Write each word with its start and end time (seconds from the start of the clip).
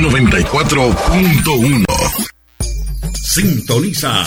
94.1. 0.00 1.84
Sintoniza 3.12 4.26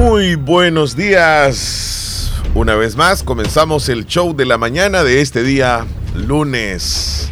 Muy 0.00 0.34
buenos 0.34 0.96
días. 0.96 2.32
Una 2.54 2.74
vez 2.74 2.96
más 2.96 3.22
comenzamos 3.22 3.90
el 3.90 4.06
show 4.06 4.34
de 4.34 4.46
la 4.46 4.56
mañana 4.56 5.04
de 5.04 5.20
este 5.20 5.42
día, 5.42 5.86
lunes 6.14 7.30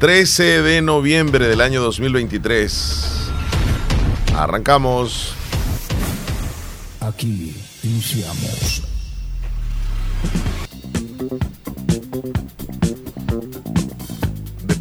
13 0.00 0.62
de 0.62 0.80
noviembre 0.80 1.46
del 1.46 1.60
año 1.60 1.82
2023. 1.82 3.30
Arrancamos. 4.34 5.34
Aquí 7.00 7.54
iniciamos. 7.82 8.84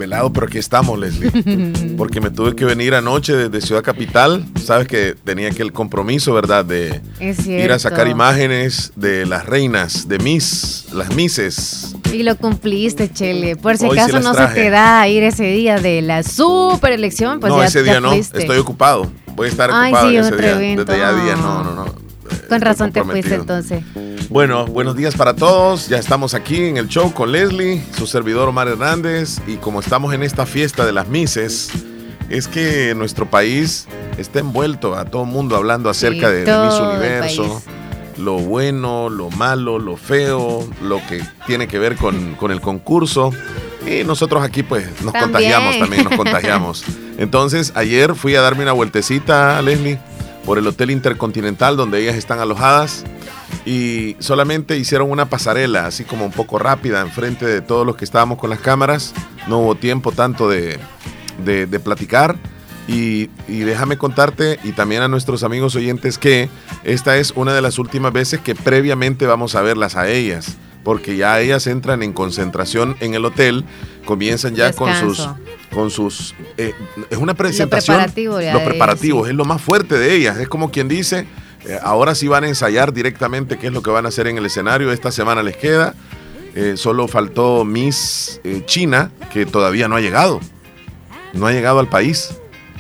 Desvelado, 0.08 0.32
pero 0.32 0.48
aquí 0.48 0.58
estamos, 0.58 0.98
Leslie. 0.98 1.96
Porque 1.98 2.22
me 2.22 2.30
tuve 2.30 2.56
que 2.56 2.64
venir 2.64 2.96
anoche 2.96 3.36
desde 3.36 3.66
Ciudad 3.66 3.84
Capital. 3.84 4.46
Sabes 4.64 4.88
que 4.88 5.16
tenía 5.24 5.52
que 5.52 5.62
el 5.62 5.74
compromiso, 5.74 6.34
¿verdad? 6.34 6.64
De 6.64 7.02
ir 7.46 7.72
a 7.72 7.80
sacar 7.80 8.08
imágenes 8.08 8.94
de 8.96 9.26
las 9.26 9.46
reinas, 9.46 10.08
de 10.08 10.20
Miss, 10.20 10.86
las 10.94 11.14
Misses. 11.14 11.96
Y 12.14 12.24
lo 12.24 12.38
cumpliste, 12.38 13.12
Chele. 13.12 13.58
Por 13.58 13.78
si 13.78 13.86
Hoy 13.86 14.00
acaso 14.00 14.22
no 14.22 14.32
traje. 14.34 14.56
se 14.56 14.62
te 14.62 14.70
da 14.70 15.08
ir 15.10 15.24
ese 15.24 15.44
día 15.44 15.78
de 15.78 16.02
la 16.02 16.24
super 16.24 16.94
elección, 16.94 17.42
pues 17.42 17.52
no, 17.52 17.60
ya, 17.60 17.66
ese 17.66 17.80
ya 17.80 17.92
día 17.92 18.00
no. 18.00 18.14
Estoy 18.14 18.58
ocupado. 18.58 19.12
Voy 19.36 19.48
a 19.48 19.50
estar 19.52 19.70
Ay, 19.74 19.92
ocupado 19.92 20.10
sí, 20.10 20.16
en 20.16 20.22
ese 20.24 20.34
otro 20.34 20.46
día. 20.48 20.56
evento. 20.56 20.86
Desde 20.86 21.00
ya 21.00 21.14
día, 21.14 21.36
no, 21.36 21.64
no, 21.64 21.76
no. 21.76 21.96
Con 22.48 22.62
razón 22.62 22.92
te 22.94 23.04
fuiste 23.04 23.36
entonces. 23.36 23.84
Bueno, 24.30 24.66
buenos 24.66 24.96
días 24.96 25.16
para 25.16 25.36
todos. 25.36 25.88
Ya 25.88 25.98
estamos 25.98 26.34
aquí 26.34 26.66
en 26.66 26.78
el 26.78 26.88
show 26.90 27.14
con 27.14 27.32
Leslie, 27.32 27.82
su 27.98 28.08
servidor 28.08 28.50
Omar 28.50 28.68
Hernández. 28.68 29.40
Y 29.48 29.56
como 29.56 29.80
estamos 29.80 30.14
en 30.14 30.22
esta 30.24 30.46
fiesta 30.46 30.86
de 30.86 30.92
las 30.92 31.08
Mises, 31.08 31.70
es 32.30 32.48
que 32.50 32.94
nuestro 32.94 33.30
país 33.30 33.88
está 34.18 34.40
envuelto 34.40 34.96
a 34.96 35.06
todo 35.06 35.24
el 35.24 35.30
mundo 35.30 35.56
hablando 35.56 35.90
acerca 35.90 36.28
Sí, 36.28 36.34
de, 36.34 36.44
de 36.44 36.58
Miss 36.66 36.74
Universo. 36.80 37.62
Lo 38.18 38.34
bueno, 38.40 39.10
lo 39.10 39.30
malo, 39.30 39.80
lo 39.80 39.96
feo, 39.96 40.68
lo 40.82 40.98
que 41.08 41.24
tiene 41.46 41.68
que 41.68 41.80
ver 41.80 41.96
con, 41.96 42.34
con 42.36 42.52
el 42.52 42.60
concurso. 42.60 43.32
Y 43.90 44.04
nosotros 44.04 44.44
aquí 44.44 44.62
pues 44.64 44.86
nos 45.04 45.14
También. 45.14 45.24
contagiamos 45.24 45.80
también, 45.80 46.04
nos 46.04 46.16
contagiamos. 46.18 46.84
Entonces 47.18 47.72
ayer 47.76 48.14
fui 48.16 48.36
a 48.36 48.42
darme 48.42 48.64
una 48.64 48.74
vueltecita, 48.74 49.62
Leslie, 49.62 50.00
por 50.46 50.58
el 50.58 50.68
Hotel 50.68 50.92
Intercontinental 50.92 51.78
donde 51.78 52.02
ellas 52.02 52.16
están 52.16 52.40
alojadas 52.40 53.06
y 53.66 54.16
solamente 54.20 54.78
hicieron 54.78 55.12
una 55.12 55.30
pasarela, 55.30 55.86
así 55.88 56.04
como 56.04 56.26
un 56.26 56.32
poco 56.32 56.60
rápida, 56.60 57.02
enfrente 57.02 57.46
de 57.46 57.62
todos 57.62 57.86
los 57.86 57.96
que 57.98 58.06
estábamos 58.06 58.38
con 58.38 58.50
las 58.50 58.60
cámaras. 58.60 59.14
No 59.48 59.60
hubo 59.60 59.76
tiempo 59.76 60.12
tanto 60.12 60.50
de, 60.50 60.80
de- 61.44 61.66
de 61.66 61.80
platicar. 61.80 62.38
Y, 62.90 63.30
y 63.50 63.60
déjame 63.60 63.98
contarte, 63.98 64.60
y 64.64 64.72
también 64.72 65.02
a 65.02 65.10
nuestros 65.10 65.44
amigos 65.44 65.76
oyentes, 65.76 66.18
que 66.18 66.48
esta 66.86 67.18
es 67.18 67.32
una 67.36 67.54
de 67.54 67.62
las 67.62 67.80
últimas 67.80 68.14
veces 68.14 68.40
que 68.40 68.56
previamente 68.56 69.26
vamos 69.26 69.56
a 69.56 69.62
verlas 69.62 69.98
a 69.98 70.08
ellas, 70.08 70.56
porque 70.86 71.18
ya 71.18 71.38
ellas 71.42 71.68
entran 71.68 72.02
en 72.02 72.14
concentración 72.14 72.96
en 73.02 73.14
el 73.14 73.26
hotel, 73.26 73.66
comienzan 74.06 74.56
ya 74.56 74.72
con 74.72 74.96
sus, 74.96 75.28
con 75.74 75.92
sus, 75.92 76.34
eh, 76.58 76.74
es 77.10 77.18
una 77.18 77.34
presentación, 77.34 77.98
los 77.98 78.04
preparativos, 78.06 78.42
ellas, 78.42 79.26
sí. 79.26 79.32
es 79.32 79.36
lo 79.36 79.44
más 79.44 79.62
fuerte 79.62 80.00
de 80.00 80.16
ellas, 80.16 80.38
es 80.38 80.48
como 80.48 80.72
quien 80.72 80.88
dice, 80.88 81.28
eh, 81.68 81.78
ahora 81.84 82.16
sí 82.16 82.28
van 82.28 82.44
a 82.44 82.48
ensayar 82.48 82.94
directamente 82.94 83.58
qué 83.58 83.68
es 83.68 83.74
lo 83.74 83.82
que 83.84 83.90
van 83.90 84.06
a 84.06 84.10
hacer 84.10 84.28
en 84.28 84.38
el 84.38 84.46
escenario. 84.46 84.92
Esta 84.92 85.12
semana 85.12 85.44
les 85.44 85.58
queda. 85.58 85.94
Eh, 86.56 86.74
solo 86.76 87.08
faltó 87.08 87.64
Miss 87.66 88.42
eh, 88.44 88.64
China, 88.66 89.12
que 89.32 89.46
todavía 89.46 89.88
no 89.88 89.96
ha 89.96 90.02
llegado. 90.02 90.40
No 91.34 91.46
ha 91.46 91.52
llegado 91.52 91.80
al 91.80 91.88
país. 91.88 92.30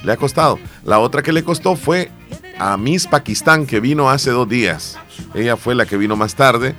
Le 0.03 0.11
ha 0.13 0.17
costado. 0.17 0.57
La 0.83 0.99
otra 0.99 1.21
que 1.21 1.31
le 1.33 1.43
costó 1.43 1.75
fue 1.75 2.09
a 2.57 2.75
Miss 2.77 3.05
Pakistán, 3.07 3.65
que 3.67 3.79
vino 3.79 4.09
hace 4.09 4.31
dos 4.31 4.47
días. 4.49 4.97
Ella 5.35 5.57
fue 5.57 5.75
la 5.75 5.85
que 5.85 5.97
vino 5.97 6.15
más 6.15 6.33
tarde, 6.35 6.73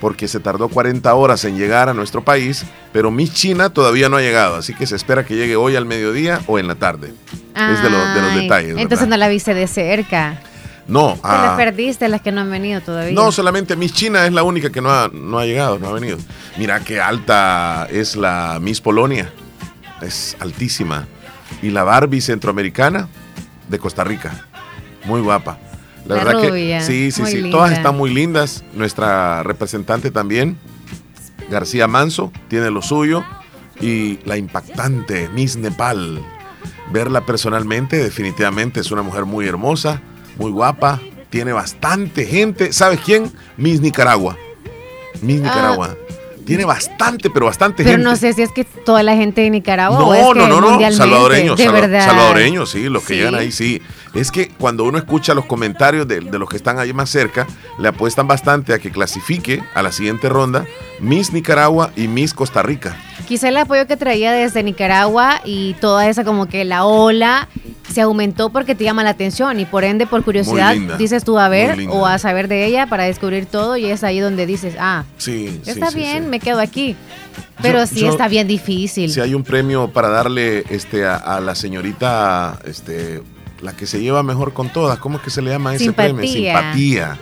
porque 0.00 0.28
se 0.28 0.40
tardó 0.40 0.68
40 0.68 1.14
horas 1.14 1.44
en 1.44 1.56
llegar 1.56 1.88
a 1.88 1.94
nuestro 1.94 2.22
país. 2.24 2.64
Pero 2.92 3.10
Miss 3.10 3.32
China 3.32 3.70
todavía 3.70 4.08
no 4.08 4.16
ha 4.16 4.20
llegado. 4.20 4.56
Así 4.56 4.74
que 4.74 4.86
se 4.86 4.96
espera 4.96 5.24
que 5.24 5.34
llegue 5.36 5.56
hoy 5.56 5.76
al 5.76 5.86
mediodía 5.86 6.40
o 6.46 6.58
en 6.58 6.66
la 6.66 6.74
tarde. 6.74 7.14
es 7.54 7.82
de, 7.82 7.90
los- 7.90 8.14
de 8.14 8.20
los 8.20 8.30
Ay, 8.32 8.40
detalles. 8.42 8.68
¿verdad? 8.70 8.82
Entonces 8.82 9.08
no 9.08 9.16
la 9.16 9.28
viste 9.28 9.54
de 9.54 9.66
cerca. 9.66 10.40
No, 10.86 11.14
Te 11.14 11.20
ah, 11.22 11.46
las 11.46 11.56
perdiste 11.56 12.08
las 12.08 12.20
que 12.20 12.30
no 12.30 12.42
han 12.42 12.50
venido 12.50 12.80
todavía. 12.82 13.14
no, 13.14 13.32
solamente 13.32 13.74
Miss 13.76 13.92
China 13.94 14.26
es 14.26 14.32
la 14.32 14.42
única 14.42 14.70
que 14.70 14.80
no 14.82 14.90
ha, 14.90 15.08
no 15.12 15.38
ha 15.38 15.46
llegado, 15.46 15.78
no 15.78 15.88
ha 15.88 15.92
venido. 15.92 16.18
Mira 16.58 16.80
qué 16.80 17.00
alta 17.00 17.86
es 17.90 18.16
la 18.16 18.58
Miss 18.60 18.80
Polonia. 18.80 19.32
Es 20.02 20.36
altísima. 20.40 21.06
Y 21.62 21.70
la 21.70 21.84
Barbie 21.84 22.20
centroamericana 22.20 23.08
de 23.68 23.78
Costa 23.78 24.04
Rica. 24.04 24.44
Muy 25.06 25.20
guapa. 25.22 25.58
La, 26.06 26.16
La 26.16 26.24
verdad 26.24 26.50
rubia, 26.50 26.78
que 26.80 26.84
sí, 26.84 27.10
sí, 27.10 27.24
sí. 27.24 27.36
linda. 27.36 27.50
Todas 27.50 27.72
están 27.72 27.96
muy 27.96 28.12
lindas. 28.12 28.62
Nuestra 28.74 29.42
representante 29.42 30.10
también, 30.10 30.58
García 31.50 31.88
Manso, 31.88 32.30
tiene 32.48 32.70
lo 32.70 32.82
suyo. 32.82 33.24
Y 33.80 34.18
la 34.26 34.36
impactante 34.36 35.28
Miss 35.30 35.56
Nepal. 35.56 36.20
Verla 36.92 37.22
personalmente, 37.24 37.96
definitivamente 37.96 38.80
es 38.80 38.90
una 38.92 39.00
mujer 39.02 39.24
muy 39.24 39.48
hermosa, 39.48 40.02
muy 40.36 40.50
guapa. 40.50 41.00
Tiene 41.30 41.52
bastante 41.52 42.26
gente. 42.26 42.72
¿Sabes 42.72 43.00
quién? 43.00 43.32
Miss 43.56 43.80
Nicaragua. 43.80 44.36
Miss 45.20 45.40
Nicaragua. 45.40 45.96
Tiene 46.44 46.64
bastante, 46.64 47.30
pero 47.30 47.46
bastante. 47.46 47.82
Pero 47.84 47.96
gente. 47.96 48.04
no 48.04 48.16
sé 48.16 48.32
si 48.32 48.42
es 48.42 48.52
que 48.52 48.64
toda 48.64 49.02
la 49.02 49.14
gente 49.16 49.40
de 49.40 49.50
Nicaragua 49.50 49.98
No, 49.98 50.08
o 50.08 50.14
es 50.14 50.20
que 50.28 50.34
no, 50.40 50.48
no, 50.48 50.60
no, 50.60 50.92
salvadoreños, 50.92 51.56
de 51.58 51.64
salva- 51.64 51.80
verdad. 51.80 52.04
salvadoreños, 52.06 52.70
sí, 52.70 52.88
los 52.88 53.02
que 53.02 53.14
Sí. 53.14 53.14
llegan 53.20 53.34
ahí, 53.34 53.50
sí. 53.52 53.80
Es 54.14 54.30
que 54.30 54.48
cuando 54.48 54.84
uno 54.84 54.98
escucha 54.98 55.34
los 55.34 55.44
comentarios 55.46 56.06
de, 56.06 56.20
de 56.20 56.38
los 56.38 56.48
que 56.48 56.56
están 56.56 56.78
ahí 56.78 56.92
más 56.92 57.10
cerca, 57.10 57.46
le 57.78 57.88
apuestan 57.88 58.28
bastante 58.28 58.72
a 58.72 58.78
que 58.78 58.90
clasifique 58.92 59.62
a 59.74 59.82
la 59.82 59.90
siguiente 59.90 60.28
ronda 60.28 60.66
Miss 61.00 61.32
Nicaragua 61.32 61.90
y 61.96 62.06
Miss 62.06 62.32
Costa 62.32 62.62
Rica. 62.62 62.96
Quizá 63.26 63.48
el 63.48 63.56
apoyo 63.56 63.86
que 63.86 63.96
traía 63.96 64.32
desde 64.32 64.62
Nicaragua 64.62 65.40
y 65.44 65.74
toda 65.80 66.08
esa 66.08 66.24
como 66.24 66.46
que 66.46 66.64
la 66.64 66.84
ola 66.84 67.48
se 67.92 68.00
aumentó 68.00 68.50
porque 68.50 68.74
te 68.74 68.84
llama 68.84 69.02
la 69.04 69.10
atención 69.10 69.58
y 69.60 69.66
por 69.66 69.84
ende 69.84 70.06
por 70.06 70.22
curiosidad 70.24 70.74
dices 70.98 71.22
tú 71.24 71.38
a 71.38 71.48
ver 71.48 71.86
o 71.90 72.06
a 72.06 72.18
saber 72.18 72.48
de 72.48 72.64
ella 72.66 72.86
para 72.86 73.04
descubrir 73.04 73.46
todo 73.46 73.76
y 73.76 73.86
es 73.86 74.02
ahí 74.04 74.20
donde 74.20 74.46
dices, 74.46 74.74
ah, 74.78 75.04
Sí, 75.16 75.60
sí, 75.64 75.70
está 75.70 75.90
sí, 75.90 75.96
bien, 75.98 76.24
sí. 76.24 76.30
Me 76.34 76.40
quedo 76.40 76.60
aquí. 76.60 76.96
Pero 77.62 77.78
Yo- 77.80 77.86
sí 77.86 78.00
yo- 78.00 78.10
está 78.10 78.26
bien 78.28 78.48
difícil. 78.48 79.10
Si 79.12 79.20
hay 79.20 79.34
un 79.34 79.44
premio 79.44 79.88
para 79.92 80.08
darle 80.08 80.64
este, 80.70 81.06
a, 81.06 81.16
a 81.16 81.40
la 81.40 81.54
señorita, 81.54 82.58
este, 82.64 83.22
la 83.62 83.72
que 83.74 83.86
se 83.86 84.00
lleva 84.00 84.22
mejor 84.22 84.52
con 84.52 84.68
todas, 84.70 84.98
¿cómo 84.98 85.18
es 85.18 85.22
que 85.22 85.30
se 85.30 85.40
le 85.42 85.50
llama 85.50 85.74
ese 85.74 85.92
premio? 85.92 86.22
Simpatía. 86.24 86.60
Simpatía. 86.60 87.18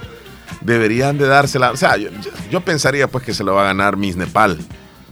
Deberían 0.62 1.18
de 1.18 1.26
dársela. 1.26 1.70
O 1.72 1.76
sea, 1.76 1.96
yo, 1.96 2.08
yo- 2.50 2.60
pensaría 2.62 3.06
pues 3.08 3.24
que 3.24 3.34
se 3.34 3.44
lo 3.44 3.54
va 3.54 3.62
a 3.62 3.66
ganar 3.66 3.96
Miss 3.96 4.16
Nepal. 4.16 4.58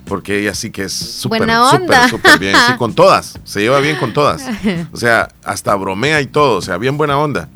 Porque 0.06 0.40
ella 0.40 0.54
sí 0.54 0.70
que 0.70 0.84
es 0.84 0.92
súper, 0.92 1.42
súper, 1.70 2.08
súper 2.08 2.38
bien. 2.40 2.56
Sí, 2.66 2.72
con 2.78 2.94
todas. 2.94 3.38
Se 3.44 3.60
lleva 3.60 3.78
bien 3.80 3.96
con 3.96 4.12
todas. 4.12 4.42
O 4.92 4.96
sea, 4.96 5.28
hasta 5.44 5.74
bromea 5.76 6.20
y 6.20 6.26
todo. 6.26 6.56
O 6.56 6.62
sea, 6.62 6.78
bien 6.78 6.96
buena 6.96 7.16
onda. 7.18 7.48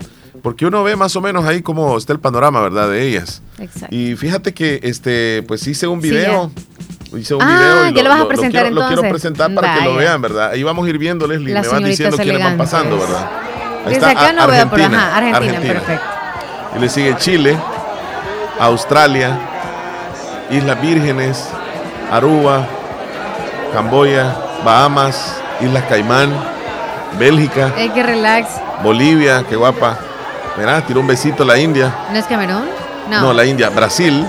Porque 0.45 0.67
uno 0.67 0.85
ve 0.85 0.95
más 0.95 1.17
o 1.17 1.23
menos 1.23 1.47
ahí 1.47 1.63
cómo 1.63 1.97
está 1.97 2.13
el 2.13 2.21
panorama, 2.21 2.61
¿verdad? 2.61 2.91
De 2.91 3.03
ellas. 3.09 3.41
Exacto. 3.59 3.89
Y 3.97 4.15
fíjate 4.15 4.53
que 4.53 4.79
este, 4.83 5.43
pues 5.49 5.67
hice 5.67 5.87
un 5.87 6.03
Sí, 6.03 6.11
video. 6.11 6.51
hice 7.17 7.35
un 7.35 7.41
Ah, 7.43 7.47
video. 7.47 7.89
y 7.89 7.95
ya 7.95 8.03
lo 8.03 8.11
vas 8.11 8.21
a 8.21 8.29
presentar 8.29 8.63
quiero, 8.65 8.75
lo 8.75 8.81
quiero 8.83 9.03
entonces. 9.03 9.11
presentar 9.11 9.55
para 9.55 9.75
que 9.75 9.81
lo 9.87 9.95
Vaya. 9.95 10.01
vean, 10.11 10.21
¿verdad? 10.21 10.51
Ahí 10.51 10.63
vamos 10.63 10.85
a 10.87 10.91
ir 10.91 10.99
viendo, 10.99 11.27
Leslie. 11.27 11.55
Las 11.55 11.67
me 11.67 11.73
van 11.73 11.85
diciendo 11.85 12.19
quiénes 12.19 12.45
van 12.45 12.59
pasando. 12.59 12.99
¿verdad? 12.99 13.27
Ahí 13.87 13.95
Desde 13.95 13.97
está 13.97 14.11
acá 14.11 14.33
no 14.35 14.47
veo, 14.47 14.69
pero 14.71 14.85
ajá, 14.85 15.17
Argentina, 15.17 15.61
perfecto. 15.61 16.05
Y 16.77 16.79
le 16.81 16.89
sigue 16.91 17.17
Chile, 17.17 17.57
Australia, 18.61 19.39
Islas 20.51 20.81
Vírgenes, 20.83 21.49
Aruba, 22.13 22.67
Camboya, 23.73 24.37
Bahamas, 24.63 25.37
Islas 25.63 25.85
Caimán, 25.89 26.31
Bélgica, 27.19 27.73
Ey, 27.79 27.89
que 27.91 28.03
relax. 28.03 28.49
Bolivia, 28.83 29.43
qué 29.49 29.57
guapa. 29.57 29.99
Mirá, 30.57 30.81
tiró 30.83 31.01
un 31.01 31.07
besito 31.07 31.45
la 31.45 31.59
India. 31.59 31.93
¿No 32.13 32.19
es 32.19 32.27
Camerún? 32.27 32.65
No. 33.11 33.21
No, 33.21 33.33
la 33.33 33.45
India, 33.45 33.69
Brasil, 33.71 34.27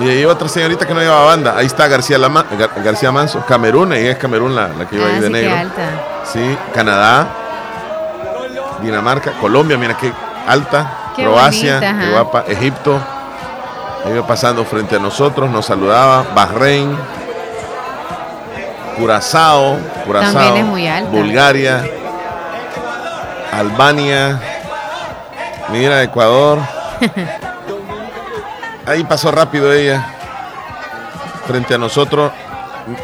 Y 0.00 0.08
ahí 0.08 0.24
otra 0.24 0.48
señorita 0.48 0.86
que 0.86 0.92
no 0.92 1.00
llevaba 1.00 1.24
banda. 1.26 1.54
Ahí 1.56 1.66
está 1.66 1.86
García, 1.86 2.18
Lama, 2.18 2.44
García 2.84 3.12
Manso. 3.12 3.44
Camerún, 3.46 3.92
ella 3.92 4.10
es 4.10 4.18
Camerún 4.18 4.54
la, 4.56 4.68
la 4.68 4.86
que 4.88 4.96
iba 4.96 5.06
ahí 5.06 5.14
Ah, 5.18 5.20
de 5.20 5.26
sí, 5.28 5.32
negro. 5.32 5.56
alta. 5.56 5.82
Sí, 6.32 6.58
Canadá, 6.74 7.26
Dinamarca, 8.82 9.32
Colombia, 9.40 9.78
mira 9.78 9.96
qué 9.96 10.12
alta. 10.48 11.12
Qué 11.14 11.22
Croacia, 11.22 11.74
bonita, 11.78 12.00
qué 12.04 12.10
guapa. 12.10 12.44
Egipto, 12.48 12.98
iba 14.12 14.26
pasando 14.26 14.64
frente 14.64 14.96
a 14.96 14.98
nosotros, 14.98 15.48
nos 15.48 15.64
saludaba. 15.64 16.24
Bahrein, 16.34 16.96
Curazao, 18.98 19.78
Curazao, 20.04 20.32
También 20.32 20.56
es 20.56 20.64
muy 20.64 20.88
alta. 20.88 21.10
Bulgaria, 21.10 21.84
Albania, 23.52 24.40
mira 25.70 26.02
Ecuador. 26.02 26.58
Ahí 28.86 29.04
pasó 29.04 29.30
rápido 29.30 29.72
ella. 29.72 30.06
Frente 31.46 31.74
a 31.74 31.78
nosotros. 31.78 32.32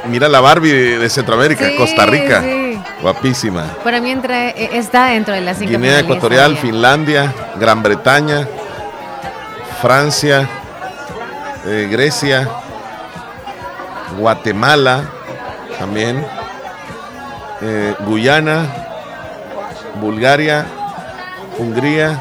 Mira 0.08 0.28
la 0.28 0.40
Barbie 0.40 0.72
de, 0.98 1.08
Centroamérica, 1.08 1.66
Sí, 1.68 1.76
Costa 1.76 2.04
Rica. 2.06 2.42
sí. 2.42 2.78
Guapísima. 3.00 3.64
Para 3.82 3.98
mí 4.00 4.10
entra- 4.10 4.50
eh, 4.50 4.70
está 4.74 5.06
dentro 5.06 5.32
de 5.34 5.40
las 5.40 5.56
cinco 5.56 5.70
Guinea 5.72 6.00
Ecuatorial. 6.00 6.56
Finlandia, 6.58 7.32
Gran 7.58 7.82
Bretaña, 7.82 8.46
Francia, 9.80 10.46
eh, 11.64 11.88
Grecia, 11.90 12.46
Guatemala 14.18 15.04
también, 15.78 16.26
eh, 17.62 17.94
Guyana, 18.00 18.66
Bulgaria, 19.94 20.66
Hungría, 21.58 22.18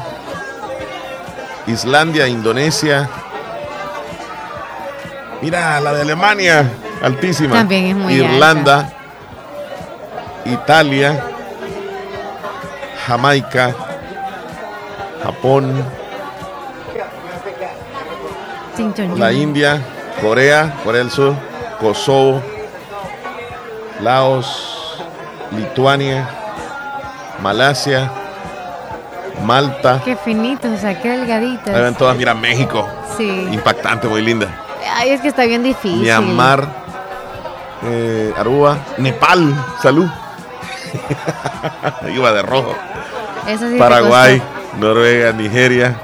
Islandia, 1.66 2.26
Indonesia. 2.28 3.08
Mira, 5.42 5.80
la 5.80 5.92
de 5.94 6.02
Alemania, 6.02 6.70
altísima. 7.02 7.54
También 7.56 7.86
es 7.86 7.96
muy 7.96 8.14
Irlanda, 8.14 8.92
Italia, 10.44 11.22
Jamaica, 13.06 13.74
Japón, 15.22 15.84
la. 19.16 19.32
India, 19.32 19.82
Corea, 20.20 20.74
Corea 20.84 21.02
del 21.02 21.10
Sur, 21.10 21.34
Kosovo, 21.80 22.42
Laos, 24.00 24.96
Lituania, 25.50 26.28
Malasia, 27.42 28.10
Malta. 29.44 30.00
Qué 30.04 30.16
finitos, 30.16 30.70
o 30.72 30.78
sea, 30.78 31.00
qué 31.00 31.10
delgaditas. 31.10 31.74
Ahí 31.74 31.82
ven 31.82 31.94
todas, 31.94 32.16
mira 32.16 32.34
México, 32.34 32.86
Sí. 33.16 33.48
impactante, 33.52 34.08
muy 34.08 34.22
linda. 34.22 34.46
Ay, 34.96 35.10
es 35.10 35.20
que 35.20 35.28
está 35.28 35.44
bien 35.44 35.62
difícil. 35.62 36.00
Myanmar, 36.00 36.66
eh, 37.84 38.32
Aruba, 38.36 38.78
Nepal, 38.98 39.54
salud. 39.82 40.08
Iba 42.14 42.32
de 42.32 42.42
rojo. 42.42 42.74
Eso 43.46 43.66
sí 43.66 43.72
te 43.74 43.78
Paraguay. 43.78 44.42
Noruega, 44.78 45.32
Nigeria, 45.32 45.96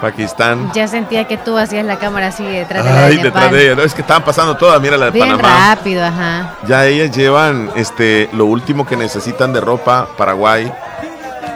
Pakistán. 0.00 0.70
Ya 0.74 0.88
sentía 0.88 1.24
que 1.26 1.36
tú 1.36 1.56
hacías 1.58 1.84
la 1.84 1.96
cámara 1.98 2.28
así 2.28 2.44
detrás 2.44 2.84
de 2.84 2.90
la 2.90 2.96
de 2.96 3.04
Ay, 3.06 3.16
Nepal. 3.16 3.24
detrás 3.32 3.52
de 3.52 3.64
ella. 3.66 3.74
No, 3.76 3.82
es 3.82 3.94
que 3.94 4.00
estaban 4.02 4.22
pasando 4.24 4.56
todas. 4.56 4.80
Mira 4.80 4.96
la 4.96 5.06
de 5.06 5.10
Bien 5.12 5.28
Panamá. 5.36 5.74
rápido, 5.74 6.04
ajá. 6.04 6.54
Ya 6.66 6.86
ellas 6.86 7.14
llevan 7.16 7.70
este, 7.76 8.28
lo 8.32 8.46
último 8.46 8.86
que 8.86 8.96
necesitan 8.96 9.52
de 9.52 9.60
ropa, 9.60 10.06
Paraguay, 10.16 10.72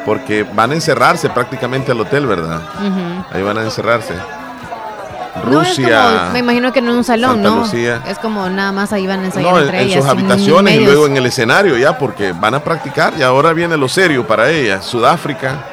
porque 0.05 0.45
van 0.45 0.71
a 0.71 0.75
encerrarse 0.75 1.29
prácticamente 1.31 1.93
al 1.93 2.01
hotel, 2.01 2.27
¿verdad? 2.27 2.61
Ahí 3.33 3.43
van 3.43 3.59
a 3.59 3.63
encerrarse. 3.63 4.15
No, 5.45 5.61
Rusia. 5.61 6.19
como, 6.21 6.33
me 6.33 6.39
imagino 6.41 6.73
que 6.73 6.83
no 6.83 6.91
en 6.91 6.97
un 6.99 7.05
salón, 7.05 7.35
Santa 7.35 7.49
¿no? 7.49 7.57
Lucía. 7.61 8.03
Es 8.07 8.19
como 8.19 8.49
nada 8.51 8.73
más 8.73 8.93
ahí 8.93 9.07
van 9.07 9.21
a 9.21 9.25
ensayar 9.27 9.51
No, 9.53 9.59
en, 9.59 9.65
entre 9.65 9.81
en 9.83 9.89
ellas. 9.89 10.03
sus 10.03 10.11
habitaciones 10.11 10.75
y 10.75 10.85
luego 10.85 11.07
en 11.07 11.17
el 11.17 11.27
escenario 11.27 11.79
ya, 11.79 11.97
porque 11.97 12.33
van 12.33 12.55
a 12.55 12.61
practicar 12.61 13.15
y 13.17 13.23
ahora 13.23 13.53
viene 13.53 13.77
lo 13.77 13.89
serio 13.89 14.27
para 14.27 14.51
ellas. 14.51 14.85
Sudáfrica, 14.85 15.65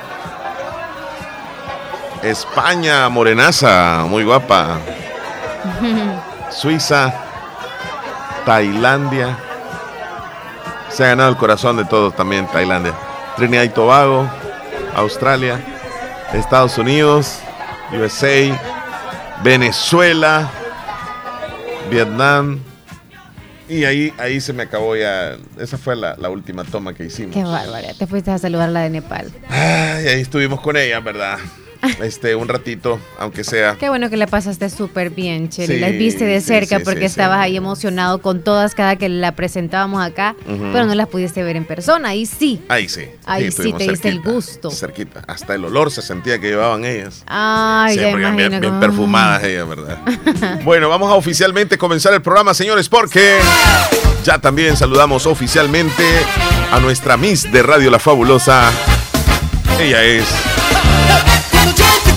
España, 2.23 3.09
morenaza, 3.09 4.05
muy 4.07 4.23
guapa. 4.23 4.77
Suiza, 6.51 7.13
Tailandia. 8.45 9.37
Se 10.89 11.03
ha 11.03 11.07
ganado 11.09 11.29
el 11.29 11.37
corazón 11.37 11.77
de 11.77 11.85
todos 11.85 12.15
también 12.15 12.47
Tailandia. 12.47 12.93
Trinidad 13.37 13.63
y 13.63 13.69
Tobago, 13.69 14.27
Australia, 14.95 15.59
Estados 16.33 16.77
Unidos, 16.77 17.39
USA, 17.93 18.59
Venezuela, 19.43 20.49
Vietnam. 21.89 22.59
Y 23.69 23.83
ahí, 23.85 24.11
ahí 24.17 24.41
se 24.41 24.53
me 24.53 24.63
acabó 24.63 24.95
ya. 24.95 25.37
Esa 25.59 25.77
fue 25.77 25.95
la, 25.95 26.15
la 26.17 26.29
última 26.29 26.63
toma 26.63 26.93
que 26.93 27.05
hicimos. 27.05 27.33
Qué 27.33 27.43
bárbara. 27.43 27.93
Te 27.93 28.07
fuiste 28.07 28.31
a 28.31 28.37
saludar 28.39 28.69
la 28.69 28.81
de 28.81 28.89
Nepal. 28.89 29.31
Ay, 29.49 30.07
ahí 30.07 30.21
estuvimos 30.21 30.59
con 30.61 30.75
ella, 30.75 30.99
¿verdad? 30.99 31.37
Este, 32.01 32.35
un 32.35 32.47
ratito, 32.47 32.99
aunque 33.17 33.43
sea. 33.43 33.75
Qué 33.75 33.89
bueno 33.89 34.09
que 34.09 34.17
la 34.17 34.27
pasaste 34.27 34.69
súper 34.69 35.09
bien, 35.09 35.49
Cheli. 35.49 35.75
Sí, 35.75 35.79
Las 35.79 35.91
viste 35.91 36.25
de 36.25 36.39
sí, 36.41 36.47
cerca 36.47 36.77
sí, 36.77 36.83
porque 36.85 37.05
estabas 37.05 37.39
ahí 37.39 37.57
emocionado 37.57 38.21
con 38.21 38.43
todas 38.43 38.75
cada 38.75 38.95
que 38.95 39.09
la 39.09 39.33
presentábamos 39.35 40.05
acá, 40.05 40.35
pero 40.45 40.85
no 40.85 40.95
las 40.95 41.07
pudiste 41.07 41.43
ver 41.43 41.55
en 41.55 41.65
persona. 41.65 42.09
Ahí 42.09 42.25
sí. 42.25 42.61
Ahí 42.69 42.87
sí. 42.87 43.05
Ahí 43.25 43.51
sí 43.51 43.73
te 43.73 43.89
diste 43.89 44.09
el 44.09 44.21
gusto. 44.21 44.69
Cerquita. 44.71 45.23
Hasta 45.27 45.55
el 45.55 45.65
olor 45.65 45.91
se 45.91 46.01
sentía 46.01 46.39
que 46.39 46.47
llevaban 46.49 46.85
ellas. 46.85 47.23
Ay, 47.27 47.95
ya 47.95 48.01
Siempre 48.03 48.21
imagino. 48.21 48.49
bien, 48.49 48.61
bien 48.61 48.79
perfumadas 48.79 49.43
ellas, 49.43 49.67
¿verdad? 49.67 49.99
bueno, 50.63 50.87
vamos 50.89 51.11
a 51.11 51.15
oficialmente 51.15 51.77
comenzar 51.77 52.13
el 52.13 52.21
programa, 52.21 52.53
señores, 52.53 52.87
porque 52.89 53.39
ya 54.23 54.39
también 54.39 54.77
saludamos 54.77 55.25
oficialmente 55.25 56.03
a 56.71 56.79
nuestra 56.79 57.17
Miss 57.17 57.51
de 57.51 57.63
Radio 57.63 57.89
La 57.89 57.99
Fabulosa. 57.99 58.71
Ella 59.79 60.03
es 60.03 60.25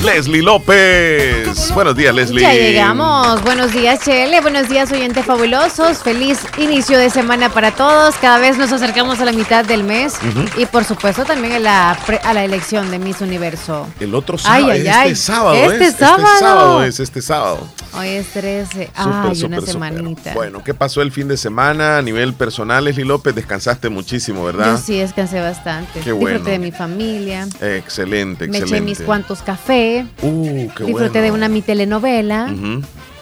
Leslie 0.03 0.41
López. 0.43 1.71
Buenos 1.75 1.95
días, 1.95 2.15
Leslie. 2.15 2.41
Ya 2.43 2.53
llegamos. 2.55 3.43
Buenos 3.43 3.71
días, 3.73 4.01
Chele. 4.01 4.41
Buenos 4.41 4.69
días, 4.69 4.91
oyentes 4.91 5.27
fabulosos. 5.27 5.99
Feliz 5.99 6.39
inicio 6.57 6.99
de 6.99 7.11
semana 7.11 7.51
para 7.51 7.71
todos. 7.73 8.15
Cada 8.17 8.39
vez 8.39 8.57
nos 8.57 8.73
acercamos 8.73 9.21
a 9.21 9.27
la 9.27 9.33
mitad 9.33 9.63
del 9.65 9.85
mes. 9.85 10.15
Y 10.57 10.65
por 10.67 10.85
supuesto 10.85 11.25
también 11.25 11.53
a 11.55 11.59
la, 11.59 11.99
pre- 12.07 12.21
a 12.25 12.33
la 12.33 12.45
elección 12.45 12.91
de 12.91 12.99
Miss 12.99 13.21
Universo. 13.21 13.87
El 14.01 14.15
otro 14.15 14.39
sábado, 14.39 14.71
Ay, 14.71 14.71
ay, 14.73 14.79
este 14.81 14.91
ay. 14.91 15.15
sábado 15.17 15.55
Este 15.55 15.85
es. 15.85 15.95
sábado. 15.97 16.25
Este 16.27 16.39
sábado 16.41 16.85
es, 16.85 17.01
este 17.01 17.23
sábado. 17.23 17.69
Hoy 17.93 18.09
es 18.09 18.29
13. 18.29 18.87
Súper, 18.87 18.91
Ay, 18.95 19.43
una 19.45 19.57
súper. 19.59 19.73
semanita. 19.73 20.33
Bueno, 20.35 20.63
¿qué 20.63 20.75
pasó 20.75 21.03
el 21.03 21.11
fin 21.11 21.27
de 21.29 21.37
semana 21.37 21.99
a 21.99 22.03
nivel 22.03 22.35
personal, 22.35 22.85
Leslie 22.85 23.05
López? 23.05 23.35
Descansaste 23.35 23.89
muchísimo, 23.89 24.45
¿verdad? 24.45 24.73
Yo 24.73 24.79
sí 24.79 24.99
descansé 24.99 25.41
bastante. 25.41 26.01
Qué 26.01 26.13
bueno. 26.13 26.39
Disfruté 26.39 26.53
de 26.53 26.59
mi 26.61 26.71
familia. 26.73 27.49
Excelente, 27.61 28.47
Me 28.47 28.59
excelente. 28.59 28.77
eché 28.77 28.81
mis 28.85 29.01
cuantos 29.01 29.43
café. 29.43 30.07
Uh, 30.23 30.69
qué 30.77 30.85
disfruté 30.85 31.09
bueno. 31.19 31.23
de 31.23 31.31
una 31.33 31.49
mi 31.49 31.63
telenovela. 31.63 32.49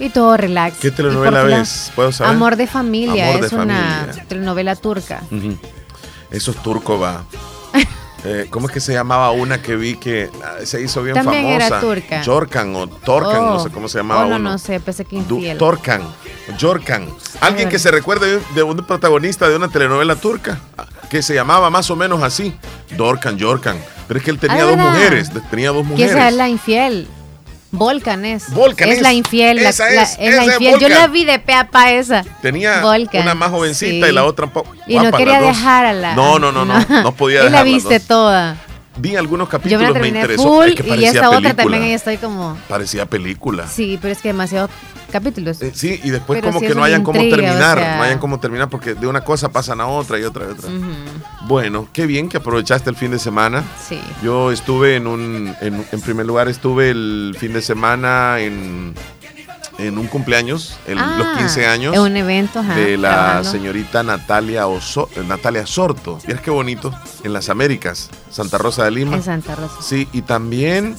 Y 0.01 0.11
todo 0.11 0.37
relax. 0.37 0.79
¿Qué 0.79 0.91
telenovela 0.91 1.43
ves? 1.45 1.91
¿Puedo 1.97 2.13
saber? 2.13 2.35
Amor 2.35 2.57
de 2.57 2.67
familia. 2.67 3.29
Amor 3.31 3.41
de 3.41 3.47
es 3.47 3.53
una 3.53 4.01
familia. 4.07 4.25
telenovela 4.29 4.77
turca. 4.77 5.23
Eso 6.31 6.51
es 6.51 6.57
turco, 6.63 6.99
va. 7.01 7.25
Eh, 8.25 8.47
¿Cómo 8.51 8.67
es 8.67 8.73
que 8.73 8.81
se 8.81 8.93
llamaba 8.93 9.31
una 9.31 9.63
que 9.63 9.77
vi 9.77 9.97
que 9.97 10.29
ah, 10.45 10.57
se 10.65 10.83
hizo 10.83 11.03
bien 11.05 11.15
También 11.15 11.45
famosa? 11.47 11.67
era 11.67 11.81
turca. 11.81 12.23
Jorkan 12.25 12.75
o 12.75 12.89
Torkan, 12.89 13.37
no 13.47 13.55
Oh. 13.57 13.61
sé 13.61 13.71
cómo 13.71 13.89
se 13.89 13.99
llamaba 13.99 14.23
Oh, 14.25 14.29
no, 14.29 14.37
uno. 14.37 14.51
no 14.51 14.59
sé, 14.59 14.81
pensé 14.81 15.05
que 15.05 15.23
Du- 15.23 15.37
infiel. 15.37 15.57
Torkan, 15.57 16.03
Jorkan. 16.61 17.09
Alguien 17.41 17.69
que 17.69 17.79
se 17.79 17.91
recuerde 17.93 18.41
de, 18.55 18.63
un 18.65 18.77
protagonista 18.79 19.49
de 19.49 19.55
una 19.57 19.69
telenovela 19.69 20.17
turca 20.17 20.59
que 21.11 21.23
se 21.23 21.33
llamaba 21.35 21.71
más 21.71 21.91
o 21.91 21.97
menos 21.97 22.23
así, 22.23 22.55
Dorkan, 22.97 23.39
Jorkan. 23.41 23.79
Pero 24.09 24.19
es 24.19 24.25
que 24.25 24.31
él 24.33 24.39
tenía 24.39 24.63
Ah, 24.63 24.67
dos 24.67 24.77
mujeres, 24.77 25.31
tenía 25.51 25.69
dos 25.71 25.83
Que 25.83 25.89
mujeres. 25.91 26.11
esa 26.13 26.29
es 26.29 26.35
la 26.35 26.49
infiel. 26.49 27.07
Volcan 27.71 28.25
es. 28.25 28.51
Volcan 28.53 28.89
es. 28.89 28.97
es. 28.97 29.03
la 29.03 29.13
infiel. 29.13 29.63
la- 29.63 29.69
Esa 29.71 29.91
la- 29.91 30.03
es, 30.03 30.19
la 30.19 30.25
esa 30.27 30.45
infiel. 30.55 30.79
Yo 30.81 30.89
la 30.89 31.07
vi 31.07 31.25
de 31.25 31.39
pe 31.39 31.53
a 31.55 31.69
pa 31.71 31.93
esa. 31.93 32.25
Tenía 32.41 32.81
Volcan, 32.81 33.23
una 33.23 33.35
más 33.35 33.51
jovencita 33.51 34.07
sí. 34.07 34.11
y 34.11 34.15
la 34.15 34.25
otra 34.25 34.47
un 34.47 34.53
poco. 34.53 34.75
Y 34.87 34.95
no 34.97 35.03
guapa, 35.03 35.19
quería 35.19 35.35
las 35.35 35.43
dos. 35.43 35.57
dejar 35.57 35.87
a 35.87 35.93
la. 35.93 36.15
No, 36.15 36.39
no, 36.39 36.51
no, 36.53 36.65
no. 36.65 36.75
No 37.03 37.13
podía 37.13 37.45
Y 37.45 37.51
la 37.51 37.63
viste 37.63 38.01
toda. 38.01 38.57
Vi 38.97 39.15
algunos 39.15 39.47
Yo 39.47 39.51
capítulos, 39.53 39.81
me 39.89 39.93
la 39.95 40.01
me, 40.01 40.09
interesó. 40.09 40.43
full 40.43 40.69
Es 40.69 40.75
que 40.81 40.97
y 40.97 41.05
esta 41.05 41.31
otra 41.31 41.55
también 41.55 41.83
ahí 41.85 41.93
estoy 41.93 42.17
como. 42.17 42.57
Parecía 42.69 43.07
película. 43.07 43.67
Sí, 43.69 43.99
pero 44.01 44.13
es 44.13 44.21
que 44.21 44.29
demasiados 44.29 44.71
capítulos. 45.11 45.61
Eh, 45.63 45.73
sí, 45.75 46.01
y 46.03 46.11
después 46.11 46.41
Pero 46.41 46.53
como 46.53 46.61
que 46.67 46.75
no 46.75 46.85
hayan 46.85 47.03
cómo 47.03 47.21
terminar, 47.21 47.79
o 47.79 47.81
sea. 47.81 47.97
no 47.97 48.03
hayan 48.03 48.19
cómo 48.19 48.39
terminar 48.41 48.69
porque 48.69 48.95
de 48.95 49.07
una 49.07 49.23
cosa 49.23 49.49
pasan 49.51 49.81
a 49.81 49.87
otra 49.87 50.19
y 50.19 50.25
otra 50.25 50.47
y 50.47 50.51
otra. 50.53 50.69
Bueno, 51.47 51.89
qué 51.93 52.07
bien 52.07 52.29
que 52.29 52.37
aprovechaste 52.39 52.91
el 52.91 52.97
fin 52.97 53.11
de 53.11 53.19
semana. 53.19 53.65
Sí. 53.89 54.01
Yo 54.23 54.53
estuve 54.53 54.97
en 54.97 55.07
un, 55.07 55.55
en, 55.61 55.85
en 55.91 56.01
primer 56.01 56.27
lugar 56.27 56.49
estuve 56.49 56.91
el 56.91 57.37
fin 57.39 57.53
de 57.53 57.63
semana 57.63 58.39
en, 58.41 58.95
en 59.79 59.97
un 59.99 60.07
cumpleaños, 60.09 60.77
en 60.87 60.97
los 60.97 61.27
Ah, 61.27 61.35
15 61.39 61.67
años 61.67 61.95
Es 61.95 62.01
un 62.01 62.17
evento, 62.17 62.59
ajá, 62.59 62.75
de 62.75 62.97
la 62.99 63.09
trabajando. 63.11 63.51
señorita 63.51 64.03
Natalia 64.03 64.67
Oso- 64.67 65.09
Natalia 65.27 65.67
Sorto. 65.67 66.19
Mira 66.27 66.43
qué 66.43 66.51
bonito, 66.51 66.93
en 67.25 67.33
las 67.33 67.49
Américas, 67.49 68.11
Santa 68.31 68.59
Rosa 68.59 68.85
de 68.85 68.91
Lima. 68.91 69.17
En 69.17 69.23
Santa 69.23 69.55
Rosa. 69.55 69.75
Sí, 69.81 70.09
y 70.13 70.23
también 70.23 70.97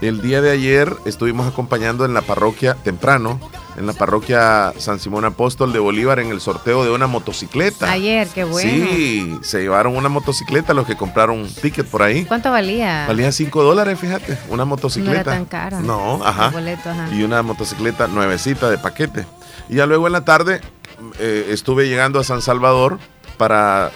el 0.00 0.22
día 0.22 0.40
de 0.40 0.50
ayer 0.50 0.94
estuvimos 1.04 1.46
acompañando 1.46 2.04
en 2.04 2.14
la 2.14 2.22
parroquia 2.22 2.74
temprano, 2.74 3.38
en 3.76 3.86
la 3.86 3.92
parroquia 3.92 4.72
San 4.78 4.98
Simón 4.98 5.24
Apóstol 5.24 5.72
de 5.72 5.78
Bolívar 5.78 6.18
en 6.18 6.30
el 6.30 6.40
sorteo 6.40 6.84
de 6.84 6.90
una 6.90 7.06
motocicleta. 7.06 7.90
Ayer, 7.90 8.28
qué 8.28 8.44
bueno. 8.44 8.70
Sí, 8.70 9.38
se 9.42 9.60
llevaron 9.60 9.96
una 9.96 10.08
motocicleta 10.08 10.74
los 10.74 10.86
que 10.86 10.96
compraron 10.96 11.40
un 11.40 11.52
ticket 11.52 11.86
por 11.86 12.02
ahí. 12.02 12.24
¿Cuánto 12.24 12.50
valía? 12.50 13.06
Valía 13.06 13.30
5 13.30 13.62
dólares, 13.62 13.98
fíjate, 13.98 14.38
una 14.48 14.64
motocicleta. 14.64 15.12
No 15.12 15.20
era 15.20 15.32
tan 15.32 15.44
cara. 15.44 15.80
No, 15.80 16.24
ajá. 16.24 16.46
El 16.46 16.52
boleto, 16.52 16.90
ajá. 16.90 17.08
Y 17.14 17.22
una 17.22 17.42
motocicleta 17.42 18.06
nuevecita 18.06 18.70
de 18.70 18.78
paquete. 18.78 19.26
Y 19.68 19.76
ya 19.76 19.86
luego 19.86 20.06
en 20.06 20.14
la 20.14 20.24
tarde 20.24 20.60
eh, 21.18 21.48
estuve 21.50 21.88
llegando 21.88 22.18
a 22.18 22.24
San 22.24 22.42
Salvador 22.42 22.98
para 23.36 23.90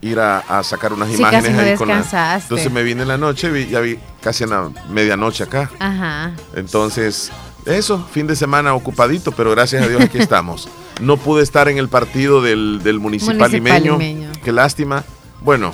ir 0.00 0.18
a, 0.20 0.38
a 0.40 0.62
sacar 0.62 0.92
unas 0.92 1.08
Sí, 1.08 1.16
imágenes 1.16 1.44
casi 1.44 1.56
no 1.56 1.62
ahí 1.62 1.74
con 1.76 1.88
la-. 1.88 2.38
Entonces 2.42 2.70
me 2.70 2.82
vine 2.82 3.02
en 3.02 3.08
la 3.08 3.16
noche, 3.18 3.50
vi- 3.50 3.66
ya 3.66 3.80
vi 3.80 3.98
casi 4.20 4.44
en 4.44 4.50
la 4.50 4.70
medianoche 4.90 5.44
acá. 5.44 5.70
Ajá. 5.78 6.32
Entonces, 6.54 7.30
eso, 7.64 8.06
fin 8.12 8.26
de 8.26 8.36
semana 8.36 8.74
ocupadito, 8.74 9.32
pero 9.32 9.50
gracias 9.50 9.82
a 9.82 9.88
Dios 9.88 10.00
aquí 10.02 10.18
estamos. 10.20 10.68
No 11.00 11.16
pude 11.16 11.42
estar 11.42 11.68
en 11.68 11.78
el 11.78 11.88
partido 11.88 12.40
del, 12.42 12.80
del 12.82 13.00
municipal, 13.00 13.36
Municipal 13.36 13.62
limeño. 13.82 13.92
limeño. 13.98 14.32
Qué 14.44 14.52
lástima. 14.52 15.04
Bueno, 15.40 15.72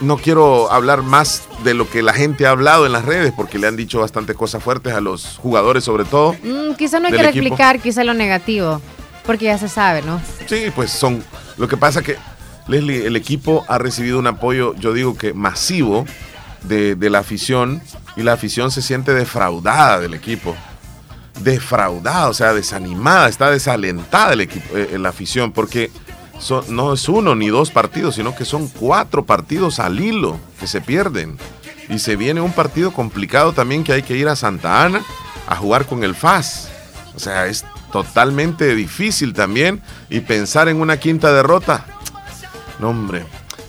no 0.00 0.16
quiero 0.16 0.72
hablar 0.72 1.02
más 1.02 1.42
de 1.64 1.74
lo 1.74 1.88
que 1.90 2.02
la 2.02 2.14
gente 2.14 2.46
ha 2.46 2.50
hablado 2.50 2.86
en 2.86 2.92
las 2.92 3.04
redes, 3.04 3.32
porque 3.36 3.58
le 3.58 3.66
han 3.66 3.76
dicho 3.76 4.00
bastante 4.00 4.34
cosas 4.34 4.62
fuertes 4.62 4.94
a 4.94 5.00
los 5.00 5.36
jugadores, 5.38 5.84
sobre 5.84 6.04
todo. 6.04 6.34
Mm, 6.42 6.74
quizá 6.78 7.00
no 7.00 7.08
hay 7.08 7.12
que 7.14 7.20
equipo. 7.20 7.46
explicar 7.46 7.80
quizá 7.80 8.02
lo 8.04 8.14
negativo, 8.14 8.80
porque 9.26 9.46
ya 9.46 9.58
se 9.58 9.68
sabe, 9.68 10.00
¿no? 10.02 10.20
Sí, 10.46 10.66
pues 10.74 10.90
son. 10.90 11.22
Lo 11.58 11.68
que 11.68 11.76
pasa 11.76 12.00
que, 12.00 12.16
Leslie, 12.68 13.06
el 13.06 13.16
equipo 13.16 13.64
ha 13.68 13.78
recibido 13.78 14.18
un 14.18 14.26
apoyo, 14.26 14.74
yo 14.76 14.92
digo 14.92 15.16
que 15.16 15.32
masivo, 15.34 16.06
de, 16.62 17.10
la 17.10 17.20
afición, 17.20 17.82
y 18.16 18.22
la 18.22 18.34
afición 18.34 18.70
se 18.70 18.82
siente 18.82 19.14
defraudada 19.14 20.00
del 20.00 20.14
equipo. 20.14 20.54
Defraudada, 21.42 22.28
o 22.28 22.34
sea, 22.34 22.52
desanimada, 22.52 23.28
está 23.28 23.50
desalentada 23.50 24.34
el 24.34 24.42
equipo, 24.42 24.76
eh, 24.76 24.98
la 24.98 25.08
afición, 25.08 25.52
porque 25.52 25.90
no 26.68 26.92
es 26.92 27.08
uno 27.08 27.34
ni 27.34 27.48
dos 27.48 27.70
partidos, 27.70 28.14
sino 28.14 28.34
que 28.34 28.44
son 28.44 28.68
cuatro 28.68 29.24
partidos 29.24 29.78
al 29.78 30.00
hilo 30.00 30.38
que 30.58 30.66
se 30.66 30.80
pierden. 30.80 31.38
Y 31.88 31.98
se 31.98 32.16
viene 32.16 32.40
un 32.40 32.52
partido 32.52 32.92
complicado 32.92 33.52
también 33.52 33.84
que 33.84 33.92
hay 33.92 34.02
que 34.02 34.16
ir 34.16 34.28
a 34.28 34.36
Santa 34.36 34.84
Ana 34.84 35.02
a 35.46 35.56
jugar 35.56 35.86
con 35.86 36.04
el 36.04 36.14
FAS. 36.14 36.70
O 37.14 37.18
sea, 37.18 37.46
es 37.46 37.64
totalmente 37.92 38.74
difícil 38.74 39.34
también. 39.34 39.82
Y 40.08 40.20
pensar 40.20 40.68
en 40.68 40.80
una 40.80 40.98
quinta 40.98 41.32
derrota. 41.32 41.84
No, 42.80 42.88
hombre. 42.90 43.24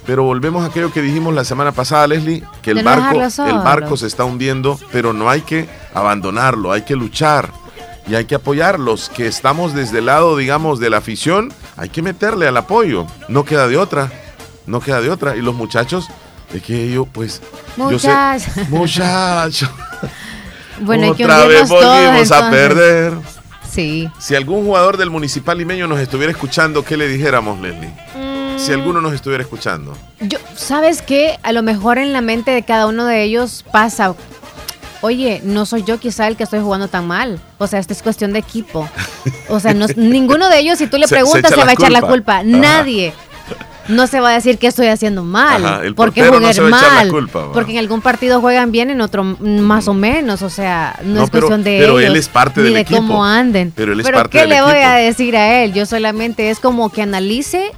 Pero 0.06 0.24
volvemos 0.24 0.63
a 0.63 0.68
aquello 0.68 0.91
que 0.91 1.01
dijimos 1.01 1.34
la 1.34 1.44
semana 1.44 1.72
pasada, 1.72 2.08
Leslie, 2.08 2.44
que 2.62 2.72
el 2.72 2.84
barco, 2.84 3.22
el 3.22 3.58
barco 3.60 3.98
se 3.98 4.08
está 4.08 4.24
hundiendo, 4.25 4.80
pero 4.91 5.13
no 5.13 5.30
hay 5.30 5.41
que 5.41 5.70
abandonarlo, 5.94 6.72
hay 6.72 6.82
que 6.82 6.96
luchar 6.96 7.51
y 8.08 8.15
hay 8.15 8.25
que 8.25 8.36
apoyar. 8.36 8.80
Los 8.80 9.10
que 9.10 9.27
estamos 9.27 9.74
desde 9.75 10.00
el 10.00 10.08
lado, 10.08 10.36
digamos, 10.38 10.80
de 10.80 10.89
la 10.89 10.98
afición, 10.98 11.53
hay 11.77 11.89
que 11.89 12.01
meterle 12.01 12.48
al 12.48 12.58
apoyo. 12.58 13.06
No 13.27 13.46
queda 13.46 13.68
de 13.68 13.77
otra, 13.77 14.12
no 14.65 14.80
queda 14.80 15.01
de 15.01 15.12
otra. 15.12 15.36
Y 15.36 15.41
los 15.41 15.53
muchachos, 15.53 16.08
es 16.51 16.63
que 16.63 16.84
ellos, 16.84 17.08
pues, 17.12 17.41
yo 17.77 18.00
sé- 18.00 18.08
Muchachos. 18.10 18.53
muchachos. 18.70 19.70
Bueno, 20.80 21.03
hay 21.03 21.13
que 21.13 21.25
Otra 21.25 21.46
vez 21.46 21.70
todos, 21.70 21.84
volvimos 21.86 22.32
a 22.32 22.50
perder. 22.50 23.13
Sí. 23.70 24.10
Si 24.20 24.36
algún 24.36 24.65
jugador 24.65 24.98
del 24.98 25.12
municipal 25.12 25.56
limeño 25.58 25.88
nos 25.88 26.00
estuviera 26.00 26.32
escuchando, 26.32 26.84
¿qué 26.84 26.98
le 26.98 27.08
dijéramos, 27.08 27.60
Leslie? 27.60 27.94
Si 28.65 28.72
alguno 28.74 29.01
nos 29.01 29.13
estuviera 29.13 29.44
escuchando. 29.44 29.96
Yo, 30.20 30.38
¿sabes 30.56 31.01
qué? 31.01 31.38
A 31.44 31.51
lo 31.51 31.62
mejor 31.63 31.98
en 31.98 32.13
la 32.13 32.22
mente 32.22 32.51
de 32.51 32.63
cada 32.63 32.88
uno 32.88 33.06
de 33.06 33.24
ellos 33.24 33.65
pasa, 33.72 34.13
oye, 35.01 35.41
no 35.44 35.65
soy 35.65 35.84
yo 35.84 36.00
quizá 36.00 36.27
el 36.27 36.36
que 36.38 36.44
estoy 36.44 36.60
jugando 36.60 36.88
tan 36.88 37.08
mal. 37.08 37.39
O 37.58 37.68
sea, 37.68 37.80
esta 37.80 37.94
es 37.94 38.03
cuestión 38.03 38.34
de 38.34 38.39
equipo. 38.39 38.88
O 39.50 39.60
sea, 39.60 39.74
no, 39.74 39.88
ninguno 39.96 40.50
de 40.50 40.60
ellos, 40.60 40.77
si 40.77 40.88
tú 40.88 40.98
le 40.98 41.08
Se- 41.08 41.15
preguntas, 41.15 41.51
se, 41.51 41.58
va 41.58 41.70
a 41.70 41.74
echar 41.74 41.91
la 41.91 42.01
culpa. 42.01 42.36
Ajá. 42.38 42.44
Nadie. 42.44 43.13
No 43.88 44.06
se 44.06 44.20
va 44.22 44.30
a 44.30 44.34
decir 44.34 44.60
que 44.60 44.68
estoy 44.68 44.88
haciendo 44.88 45.24
mal. 45.24 45.65
Ajá, 45.65 45.84
el 45.84 45.96
porque 45.96 46.22
portero 46.22 46.39
no 46.39 46.41
jugué 46.48 46.53
se 46.53 46.62
va 46.62 46.68
a 46.68 46.70
echar 46.80 46.89
la 46.94 46.96
mal. 47.00 47.10
culpa, 47.10 47.51
porque 47.51 47.72
en 47.74 47.80
algún 47.80 48.00
partido 48.01 48.39
juegan 48.39 48.72
bien, 48.72 48.91
en 48.91 49.01
otro 49.01 49.24
mm, 49.24 49.60
más 49.60 49.88
o 49.88 49.94
menos. 49.96 50.44
O 50.44 50.50
sea, 50.51 50.98
no, 51.03 51.15
No, 51.15 51.24
es 51.24 51.30
pero- 51.32 51.48
cuestión 51.48 51.63
de 51.63 51.80
pero 51.80 52.00
ellos. 52.00 52.12
él 52.12 52.15
es 52.18 52.30
parte 52.30 52.60
ni 52.62 52.65
del 52.65 52.74
de 52.75 52.80
equipo. 52.82 52.98
cómo 53.01 53.25
anden. 53.25 53.74
Pero 53.75 53.91
él 53.94 54.00
es 54.00 54.10
parte 54.10 54.30
¿qué 54.30 54.39
del 54.41 54.50
le 54.50 54.62
voy 54.62 54.75
a 54.77 54.94
decir 54.94 55.36
a 55.36 55.63
él? 55.63 55.74
Yo 55.74 55.88
solamente 55.88 56.51
es 56.51 56.60
como 56.60 56.89
que 56.91 57.01
analice 57.01 57.72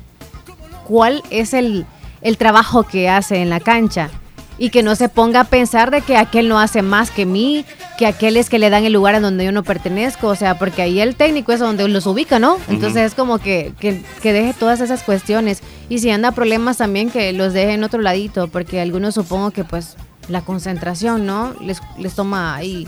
cuál 0.87 1.23
es 1.29 1.53
el, 1.53 1.85
el 2.21 2.37
trabajo 2.37 2.83
que 2.83 3.09
hace 3.09 3.37
en 3.41 3.49
la 3.49 3.59
cancha 3.59 4.09
y 4.59 4.69
que 4.69 4.83
no 4.83 4.95
se 4.95 5.09
ponga 5.09 5.41
a 5.41 5.43
pensar 5.45 5.89
de 5.89 6.01
que 6.01 6.15
aquel 6.15 6.47
no 6.47 6.59
hace 6.59 6.83
más 6.83 7.09
que 7.09 7.25
mí, 7.25 7.65
que 7.97 8.05
aquel 8.05 8.37
es 8.37 8.49
que 8.51 8.59
le 8.59 8.69
dan 8.69 8.83
el 8.85 8.93
lugar 8.93 9.15
en 9.15 9.23
donde 9.23 9.43
yo 9.45 9.51
no 9.51 9.63
pertenezco, 9.63 10.27
o 10.27 10.35
sea, 10.35 10.59
porque 10.59 10.83
ahí 10.83 10.99
el 11.01 11.15
técnico 11.15 11.51
es 11.53 11.59
donde 11.59 11.87
los 11.87 12.05
ubica, 12.05 12.37
¿no? 12.37 12.57
Entonces 12.69 13.01
es 13.07 13.15
como 13.15 13.39
que, 13.39 13.73
que, 13.79 14.03
que 14.21 14.31
deje 14.31 14.53
todas 14.53 14.79
esas 14.79 15.01
cuestiones 15.01 15.61
y 15.89 15.97
si 15.99 16.11
anda 16.11 16.31
problemas 16.31 16.77
también 16.77 17.09
que 17.09 17.33
los 17.33 17.51
deje 17.53 17.73
en 17.73 17.83
otro 17.83 17.99
ladito, 18.01 18.47
porque 18.47 18.79
algunos 18.79 19.15
supongo 19.15 19.49
que 19.51 19.63
pues 19.63 19.95
la 20.29 20.41
concentración, 20.41 21.25
¿no? 21.25 21.53
Les, 21.59 21.81
les 21.97 22.13
toma 22.13 22.53
ahí. 22.55 22.87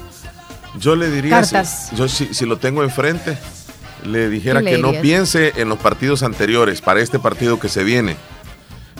Yo 0.80 0.96
le 0.96 1.10
diría, 1.10 1.44
si- 1.44 1.54
Cartas. 1.54 1.90
yo 1.96 2.08
si, 2.08 2.34
si 2.34 2.46
lo 2.46 2.58
tengo 2.58 2.84
enfrente, 2.84 3.38
le 4.06 4.30
dijera 4.30 4.60
¿Qué 4.60 4.66
le 4.66 4.72
que 4.76 4.82
no 4.82 4.94
piense 5.02 5.54
en 5.58 5.70
los 5.70 5.80
partidos 5.80 6.24
anteriores 6.24 6.82
para 6.82 7.02
este 7.02 7.20
partido 7.20 7.60
que 7.60 7.70
se 7.70 7.84
viene. 7.84 8.16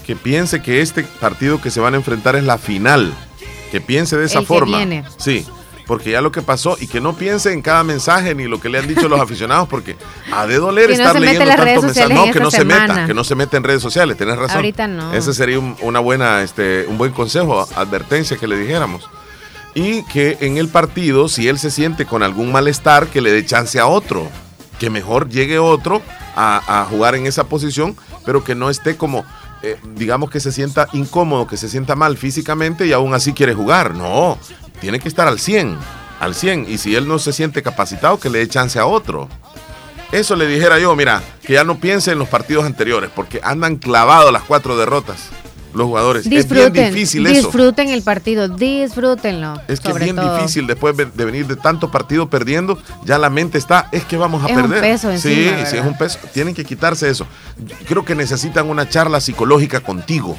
Que 0.06 0.16
piense 0.16 0.62
que 0.62 0.82
este 0.82 1.04
partido 1.04 1.62
que 1.62 1.72
se 1.72 1.80
van 1.80 1.94
a 1.94 1.98
enfrentar 1.98 2.36
es 2.36 2.44
la 2.44 2.58
final. 2.58 3.14
Que 3.72 3.82
piense 3.82 4.18
de 4.18 4.26
esa 4.26 4.40
El 4.40 4.44
que 4.46 4.48
forma. 4.48 4.78
viene. 4.78 5.04
Sí, 5.18 5.46
porque 5.88 6.12
ya 6.12 6.22
lo 6.22 6.32
que 6.32 6.42
pasó 6.42 6.78
y 6.80 6.88
que 6.88 7.02
no 7.02 7.16
piense 7.16 7.52
en 7.54 7.62
cada 7.62 7.84
mensaje 7.84 8.34
ni 8.36 8.46
lo 8.46 8.60
que 8.62 8.70
le 8.70 8.78
han 8.80 8.88
dicho 8.88 9.08
los 9.10 9.20
aficionados, 9.22 9.68
porque 9.68 9.96
ha 10.32 10.46
de 10.48 10.58
doler 10.58 10.88
Que 10.90 10.98
no 10.98 11.04
estar 11.04 11.16
en 11.18 11.22
leyendo 11.24 11.46
tantos 11.56 11.84
mensajes. 11.84 12.10
No, 12.16 12.32
que 12.32 12.40
no 12.40 12.52
se 12.52 12.66
meta, 12.66 13.06
que 13.08 13.14
no 13.14 13.24
se 13.24 13.36
meta 13.36 13.58
en 13.58 13.64
redes 13.64 13.82
sociales, 13.82 14.16
tenés 14.18 14.38
razón. 14.38 14.58
Ahorita 14.58 14.88
no. 14.88 15.14
Ese 15.14 15.34
sería 15.34 15.60
un- 15.60 15.76
una 15.82 16.00
buena, 16.00 16.42
este, 16.44 16.86
un 16.88 16.98
buen 16.98 17.12
consejo, 17.12 17.68
advertencia 17.76 18.38
que 18.38 18.48
le 18.48 18.58
dijéramos 18.58 19.10
y 19.74 20.04
que 20.04 20.38
en 20.40 20.58
el 20.58 20.70
partido, 20.70 21.28
si 21.28 21.48
él 21.50 21.60
se 21.60 21.70
siente 21.70 22.06
con 22.06 22.24
algún 22.24 22.52
malestar, 22.52 23.08
que 23.08 23.20
le 23.22 23.32
dé 23.32 23.46
chance 23.46 23.78
a 23.80 23.88
otro, 23.88 24.30
que 24.79 24.89
mejor 24.89 25.29
llegue 25.29 25.60
otro 25.60 26.01
a, 26.36 26.86
jugar 26.89 27.15
en 27.15 27.27
esa 27.27 27.46
posición, 27.46 27.96
pero 28.25 28.44
que 28.44 28.55
no 28.55 28.70
esté 28.70 28.98
como, 28.98 29.25
eh, 29.62 29.77
digamos 29.96 30.29
que 30.29 30.39
se 30.39 30.51
sienta 30.51 30.88
incómodo, 30.94 31.48
que 31.48 31.58
se 31.58 31.70
sienta 31.70 31.96
mal 31.96 32.17
físicamente 32.17 32.86
y 32.86 32.94
aún 32.94 33.13
así 33.13 33.34
quiere 33.34 33.53
jugar. 33.53 33.96
No, 33.96 34.38
tiene 34.82 35.00
que 35.00 35.08
estar 35.08 35.27
al 35.27 35.39
100, 35.39 35.77
al 36.20 36.36
100, 36.36 36.65
y 36.70 36.77
si 36.77 36.96
él 36.96 37.08
no 37.08 37.20
se 37.20 37.34
siente 37.34 37.63
capacitado, 37.63 38.20
que 38.20 38.29
le 38.29 38.39
dé 38.39 38.48
chance 38.48 38.79
a 38.79 38.86
otro. 38.86 39.29
Eso 40.12 40.36
le 40.36 40.48
dijera 40.48 40.77
yo, 40.79 40.96
mira, 40.96 41.24
que 41.41 41.53
ya 41.53 41.63
no 41.63 41.79
piense 41.79 42.12
en 42.12 42.20
los 42.20 42.29
partidos 42.29 42.65
anteriores, 42.65 43.10
porque 43.15 43.41
andan 43.44 43.77
clavados 43.77 44.32
las 44.32 44.44
cuatro 44.44 44.77
derrotas 44.77 45.29
los 45.75 45.88
jugadores. 45.88 46.24
es 46.25 46.29
Disfruten, 46.29 46.74
bien 46.74 46.94
difícil 46.94 47.27
eso. 47.27 47.36
disfruten 47.48 47.89
el 47.89 48.01
partido, 48.01 48.48
disfrútenlo. 48.48 49.62
Es 49.67 49.79
que 49.79 49.89
es 49.89 50.00
bien 50.00 50.15
todo. 50.15 50.38
difícil 50.38 50.67
después 50.67 50.96
de 50.98 51.25
venir 51.25 51.48
de 51.48 51.55
tanto 51.55 51.91
partido 51.91 52.29
perdiendo, 52.29 52.77
ya 53.03 53.17
la 53.17 53.29
mente 53.29 53.58
está, 53.58 53.89
es 53.91 54.03
que 54.05 54.17
vamos 54.17 54.44
a 54.44 54.48
Es 54.48 54.55
un 54.55 54.62
perder. 54.63 54.82
peso 54.82 55.10
sí, 55.10 55.15
encima, 55.15 55.58
sí, 55.58 55.63
es 55.63 55.72
¿verdad? 55.74 55.88
un 55.89 55.98
peso. 55.98 56.20
Tienen 56.34 56.55
que 56.55 56.63
quitarse 56.65 57.10
eso. 57.10 57.27
Creo 57.88 58.03
que 58.05 58.15
necesitan 58.15 58.70
una 58.70 58.88
charla 58.89 59.20
psicológica 59.22 59.82
contigo. 59.82 60.36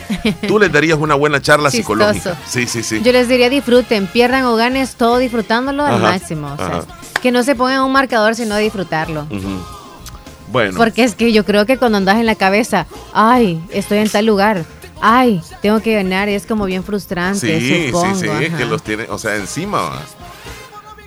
Tú 0.49 0.59
les 0.59 0.73
darías 0.73 0.99
una 0.99 1.14
buena 1.14 1.40
charla 1.40 1.71
psicológica. 1.71 2.37
Sí, 2.49 2.66
sí, 2.66 2.83
sí. 2.83 3.02
Yo 3.02 3.12
les 3.12 3.28
diría 3.28 3.50
disfruten, 3.50 4.07
pierdan 4.07 4.45
o 4.47 4.57
ganes, 4.57 4.95
todo 4.97 5.19
disfrutándolo 5.19 5.85
al 5.85 5.95
Ajá, 5.97 6.12
máximo. 6.12 6.52
o 6.52 6.57
sea, 6.57 6.66
ajá. 6.66 6.85
que 7.23 7.31
no 7.33 7.43
se 7.43 7.55
pongan 7.55 7.83
un 7.83 7.93
marcador, 7.93 8.35
sino 8.35 8.57
disfrutarlo. 8.57 9.26
Bueno, 10.52 10.75
Porque 10.76 11.02
es 11.02 11.16
que 11.16 11.33
yo 11.33 11.45
creo 11.45 11.66
que 11.66 11.76
cuando 11.76 11.99
andas 11.99 12.16
en 12.19 12.26
la 12.26 12.37
cabeza, 12.37 12.87
ay, 13.12 13.61
estoy 13.73 13.99
en 13.99 14.09
tal 14.09 14.26
lugar, 14.26 14.64
ay, 15.00 15.41
tengo 15.62 15.81
que 15.81 15.95
ganar, 15.95 16.29
es 16.29 16.47
como 16.47 16.65
bien 16.67 16.83
frustrante, 16.85 17.61
sí, 17.61 17.87
supongo. 17.87 18.15
sí, 18.15 18.21
sí, 18.26 18.29
ajá. 18.47 18.57
que 18.57 18.65
los 18.65 18.83
tiene, 18.83 19.07
o 19.09 19.19
sea, 19.19 19.37
encima. 19.37 19.81
va. 19.83 20.03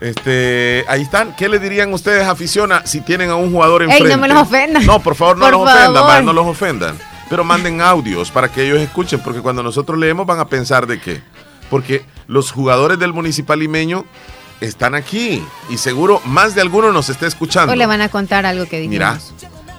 Este, 0.01 0.85
ahí 0.87 1.01
están. 1.01 1.35
¿Qué 1.35 1.49
le 1.49 1.59
dirían 1.59 1.93
ustedes, 1.93 2.25
aficiona, 2.25 2.85
si 2.85 3.01
tienen 3.01 3.29
a 3.29 3.35
un 3.35 3.51
jugador 3.51 3.81
Ey, 3.83 3.89
enfrente? 3.89 4.15
no 4.15 4.21
me 4.21 4.27
los 4.29 4.37
ofendan. 4.43 4.85
No, 4.85 4.99
por 5.01 5.15
favor, 5.15 5.37
no 5.37 5.43
Por 5.45 5.51
los 5.53 5.61
ofendan, 5.63 5.93
favor. 5.93 6.09
va, 6.09 6.21
no 6.21 6.33
los 6.33 6.47
ofendan. 6.47 6.97
Pero 7.29 7.43
manden 7.43 7.81
audios 7.81 8.31
para 8.31 8.47
que 8.51 8.63
ellos 8.65 8.79
escuchen, 8.79 9.19
porque 9.19 9.41
cuando 9.41 9.61
nosotros 9.61 9.99
leemos 9.99 10.25
van 10.25 10.39
a 10.39 10.45
pensar 10.47 10.87
de 10.87 10.99
qué. 10.99 11.21
Porque 11.69 12.03
los 12.27 12.51
jugadores 12.51 12.97
del 12.97 13.13
municipal 13.13 13.59
limeño 13.59 14.05
están 14.61 14.95
aquí 14.95 15.43
y 15.69 15.77
seguro 15.77 16.21
más 16.25 16.55
de 16.55 16.61
alguno 16.61 16.91
nos 16.91 17.09
está 17.09 17.27
escuchando. 17.27 17.73
O 17.73 17.75
le 17.75 17.85
van 17.85 18.01
a 18.01 18.09
contar 18.09 18.45
algo 18.45 18.65
que 18.65 18.79
dijimos. 18.79 18.89
Mira, 18.91 19.19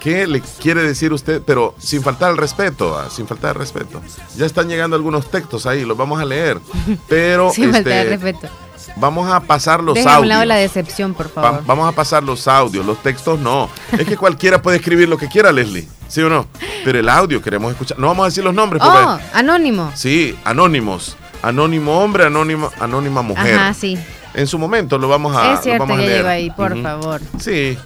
¿qué 0.00 0.26
le 0.26 0.40
quiere 0.60 0.82
decir 0.82 1.12
usted? 1.12 1.40
Pero 1.46 1.74
sin 1.78 2.02
faltar 2.02 2.30
el 2.32 2.36
respeto, 2.36 2.98
ah, 2.98 3.08
sin 3.10 3.26
faltar 3.26 3.54
el 3.54 3.60
respeto. 3.60 4.00
Ya 4.36 4.46
están 4.46 4.68
llegando 4.68 4.96
algunos 4.96 5.30
textos 5.30 5.66
ahí, 5.66 5.84
los 5.84 5.96
vamos 5.96 6.20
a 6.20 6.24
leer. 6.24 6.58
Pero 7.08 7.50
Sin 7.52 7.72
faltar 7.72 7.92
este, 7.92 8.14
el 8.14 8.20
respeto. 8.20 8.48
vamos 8.96 9.30
a 9.30 9.40
pasar 9.40 9.82
los 9.82 9.94
Deja 9.94 10.16
a 10.16 10.20
un 10.20 10.28
lado 10.28 10.40
audios. 10.40 10.48
la 10.48 10.56
decepción, 10.56 11.14
por 11.14 11.26
Va- 11.28 11.42
favor. 11.42 11.62
vamos 11.66 11.88
a 11.88 11.92
pasar 11.94 12.22
los 12.24 12.48
audios, 12.48 12.84
los 12.84 13.00
textos 13.02 13.38
no. 13.38 13.68
Es 13.92 14.06
que 14.06 14.16
cualquiera 14.16 14.60
puede 14.62 14.78
escribir 14.78 15.08
lo 15.08 15.16
que 15.18 15.28
quiera, 15.28 15.52
Leslie. 15.52 15.86
¿Sí 16.08 16.20
o 16.22 16.28
no? 16.28 16.46
Pero 16.84 16.98
el 16.98 17.08
audio 17.08 17.40
queremos 17.40 17.70
escuchar. 17.70 17.98
No 17.98 18.08
vamos 18.08 18.24
a 18.24 18.26
decir 18.30 18.42
los 18.42 18.52
nombres. 18.54 18.82
Oh, 18.84 18.90
Porque, 18.90 19.24
anónimo. 19.32 19.92
Sí, 19.94 20.36
anónimos. 20.44 21.16
Anónimo 21.42 22.00
hombre, 22.02 22.24
anónima, 22.26 22.68
anónima 22.80 23.22
mujer. 23.22 23.54
Ajá, 23.54 23.74
sí. 23.74 23.96
En 24.34 24.46
su 24.46 24.58
momento 24.58 24.98
lo 24.98 25.08
vamos 25.08 25.36
a 25.36 25.54
Es 25.54 25.60
cierto, 25.62 25.84
lo 25.84 25.88
vamos 25.88 26.04
a 26.04 26.06
leer. 26.06 26.26
ahí, 26.26 26.50
por 26.50 26.80
favor. 26.82 27.20
Sí. 27.38 27.78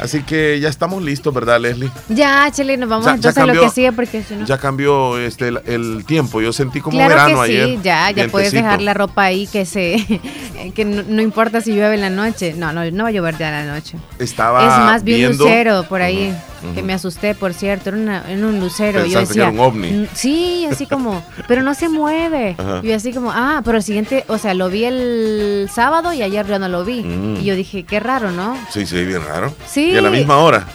Así 0.00 0.22
que 0.22 0.58
ya 0.60 0.68
estamos 0.68 1.02
listos, 1.02 1.32
¿verdad, 1.34 1.60
Leslie? 1.60 1.90
Ya, 2.08 2.48
Chile, 2.52 2.76
nos 2.76 2.88
vamos 2.88 3.06
Ya- 3.06 3.12
ya 3.12 3.16
entonces 3.16 3.42
a 3.42 3.46
lo 3.46 3.60
que 3.60 3.70
sigue 3.70 3.92
porque 3.92 4.22
si 4.22 4.34
no... 4.36 4.46
Ya 4.46 4.58
cambió 4.58 5.18
este 5.18 5.48
el, 5.48 5.60
el 5.66 6.04
tiempo. 6.06 6.40
Yo 6.40 6.52
sentí 6.52 6.80
como 6.80 6.96
claro 6.96 7.10
verano 7.14 7.42
que 7.42 7.48
sí, 7.48 7.56
ayer. 7.60 7.82
ya, 7.82 8.10
ya 8.12 8.28
puedes 8.28 8.52
dejar 8.52 8.80
la 8.82 8.94
ropa 8.94 9.24
ahí 9.24 9.46
que 9.46 9.66
se... 9.66 9.96
que 10.74 10.84
no, 10.84 11.02
no 11.08 11.22
importa 11.22 11.60
si 11.60 11.72
llueve 11.74 11.94
en 11.96 12.00
la 12.02 12.10
noche. 12.10 12.54
No, 12.56 12.72
no, 12.72 12.88
no 12.90 13.02
va 13.04 13.08
a 13.08 13.12
llover 13.12 13.36
ya 13.38 13.48
en 13.60 13.66
la 13.68 13.74
noche. 13.74 13.98
Estaba 14.18 14.62
es 14.62 14.68
más, 14.84 15.04
vi 15.04 15.24
un 15.24 15.36
lucero 15.36 15.84
por 15.88 16.00
ahí, 16.02 16.34
que 16.74 16.82
me 16.82 16.92
asusté, 16.92 17.34
por 17.34 17.52
cierto, 17.54 17.90
era, 17.90 17.98
una- 17.98 18.24
un 18.28 18.60
lucero. 18.60 19.04
yo 19.06 19.20
que 19.20 19.26
decía, 19.26 19.42
era 19.44 19.50
un 19.52 19.60
ovni. 19.60 19.90
"Mm, 19.90 20.06
Sí, 20.14 20.66
así 20.70 20.86
como, 20.86 21.24
pero 21.46 21.62
no 21.62 21.74
se 21.74 21.88
mueve. 21.88 22.54
Ajá. 22.58 22.80
Y 22.82 22.88
yo 22.88 22.94
así 22.96 23.12
como, 23.12 23.30
ah, 23.32 23.62
pero 23.64 23.78
el 23.78 23.82
siguiente, 23.82 24.24
o 24.28 24.38
sea, 24.38 24.54
lo 24.54 24.68
vi 24.68 24.84
el 24.84 25.68
sábado 25.72 26.12
y 26.12 26.22
ayer 26.22 26.46
ya 26.46 26.58
no 26.58 26.68
lo 26.68 26.84
vi. 26.84 27.02
Mm. 27.02 27.36
Y 27.40 27.44
yo 27.44 27.54
dije, 27.56 27.84
qué 27.84 28.00
raro, 28.00 28.30
¿no? 28.30 28.56
Sí, 28.72 28.86
sí, 28.86 29.04
bien 29.04 29.24
raro. 29.24 29.52
Sí. 29.68 29.87
Y 29.92 29.96
a 29.96 30.02
la 30.02 30.10
misma 30.10 30.38
hora. 30.38 30.66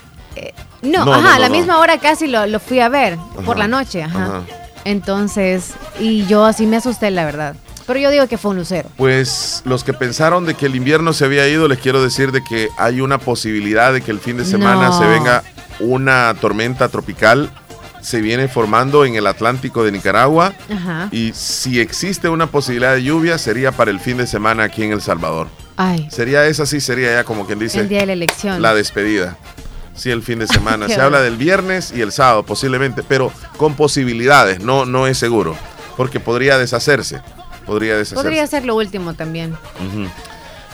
No, 0.82 1.06
No, 1.06 1.14
ajá, 1.14 1.22
no, 1.22 1.34
a 1.36 1.40
la 1.40 1.50
misma 1.50 1.80
hora 1.80 1.98
casi 1.98 2.28
lo, 2.28 2.46
lo 2.46 2.60
fui 2.60 2.80
a 2.82 2.90
ver, 2.90 3.18
por 3.46 3.58
la 3.58 3.68
noche, 3.68 4.04
ajá. 4.04 4.26
ajá. 4.26 4.42
Entonces, 4.86 5.72
y 6.00 6.26
yo 6.26 6.46
así 6.46 6.66
me 6.66 6.78
asusté, 6.78 7.10
la 7.12 7.26
verdad. 7.26 7.56
Pero 7.88 8.00
yo 8.00 8.12
digo 8.12 8.28
que 8.28 8.38
fue 8.38 8.52
un 8.52 8.58
lucero. 8.58 8.90
Pues 8.98 9.62
los 9.66 9.84
que 9.84 9.94
pensaron 9.94 10.46
de 10.46 10.56
que 10.56 10.66
el 10.68 10.76
invierno 10.76 11.12
se 11.14 11.26
había 11.26 11.48
ido, 11.48 11.68
les 11.68 11.80
quiero 11.80 12.02
decir 12.04 12.32
de 12.32 12.44
que 12.44 12.70
hay 12.78 13.02
una 13.02 13.18
posibilidad 13.18 13.92
de 13.94 14.02
que 14.02 14.12
el 14.12 14.20
fin 14.20 14.38
de 14.38 14.46
semana 14.46 14.88
No. 14.90 14.98
se 15.00 15.06
venga 15.06 15.44
una 15.80 16.34
tormenta 16.40 16.88
tropical. 16.90 17.52
Se 18.04 18.22
viene 18.22 18.48
formando 18.48 19.06
en 19.06 19.16
el 19.16 19.26
Atlántico 19.26 19.84
de 19.84 19.92
Nicaragua. 19.92 20.54
Ajá. 20.72 21.08
Y 21.12 21.32
si 21.34 21.80
existe 21.80 22.30
una 22.30 22.48
posibilidad 22.48 22.94
de 22.94 23.04
lluvia, 23.04 23.38
sería 23.38 23.72
para 23.72 23.90
el 23.92 24.00
fin 24.00 24.18
de 24.18 24.28
semana 24.28 24.64
aquí 24.66 24.84
en 24.84 24.92
El 24.92 25.02
Salvador. 25.02 25.48
Ay, 25.78 26.08
Sería 26.12 26.46
esa, 26.46 26.66
sí, 26.68 26.80
sería 26.82 27.14
ya 27.14 27.24
como 27.24 27.48
quien 27.48 27.58
dice 27.58 27.80
el 27.80 27.90
día 27.90 28.02
de 28.02 28.06
la 28.08 28.14
elección. 28.14 28.62
la 28.62 28.76
despedida. 28.76 29.38
Sí, 29.96 30.12
el 30.12 30.22
fin 30.22 30.38
de 30.40 30.48
semana. 30.60 30.88
Se 30.88 31.00
habla 31.02 31.22
del 31.22 31.38
viernes 31.38 31.92
y 31.96 32.02
el 32.02 32.12
sábado 32.12 32.44
posiblemente, 32.44 33.02
pero 33.04 33.32
con 33.58 33.76
posibilidades, 33.76 34.60
no, 34.60 34.86
no 34.86 35.08
es 35.08 35.18
seguro, 35.18 35.56
porque 35.98 36.20
podría 36.20 36.58
deshacerse. 36.58 37.22
Podría 37.66 37.94
deshacerse. 37.96 38.22
Podría 38.24 38.46
ser 38.48 38.66
lo 38.66 38.76
último 38.76 39.14
también. 39.14 39.54
Ujú. 39.54 40.10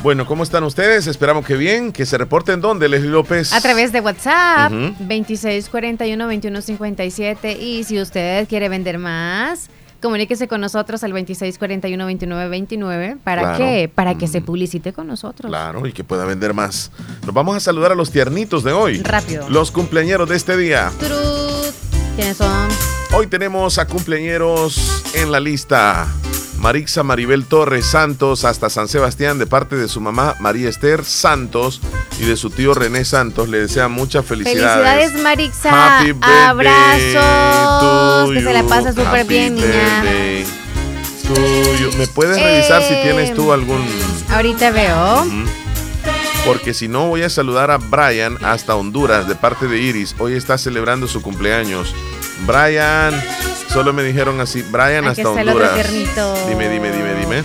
Bueno, 0.02 0.26
¿cómo 0.26 0.44
están 0.44 0.64
ustedes? 0.64 1.08
Esperamos 1.08 1.46
que 1.46 1.58
bien, 1.58 1.92
que 1.92 2.06
se 2.06 2.18
reporten 2.18 2.62
dónde, 2.62 2.88
Leslie 2.88 3.10
López. 3.10 3.52
A 3.52 3.60
través 3.60 3.92
de 3.92 4.00
WhatsApp, 4.00 4.72
Ujú. 4.72 4.94
2641-2157. 5.04 7.58
Y 7.60 7.84
si 7.84 8.00
usted 8.00 8.48
quiere 8.48 8.70
vender 8.70 8.98
más, 8.98 9.70
comuníquese 10.02 10.48
con 10.48 10.62
nosotros 10.62 11.04
al 11.04 11.12
2641-2929. 11.12 13.18
¿Para 13.22 13.42
Claro. 13.42 13.58
qué? 13.58 13.92
Para 13.94 14.18
que 14.18 14.28
se 14.28 14.40
publicite 14.42 14.94
con 14.94 15.06
nosotros. 15.08 15.50
Claro, 15.50 15.86
y 15.86 15.92
que 15.92 16.06
pueda 16.06 16.24
vender 16.24 16.54
más. 16.54 16.92
Nos 17.26 17.34
vamos 17.36 17.58
a 17.58 17.60
saludar 17.60 17.92
a 17.92 17.96
los 17.96 18.10
tiernitos 18.10 18.64
de 18.64 18.72
hoy. 18.72 19.02
Rápido. 19.04 19.50
Los 19.50 19.70
cumpleañeros 19.72 20.30
de 20.30 20.38
este 20.38 20.56
día. 20.56 20.94
Turut. 20.98 21.76
¿Quiénes 22.16 22.38
son? 22.38 22.70
Hoy 23.14 23.28
tenemos 23.28 23.78
a 23.80 23.86
cumpleañeros 23.86 25.04
en 25.14 25.30
la 25.34 25.42
lista. 25.42 26.08
Marixa 26.60 27.04
Maribel 27.04 27.46
Torres 27.46 27.86
Santos 27.86 28.44
hasta 28.44 28.70
San 28.70 28.90
Sebastián 28.90 29.40
de 29.40 29.48
parte 29.48 29.78
de 29.78 29.88
su 29.88 30.02
mamá 30.02 30.36
María 30.40 30.68
Esther 30.68 31.06
Santos 31.06 31.80
y 32.20 32.26
de 32.26 32.36
su 32.36 32.50
tío 32.50 32.74
René 32.74 33.06
Santos. 33.06 33.48
Le 33.48 33.60
desean 33.60 33.92
muchas 33.92 34.26
felicidades. 34.26 34.86
Felicidades, 34.86 35.24
Marixa. 35.24 36.00
Happy 36.00 36.12
birthday 36.12 36.46
Abrazos. 36.48 38.32
Que 38.34 38.42
se 38.44 38.54
la 38.54 38.64
pasa 38.64 38.92
súper 38.92 39.26
bien, 39.26 39.56
niña. 39.56 40.04
you. 41.80 41.98
¿Me 41.98 42.08
puedes 42.08 42.42
revisar 42.42 42.84
si 42.84 42.96
tienes 43.04 43.34
tú 43.34 43.54
algún... 43.54 43.86
Ahorita 44.30 44.72
veo. 44.72 45.26
Porque 46.46 46.74
si 46.74 46.88
no, 46.88 47.08
voy 47.08 47.24
a 47.24 47.30
saludar 47.30 47.72
a 47.72 47.78
Brian 47.78 48.38
hasta 48.44 48.76
Honduras 48.76 49.28
de 49.28 49.36
parte 49.36 49.68
de 49.68 49.80
Iris. 49.80 50.16
Hoy 50.20 50.34
está 50.34 50.58
celebrando 50.58 51.08
su 51.08 51.22
cumpleaños. 51.22 51.94
Brian, 52.46 53.14
solo 53.72 53.94
me 53.94 54.04
dijeron 54.04 54.40
así, 54.42 54.62
Brian 54.64 55.08
hasta 55.08 55.30
Honduras. 55.30 55.72
Dime, 56.48 56.70
dime, 56.70 56.92
dime, 56.92 57.16
dime. 57.16 57.44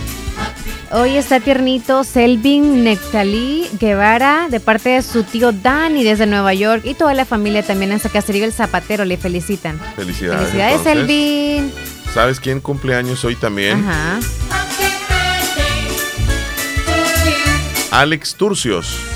Hoy 0.91 1.17
está 1.17 1.39
tiernito 1.39 2.03
Selvin 2.03 2.83
Nectalí 2.83 3.67
Guevara 3.79 4.47
de 4.49 4.59
parte 4.59 4.89
de 4.89 5.01
su 5.01 5.23
tío 5.23 5.51
Dani 5.51 6.03
desde 6.03 6.25
Nueva 6.25 6.53
York 6.53 6.83
y 6.85 6.93
toda 6.93 7.13
la 7.13 7.25
familia 7.25 7.63
también 7.63 7.91
hasta 7.91 8.09
Caserío 8.09 8.45
el 8.45 8.53
Zapatero 8.53 9.03
le 9.03 9.17
felicitan. 9.17 9.79
Felicidades. 9.95 10.49
Felicidades, 10.49 10.75
entonces. 10.77 11.07
Selvin. 11.07 11.73
¿Sabes 12.13 12.39
quién 12.39 12.61
cumpleaños 12.61 13.25
hoy 13.25 13.35
también? 13.35 13.83
Ajá. 13.83 14.19
Alex 17.91 18.35
Turcios. 18.35 19.14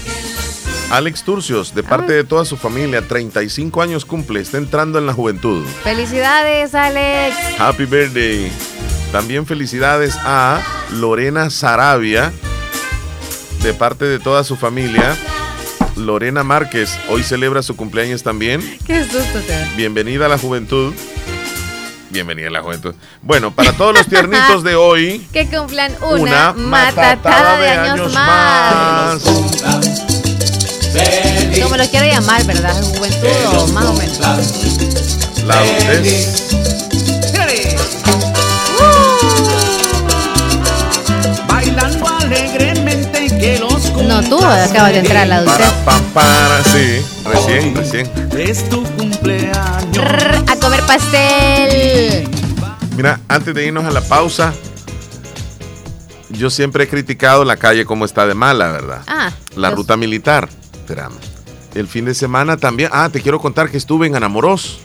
Alex 0.92 1.24
Turcios, 1.24 1.76
de 1.76 1.84
parte 1.84 2.14
de 2.14 2.24
toda 2.24 2.46
su 2.46 2.58
familia, 2.58 3.08
35 3.08 3.82
años 3.82 4.06
cumple, 4.06 4.40
está 4.40 4.58
entrando 4.58 4.98
en 4.98 5.06
la 5.06 5.14
juventud. 5.14 5.64
Felicidades, 5.84 6.74
Alex. 6.74 7.36
Happy 7.60 7.86
birthday. 7.86 8.52
También 9.12 9.46
felicidades 9.46 10.16
a 10.24 10.62
Lorena 10.92 11.52
Sarabia, 11.52 12.32
de 13.62 13.74
parte 13.76 14.06
de 14.06 14.18
toda 14.18 14.44
su 14.44 14.56
familia. 14.56 15.16
Lorena 15.96 16.44
Márquez, 16.44 16.98
hoy 17.10 17.22
celebra 17.22 17.62
su 17.62 17.76
cumpleaños 17.76 18.24
también. 18.24 18.62
Qué 18.88 19.04
susto 19.04 19.40
te 19.46 19.54
da. 19.54 19.70
Bienvenida 19.76 20.26
a 20.26 20.30
la 20.30 20.40
juventud. 20.40 20.94
Bienvenida 22.10 22.48
a 22.48 22.52
la 22.52 22.62
juventud. 22.64 22.96
Bueno, 23.22 23.52
para 23.52 23.74
todos 23.74 23.94
los 23.94 24.08
tiernitos 24.08 24.64
de 24.64 24.76
hoy, 24.76 25.28
Que 25.34 25.48
cumplan 25.48 25.94
una, 26.02 26.54
matatada 26.54 27.60
de 27.60 27.70
años, 27.70 28.12
más. 28.14 29.24
Como 31.64 31.78
lo 31.78 31.88
quiero 31.90 32.06
llamar, 32.08 32.44
¿verdad? 32.46 32.82
Juventud 32.82 33.58
o 33.58 33.68
más 33.68 33.86
o 33.86 33.94
menos. 33.94 34.20
La 35.46 35.60
adultez. 35.60 36.50
Bailando 41.48 42.08
alegremente 42.08 43.28
que 43.40 43.60
los 43.60 43.92
No, 44.04 44.22
tú 44.24 44.38
acabas 44.44 44.92
de 44.94 45.00
entrar 45.00 45.24
a 45.24 45.26
la 45.26 45.36
adultez. 45.38 45.68
Para, 45.68 45.86
pam, 45.86 46.04
para, 46.14 46.64
sí. 46.64 47.02
Recién, 47.26 47.76
recién. 47.76 48.12
Es 48.38 48.68
tu 48.70 48.84
cumpleaños. 48.96 49.98
A 50.48 50.56
comer 50.60 50.82
pastel. 50.84 52.28
Mira, 52.96 53.20
antes 53.28 53.54
de 53.54 53.66
irnos 53.66 53.86
a 53.86 53.92
la 53.92 54.02
pausa, 54.02 54.54
yo 56.30 56.50
siempre 56.50 56.84
he 56.86 56.88
criticado 56.88 57.46
la 57.46 57.58
calle 57.58 57.86
como 57.86 58.06
está 58.06 58.26
de 58.28 58.34
mala, 58.34 58.72
¿verdad? 58.72 59.02
Ah, 59.08 59.32
La 59.56 59.70
los- 59.70 59.78
ruta 59.78 59.96
militar. 59.98 60.50
Espérame. 60.90 61.20
El 61.76 61.88
fin 61.88 62.06
de 62.06 62.16
semana 62.16 62.58
también. 62.58 62.90
Ah, 62.92 63.10
te 63.12 63.22
quiero 63.22 63.40
contar 63.40 63.70
que 63.70 63.78
estuve 63.78 64.08
en 64.08 64.16
Anamoros, 64.16 64.80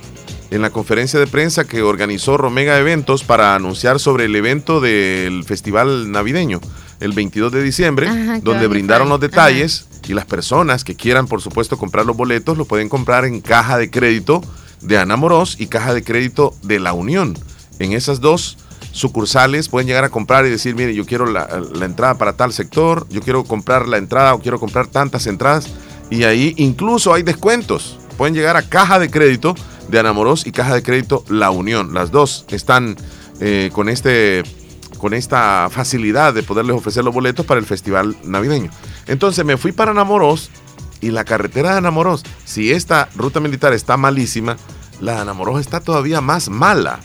en 0.50 0.60
la 0.60 0.68
conferencia 0.68 1.18
de 1.18 1.26
prensa 1.26 1.64
que 1.64 1.80
organizó 1.80 2.36
Romega 2.36 2.78
Eventos 2.78 3.24
para 3.24 3.54
anunciar 3.54 3.98
sobre 3.98 4.26
el 4.26 4.36
evento 4.36 4.82
del 4.82 5.44
festival 5.44 6.12
navideño, 6.12 6.60
el 7.00 7.12
22 7.12 7.52
de 7.52 7.62
diciembre, 7.62 8.08
Ajá, 8.08 8.40
donde 8.42 8.66
brindaron 8.66 9.08
los 9.08 9.16
Ajá. 9.16 9.28
detalles 9.28 9.86
y 10.06 10.12
las 10.12 10.26
personas 10.26 10.84
que 10.84 10.94
quieran, 10.94 11.26
por 11.26 11.40
supuesto, 11.40 11.78
comprar 11.78 12.04
los 12.04 12.18
boletos, 12.18 12.58
lo 12.58 12.66
pueden 12.66 12.90
comprar 12.90 13.24
en 13.24 13.40
caja 13.40 13.78
de 13.78 13.88
crédito 13.88 14.42
de 14.82 14.98
Anamoros 14.98 15.56
y 15.58 15.68
caja 15.68 15.94
de 15.94 16.04
crédito 16.04 16.54
de 16.60 16.80
La 16.80 16.92
Unión. 16.92 17.34
En 17.78 17.94
esas 17.94 18.20
dos 18.20 18.58
sucursales 18.92 19.68
pueden 19.68 19.88
llegar 19.88 20.04
a 20.04 20.10
comprar 20.10 20.46
y 20.46 20.50
decir, 20.50 20.74
mire, 20.74 20.94
yo 20.94 21.04
quiero 21.04 21.26
la, 21.26 21.62
la 21.74 21.84
entrada 21.84 22.18
para 22.18 22.34
tal 22.34 22.52
sector, 22.52 23.06
yo 23.08 23.22
quiero 23.22 23.44
comprar 23.44 23.88
la 23.88 23.96
entrada 23.96 24.34
o 24.34 24.40
quiero 24.40 24.60
comprar 24.60 24.86
tantas 24.86 25.26
entradas. 25.26 25.68
Y 26.14 26.22
ahí 26.22 26.54
incluso 26.58 27.12
hay 27.12 27.24
descuentos. 27.24 27.98
Pueden 28.16 28.34
llegar 28.34 28.56
a 28.56 28.62
caja 28.62 29.00
de 29.00 29.10
crédito 29.10 29.56
de 29.88 29.98
Anamoros 29.98 30.46
y 30.46 30.52
caja 30.52 30.72
de 30.72 30.82
crédito 30.84 31.24
La 31.28 31.50
Unión. 31.50 31.92
Las 31.92 32.12
dos 32.12 32.46
están 32.50 32.96
eh, 33.40 33.70
con, 33.72 33.88
este, 33.88 34.44
con 34.98 35.12
esta 35.12 35.68
facilidad 35.72 36.32
de 36.32 36.44
poderles 36.44 36.76
ofrecer 36.76 37.04
los 37.04 37.12
boletos 37.12 37.44
para 37.44 37.58
el 37.58 37.66
festival 37.66 38.16
navideño. 38.22 38.70
Entonces 39.08 39.44
me 39.44 39.56
fui 39.56 39.72
para 39.72 39.90
Anamoros 39.90 40.50
y 41.00 41.10
la 41.10 41.24
carretera 41.24 41.72
de 41.72 41.78
Anamoros, 41.78 42.22
si 42.44 42.70
esta 42.70 43.08
ruta 43.16 43.40
militar 43.40 43.72
está 43.72 43.96
malísima, 43.96 44.56
la 45.00 45.16
de 45.16 45.20
Anamoros 45.22 45.60
está 45.60 45.80
todavía 45.80 46.20
más 46.20 46.48
mala. 46.48 47.00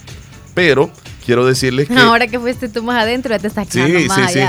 Pero 0.54 0.92
quiero 1.26 1.48
decirles 1.48 1.88
que... 1.88 1.98
Ahora 1.98 2.28
que 2.28 2.40
fuiste 2.40 2.70
tú 2.70 2.84
más 2.84 3.02
adentro, 3.02 3.32
ya 3.32 3.40
te 3.40 3.48
estás 3.48 3.68
quedando 3.68 4.00
Sí, 4.00 4.08
más 4.08 4.32
sí, 4.32 4.40
sí. 4.40 4.46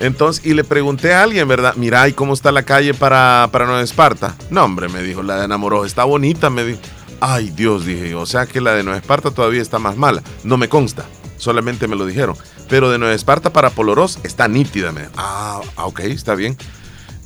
Entonces, 0.00 0.44
y 0.44 0.54
le 0.54 0.64
pregunté 0.64 1.14
a 1.14 1.22
alguien, 1.22 1.46
¿verdad? 1.46 1.74
Mira, 1.76 2.08
¿y 2.08 2.12
cómo 2.12 2.34
está 2.34 2.52
la 2.52 2.64
calle 2.64 2.94
para, 2.94 3.48
para 3.52 3.66
Nueva 3.66 3.82
Esparta? 3.82 4.34
No, 4.50 4.64
hombre, 4.64 4.88
me 4.88 5.02
dijo, 5.02 5.22
la 5.22 5.36
de 5.36 5.44
Enamoros 5.44 5.86
está 5.86 6.04
bonita, 6.04 6.50
me 6.50 6.64
dijo. 6.64 6.80
Ay, 7.20 7.50
Dios, 7.50 7.86
dije, 7.86 8.10
yo, 8.10 8.20
o 8.20 8.26
sea 8.26 8.46
que 8.46 8.60
la 8.60 8.74
de 8.74 8.82
Nueva 8.82 8.98
Esparta 8.98 9.30
todavía 9.30 9.62
está 9.62 9.78
más 9.78 9.96
mala. 9.96 10.22
No 10.42 10.56
me 10.56 10.68
consta, 10.68 11.04
solamente 11.38 11.88
me 11.88 11.96
lo 11.96 12.06
dijeron. 12.06 12.36
Pero 12.68 12.90
de 12.90 12.98
Nueva 12.98 13.14
Esparta 13.14 13.52
para 13.52 13.70
Poloros 13.70 14.18
está 14.24 14.48
nítida, 14.48 14.92
me 14.92 15.02
dijo. 15.02 15.12
Ah, 15.16 15.60
ah, 15.76 15.86
ok, 15.86 16.00
está 16.00 16.34
bien. 16.34 16.56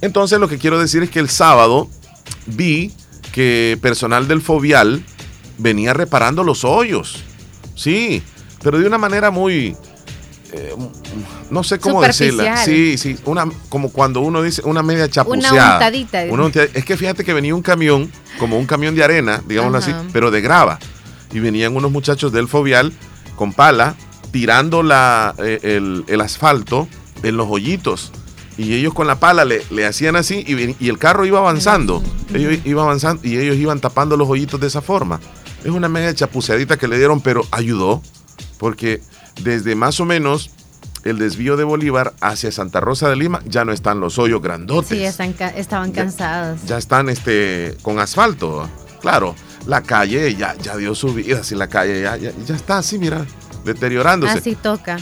Entonces, 0.01 0.39
lo 0.39 0.49
que 0.49 0.59
quiero 0.59 0.79
decir 0.79 1.03
es 1.03 1.11
que 1.11 1.19
el 1.19 1.29
sábado 1.29 1.89
vi 2.47 2.93
que 3.33 3.79
personal 3.81 4.29
del 4.29 4.43
Fovial 4.43 5.03
venía 5.59 5.95
reparando 5.95 6.45
los 6.45 6.65
hoyos. 6.65 7.25
Sí, 7.75 8.23
pero 8.63 8.79
de 8.79 8.87
una 8.87 8.99
manera 8.99 9.31
muy, 9.31 9.77
eh, 10.59 10.75
no 11.51 11.63
sé 11.63 11.79
cómo 11.79 12.03
decirla. 12.03 12.57
Sí, 12.59 12.99
sí, 12.99 13.17
una 13.25 13.49
como 13.69 13.91
cuando 13.91 14.21
uno 14.21 14.43
dice 14.43 14.63
una 14.65 14.83
media 14.83 15.09
chapuceada. 15.09 15.55
Una 15.55 15.75
untadita. 15.75 16.25
Una 16.31 16.47
es 16.75 16.85
que 16.85 16.97
fíjate 16.97 17.25
que 17.25 17.33
venía 17.33 17.55
un 17.55 17.63
camión, 17.63 18.11
como 18.39 18.59
un 18.59 18.67
camión 18.67 18.95
de 18.95 19.05
arena, 19.05 19.43
digámoslo 19.47 19.79
así, 19.79 19.95
pero 20.13 20.31
de 20.31 20.41
grava. 20.41 20.79
Y 21.33 21.41
venían 21.41 21.77
unos 21.77 21.93
muchachos 21.93 22.33
del 22.33 22.49
Fovial 22.49 22.93
con 23.37 23.53
pala 23.53 23.95
tirando 24.31 24.83
la, 24.83 25.35
eh, 25.39 25.61
el, 25.63 26.05
el, 26.09 26.21
asfalto 26.21 26.89
en 27.23 27.37
los 27.37 27.49
hoyitos. 27.49 28.13
Y 28.57 28.75
ellos 28.75 28.93
con 28.93 29.07
la 29.07 29.21
pala 29.21 29.45
le, 29.45 29.63
le 29.71 29.87
hacían 29.87 30.17
así 30.17 30.45
y, 30.47 30.85
y, 30.85 30.89
el 30.89 30.99
carro 30.99 31.25
iba 31.25 31.39
avanzando. 31.39 32.03
Ellos 32.35 32.59
iban 32.65 32.85
avanzando 32.85 33.27
y 33.27 33.39
ellos 33.39 33.57
iban 33.57 33.81
tapando 33.81 34.17
los 34.17 34.29
hoyitos 34.29 34.61
de 34.61 34.67
esa 34.67 34.83
forma. 34.83 35.21
Es 35.65 35.71
una 35.71 35.89
media 35.89 36.13
chapuceadita 36.15 36.77
que 36.77 36.89
le 36.89 36.99
dieron, 36.99 37.21
pero 37.21 37.47
ayudó. 37.53 38.03
Porque 38.59 39.01
desde 39.39 39.75
más 39.75 40.01
o 40.01 40.05
menos 40.05 40.51
el 41.05 41.19
desvío 41.19 41.57
de 41.57 41.65
Bolívar 41.65 42.15
hacia 42.21 42.51
Santa 42.53 42.81
Rosa 42.81 43.09
de 43.09 43.17
Lima 43.17 43.41
ya 43.47 43.65
no 43.65 43.73
están 43.73 44.01
los 44.01 44.19
hoyos 44.19 44.43
grandotes. 44.43 44.89
Sí, 44.89 45.05
están, 45.05 45.35
estaban 45.57 45.93
cansados. 45.93 46.63
Ya, 46.67 46.79
están 46.79 47.09
este, 47.09 47.77
con 47.83 47.99
asfalto. 47.99 48.69
Claro, 49.01 49.35
la 49.67 49.83
calle 49.83 50.35
ya, 50.35 50.57
ya 50.57 50.77
dio 50.77 50.95
su 50.95 51.15
vida, 51.15 51.45
si 51.45 51.55
la 51.55 51.69
calle 51.69 52.03
ya, 52.03 52.17
ya, 52.17 52.33
ya 52.47 52.55
está 52.55 52.79
así, 52.79 52.99
mira, 52.99 53.25
deteriorándose. 53.65 54.39
Así 54.39 54.55
toca 54.57 54.99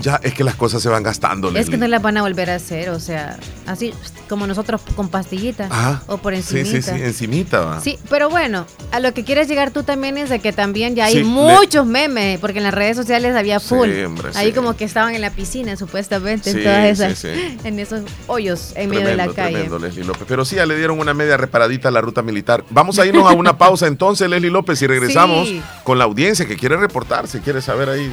ya 0.00 0.20
es 0.22 0.34
que 0.34 0.44
las 0.44 0.54
cosas 0.54 0.82
se 0.82 0.88
van 0.88 1.02
gastando. 1.02 1.50
Es 1.56 1.70
que 1.70 1.76
no 1.76 1.86
las 1.88 2.02
van 2.02 2.16
a 2.16 2.22
volver 2.22 2.50
a 2.50 2.56
hacer, 2.56 2.90
o 2.90 3.00
sea, 3.00 3.38
así 3.66 3.94
como 4.28 4.46
nosotros 4.46 4.80
con 4.96 5.08
pastillitas 5.08 5.70
o 6.06 6.18
por 6.18 6.34
encimita. 6.34 6.70
Sí, 6.70 6.82
sí, 6.82 6.90
sí, 6.90 7.02
encimita. 7.02 7.80
Sí, 7.80 7.98
pero 8.10 8.28
bueno, 8.28 8.66
a 8.92 9.00
lo 9.00 9.12
que 9.14 9.24
quieres 9.24 9.48
llegar 9.48 9.70
tú 9.70 9.82
también 9.82 10.18
es 10.18 10.30
de 10.30 10.38
que 10.38 10.52
también 10.52 10.94
ya 10.94 11.06
hay 11.06 11.24
muchos 11.24 11.86
memes, 11.86 12.38
porque 12.40 12.58
en 12.58 12.64
las 12.64 12.74
redes 12.74 12.96
sociales 12.96 13.34
había 13.36 13.60
full. 13.60 13.90
Ahí 14.34 14.52
como 14.52 14.76
que 14.76 14.84
estaban 14.84 15.14
en 15.14 15.20
la 15.20 15.30
piscina, 15.30 15.76
supuestamente, 15.76 16.50
en 16.50 16.62
todas 16.62 17.00
esas, 17.00 17.24
en 17.64 17.78
esos 17.78 18.02
hoyos 18.26 18.72
en 18.76 18.90
medio 18.90 19.06
de 19.06 19.16
la 19.16 19.28
calle. 19.28 19.68
Leslie 19.80 20.04
López. 20.04 20.24
Pero 20.28 20.44
sí, 20.44 20.56
ya 20.56 20.66
le 20.66 20.76
dieron 20.76 20.98
una 20.98 21.14
media 21.14 21.36
reparadita 21.36 21.88
a 21.88 21.90
la 21.90 22.00
ruta 22.00 22.22
militar. 22.22 22.64
Vamos 22.70 22.98
a 22.98 23.06
irnos 23.06 23.30
a 23.30 23.34
una 23.34 23.58
pausa 23.58 23.86
entonces, 23.86 24.28
Leslie 24.28 24.50
López, 24.50 24.80
y 24.82 24.86
regresamos 24.86 25.48
con 25.82 25.98
la 25.98 26.04
audiencia 26.04 26.46
que 26.46 26.56
quiere 26.56 26.76
reportarse, 26.76 27.40
quiere 27.40 27.60
saber 27.60 27.88
ahí 27.88 28.12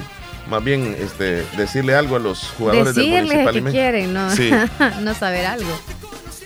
más 0.50 0.64
bien 0.64 0.96
este, 1.00 1.46
decirle 1.58 1.96
algo 1.96 2.16
a 2.16 2.20
los 2.20 2.50
jugadores 2.58 2.96
Decirles 2.96 3.30
del 3.30 3.44
Municipal 3.44 3.64
que 3.64 3.72
quieren, 3.72 4.14
no, 4.14 4.30
no 5.02 5.14
saber 5.14 5.46
algo. 5.46 5.70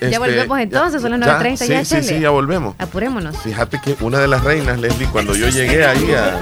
ya 0.00 0.08
este, 0.08 0.18
volvemos 0.18 0.58
entonces, 0.60 1.02
son 1.02 1.18
las 1.18 1.42
9.30 1.42 1.56
sí, 1.56 1.68
ya, 1.68 1.84
Sí, 1.84 2.02
sí, 2.02 2.20
ya 2.20 2.30
volvemos. 2.30 2.74
Apurémonos. 2.78 3.36
Fíjate 3.38 3.80
que 3.80 3.96
una 4.00 4.18
de 4.18 4.28
las 4.28 4.44
reinas, 4.44 4.78
Leslie, 4.78 5.08
cuando 5.08 5.34
yo 5.34 5.48
llegué 5.48 5.84
ahí 5.84 6.12
a... 6.12 6.38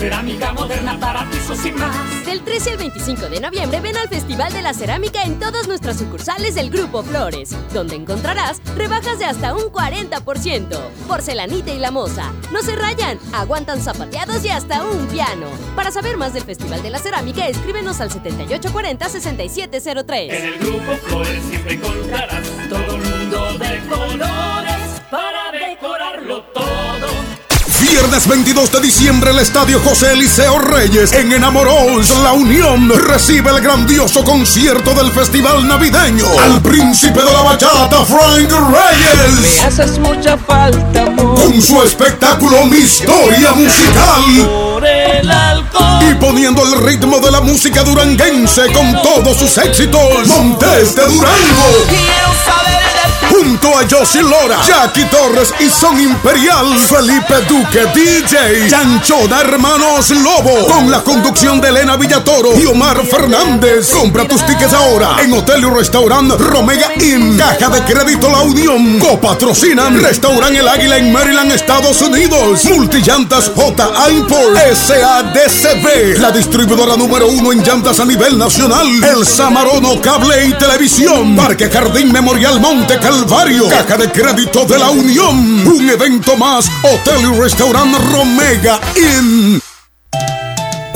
Cerámica 0.00 0.52
moderna 0.54 0.98
para 0.98 1.28
pisos 1.28 1.62
y 1.66 1.72
más. 1.72 2.24
Del 2.24 2.40
13 2.40 2.70
al 2.70 2.78
25 2.78 3.28
de 3.28 3.38
noviembre 3.38 3.82
ven 3.82 3.98
al 3.98 4.08
Festival 4.08 4.50
de 4.50 4.62
la 4.62 4.72
Cerámica 4.72 5.24
en 5.24 5.38
todas 5.38 5.68
nuestras 5.68 5.98
sucursales 5.98 6.54
del 6.54 6.70
Grupo 6.70 7.02
Flores, 7.02 7.54
donde 7.74 7.96
encontrarás 7.96 8.62
rebajas 8.76 9.18
de 9.18 9.26
hasta 9.26 9.54
un 9.54 9.64
40%. 9.64 10.80
Porcelanita 11.06 11.74
y 11.74 11.78
la 11.78 11.90
moza. 11.90 12.32
No 12.50 12.62
se 12.62 12.76
rayan, 12.76 13.18
aguantan 13.34 13.82
zapateados 13.82 14.42
y 14.42 14.48
hasta 14.48 14.84
un 14.84 15.06
piano. 15.08 15.48
Para 15.76 15.90
saber 15.90 16.16
más 16.16 16.32
del 16.32 16.44
Festival 16.44 16.82
de 16.82 16.88
la 16.88 16.98
Cerámica, 16.98 17.46
escríbenos 17.46 18.00
al 18.00 18.08
7840-6703. 18.08 20.30
En 20.30 20.44
el 20.46 20.58
Grupo 20.60 20.92
Flores 21.08 21.42
siempre 21.46 21.74
encontrarás 21.74 22.48
todo 22.70 22.96
el 22.96 23.02
mundo 23.02 23.52
de 23.58 23.78
colores 23.86 25.02
para 25.10 25.52
decorarlo 25.52 26.42
todo. 26.54 26.89
Viernes 27.90 28.28
22 28.28 28.70
de 28.70 28.80
diciembre, 28.80 29.32
el 29.32 29.40
Estadio 29.40 29.80
José 29.80 30.12
Eliseo 30.12 30.60
Reyes 30.60 31.12
en 31.12 31.32
Enamoros, 31.32 32.08
La 32.22 32.32
Unión, 32.32 32.88
recibe 32.88 33.50
el 33.50 33.60
grandioso 33.60 34.22
concierto 34.22 34.94
del 34.94 35.10
Festival 35.10 35.66
Navideño. 35.66 36.24
Al 36.38 36.62
príncipe 36.62 37.18
de 37.18 37.32
la 37.32 37.42
bachata, 37.42 38.04
Frank 38.04 38.52
Reyes. 38.52 39.40
Me 39.40 39.60
haces 39.66 39.98
mucha 39.98 40.38
falta, 40.38 41.02
amor. 41.02 41.34
Con 41.34 41.60
su 41.60 41.82
espectáculo 41.82 42.64
Mi 42.66 42.76
Historia 42.76 43.52
Musical. 43.54 44.22
Por 44.46 44.86
el 44.86 45.28
alcohol. 45.28 46.04
Y 46.08 46.14
poniendo 46.14 46.62
el 46.62 46.84
ritmo 46.84 47.18
de 47.18 47.32
la 47.32 47.40
música 47.40 47.82
duranguense 47.82 48.72
con 48.72 49.02
todos 49.02 49.36
sus 49.36 49.58
éxitos. 49.58 50.28
Montes 50.28 50.94
de 50.94 51.02
Durango. 51.06 51.86
Quiero 51.88 52.34
saber 52.44 52.79
Junto 53.28 53.68
a 53.78 53.86
Josie 53.88 54.22
Lora, 54.22 54.60
Jackie 54.66 55.04
Torres 55.04 55.52
y 55.60 55.68
Son 55.68 55.98
Imperial, 56.00 56.66
Felipe 56.78 57.34
Duque, 57.48 57.86
DJ, 57.94 58.68
Chanchona 58.68 59.40
Hermanos 59.40 60.10
Lobo, 60.10 60.66
con 60.66 60.90
la 60.90 61.00
conducción 61.02 61.60
de 61.60 61.68
Elena 61.68 61.96
Villatoro 61.96 62.58
y 62.58 62.66
Omar 62.66 63.04
Fernández. 63.06 63.90
Compra 63.90 64.26
tus 64.26 64.44
tickets 64.46 64.72
ahora 64.72 65.16
en 65.22 65.32
Hotel 65.32 65.64
y 65.64 65.74
Restaurant 65.74 66.32
Romega 66.38 66.90
Inn, 67.00 67.36
Caja 67.36 67.68
de 67.68 67.82
Crédito 67.82 68.30
La 68.30 68.40
Unión, 68.40 68.98
copatrocinan 68.98 70.00
Restaurant 70.00 70.54
El 70.54 70.68
Águila 70.68 70.96
en 70.96 71.12
Maryland, 71.12 71.52
Estados 71.52 72.00
Unidos, 72.02 72.64
Multillantas 72.64 73.50
J. 73.54 74.10
Import, 74.10 74.56
SADCB, 74.74 76.18
la 76.18 76.30
distribuidora 76.30 76.96
número 76.96 77.28
uno 77.28 77.52
en 77.52 77.62
llantas 77.62 78.00
a 78.00 78.04
nivel 78.04 78.38
nacional, 78.38 78.86
El 79.04 79.26
Samarono 79.26 80.00
Cable 80.00 80.46
y 80.46 80.52
Televisión, 80.54 81.36
Parque 81.36 81.68
Jardín 81.70 82.12
Memorial 82.12 82.60
Monte 82.60 82.98
Caja 83.68 83.96
de 83.96 84.10
Crédito 84.10 84.64
de 84.64 84.78
la 84.78 84.90
Unión, 84.90 85.66
un 85.66 85.90
evento 85.90 86.36
más, 86.36 86.70
Hotel 86.82 87.20
y 87.22 87.40
Restaurant 87.40 87.94
Romega 88.12 88.80
Inn. 88.96 89.69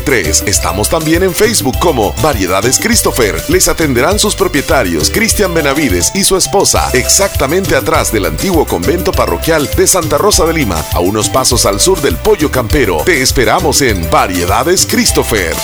5083. 0.00 0.44
Estamos 0.46 0.88
también 0.88 1.22
en 1.22 1.34
Facebook 1.34 1.78
como 1.78 2.12
Variedades 2.22 2.78
Christopher. 2.78 3.42
Les 3.48 3.68
atenderán 3.68 4.18
sus 4.18 4.34
propietarios, 4.34 5.10
Cristian 5.10 5.54
Benavides 5.54 6.12
y 6.14 6.24
su 6.24 6.36
esposa, 6.36 6.90
exactamente 6.92 7.76
atrás 7.76 8.12
del 8.12 8.26
antiguo 8.26 8.66
convento 8.66 9.12
parroquial 9.12 9.68
de 9.76 9.86
Santa 9.86 10.18
Rosa 10.18 10.44
de 10.46 10.54
Lima, 10.54 10.82
a 10.92 11.00
unos 11.00 11.28
pasos 11.28 11.66
al 11.66 11.80
sur 11.80 12.00
del 12.00 12.16
Pollo 12.16 12.50
Campero. 12.50 12.98
Te 13.04 13.22
esperamos 13.22 13.82
en 13.82 14.08
Variedades 14.10 14.86
Christopher. 14.86 15.54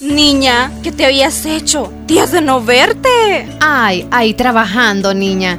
Niña, 0.00 0.72
¿qué 0.82 0.92
te 0.92 1.04
habías 1.04 1.44
hecho? 1.44 1.92
Días 2.06 2.30
de 2.30 2.40
no 2.40 2.62
verte. 2.62 3.48
Ay, 3.60 4.06
ahí 4.10 4.32
trabajando, 4.32 5.12
niña. 5.12 5.58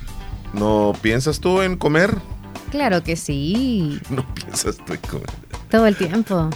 ¿No 0.53 0.93
piensas 1.01 1.39
tú 1.39 1.61
en 1.61 1.77
comer? 1.77 2.15
Claro 2.71 3.03
que 3.03 3.15
sí. 3.15 3.99
No 4.09 4.25
piensas 4.33 4.77
tú 4.77 4.93
en 4.93 4.99
comer. 5.01 5.29
Todo 5.69 5.87
el 5.87 5.95
tiempo. 5.95 6.49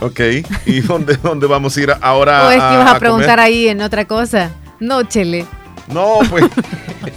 Ok, 0.00 0.20
¿y 0.66 0.80
dónde, 0.82 1.16
dónde 1.16 1.46
vamos 1.46 1.76
a 1.76 1.80
ir 1.80 1.92
ahora? 2.00 2.46
¿O 2.46 2.50
es 2.50 2.56
que 2.62 2.74
ibas 2.74 2.88
a, 2.88 2.96
a 2.96 2.98
preguntar 2.98 3.36
comer? 3.36 3.40
ahí 3.40 3.68
en 3.68 3.80
otra 3.82 4.06
cosa? 4.06 4.50
No, 4.80 5.02
Chele. 5.04 5.46
No, 5.88 6.18
pues. 6.30 6.44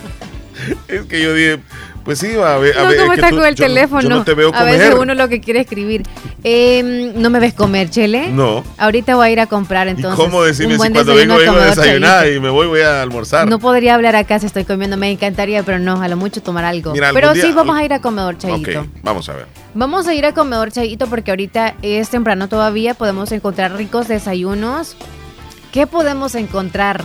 es 0.88 1.02
que 1.06 1.22
yo 1.22 1.34
dije, 1.34 1.60
pues 2.08 2.20
sí, 2.20 2.32
a 2.34 2.58
ver. 2.58 2.78
A 2.78 2.84
no, 2.84 2.88
ver, 2.90 2.98
¿cómo 3.00 3.12
es 3.12 3.18
estás 3.20 3.30
tú- 3.32 3.36
con 3.38 3.46
el 3.46 3.56
yo- 3.56 3.66
teléfono? 3.66 4.02
Yo 4.02 4.10
no 4.10 4.24
te 4.24 4.34
veo 4.34 4.50
a 4.50 4.52
comer. 4.60 4.80
veces 4.80 4.96
uno 4.98 5.14
lo 5.14 5.28
que 5.28 5.42
quiere 5.42 5.60
escribir. 5.60 6.04
Eh, 6.44 7.12
¿No 7.16 7.30
me 7.30 7.40
ves 7.42 7.54
comer, 7.54 7.90
Chele? 7.90 8.30
No. 8.30 8.64
Ahorita 8.78 9.16
voy 9.16 9.28
a 9.28 9.32
ir 9.32 9.40
a 9.42 9.48
comprar 9.48 9.88
¿Y 9.88 9.92
entonces. 9.92 10.18
cómo 10.24 10.42
decirme 10.42 10.74
si 10.76 10.78
cuando 10.78 11.04
vengo 11.04 11.36
vengo 11.36 11.58
a 11.58 11.66
desayunar 11.66 12.28
y 12.32 12.40
me 12.40 12.50
voy 12.50 12.68
voy 12.68 12.80
a 12.80 13.02
almorzar? 13.02 13.48
No 13.50 13.60
podría 13.60 13.94
hablar 13.96 14.16
acá 14.16 14.40
si 14.40 14.46
estoy 14.46 14.64
comiendo, 14.64 14.96
me 14.96 15.12
encantaría, 15.12 15.64
pero 15.64 15.78
no, 15.80 16.02
a 16.02 16.08
lo 16.08 16.16
mucho 16.16 16.42
tomar 16.42 16.64
algo. 16.64 16.94
Mira, 16.94 17.12
pero 17.14 17.34
día- 17.34 17.44
sí, 17.44 17.52
vamos 17.52 17.78
a 17.78 17.84
ir 17.84 17.92
a 17.92 18.00
comedor 18.00 18.38
Chayito. 18.38 18.80
Ok, 18.82 18.88
vamos 19.04 19.28
a 19.28 19.34
ver. 19.34 19.46
Vamos 19.74 20.08
a 20.08 20.14
ir 20.14 20.26
a 20.26 20.34
comedor 20.34 20.72
Chayito 20.72 21.08
porque 21.08 21.32
ahorita 21.32 21.76
es 21.82 22.10
temprano 22.10 22.48
todavía, 22.48 22.94
podemos 22.94 23.32
encontrar 23.34 23.74
ricos 23.76 24.08
desayunos. 24.08 24.96
¿Qué 25.74 25.86
podemos 25.86 26.34
encontrar? 26.36 27.04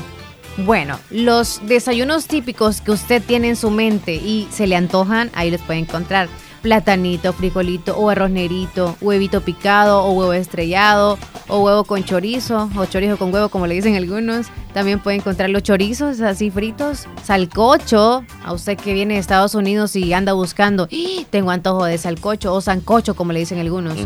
Bueno, 0.58 0.98
los 1.10 1.60
desayunos 1.66 2.26
típicos 2.26 2.80
que 2.82 2.90
usted 2.90 3.22
tiene 3.22 3.48
en 3.48 3.56
su 3.56 3.70
mente 3.70 4.14
y 4.16 4.46
se 4.50 4.66
le 4.66 4.76
antojan, 4.76 5.30
ahí 5.34 5.50
los 5.50 5.60
puede 5.62 5.78
encontrar. 5.80 6.28
Platanito, 6.60 7.32
frijolito 7.32 7.96
o 7.96 8.08
arroz 8.08 8.30
negrito, 8.30 8.96
huevito 9.00 9.40
picado 9.40 10.04
o 10.04 10.12
huevo 10.12 10.32
estrellado 10.32 11.18
o 11.48 11.58
huevo 11.58 11.82
con 11.82 12.04
chorizo 12.04 12.70
o 12.76 12.84
chorizo 12.86 13.16
con 13.16 13.34
huevo 13.34 13.48
como 13.48 13.66
le 13.66 13.74
dicen 13.74 13.96
algunos. 13.96 14.46
También 14.72 15.00
puede 15.00 15.16
encontrar 15.16 15.50
los 15.50 15.64
chorizos 15.64 16.20
así 16.20 16.50
fritos, 16.50 17.06
salcocho, 17.24 18.24
a 18.44 18.52
usted 18.52 18.76
que 18.78 18.92
viene 18.94 19.14
de 19.14 19.20
Estados 19.20 19.54
Unidos 19.56 19.96
y 19.96 20.12
anda 20.12 20.34
buscando, 20.34 20.84
"¡Ah! 20.92 21.24
tengo 21.30 21.50
antojo 21.50 21.84
de 21.84 21.98
salcocho 21.98 22.54
o 22.54 22.60
sancocho 22.60 23.14
como 23.16 23.32
le 23.32 23.40
dicen 23.40 23.58
algunos. 23.58 23.96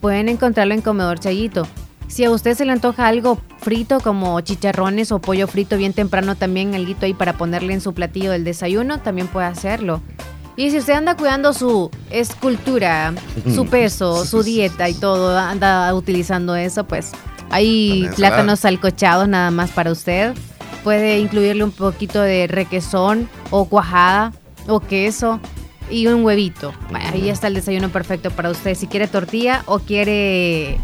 Pueden 0.00 0.28
encontrarlo 0.30 0.72
en 0.72 0.80
Comedor 0.80 1.18
Chayito. 1.20 1.66
Si 2.10 2.24
a 2.24 2.30
usted 2.32 2.56
se 2.56 2.64
le 2.64 2.72
antoja 2.72 3.06
algo 3.06 3.38
frito 3.58 4.00
como 4.00 4.40
chicharrones 4.40 5.12
o 5.12 5.20
pollo 5.20 5.46
frito 5.46 5.76
bien 5.76 5.92
temprano 5.92 6.34
también 6.34 6.74
algo 6.74 6.96
ahí 7.02 7.14
para 7.14 7.34
ponerle 7.34 7.72
en 7.72 7.80
su 7.80 7.94
platillo 7.94 8.32
del 8.32 8.42
desayuno, 8.42 8.98
también 8.98 9.28
puede 9.28 9.46
hacerlo. 9.46 10.02
Y 10.56 10.72
si 10.72 10.78
usted 10.78 10.94
anda 10.94 11.16
cuidando 11.16 11.52
su 11.52 11.88
escultura, 12.10 13.14
su 13.54 13.66
peso, 13.66 14.26
su 14.26 14.42
dieta 14.42 14.88
y 14.88 14.94
todo, 14.94 15.38
anda 15.38 15.94
utilizando 15.94 16.56
eso, 16.56 16.82
pues 16.82 17.12
hay 17.48 18.10
plátanos 18.16 18.58
salcochados 18.58 19.28
nada 19.28 19.52
más 19.52 19.70
para 19.70 19.92
usted. 19.92 20.34
Puede 20.82 21.20
incluirle 21.20 21.62
un 21.62 21.70
poquito 21.70 22.20
de 22.20 22.48
requesón 22.48 23.28
o 23.50 23.66
cuajada 23.66 24.32
o 24.66 24.80
queso 24.80 25.38
y 25.88 26.08
un 26.08 26.24
huevito. 26.24 26.72
Ahí 26.92 27.28
está 27.28 27.46
el 27.46 27.54
desayuno 27.54 27.88
perfecto 27.90 28.32
para 28.32 28.50
usted. 28.50 28.74
Si 28.74 28.88
quiere 28.88 29.06
tortilla 29.06 29.62
o 29.66 29.78
quiere 29.78 30.80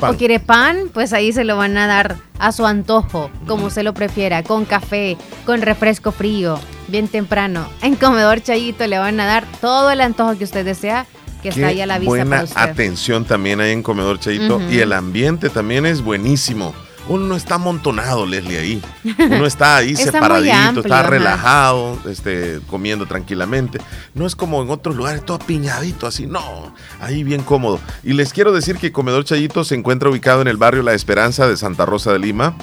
Pan. 0.00 0.14
o 0.14 0.18
quiere 0.18 0.40
pan, 0.40 0.90
pues 0.92 1.12
ahí 1.12 1.32
se 1.32 1.44
lo 1.44 1.56
van 1.56 1.76
a 1.76 1.86
dar 1.86 2.16
a 2.38 2.52
su 2.52 2.66
antojo, 2.66 3.30
como 3.46 3.66
usted 3.66 3.82
lo 3.82 3.92
prefiera, 3.94 4.42
con 4.42 4.64
café, 4.64 5.16
con 5.44 5.60
refresco 5.60 6.10
frío, 6.10 6.58
bien 6.88 7.06
temprano. 7.06 7.68
En 7.82 7.96
comedor 7.96 8.42
Chayito 8.42 8.86
le 8.86 8.98
van 8.98 9.20
a 9.20 9.26
dar 9.26 9.44
todo 9.60 9.90
el 9.90 10.00
antojo 10.00 10.38
que 10.38 10.44
usted 10.44 10.64
desea, 10.64 11.06
que 11.42 11.50
está 11.50 11.68
ahí 11.68 11.80
a 11.80 11.86
la 11.86 11.98
vista 11.98 12.10
buena 12.10 12.30
para 12.30 12.44
usted. 12.44 12.60
atención 12.60 13.24
también 13.24 13.60
ahí 13.60 13.72
en 13.72 13.82
Comedor 13.82 14.20
Chayito. 14.20 14.60
Y 14.70 14.78
el 14.78 14.92
ambiente 14.92 15.48
también 15.48 15.86
es 15.86 16.02
buenísimo. 16.02 16.74
Uno 17.10 17.26
no 17.26 17.34
está 17.34 17.56
amontonado, 17.56 18.24
Leslie, 18.24 18.56
ahí. 18.56 18.82
Uno 19.18 19.44
está 19.44 19.76
ahí 19.76 19.90
Está 19.90 20.12
separadito, 20.12 20.54
amplio, 20.54 20.82
está 20.82 21.00
ajá. 21.00 21.10
relajado, 21.10 21.98
este, 22.08 22.60
comiendo 22.68 23.04
tranquilamente. 23.06 23.80
No 24.14 24.28
es 24.28 24.36
como 24.36 24.62
en 24.62 24.70
otros 24.70 24.94
lugares, 24.94 25.24
todo 25.26 25.36
apiñadito 25.36 26.06
así. 26.06 26.26
No, 26.26 26.72
ahí 27.00 27.24
bien 27.24 27.42
cómodo. 27.42 27.80
Y 28.04 28.12
les 28.12 28.32
quiero 28.32 28.52
decir 28.52 28.76
que 28.76 28.92
Comedor 28.92 29.24
Chayito 29.24 29.64
se 29.64 29.74
encuentra 29.74 30.08
ubicado 30.08 30.40
en 30.40 30.46
el 30.46 30.56
barrio 30.56 30.84
La 30.84 30.94
Esperanza 30.94 31.48
de 31.48 31.56
Santa 31.56 31.84
Rosa 31.84 32.12
de 32.12 32.20
Lima. 32.20 32.54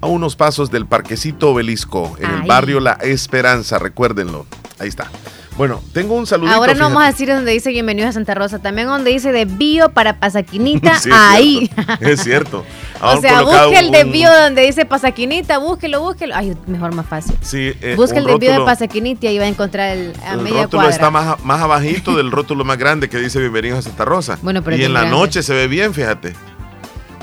A 0.00 0.06
unos 0.06 0.34
pasos 0.34 0.72
del 0.72 0.86
Parquecito 0.86 1.52
Obelisco, 1.52 2.16
en 2.18 2.28
el 2.30 2.42
barrio 2.42 2.80
La 2.80 2.94
Esperanza, 2.94 3.78
recuérdenlo. 3.78 4.44
Ahí 4.80 4.88
está. 4.88 5.08
Bueno, 5.56 5.80
tengo 5.92 6.14
un 6.16 6.26
saludito. 6.26 6.52
Ahora 6.56 6.74
no 6.74 6.80
vamos 6.86 7.04
a 7.04 7.06
decir 7.06 7.28
donde 7.28 7.52
dice 7.52 7.70
bienvenidos 7.70 8.10
a 8.10 8.12
Santa 8.14 8.34
Rosa, 8.34 8.58
también 8.58 8.88
donde 8.88 9.12
dice 9.12 9.30
de 9.30 9.44
bio 9.44 9.88
para 9.90 10.18
Pasaquinita, 10.18 10.98
Sí, 10.98 11.10
es 11.10 11.14
ahí. 11.16 11.70
cierto, 11.72 12.04
Es 12.04 12.20
cierto. 12.22 12.64
o 13.02 13.20
sea, 13.20 13.42
busque 13.42 13.78
el 13.78 13.92
de 13.92 14.02
un- 14.02 14.10
bio 14.10 14.28
donde 14.32 14.62
dice 14.62 14.84
Pasaquinita, 14.84 15.58
búsquelo, 15.58 16.00
búsquelo. 16.00 16.34
Ay, 16.34 16.56
mejor 16.66 16.92
más 16.92 17.06
fácil. 17.06 17.36
Sí, 17.40 17.72
eh, 17.82 17.94
Busque 17.96 18.18
el 18.18 18.24
un 18.26 18.32
de 18.32 18.38
bio 18.38 18.52
de 18.58 18.64
Pasaquinita 18.64 19.26
y 19.26 19.28
ahí 19.28 19.38
va 19.38 19.44
a 19.44 19.48
encontrar 19.48 19.96
el, 19.96 20.12
a 20.26 20.32
El 20.32 20.40
media 20.40 20.62
rótulo 20.64 20.82
cuadra. 20.82 20.90
está 20.90 21.10
más, 21.12 21.44
más 21.44 21.60
abajito 21.60 22.16
del 22.16 22.32
rótulo 22.32 22.64
más 22.64 22.76
grande 22.76 23.08
que 23.08 23.18
dice 23.18 23.38
Bienvenidos 23.38 23.78
a 23.78 23.82
Santa 23.82 24.04
Rosa. 24.04 24.38
Bueno, 24.42 24.60
pero 24.62 24.76
y 24.76 24.82
en 24.82 24.92
la 24.92 25.02
grande. 25.02 25.18
noche 25.18 25.44
se 25.44 25.54
ve 25.54 25.68
bien, 25.68 25.94
fíjate. 25.94 26.32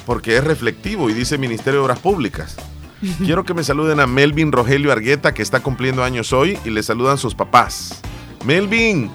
Porque 0.05 0.37
es 0.37 0.43
reflectivo 0.45 1.09
y 1.09 1.13
dice 1.13 1.37
Ministerio 1.37 1.81
de 1.81 1.85
Obras 1.85 1.99
Públicas. 1.99 2.55
Quiero 3.17 3.43
que 3.43 3.53
me 3.53 3.65
saluden 3.65 3.99
a 3.99 4.07
Melvin 4.07 4.53
Rogelio 4.53 4.93
Argueta, 4.93 5.33
que 5.33 5.41
está 5.41 5.59
cumpliendo 5.59 6.01
años 6.01 6.31
hoy, 6.31 6.57
y 6.63 6.69
le 6.69 6.81
saludan 6.81 7.17
sus 7.17 7.35
papás. 7.35 7.99
Melvin, 8.43 9.11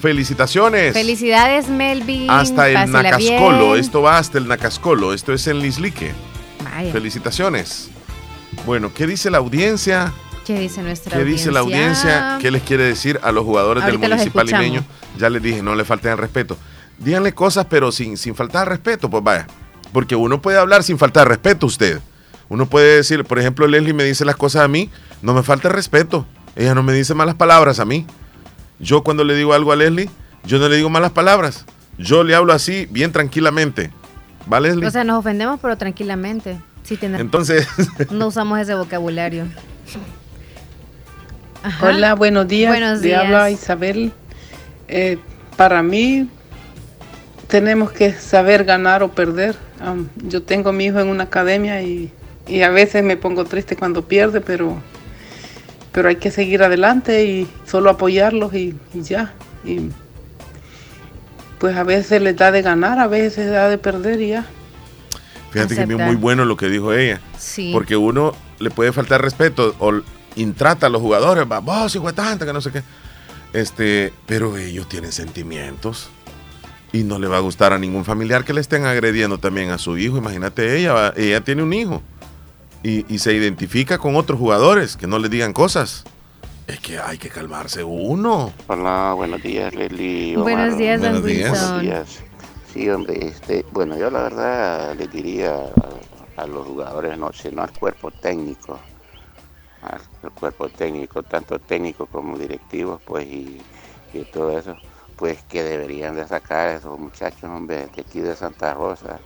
felicitaciones. 0.00 0.92
Felicidades, 0.92 1.68
Melvin. 1.68 2.30
hasta 2.30 2.68
el 2.68 2.74
pásela 2.74 3.02
Nacascolo. 3.02 3.72
bien. 3.72 3.80
Esto 3.80 4.02
va 4.02 4.18
hasta 4.18 4.38
el 4.38 4.48
Nacascolo. 4.48 5.12
Esto 5.14 5.32
es 5.32 5.46
en 5.46 5.60
Lislique. 5.60 6.12
Vaya, 6.62 6.92
Felicitaciones. 6.92 7.90
Bueno, 8.66 8.92
¿qué 8.94 9.06
dice 9.06 9.30
la 9.30 9.38
audiencia? 9.38 10.12
¿Qué 10.46 10.58
dice 10.58 10.82
nuestra 10.82 11.16
¿Qué 11.16 11.24
dice 11.24 11.50
la 11.50 11.60
audiencia? 11.60 12.38
¿Qué 12.40 12.50
les 12.50 12.62
quiere 12.62 12.84
decir 12.84 13.18
a 13.22 13.32
los 13.32 13.44
jugadores 13.44 13.82
Ahorita 13.82 14.00
del 14.00 14.10
municipal 14.10 14.46
limeño? 14.46 14.84
Ya 15.18 15.30
les 15.30 15.42
dije, 15.42 15.62
no 15.62 15.74
le 15.74 15.84
falten 15.84 16.12
el 16.12 16.18
respeto. 16.18 16.56
Díganle 16.98 17.32
cosas, 17.32 17.66
pero 17.68 17.90
sin, 17.90 18.16
sin 18.16 18.34
faltar 18.34 18.62
al 18.62 18.68
respeto, 18.68 19.08
pues 19.10 19.24
vaya. 19.24 19.46
Porque 19.92 20.14
uno 20.16 20.42
puede 20.42 20.58
hablar 20.58 20.82
sin 20.82 20.98
faltar 20.98 21.22
al 21.22 21.30
respeto, 21.30 21.66
usted. 21.66 22.00
Uno 22.48 22.66
puede 22.66 22.96
decir, 22.96 23.24
por 23.24 23.38
ejemplo, 23.38 23.66
Leslie 23.66 23.94
me 23.94 24.04
dice 24.04 24.24
las 24.24 24.36
cosas 24.36 24.62
a 24.62 24.68
mí, 24.68 24.90
no 25.22 25.32
me 25.32 25.42
falta 25.42 25.68
el 25.68 25.74
respeto. 25.74 26.26
Ella 26.56 26.74
no 26.74 26.82
me 26.82 26.92
dice 26.92 27.14
malas 27.14 27.34
palabras 27.34 27.80
a 27.80 27.84
mí. 27.84 28.06
Yo 28.80 29.02
cuando 29.02 29.24
le 29.24 29.34
digo 29.36 29.52
algo 29.54 29.72
a 29.72 29.76
Leslie, 29.76 30.10
yo 30.44 30.58
no 30.58 30.68
le 30.68 30.76
digo 30.76 30.90
malas 30.90 31.12
palabras. 31.12 31.64
Yo 31.98 32.24
le 32.24 32.34
hablo 32.34 32.52
así, 32.52 32.86
bien 32.90 33.12
tranquilamente. 33.12 33.90
¿Va, 34.52 34.60
Leslie? 34.60 34.86
O 34.86 34.90
sea, 34.90 35.04
nos 35.04 35.18
ofendemos, 35.20 35.58
pero 35.60 35.76
tranquilamente. 35.78 36.58
Sí, 36.82 36.96
tiene- 36.96 37.18
Entonces, 37.18 37.66
no 38.10 38.26
usamos 38.26 38.58
ese 38.58 38.74
vocabulario. 38.74 39.46
Ajá. 41.62 41.86
Hola, 41.86 42.14
buenos 42.14 42.46
días. 42.46 42.70
Buenos 42.70 43.00
Le 43.00 43.08
días. 43.08 43.20
habla 43.24 43.50
Isabel. 43.50 44.12
Eh, 44.88 45.18
para 45.56 45.82
mí, 45.82 46.28
tenemos 47.48 47.90
que 47.92 48.12
saber 48.12 48.64
ganar 48.64 49.02
o 49.02 49.12
perder. 49.12 49.56
Am, 49.80 50.08
yo 50.16 50.42
tengo 50.42 50.70
a 50.70 50.72
mi 50.72 50.86
hijo 50.86 51.00
en 51.00 51.08
una 51.08 51.24
academia 51.24 51.80
y, 51.82 52.12
y 52.46 52.62
a 52.62 52.70
veces 52.70 53.02
me 53.02 53.16
pongo 53.16 53.44
triste 53.46 53.76
cuando 53.76 54.06
pierde, 54.06 54.40
pero, 54.42 54.76
pero 55.94 56.08
hay 56.08 56.16
que 56.16 56.32
seguir 56.32 56.60
adelante 56.64 57.24
y 57.24 57.48
solo 57.64 57.88
apoyarlos 57.88 58.52
y, 58.52 58.74
y 58.92 59.02
ya. 59.02 59.32
Y 59.64 59.90
pues 61.60 61.76
a 61.76 61.84
veces 61.84 62.20
les 62.20 62.36
da 62.36 62.50
de 62.50 62.62
ganar, 62.62 62.98
a 62.98 63.06
veces 63.06 63.46
les 63.46 63.52
da 63.52 63.68
de 63.68 63.78
perder 63.78 64.20
y 64.20 64.30
ya. 64.30 64.44
fíjate 65.52 65.76
que 65.76 65.82
es 65.82 65.88
muy 65.88 66.16
bueno 66.16 66.44
lo 66.44 66.56
que 66.56 66.68
dijo 66.68 66.92
ella. 66.92 67.20
Sí. 67.38 67.70
Porque 67.72 67.96
uno 67.96 68.34
le 68.58 68.70
puede 68.70 68.92
faltar 68.92 69.22
respeto 69.22 69.76
o 69.78 70.02
intrata 70.34 70.88
a 70.88 70.90
los 70.90 71.00
jugadores, 71.00 71.46
va, 71.50 71.60
vos 71.60 71.94
hijo 71.94 72.08
de 72.08 72.12
tanta, 72.12 72.44
que 72.44 72.52
no 72.52 72.60
sé 72.60 72.72
qué. 72.72 72.82
Este, 73.52 74.12
pero 74.26 74.56
ellos 74.56 74.88
tienen 74.88 75.12
sentimientos 75.12 76.08
y 76.92 77.04
no 77.04 77.20
le 77.20 77.28
va 77.28 77.36
a 77.36 77.40
gustar 77.40 77.72
a 77.72 77.78
ningún 77.78 78.04
familiar 78.04 78.44
que 78.44 78.52
le 78.52 78.60
estén 78.60 78.84
agrediendo 78.84 79.38
también 79.38 79.70
a 79.70 79.78
su 79.78 79.96
hijo. 79.96 80.18
Imagínate 80.18 80.76
ella, 80.76 81.14
ella 81.16 81.40
tiene 81.42 81.62
un 81.62 81.72
hijo 81.72 82.02
y, 82.84 83.12
y 83.12 83.18
se 83.18 83.32
identifica 83.32 83.98
con 83.98 84.14
otros 84.14 84.38
jugadores 84.38 84.96
que 84.96 85.08
no 85.08 85.18
le 85.18 85.28
digan 85.28 85.52
cosas. 85.52 86.04
Es 86.68 86.78
que 86.78 86.98
hay 86.98 87.18
que 87.18 87.28
calmarse 87.28 87.82
uno. 87.82 88.52
Hola, 88.68 89.14
buenos 89.16 89.42
días, 89.42 89.74
Leslie. 89.74 90.36
Buenos 90.36 90.78
días, 90.78 91.00
don 91.00 91.10
Buenos 91.10 91.26
días. 91.26 91.50
Buenos 91.50 91.82
días. 91.82 92.22
Sí, 92.72 92.88
hombre, 92.90 93.26
este, 93.26 93.64
bueno, 93.72 93.96
yo 93.96 94.10
la 94.10 94.22
verdad 94.22 94.96
le 94.96 95.06
diría 95.08 95.54
a, 96.36 96.42
a 96.42 96.46
los 96.46 96.66
jugadores, 96.66 97.16
no 97.18 97.32
sé, 97.32 97.52
no 97.52 97.62
al 97.62 97.72
cuerpo 97.72 98.10
técnico, 98.10 98.78
al, 99.82 100.00
al 100.22 100.30
cuerpo 100.32 100.68
técnico, 100.68 101.22
tanto 101.22 101.58
técnico 101.58 102.06
como 102.06 102.36
directivos, 102.36 103.00
pues, 103.04 103.26
y, 103.26 103.60
y 104.12 104.24
todo 104.32 104.58
eso, 104.58 104.76
pues 105.16 105.42
que 105.44 105.62
deberían 105.62 106.16
de 106.16 106.26
sacar 106.26 106.68
a 106.68 106.74
esos 106.76 106.98
muchachos, 106.98 107.44
hombre, 107.44 107.88
de 107.94 108.02
aquí 108.02 108.20
de 108.20 108.34
Santa 108.34 108.74
Rosa, 108.74 109.20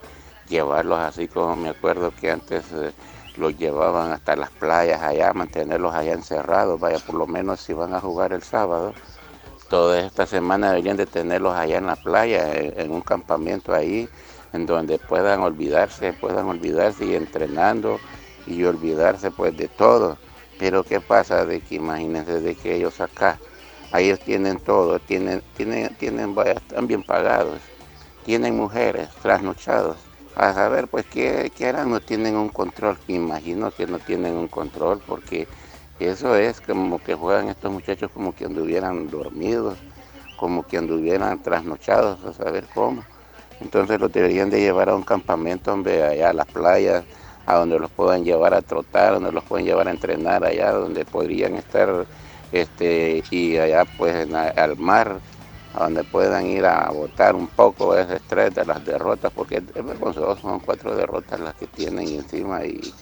llevarlos 0.48 0.98
así 0.98 1.28
como 1.28 1.56
me 1.56 1.70
acuerdo 1.70 2.12
que 2.20 2.30
antes 2.30 2.64
eh, 2.74 2.92
los 3.38 3.56
llevaban 3.56 4.12
hasta 4.12 4.36
las 4.36 4.50
playas 4.50 5.00
allá, 5.02 5.32
mantenerlos 5.32 5.94
allá 5.94 6.12
encerrados, 6.12 6.80
vaya, 6.80 6.98
por 6.98 7.14
lo 7.14 7.26
menos 7.26 7.60
si 7.60 7.72
van 7.72 7.94
a 7.94 8.00
jugar 8.00 8.32
el 8.32 8.42
sábado, 8.42 8.92
toda 9.70 10.00
esta 10.00 10.26
semana 10.26 10.70
deberían 10.70 10.96
de 10.96 11.06
tenerlos 11.06 11.54
allá 11.54 11.78
en 11.78 11.86
la 11.86 11.96
playa, 11.96 12.52
en, 12.54 12.90
un 12.90 13.00
campamento 13.00 13.74
ahí, 13.74 14.08
en 14.52 14.66
donde 14.66 14.98
puedan 14.98 15.40
olvidarse, 15.40 16.12
puedan 16.14 16.46
olvidarse 16.46 17.04
y 17.04 17.14
entrenando 17.14 17.98
y 18.46 18.64
olvidarse 18.64 19.30
pues 19.30 19.56
de 19.56 19.68
todo. 19.68 20.18
Pero 20.58 20.82
qué 20.82 21.00
pasa 21.00 21.44
de 21.44 21.60
que 21.60 21.76
imagínense 21.76 22.40
de 22.40 22.54
que 22.56 22.74
ellos 22.74 23.00
acá, 23.00 23.38
ellos 23.92 24.18
tienen 24.20 24.58
todo, 24.58 24.98
tienen, 24.98 25.42
tienen, 25.56 25.94
tienen, 25.96 26.34
vaya, 26.34 26.52
están 26.52 26.86
bien 26.86 27.02
pagados, 27.04 27.60
tienen 28.24 28.56
mujeres, 28.56 29.08
trasnochados. 29.22 30.07
A 30.38 30.54
saber 30.54 30.86
pues 30.88 31.04
qué, 31.06 31.50
qué 31.54 31.66
harán, 31.66 31.90
no 31.90 32.00
tienen 32.00 32.36
un 32.36 32.48
control, 32.48 32.96
imagino 33.08 33.72
que 33.72 33.86
no 33.88 33.98
tienen 33.98 34.36
un 34.36 34.46
control 34.48 35.02
porque 35.04 35.48
eso 35.98 36.36
es 36.36 36.60
como 36.60 37.00
que 37.02 37.14
juegan 37.16 37.48
estos 37.48 37.72
muchachos 37.72 38.10
como 38.12 38.32
que 38.32 38.44
anduvieran 38.44 39.10
dormidos, 39.10 39.78
como 40.36 40.62
que 40.64 40.78
anduvieran 40.78 41.42
trasnochados, 41.42 42.24
a 42.24 42.32
saber 42.32 42.68
cómo. 42.68 43.04
Entonces 43.60 43.98
los 44.00 44.12
deberían 44.12 44.48
de 44.50 44.60
llevar 44.60 44.90
a 44.90 44.94
un 44.96 45.02
campamento, 45.02 45.72
hombre, 45.72 46.04
allá 46.04 46.30
a 46.30 46.32
las 46.34 46.46
playas, 46.46 47.04
a 47.44 47.56
donde 47.56 47.78
los 47.80 47.90
puedan 47.90 48.24
llevar 48.24 48.54
a 48.54 48.62
trotar, 48.62 49.14
donde 49.14 49.32
los 49.32 49.44
pueden 49.44 49.66
llevar 49.66 49.88
a 49.88 49.90
entrenar, 49.92 50.44
allá 50.44 50.70
donde 50.72 51.04
podrían 51.04 51.56
estar, 51.56 52.06
este, 52.52 53.24
y 53.30 53.56
allá 53.58 53.84
pues 53.86 54.14
al 54.56 54.76
mar, 54.76 55.20
donde 55.84 56.04
puedan 56.04 56.46
ir 56.46 56.64
a 56.66 56.90
botar 56.90 57.34
un 57.36 57.48
poco 57.50 57.96
ese 57.96 58.16
estrés 58.16 58.52
de 58.54 58.64
las 58.64 58.84
derrotas, 58.84 59.30
porque 59.32 59.56
es 59.74 59.84
vergonzoso, 59.84 60.36
son 60.36 60.60
cuatro 60.60 60.94
derrotas 60.96 61.40
las 61.40 61.54
que 61.54 61.68
tienen 61.68 62.12
encima 62.12 62.64
y, 62.66 62.96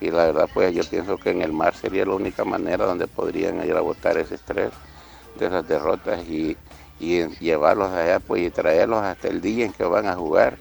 y 0.00 0.10
la 0.10 0.26
verdad 0.26 0.50
pues 0.52 0.74
yo 0.74 0.86
pienso 0.86 1.18
que 1.18 1.30
en 1.30 1.42
el 1.42 1.52
mar 1.52 1.74
sería 1.74 2.04
la 2.06 2.14
única 2.14 2.44
manera 2.44 2.86
donde 2.86 3.08
podrían 3.08 3.64
ir 3.66 3.76
a 3.76 3.80
botar 3.82 4.18
ese 4.18 4.36
estrés 4.36 4.82
de 5.34 5.46
esas 5.46 5.66
derrotas 5.66 6.24
y, 6.24 6.58
y 6.98 7.26
llevarlos 7.38 7.90
allá 7.90 8.20
pues 8.20 8.42
y 8.42 8.50
traerlos 8.50 9.02
hasta 9.02 9.28
el 9.28 9.40
día 9.40 9.66
en 9.66 9.72
que 9.72 9.84
van 9.84 10.06
a 10.06 10.16
jugar 10.16 10.60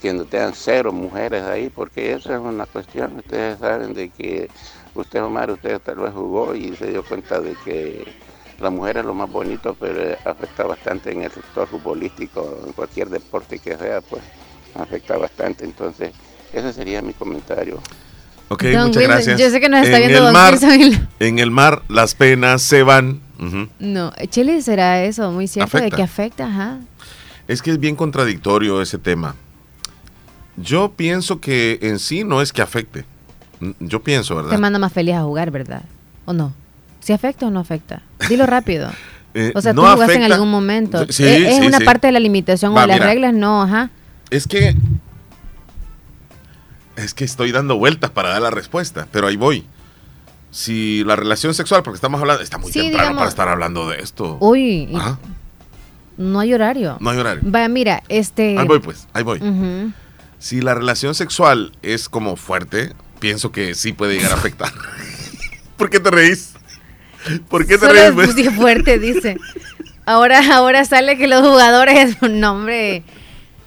que 0.00 0.12
no 0.12 0.26
tengan 0.26 0.54
cero 0.54 0.92
mujeres 0.92 1.42
ahí 1.44 1.70
porque 1.70 2.12
eso 2.12 2.32
es 2.34 2.38
una 2.40 2.66
cuestión. 2.66 3.16
Ustedes 3.16 3.58
saben 3.60 3.94
de 3.94 4.10
que 4.12 4.52
usted 4.94 5.22
Omar 5.22 5.50
usted 5.50 5.80
tal 5.80 5.96
vez 5.98 6.12
jugó 6.12 6.54
y 6.54 6.76
se 6.76 6.88
dio 6.90 7.04
cuenta 7.04 7.40
de 7.40 7.56
que 7.56 8.14
la 8.60 8.70
mujer 8.70 8.98
es 8.98 9.04
lo 9.04 9.14
más 9.14 9.30
bonito 9.30 9.76
pero 9.78 10.16
afecta 10.24 10.64
bastante 10.64 11.12
en 11.12 11.22
el 11.22 11.30
sector 11.30 11.68
futbolístico 11.68 12.62
en 12.66 12.72
cualquier 12.72 13.08
deporte 13.10 13.58
que 13.58 13.76
sea 13.76 14.00
pues 14.00 14.22
afecta 14.74 15.16
bastante 15.18 15.64
entonces 15.64 16.12
ese 16.52 16.72
sería 16.72 17.02
mi 17.02 17.12
comentario 17.12 17.80
Ok, 18.48 18.62
Don 18.62 18.72
muchas 18.88 18.96
Wilson, 18.96 19.08
gracias. 19.10 19.40
yo 19.40 19.50
sé 19.50 19.60
que 19.60 19.68
nos 19.68 19.84
está 19.84 19.96
en 19.96 20.02
viendo 20.06 20.18
el 20.18 20.24
Don 20.26 20.32
mar, 20.32 20.52
Wilson 20.52 21.08
En 21.18 21.38
el 21.40 21.50
mar 21.50 21.82
las 21.88 22.14
penas 22.14 22.62
se 22.62 22.84
van. 22.84 23.20
No, 23.80 24.12
Chile 24.30 24.62
será 24.62 25.02
eso, 25.02 25.32
muy 25.32 25.48
cierto, 25.48 25.76
de 25.78 25.90
que 25.90 26.00
afecta, 26.02 26.46
ajá. 26.46 26.78
Es 27.48 27.60
que 27.60 27.72
es 27.72 27.80
bien 27.80 27.96
contradictorio 27.96 28.80
ese 28.80 28.98
tema. 28.98 29.34
Yo 30.56 30.92
pienso 30.92 31.40
que 31.40 31.80
en 31.82 31.98
sí 31.98 32.22
no 32.22 32.40
es 32.40 32.52
que 32.52 32.62
afecte. 32.62 33.04
Yo 33.80 34.00
pienso, 34.04 34.36
Te 34.36 34.42
¿verdad? 34.42 34.58
manda 34.60 34.78
más 34.78 34.92
feliz 34.92 35.16
a 35.16 35.22
jugar, 35.22 35.50
¿verdad? 35.50 35.82
¿O 36.24 36.32
no? 36.32 36.54
¿Si 37.06 37.12
afecta 37.12 37.46
o 37.46 37.50
no 37.50 37.60
afecta? 37.60 38.02
Dilo 38.28 38.46
rápido. 38.56 38.90
Eh, 39.32 39.52
O 39.54 39.60
sea, 39.60 39.72
no 39.72 39.82
tú 39.82 39.88
jugaste 39.92 40.14
en 40.16 40.22
afecta- 40.22 40.34
algún 40.34 40.50
momento. 40.50 41.06
Sí, 41.08 41.22
¿Es, 41.24 41.42
es 41.52 41.56
sí, 41.58 41.66
una 41.66 41.78
sí. 41.78 41.84
parte 41.84 42.08
de 42.08 42.12
la 42.12 42.18
limitación 42.18 42.74
Va, 42.74 42.78
o 42.78 42.80
de 42.80 42.86
las 42.88 42.96
mira. 42.96 43.06
reglas? 43.06 43.32
No, 43.34 43.62
ajá. 43.62 43.90
Es 44.30 44.48
que. 44.48 44.74
Es 46.96 47.14
que 47.14 47.24
estoy 47.24 47.52
dando 47.52 47.76
vueltas 47.76 48.10
para 48.10 48.30
dar 48.30 48.42
la 48.42 48.50
respuesta, 48.50 49.06
pero 49.12 49.26
ahí 49.28 49.36
voy. 49.36 49.64
Si 50.50 51.04
la 51.04 51.14
relación 51.14 51.54
sexual, 51.54 51.82
porque 51.84 51.96
estamos 51.96 52.20
hablando, 52.20 52.42
está 52.42 52.58
muy 52.58 52.72
temprano 52.72 52.98
digamos- 52.98 53.18
para 53.18 53.28
estar 53.28 53.48
hablando 53.48 53.88
de 53.88 53.98
esto. 54.00 54.38
Uy, 54.40 54.88
Ajá, 54.96 55.18
no 56.16 56.40
hay 56.40 56.54
horario. 56.54 56.96
no 56.98 57.10
hay 57.10 57.18
horario. 57.18 57.42
Vaya, 57.44 57.68
mira, 57.68 58.02
este... 58.08 58.58
Ahí 58.58 58.66
voy, 58.66 58.80
pues, 58.80 59.06
ahí 59.12 59.22
voy. 59.22 59.40
Si 60.38 60.60
la 60.60 60.74
relación 60.74 61.14
sexual 61.14 61.72
es 61.82 62.08
como 62.08 62.36
fuerte, 62.36 62.94
pienso 63.20 63.52
que 63.52 63.74
sí 63.76 63.92
puede 63.92 64.14
llegar 64.14 64.32
a 64.32 64.36
afectar. 64.36 64.72
¿Por 65.76 65.90
qué 65.90 66.00
te 66.00 66.10
reís? 66.10 66.54
¿Por 67.48 67.66
qué 67.66 67.78
te 67.78 67.86
Solo 67.86 67.92
reís? 67.92 68.04
es 68.08 68.12
pues? 68.14 68.34
muy 68.34 68.44
fuerte, 68.54 68.98
dice. 68.98 69.36
Ahora, 70.04 70.40
ahora 70.56 70.84
sale 70.84 71.16
que 71.18 71.26
los 71.26 71.40
jugadores, 71.40 72.16
no 72.30 72.52
hombre, 72.52 73.02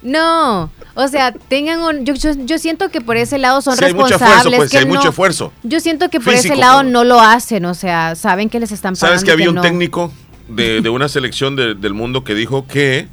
no, 0.02 0.70
o 0.94 1.08
sea, 1.08 1.32
tengan 1.32 1.80
un, 1.80 2.06
yo, 2.06 2.14
yo, 2.14 2.30
yo 2.46 2.58
siento 2.58 2.88
que 2.88 3.00
por 3.02 3.16
ese 3.18 3.36
lado 3.38 3.60
son 3.60 3.76
Si 3.76 3.84
hay 3.84 3.92
mucho 3.92 4.06
responsables. 4.08 4.36
esfuerzo, 4.44 4.56
pues, 4.56 4.70
si 4.70 4.76
hay 4.78 4.86
mucho 4.86 5.08
esfuerzo. 5.10 5.52
Yo 5.62 5.80
siento 5.80 6.08
que 6.08 6.20
por 6.20 6.32
Físico, 6.32 6.54
ese 6.54 6.60
lado 6.60 6.82
no 6.82 7.04
lo 7.04 7.20
hacen, 7.20 7.64
o 7.66 7.74
sea, 7.74 8.14
saben 8.16 8.48
que 8.48 8.58
les 8.60 8.72
están 8.72 8.94
pagando. 8.94 9.06
¿Sabes 9.18 9.24
que 9.24 9.32
había 9.32 9.50
un 9.50 9.56
no. 9.56 9.60
técnico 9.62 10.10
de, 10.48 10.80
de 10.80 10.88
una 10.88 11.08
selección 11.08 11.54
de- 11.56 11.74
del 11.74 11.92
mundo 11.92 12.24
que 12.24 12.34
dijo 12.34 12.66
que, 12.66 13.08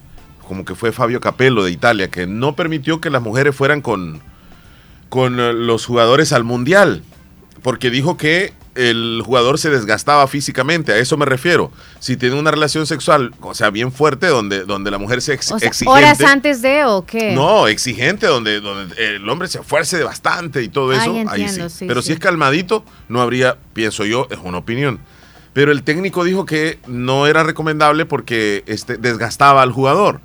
como 0.47 0.63
que 0.63 0.75
fue 0.75 0.93
Fabio 0.93 1.19
Capello 1.19 1.62
de 1.65 1.71
Italia, 1.71 2.07
que 2.10 2.25
no 2.25 2.55
permitió 2.55 3.01
que 3.01 3.10
las 3.10 3.21
mujeres 3.21 3.53
fueran 3.53 3.81
con, 3.81 4.21
con 5.10 5.39
eh, 5.41 5.51
los 5.51 5.86
jugadores 5.86 6.31
al 6.31 6.45
mundial? 6.45 7.03
Porque 7.63 7.89
dijo 7.89 8.15
que 8.15 8.53
el 8.78 9.22
jugador 9.26 9.58
se 9.60 9.70
desgastaba 9.70 10.28
físicamente, 10.28 10.94
a 10.94 10.98
eso 10.98 11.18
me 11.18 11.26
refiero. 11.26 11.72
Si 12.00 12.16
tiene 12.16 12.40
una 12.40 12.52
relación 12.52 12.86
sexual, 12.86 13.34
o 13.42 13.54
sea, 13.54 13.70
bien 13.72 13.92
fuerte, 13.92 14.28
donde, 14.28 14.63
donde 14.66 14.92
la 14.92 14.98
mujer 14.98 15.22
se 15.22 15.34
ex- 15.34 15.52
O 15.52 15.60
sea, 15.60 15.68
exigente. 15.68 16.00
horas 16.00 16.22
antes 16.22 16.62
de 16.62 16.86
o 16.86 17.06
qué? 17.06 17.34
No, 17.34 17.68
exigente, 17.68 18.28
donde, 18.28 18.60
donde 18.62 19.16
el 19.16 19.28
hombre 19.28 19.48
se 19.48 19.60
esfuerce 19.60 20.04
bastante 20.04 20.63
y 20.63 20.70
todo 20.70 20.94
eso. 20.94 21.13
ahí 21.30 21.50
sí. 21.50 21.62
sí, 21.70 21.86
Pero 21.88 22.02
sí. 22.02 22.08
si 22.08 22.13
es 22.13 22.20
calmadito, 22.20 22.86
no 23.10 23.22
habría, 23.22 23.58
pienso 23.74 24.06
yo, 24.06 24.28
es 24.32 24.38
una 24.44 24.60
opinión. 24.60 25.00
Pero 25.54 25.72
el 25.72 25.82
técnico 25.84 26.24
dijo 26.24 26.46
que 26.46 26.78
no 26.86 27.26
era 27.26 27.44
recomendable 27.44 28.06
porque 28.06 28.63
este, 28.68 28.98
desgastaba 28.98 29.63
al 29.63 29.72
jugador. 29.72 30.22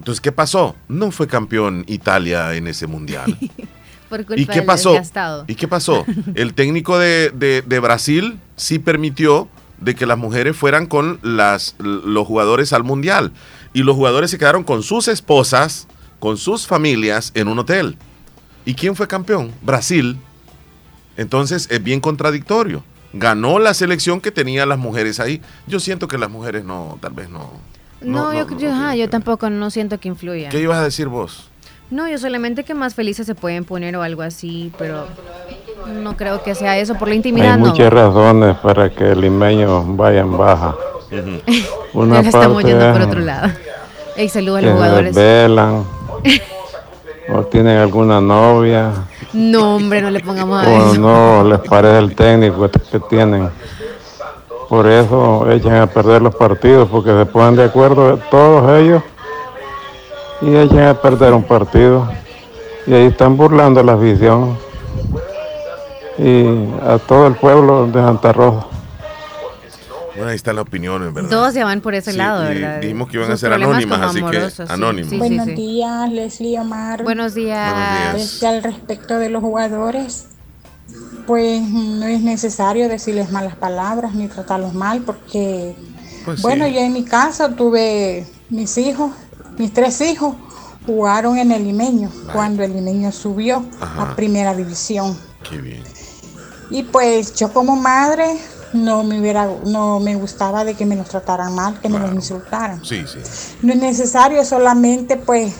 Entonces, 0.00 0.20
¿qué 0.20 0.32
pasó? 0.32 0.74
No 0.88 1.12
fue 1.12 1.28
campeón 1.28 1.84
Italia 1.86 2.54
en 2.54 2.66
ese 2.66 2.88
mundial. 2.88 3.38
Por 4.12 4.26
culpa 4.26 4.40
¿Y 4.42 4.46
qué 4.46 4.56
del 4.58 4.66
pasó? 4.66 4.90
desgastado. 4.90 5.44
¿Y 5.48 5.54
qué 5.54 5.66
pasó? 5.68 6.04
El 6.34 6.52
técnico 6.52 6.98
de, 6.98 7.30
de- 7.30 7.62
de 7.62 7.78
Brasil 7.80 8.38
sí 8.56 8.78
permitió 8.78 9.48
de 9.80 9.94
que 9.94 10.04
las 10.06 10.18
mujeres 10.18 10.54
fueran 10.56 10.86
con 10.86 11.18
las, 11.22 11.74
los 11.78 12.26
jugadores 12.26 12.72
al 12.74 12.84
mundial. 12.84 13.32
Y 13.72 13.82
los 13.84 13.96
jugadores 13.96 14.30
se 14.30 14.36
quedaron 14.38 14.64
con 14.64 14.82
sus 14.82 15.08
esposas, 15.08 15.88
con 16.18 16.36
sus 16.36 16.66
familias 16.66 17.32
en 17.34 17.48
un 17.48 17.58
hotel. 17.58 17.96
¿Y 18.66 18.74
quién 18.74 18.94
fue 18.94 19.08
campeón? 19.08 19.50
Brasil. 19.62 20.18
Entonces 21.16 21.68
es 21.70 21.82
bien 21.82 22.00
contradictorio. 22.00 22.84
Ganó 23.14 23.58
la 23.58 23.74
selección 23.74 24.20
que 24.20 24.30
tenía 24.30 24.64
las 24.66 24.78
mujeres 24.78 25.20
ahí. 25.20 25.40
Yo 25.66 25.80
siento 25.80 26.06
que 26.08 26.16
las 26.18 26.30
mujeres 26.30 26.64
no, 26.64 26.98
tal 27.00 27.12
vez 27.12 27.28
no. 27.28 27.50
No, 28.00 28.32
yo, 28.34 28.58
yo, 28.58 28.72
ajá, 28.72 28.96
yo 28.96 29.08
tampoco 29.08 29.48
no 29.50 29.70
siento 29.70 30.00
que 30.00 30.08
influya. 30.08 30.48
¿Qué 30.48 30.60
ibas 30.60 30.78
a 30.78 30.84
decir 30.84 31.08
vos? 31.08 31.48
No, 31.92 32.08
yo 32.08 32.16
solamente 32.16 32.64
que 32.64 32.72
más 32.72 32.94
felices 32.94 33.26
se 33.26 33.34
pueden 33.34 33.66
poner 33.66 33.94
o 33.96 34.02
algo 34.02 34.22
así, 34.22 34.72
pero 34.78 35.04
no 36.02 36.16
creo 36.16 36.42
que 36.42 36.54
sea 36.54 36.78
eso 36.78 36.94
por 36.94 37.06
la 37.08 37.14
intimidad, 37.14 37.52
Hay 37.56 37.60
no. 37.60 37.66
muchas 37.68 37.92
razones 37.92 38.56
para 38.56 38.88
que 38.88 39.12
el 39.12 39.20
limeño 39.20 39.84
vaya 39.94 40.20
en 40.20 40.38
baja. 40.38 40.74
Una 41.92 42.16
Ya 42.16 42.22
la 42.22 42.28
estamos 42.28 42.62
parte 42.62 42.68
yendo 42.68 42.92
por 42.94 43.02
otro 43.02 43.20
lado. 43.20 43.48
Saludos 44.30 44.58
a 44.58 44.62
los 44.62 44.72
jugadores. 44.72 45.14
desvelan, 45.14 45.84
o 47.28 47.42
tienen 47.44 47.76
alguna 47.76 48.22
novia, 48.22 48.90
No, 49.34 49.76
hombre, 49.76 50.00
no 50.00 50.10
le 50.10 50.20
pongamos 50.20 50.64
a 50.64 50.68
o 50.70 50.92
eso. 50.92 50.98
no 51.00 51.44
les 51.44 51.58
parece 51.60 51.98
el 51.98 52.14
técnico 52.14 52.70
que 52.70 53.00
tienen. 53.00 53.50
Por 54.70 54.86
eso 54.88 55.46
echan 55.50 55.74
a 55.76 55.86
perder 55.86 56.22
los 56.22 56.34
partidos, 56.34 56.88
porque 56.88 57.10
se 57.14 57.26
ponen 57.26 57.56
de 57.56 57.64
acuerdo 57.64 58.16
todos 58.30 58.80
ellos 58.80 59.02
y 60.42 60.56
echan 60.56 60.80
a 60.88 60.94
perder 61.00 61.32
un 61.32 61.42
partido. 61.44 62.08
Y 62.86 62.94
ahí 62.94 63.06
están 63.06 63.36
burlando 63.36 63.80
a 63.80 63.82
la 63.84 63.92
afición 63.94 64.56
y 66.18 66.44
a 66.84 66.98
todo 66.98 67.26
el 67.26 67.34
pueblo 67.34 67.86
de 67.86 67.92
Santa 68.00 68.32
Rosa. 68.32 68.66
Bueno, 70.14 70.28
ahí 70.28 70.36
está 70.36 70.52
la 70.52 70.60
opinión, 70.62 71.02
en 71.02 71.14
verdad. 71.14 71.30
Todos 71.30 71.54
se 71.54 71.64
van 71.64 71.80
por 71.80 71.94
ese 71.94 72.12
Sí, 72.12 72.18
lado, 72.18 72.42
¿verdad? 72.42 72.80
dijimos 72.80 73.08
que 73.08 73.16
iban 73.16 73.30
a 73.32 73.36
ser 73.36 73.52
anónimas, 73.52 74.00
así 74.00 74.22
que 74.22 74.50
sí, 74.50 74.62
sí, 74.66 75.04
sí, 75.08 75.16
Buenos 75.18 75.46
sí. 75.46 75.52
días, 75.54 76.10
Leslie 76.12 76.58
Omar. 76.60 77.02
Buenos 77.02 77.34
días. 77.34 77.72
Buenos 77.72 78.14
días. 78.14 78.32
Este, 78.34 78.46
al 78.46 78.62
respecto 78.62 79.18
de 79.18 79.30
los 79.30 79.42
jugadores, 79.42 80.26
pues 81.26 81.62
no 81.62 82.04
es 82.06 82.20
necesario 82.20 82.88
decirles 82.88 83.30
malas 83.30 83.56
palabras 83.56 84.14
ni 84.14 84.28
tratarlos 84.28 84.74
mal 84.74 85.00
porque, 85.00 85.74
Pues 86.26 86.42
bueno, 86.42 86.66
sí. 86.66 86.74
yo 86.74 86.80
en 86.80 86.92
mi 86.92 87.04
casa 87.04 87.56
tuve 87.56 88.26
mis 88.50 88.76
hijos, 88.76 89.12
mis 89.58 89.72
tres 89.72 90.00
hijos, 90.00 90.34
jugaron 90.86 91.38
en 91.38 91.52
el 91.52 91.64
limeño 91.64 92.10
cuando 92.32 92.62
el 92.62 92.72
limeño 92.72 93.12
subió 93.12 93.64
Ajá. 93.80 94.02
a 94.12 94.16
primera 94.16 94.54
división. 94.54 95.16
Qué 95.48 95.58
bien. 95.58 95.82
Y 96.70 96.84
pues 96.84 97.34
yo 97.34 97.52
como 97.52 97.76
madre 97.76 98.38
no 98.72 99.04
me 99.04 99.20
hubiera, 99.20 99.48
no 99.66 100.00
me 100.00 100.14
gustaba 100.14 100.64
de 100.64 100.74
que 100.74 100.86
me 100.86 100.96
los 100.96 101.08
trataran 101.08 101.54
mal, 101.54 101.78
que 101.80 101.88
me 101.88 101.98
los 101.98 102.12
insultaran. 102.12 102.84
Sí, 102.84 103.04
sí. 103.06 103.18
No 103.62 103.72
es 103.74 103.78
necesario 103.78 104.44
solamente 104.44 105.16
pues 105.16 105.52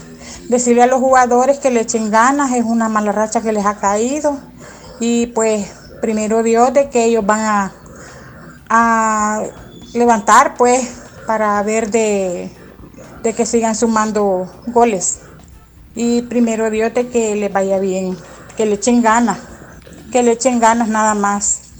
decirle 0.49 0.83
a 0.83 0.87
los 0.87 1.01
jugadores 1.01 1.59
que 1.59 1.71
le 1.71 1.81
echen 1.81 2.11
ganas, 2.11 2.53
es 2.53 2.65
una 2.65 2.89
mala 2.89 3.13
racha 3.13 3.43
que 3.43 3.53
les 3.53 3.67
ha 3.67 3.77
caído 3.77 4.39
y 5.01 5.27
pues 5.29 5.69
primero 6.01 6.43
Dios 6.43 6.73
de 6.73 6.89
que 6.89 7.05
ellos 7.05 7.25
van 7.25 7.41
a, 7.41 7.73
a 8.69 9.43
levantar 9.93 10.55
pues 10.57 10.89
para 11.27 11.63
ver 11.63 11.91
de, 11.91 12.51
de 13.23 13.35
que 13.35 13.47
sigan 13.47 13.75
sumando 13.75 14.51
goles 14.67 15.21
y 15.95 16.23
primero 16.23 16.71
Dios 16.71 16.95
de 16.95 17.09
que 17.09 17.37
les 17.37 17.53
vaya 17.53 17.79
bien, 17.79 18.17
que 18.57 18.67
le 18.67 18.75
echen 18.75 19.03
ganas, 19.03 19.39
que 20.11 20.23
le 20.23 20.33
echen 20.33 20.61
ganas 20.61 20.89
nada 20.89 21.15
más. 21.15 21.73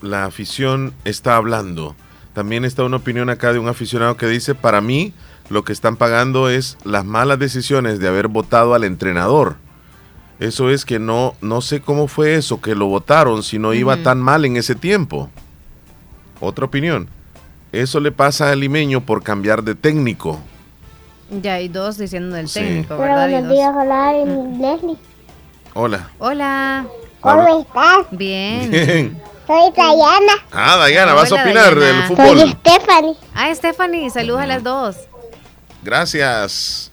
La 0.00 0.24
afición 0.24 0.92
está 1.04 1.36
hablando. 1.36 1.94
También 2.32 2.64
está 2.64 2.84
una 2.84 2.98
opinión 2.98 3.30
acá 3.30 3.52
de 3.52 3.58
un 3.58 3.68
aficionado 3.68 4.16
que 4.16 4.26
dice, 4.26 4.54
para 4.54 4.80
mí 4.80 5.14
lo 5.48 5.64
que 5.64 5.72
están 5.72 5.96
pagando 5.96 6.50
es 6.50 6.76
las 6.84 7.04
malas 7.04 7.38
decisiones 7.38 7.98
de 7.98 8.08
haber 8.08 8.28
votado 8.28 8.74
al 8.74 8.84
entrenador. 8.84 9.56
Eso 10.38 10.68
es 10.68 10.84
que 10.84 10.98
no, 10.98 11.34
no 11.40 11.62
sé 11.62 11.80
cómo 11.80 12.08
fue 12.08 12.34
eso, 12.34 12.60
que 12.60 12.74
lo 12.74 12.86
votaron 12.86 13.42
si 13.42 13.58
no 13.58 13.72
iba 13.72 13.96
tan 14.02 14.20
mal 14.20 14.44
en 14.44 14.56
ese 14.56 14.74
tiempo. 14.74 15.30
Otra 16.40 16.66
opinión. 16.66 17.08
Eso 17.72 18.00
le 18.00 18.12
pasa 18.12 18.50
al 18.50 18.60
limeño 18.60 19.00
por 19.00 19.22
cambiar 19.22 19.62
de 19.62 19.74
técnico. 19.74 20.40
Ya 21.30 21.54
hay 21.54 21.68
dos 21.68 21.98
diciendo 21.98 22.36
del 22.36 22.48
Sí. 22.48 22.60
técnico, 22.60 22.94
Hola, 22.94 23.26
buenos 23.26 23.50
días, 23.52 23.72
hola, 23.76 24.12
Leslie. 24.12 24.96
Hola. 25.74 26.08
Hola. 26.18 26.86
¿Cómo 27.20 27.60
estás? 27.60 28.06
Bien. 28.12 28.70
Bien. 28.70 29.22
Soy 29.46 29.72
Dayana. 29.76 30.32
Ah, 30.52 30.76
Dayana, 30.78 31.14
vas 31.14 31.30
a 31.32 31.34
opinar 31.36 31.74
Dayana. 31.78 32.08
del 32.08 32.16
Soy 32.16 32.16
fútbol. 32.16 32.50
Stephanie. 32.60 33.14
Ah, 33.34 33.54
Stephanie, 33.54 34.10
saludos 34.10 34.40
a 34.42 34.46
las 34.46 34.62
dos. 34.62 34.96
Gracias. 35.82 36.90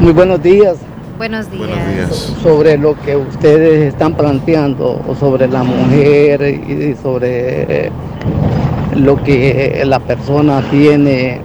Muy 0.00 0.12
buenos 0.12 0.42
días. 0.42 0.76
Buenos 1.18 1.50
días. 1.50 1.68
Buenos 1.68 1.94
días. 1.94 2.32
Sobre 2.42 2.76
lo 2.78 2.98
que 3.02 3.16
ustedes 3.16 3.92
están 3.92 4.14
planteando 4.16 5.02
o 5.06 5.14
sobre 5.14 5.46
la 5.48 5.62
mujer 5.62 6.42
y 6.42 6.96
sobre 7.02 7.92
lo 8.94 9.22
que 9.22 9.82
la 9.86 10.00
persona 10.00 10.62
tiene 10.70 11.40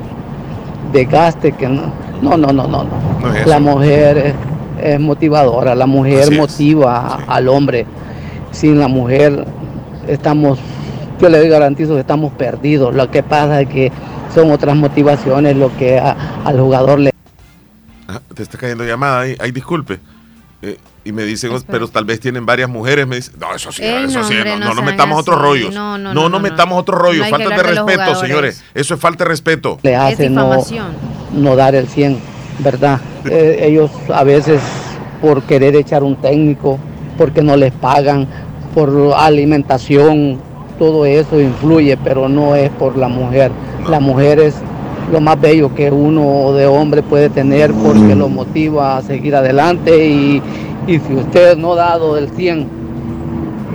de 0.97 1.05
gaste 1.05 1.51
que 1.51 1.67
no. 1.67 1.91
No, 2.21 2.35
no, 2.37 2.51
no, 2.51 2.67
no. 2.67 2.83
es. 3.35 3.45
La 3.45 3.59
mujer 3.59 4.17
es, 4.17 4.33
es 4.83 4.99
motivadora, 4.99 5.75
la 5.75 5.85
mujer 5.85 6.23
Así 6.23 6.35
motiva 6.37 7.19
al 7.27 7.47
hombre. 7.47 7.85
Sin 8.51 8.79
la 8.79 8.87
mujer 8.87 9.45
estamos, 10.07 10.57
yo 11.21 11.29
le 11.29 11.47
garantizo 11.47 11.93
que 11.93 11.99
estamos 11.99 12.31
perdidos. 12.33 12.95
Lo 12.95 13.11
que 13.11 13.21
pasa 13.21 13.61
es 13.61 13.69
que 13.69 13.91
son 14.33 14.51
otras 14.51 14.75
motivaciones 14.75 15.55
lo 15.55 15.75
que 15.77 15.99
a- 15.99 16.15
al 16.43 16.59
jugador 16.59 16.99
le 16.99 17.11
Ah, 18.07 18.21
te 18.33 18.41
está 18.41 18.57
cayendo 18.57 18.83
llamada 18.85 19.19
ahí. 19.21 19.35
Ay, 19.39 19.51
disculpe. 19.51 19.99
Eh, 20.61 20.77
y 21.03 21.11
me 21.11 21.23
dicen, 21.23 21.51
pero 21.67 21.87
tal 21.87 22.05
vez 22.05 22.19
tienen 22.19 22.45
varias 22.45 22.69
mujeres. 22.69 23.07
Me 23.07 23.17
dicen, 23.17 23.35
no, 23.39 23.53
eso 23.55 23.71
sí, 23.71 23.83
Ey, 23.83 24.05
eso 24.05 24.19
no, 24.19 24.27
sí, 24.27 24.35
hombre, 24.35 24.59
no, 24.59 24.65
no 24.65 24.73
no 24.73 24.81
metamos 24.81 25.19
otros 25.19 25.39
rollos. 25.39 25.73
No, 25.73 25.97
no, 25.97 26.13
no, 26.13 26.13
no, 26.13 26.21
no 26.23 26.29
no, 26.29 26.39
metamos 26.39 26.75
no. 26.75 26.81
otros 26.81 26.99
rollos. 26.99 27.29
Falta 27.29 27.49
de 27.49 27.63
respeto, 27.63 28.15
señores. 28.15 28.63
Eso 28.73 28.95
es 28.95 28.99
falta 28.99 29.23
de 29.23 29.29
respeto. 29.29 29.79
le 29.83 29.95
hace 29.95 30.29
no, 30.29 30.63
no 31.33 31.55
dar 31.55 31.75
el 31.75 31.87
100, 31.87 32.19
¿verdad? 32.59 32.99
Eh, 33.25 33.59
ellos 33.61 33.91
a 34.13 34.23
veces 34.23 34.61
por 35.21 35.43
querer 35.43 35.75
echar 35.75 36.03
un 36.03 36.15
técnico, 36.15 36.79
porque 37.17 37.41
no 37.41 37.55
les 37.55 37.73
pagan, 37.73 38.27
por 38.73 39.13
alimentación, 39.15 40.39
todo 40.77 41.05
eso 41.05 41.39
influye, 41.39 41.97
pero 41.97 42.29
no 42.29 42.55
es 42.55 42.69
por 42.71 42.97
la 42.97 43.07
mujer. 43.07 43.51
La 43.89 43.99
mujer 43.99 44.39
es 44.39 44.55
lo 45.11 45.21
más 45.21 45.39
bello 45.39 45.73
que 45.73 45.89
uno 45.91 46.53
de 46.53 46.65
hombre 46.65 47.01
puede 47.01 47.29
tener 47.29 47.71
porque 47.73 48.15
lo 48.15 48.29
motiva 48.29 48.97
a 48.97 49.01
seguir 49.01 49.35
adelante 49.35 50.07
y, 50.07 50.41
y 50.85 50.99
si 50.99 51.13
usted 51.13 51.57
no 51.57 51.73
ha 51.73 51.77
dado 51.77 52.17
el 52.17 52.29
100 52.29 52.67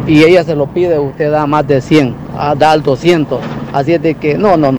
y 0.06 0.24
ella 0.24 0.44
se 0.44 0.54
lo 0.54 0.66
pide, 0.66 0.98
usted 0.98 1.30
da 1.30 1.46
más 1.46 1.66
de 1.66 1.80
100, 1.80 2.14
ah, 2.36 2.54
da 2.56 2.74
el 2.74 2.82
200. 2.82 3.40
Así 3.72 3.94
es 3.94 4.02
de 4.02 4.14
que 4.14 4.36
no, 4.36 4.56
no, 4.56 4.72
no. 4.72 4.78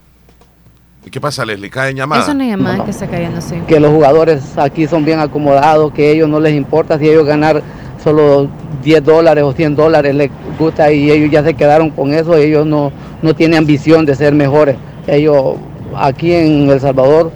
¿Y 1.06 1.10
qué 1.10 1.20
pasa, 1.20 1.46
Leslie? 1.46 1.70
¿Cae 1.70 1.94
llamada? 1.94 2.24
Es 2.24 2.30
una 2.30 2.46
llamada 2.46 2.84
que 2.84 2.92
está 2.92 3.08
cayendo, 3.08 3.42
sí. 3.42 3.56
que 3.68 3.80
los 3.80 3.92
jugadores 3.92 4.58
aquí 4.58 4.88
son 4.88 5.06
bien 5.06 5.20
acomodados, 5.20 5.92
que 5.94 6.08
a 6.08 6.12
ellos 6.12 6.30
no 6.30 6.40
les 6.40 6.54
importa 6.54 7.00
si 7.00 7.08
ellos 7.08 7.26
ganar 7.26 7.62
solo 8.04 8.50
10 8.84 9.04
dólares 9.04 9.44
o 9.44 9.54
100 9.54 9.76
dólares, 9.76 10.14
les 10.14 10.30
gusta 10.60 10.92
y 10.92 11.10
ellos 11.10 11.32
ya 11.32 11.44
se 11.44 11.54
quedaron 11.54 11.90
con 11.90 12.14
eso, 12.14 12.36
ellos 12.36 12.66
no, 12.66 12.92
no 13.22 13.34
tienen 13.34 13.60
ambición 13.60 14.06
de 14.06 14.16
ser 14.16 14.34
mejores. 14.34 14.76
Ellos 15.08 15.56
aquí 15.98 16.34
en 16.34 16.70
El 16.70 16.80
Salvador, 16.80 17.32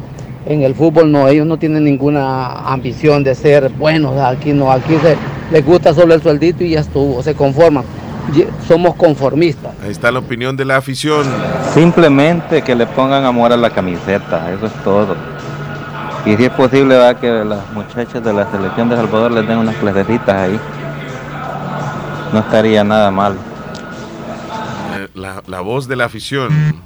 en 0.46 0.64
el 0.64 0.76
fútbol 0.76 1.12
no, 1.12 1.28
ellos 1.28 1.46
no 1.46 1.58
tienen 1.58 1.84
ninguna 1.84 2.72
ambición 2.72 3.24
de 3.24 3.36
ser 3.36 3.70
buenos, 3.70 4.18
aquí 4.20 4.54
no, 4.54 4.72
aquí 4.72 4.96
se, 5.02 5.18
les 5.52 5.66
gusta 5.66 5.94
solo 5.94 6.14
el 6.14 6.22
sueldito 6.22 6.64
y 6.64 6.72
ya 6.72 6.82
estuvo, 6.82 7.22
se 7.22 7.36
conforman. 7.36 7.84
Somos 8.68 8.96
conformistas. 8.96 9.72
Ahí 9.82 9.92
está 9.92 10.12
la 10.12 10.20
opinión 10.20 10.58
de 10.58 10.66
la 10.66 10.76
afición. 10.76 11.26
Simplemente 11.74 12.62
que 12.62 12.76
le 12.76 12.86
pongan 12.86 13.24
amor 13.24 13.54
a 13.54 13.58
la 13.58 13.70
camiseta, 13.70 14.52
eso 14.52 14.66
es 14.66 14.74
todo. 14.84 15.16
Y 16.26 16.36
si 16.36 16.44
es 16.44 16.52
posible, 16.52 16.98
va 16.98 17.18
que 17.18 17.30
las 17.30 17.72
muchachas 17.72 18.22
de 18.22 18.34
la 18.34 18.52
selección 18.52 18.90
de 18.90 18.98
Salvador 18.98 19.32
les 19.32 19.48
den 19.48 19.60
unas 19.60 19.76
clasecitas 19.78 20.36
ahí. 20.36 20.60
No 22.34 22.40
estaría 22.40 22.84
nada 22.84 23.12
mal. 23.12 23.38
Eh, 24.98 25.08
la, 25.14 25.42
la 25.48 25.62
voz 25.62 25.88
de 25.88 25.96
la 25.96 26.06
afición. 26.06 26.82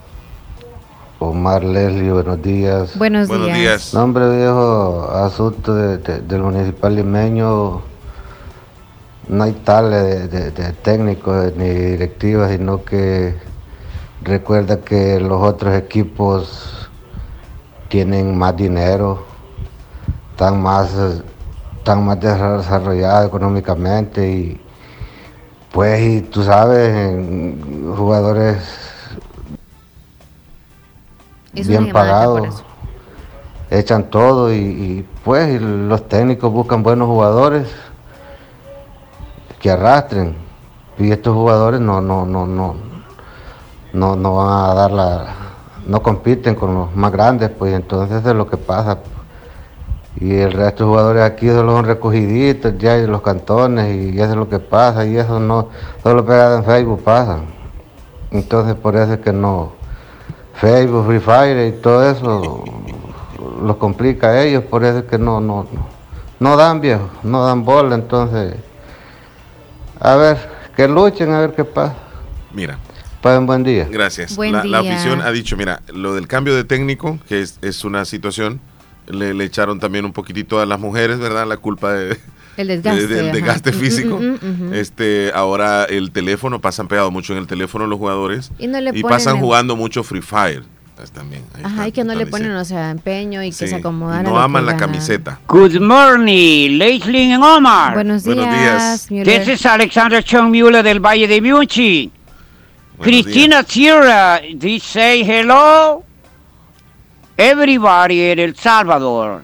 Omar 1.26 1.64
Leslie, 1.64 2.12
buenos 2.12 2.42
días. 2.42 2.98
Buenos, 2.98 3.28
Buenos 3.28 3.46
días. 3.46 3.58
días. 3.60 3.94
No, 3.94 4.04
hombre, 4.06 4.38
viejo, 4.38 5.08
asunto 5.14 5.76
de- 5.76 5.98
de- 6.00 6.22
del 6.22 6.42
municipal 6.42 6.96
limeño. 6.96 7.84
No 9.28 9.44
hay 9.44 9.52
tal 9.64 9.92
de, 9.92 10.28
de- 10.28 10.50
de 10.50 10.74
técnicos 10.74 11.56
ni 11.56 11.70
directivas, 11.70 12.50
sino 12.50 12.84
que 12.84 13.36
recuerda 14.24 14.78
que 14.82 15.20
los 15.20 15.44
otros 15.44 15.76
equipos 15.76 16.90
tienen 17.88 18.36
más 18.36 18.58
dinero, 18.58 19.24
están 20.32 20.60
más, 20.60 20.90
están 21.78 22.04
más 22.04 22.20
desarrollados 22.20 23.28
económicamente 23.28 24.28
y 24.28 24.62
pues 25.72 26.02
y 26.02 26.22
tú 26.22 26.44
sabes, 26.44 26.90
en 26.96 27.94
jugadores 27.96 28.58
Es 31.54 31.68
bien 31.68 31.92
pagados, 31.92 32.64
echan 33.70 34.10
todo 34.10 34.54
y, 34.54 34.58
y, 34.58 35.08
pues 35.26 35.50
y 35.50 35.60
los 35.60 36.08
técnicos 36.08 36.52
buscan 36.52 36.82
buenos 36.82 37.08
jugadores 37.08 37.68
que 39.60 39.70
arrastren. 39.70 40.36
Y 40.98 41.12
estos 41.12 41.34
jugadores 41.34 41.82
no 41.82 42.00
no 42.00 42.26
no 42.26 42.46
no 42.46 42.76
no 43.92 44.16
no 44.16 44.36
van 44.36 44.70
a 44.70 44.74
dar 44.74 44.92
la 44.92 45.26
no 45.86 46.02
compiten 46.02 46.56
con 46.56 46.74
los 46.74 46.96
más 46.96 47.12
grandes 47.12 47.50
pues 47.50 47.74
entonces 47.74 48.26
es 48.26 48.36
lo 48.36 48.48
que 48.48 48.58
pasa. 48.58 49.00
Y 50.22 50.36
el 50.36 50.54
resto 50.54 50.84
de 50.84 50.90
jugadores 50.90 51.24
aquí 51.24 51.50
solo 51.50 51.74
son 51.74 51.86
recogiditos 51.86 52.78
ya 52.78 52.98
en 52.98 53.12
los 53.12 53.22
cantones 53.22 54.14
y 54.14 54.18
eso 54.20 54.32
es 54.32 54.36
lo 54.36 54.48
que 54.48 54.60
pasa 54.60 55.06
y 55.06 55.18
eso 55.18 55.40
no 55.40 55.68
solo 56.02 56.26
pegado 56.26 56.58
en 56.58 56.64
Facebook 56.64 57.04
pasa. 57.04 57.40
Entonces 58.32 58.76
por 58.76 58.96
eso 58.96 59.14
es 59.14 59.20
que 59.20 59.34
no 59.34 59.81
Facebook, 60.62 61.08
Free 61.08 61.20
Fire 61.20 61.68
y 61.68 61.82
todo 61.82 62.08
eso 62.08 62.64
los 63.64 63.78
complica 63.78 64.28
a 64.28 64.44
ellos, 64.44 64.64
por 64.66 64.86
eso 64.86 65.00
es 65.00 65.06
que 65.06 65.18
no, 65.18 65.42
no, 65.42 65.68
no, 65.72 65.88
no 66.40 66.56
dan 66.56 66.80
viejo, 66.80 67.10
no 67.24 67.44
dan 67.44 67.66
bola, 67.66 67.96
entonces, 67.96 68.54
a 70.00 70.16
ver, 70.16 70.38
que 70.76 70.88
luchen, 70.88 71.34
a 71.34 71.40
ver 71.40 71.54
qué 71.56 71.66
pasa. 71.66 71.96
Mira. 72.54 72.78
Pasen 73.24 73.48
buen 73.48 73.64
día. 73.64 73.88
Gracias. 73.90 74.36
Buen 74.36 74.52
la, 74.52 74.64
la 74.64 74.82
día. 74.82 74.94
afición 74.94 75.22
ha 75.22 75.32
dicho, 75.32 75.58
mira, 75.58 75.82
lo 75.94 76.14
del 76.14 76.28
cambio 76.28 76.56
de 76.56 76.64
técnico, 76.64 77.18
que 77.28 77.42
es, 77.42 77.58
es 77.62 77.84
una 77.84 78.06
situación, 78.06 78.60
le, 79.08 79.34
le 79.34 79.44
echaron 79.44 79.80
también 79.80 80.06
un 80.06 80.14
poquitito 80.14 80.60
a 80.60 80.66
las 80.68 80.80
mujeres, 80.80 81.18
¿verdad? 81.18 81.48
La 81.48 81.58
culpa 81.58 81.94
de, 81.94 82.20
El 82.58 82.68
desgaste. 82.68 83.08
de- 83.08 83.16
del 83.16 83.26
ajá. 83.28 83.34
desgaste 83.36 83.74
físico. 83.74 84.18
mm, 84.20 84.24
mm, 84.46 84.66
ujú. 84.68 84.74
Este, 84.74 85.32
ahora 85.34 85.86
el 85.86 86.12
teléfono, 86.12 86.60
pasan 86.60 86.88
pegado 86.88 87.10
mucho 87.12 87.34
en 87.34 87.40
el 87.40 87.48
teléfono 87.48 87.88
los 87.88 87.98
jugadores 87.98 88.52
Y 88.60 88.68
no 88.68 88.80
le 88.82 88.92
y 88.98 89.04
pasan 89.04 89.36
en- 89.38 89.42
jugando 89.42 89.76
mucho 89.76 90.04
Free 90.04 90.22
Fire. 90.22 90.64
Pues 90.98 91.10
también. 91.12 91.44
ahí 91.56 91.62
Ajá, 91.64 91.74
está, 91.76 91.88
y 91.88 91.92
que 91.94 92.04
no 92.04 92.14
le 92.14 92.28
ponen, 92.28 92.52
o 92.52 92.64
sea, 92.64 92.92
empeño 92.92 93.42
y 93.42 93.48
que 93.48 93.54
Sí, 93.56 93.68
se 93.70 93.76
acomodan. 93.76 94.24
no 94.24 94.40
aman 94.40 94.64
que 94.66 94.72
la 94.72 94.78
camiseta. 94.78 95.40
Good 95.48 95.80
morning, 95.80 96.78
Leslie 96.78 97.34
and 97.34 97.44
Omar. 97.44 97.96
Buenos 97.96 98.24
días, 98.24 98.36
Buenos 98.36 98.56
días. 98.60 99.08
Müller. 99.12 99.46
This 99.46 99.60
is 99.60 99.66
Alexander 99.66 100.24
Chung 100.24 100.52
Mueller 100.52 100.84
del 100.84 101.00
Valle 101.00 101.28
de 101.28 101.42
Munchi. 101.42 102.12
Cristina 103.02 103.64
Sierra, 103.64 104.42
they 104.60 104.80
say 104.80 105.24
hello. 105.24 106.04
Everybody 107.38 108.32
in 108.32 108.40
El 108.40 108.56
Salvador. 108.56 109.44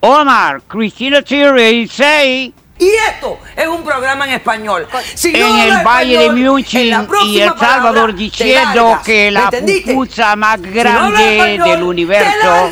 Omar, 0.00 0.62
Cristina 0.66 1.22
they 1.22 1.86
say 1.86 2.52
Y 2.78 2.88
esto 3.10 3.38
es 3.56 3.66
un 3.66 3.82
programa 3.84 4.24
en 4.26 4.32
español. 4.32 4.86
Si 5.14 5.32
no 5.32 5.38
en 5.38 5.58
el 5.72 5.84
Valle 5.86 6.16
de 6.18 6.24
español, 6.24 6.38
en 6.38 6.44
Munchi 6.46 6.90
próxima 7.06 7.32
y 7.32 7.40
El 7.40 7.48
Salvador 7.58 8.14
diciendo 8.14 8.84
largas. 8.84 9.04
que 9.04 9.24
¿Me 9.26 9.30
la 9.32 9.50
pupusa 9.50 10.36
más 10.36 10.58
Si 10.60 10.62
no 10.62 10.68
habla 10.70 10.82
grande 10.82 11.32
español, 11.36 11.68
del 11.68 11.82
universo. 11.82 12.70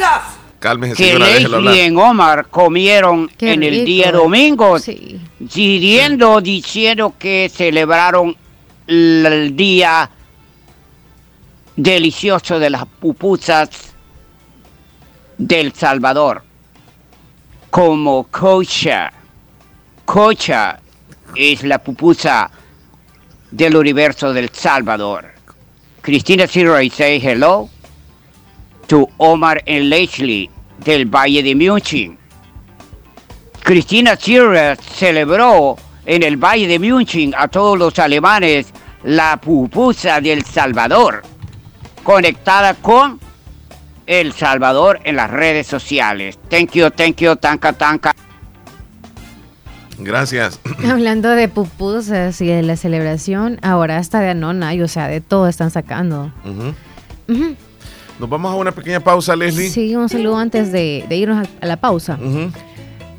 Cálmese, 0.59 0.97
que. 0.97 1.19
Leslie 1.19 1.85
y 1.85 1.99
Omar 1.99 2.47
comieron 2.49 3.29
Qué 3.37 3.53
en 3.53 3.63
el 3.63 3.71
rico. 3.71 3.85
día 3.85 4.11
domingo, 4.13 4.79
Sí. 4.79 5.21
diciendo, 5.39 6.41
diciendo 6.41 7.15
que 7.19 7.51
celebraron 7.55 8.35
el 8.87 9.55
día 9.55 10.09
delicioso 11.77 12.59
de 12.59 12.71
las 12.71 12.87
pupusas 12.87 13.69
del 15.37 15.73
Salvador, 15.75 16.43
como 17.71 18.25
cocha. 18.25 19.13
Cocha 20.05 20.81
es 21.35 21.63
la 21.63 21.79
pupusa 21.79 22.51
del 23.51 23.77
universo 23.77 24.33
del 24.33 24.51
Salvador. 24.51 25.33
Cristina 26.01 26.47
Sierra 26.47 26.83
y 26.83 26.91
say 26.91 27.21
hello 27.21 27.69
to 28.87 29.09
Omar 29.19 29.63
and 29.67 29.91
Leslie 29.91 30.51
del 30.79 31.07
Valle 31.07 31.43
de 31.43 31.55
Munich. 31.55 32.17
Cristina 33.63 34.17
Sierra 34.17 34.77
celebró 34.77 35.77
en 36.07 36.23
el 36.23 36.37
Valle 36.39 36.67
de 36.67 36.79
Munich 36.79 37.35
a 37.37 37.49
todos 37.49 37.79
los 37.79 37.99
alemanes 37.99 38.73
la 39.05 39.37
pupusa 39.37 40.21
del 40.21 40.45
Salvador, 40.45 41.23
conectada 42.03 42.75
con 42.75 43.21
El 44.09 44.33
Salvador 44.33 45.01
en 45.05 45.17
las 45.17 45.31
redes 45.31 45.67
sociales. 45.67 46.39
Thank 46.49 46.73
you, 46.73 46.91
thank 46.91 47.17
you, 47.17 47.37
tanca, 47.37 47.75
tanca. 47.75 48.13
Gracias. 49.99 50.59
Hablando 50.91 51.29
de 51.29 51.49
pupusas 51.49 52.41
y 52.41 52.47
de 52.47 52.63
la 52.63 52.77
celebración, 52.77 53.59
ahora 53.63 53.99
hasta 53.99 54.21
de 54.21 54.31
Anona, 54.31 54.75
y 54.75 54.81
o 54.81 54.89
sea, 54.89 55.09
de 55.09 55.21
todo 55.21 55.47
están 55.47 55.71
sacando. 55.71 56.33
Nos 58.19 58.31
vamos 58.31 58.51
a 58.51 58.55
una 58.57 58.73
pequeña 58.73 59.01
pausa, 59.01 59.37
Leslie. 59.37 59.69
Sí, 59.69 59.95
un 59.95 60.09
saludo 60.09 60.39
antes 60.39 60.73
de, 60.73 61.05
de 61.07 61.17
irnos 61.17 61.47
a, 61.47 61.65
a 61.65 61.67
la 61.67 61.77
pausa. 61.77 62.19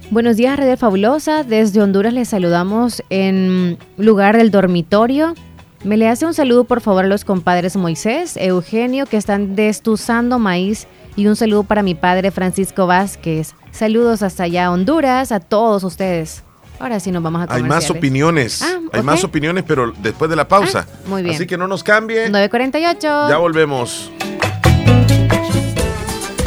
Buenos 0.09 0.37
días, 0.37 0.57
Red 0.57 0.75
Fabulosa. 0.79 1.43
Desde 1.43 1.81
Honduras 1.83 2.13
les 2.13 2.29
saludamos 2.29 3.03
en 3.11 3.77
lugar 3.97 4.37
del 4.37 4.49
dormitorio. 4.49 5.35
Me 5.83 5.95
le 5.95 6.07
hace 6.09 6.25
un 6.25 6.33
saludo, 6.33 6.65
por 6.65 6.81
favor, 6.81 7.05
a 7.05 7.07
los 7.07 7.23
compadres 7.23 7.75
Moisés, 7.77 8.35
Eugenio, 8.35 9.05
que 9.05 9.17
están 9.17 9.55
destuzando 9.55 10.37
maíz. 10.37 10.87
Y 11.15 11.27
un 11.27 11.35
saludo 11.35 11.63
para 11.63 11.83
mi 11.83 11.95
padre 11.95 12.31
Francisco 12.31 12.85
Vázquez. 12.87 13.53
Saludos 13.71 14.21
hasta 14.21 14.43
allá, 14.43 14.71
Honduras, 14.71 15.31
a 15.31 15.39
todos 15.39 15.83
ustedes. 15.83 16.43
Ahora 16.79 16.99
sí 16.99 17.11
nos 17.11 17.21
vamos 17.21 17.47
a 17.49 17.53
Hay 17.53 17.63
más 17.63 17.89
opiniones. 17.89 18.61
Ah, 18.61 18.79
Hay 18.93 19.03
más 19.03 19.23
opiniones, 19.23 19.65
pero 19.67 19.93
después 20.01 20.29
de 20.29 20.35
la 20.35 20.47
pausa. 20.47 20.85
Ah, 20.89 20.97
muy 21.07 21.23
bien. 21.23 21.35
Así 21.35 21.45
que 21.45 21.57
no 21.57 21.67
nos 21.67 21.83
cambie. 21.83 22.29
948. 22.29 23.29
Ya 23.29 23.37
volvemos. 23.37 24.11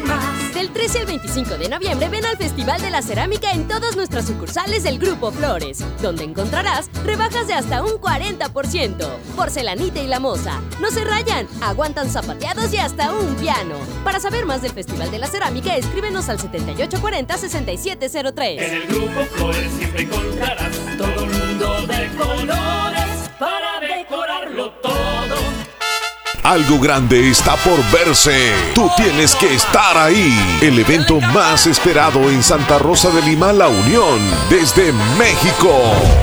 más. 0.00 0.54
Del 0.54 0.70
13 0.70 1.00
al 1.00 1.06
25 1.06 1.58
de 1.58 1.68
noviembre 1.68 2.08
ven 2.08 2.24
al 2.24 2.36
Festival 2.36 2.80
de 2.80 2.90
la 2.90 3.02
Cerámica 3.02 3.50
en 3.52 3.66
todas 3.68 3.96
nuestras 3.96 4.26
sucursales 4.26 4.84
del 4.84 4.98
Grupo 4.98 5.30
Flores, 5.32 5.84
donde 6.00 6.24
encontrarás 6.24 6.88
rebajas 7.04 7.46
de 7.46 7.52
hasta 7.54 7.82
un 7.82 8.00
40%. 8.00 9.06
Porcelanita 9.36 10.00
y 10.00 10.06
la 10.06 10.20
moza, 10.20 10.60
no 10.80 10.90
se 10.90 11.04
rayan, 11.04 11.46
aguantan 11.60 12.10
zapateados 12.10 12.72
y 12.72 12.78
hasta 12.78 13.12
un 13.12 13.34
piano. 13.36 13.76
Para 14.04 14.20
saber 14.20 14.46
más 14.46 14.62
del 14.62 14.72
Festival 14.72 15.10
de 15.10 15.18
la 15.18 15.26
Cerámica, 15.26 15.76
escríbenos 15.76 16.28
al 16.28 16.38
7840-6703. 16.38 18.62
En 18.62 18.74
el 18.74 18.86
grupo 18.86 19.20
Flores 19.32 19.72
siempre 19.76 20.02
encontrarás 20.02 20.76
todo 20.96 21.24
un 21.24 21.32
mundo 21.32 21.86
de 21.86 22.08
colores 22.16 23.30
para 23.38 23.80
decorarlo 23.80 24.70
todo. 24.82 24.93
Algo 26.44 26.78
grande 26.78 27.30
está 27.30 27.56
por 27.56 27.82
verse. 27.90 28.52
Tú 28.74 28.90
tienes 28.98 29.34
que 29.34 29.54
estar 29.54 29.96
ahí. 29.96 30.58
El 30.60 30.78
evento 30.78 31.18
más 31.18 31.66
esperado 31.66 32.28
en 32.28 32.42
Santa 32.42 32.78
Rosa 32.78 33.08
de 33.08 33.22
Lima, 33.22 33.50
La 33.54 33.68
Unión, 33.68 34.20
desde 34.50 34.92
México. 35.18 35.72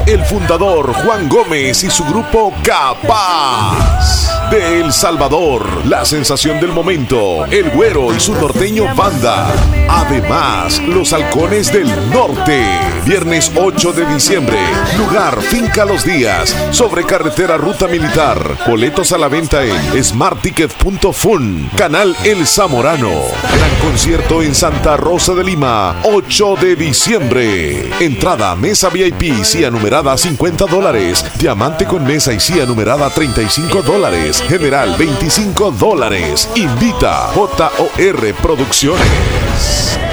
El 0.05 0.23
fundador 0.23 0.93
Juan 0.93 1.27
Gómez 1.27 1.83
y 1.83 1.89
su 1.89 2.05
grupo 2.05 2.53
Capaz. 2.63 4.40
De 4.51 4.81
El 4.81 4.91
Salvador, 4.91 5.85
la 5.85 6.03
sensación 6.03 6.59
del 6.59 6.73
momento, 6.73 7.45
el 7.45 7.69
güero 7.69 8.13
y 8.13 8.19
su 8.19 8.33
norteño 8.33 8.93
banda. 8.95 9.47
Además, 9.87 10.77
los 10.79 11.13
halcones 11.13 11.71
del 11.71 11.87
norte. 12.11 12.61
Viernes 13.05 13.49
8 13.55 13.93
de 13.93 14.05
diciembre. 14.13 14.57
Lugar 14.97 15.41
Finca 15.41 15.85
Los 15.85 16.03
Días. 16.03 16.55
Sobre 16.71 17.05
carretera 17.05 17.55
Ruta 17.57 17.87
Militar. 17.87 18.57
Boletos 18.67 19.13
a 19.13 19.17
la 19.17 19.29
venta 19.29 19.63
en 19.63 20.03
smartticket.fun. 20.03 21.71
Canal 21.77 22.15
El 22.23 22.45
Zamorano. 22.45 23.09
Gran 23.09 23.75
concierto 23.81 24.43
en 24.43 24.53
Santa 24.53 24.97
Rosa 24.97 25.33
de 25.33 25.45
Lima. 25.45 26.01
8 26.03 26.55
de 26.61 26.75
diciembre. 26.75 27.89
Entrada 27.99 28.55
mesa 28.55 28.89
VIP, 28.89 29.43
CIA 29.43 29.71
numerada 29.71 30.17
50 30.17 30.65
dólares. 30.65 31.25
Diamante 31.39 31.85
con 31.85 32.03
mesa 32.05 32.33
y 32.33 32.39
CIA 32.39 32.65
numerada 32.65 33.09
35 33.09 33.81
dólares. 33.81 34.40
General 34.47 34.95
25 34.97 35.71
dólares. 35.71 36.49
Invita 36.55 37.31
JOR 37.33 38.33
Producciones. 38.41 40.10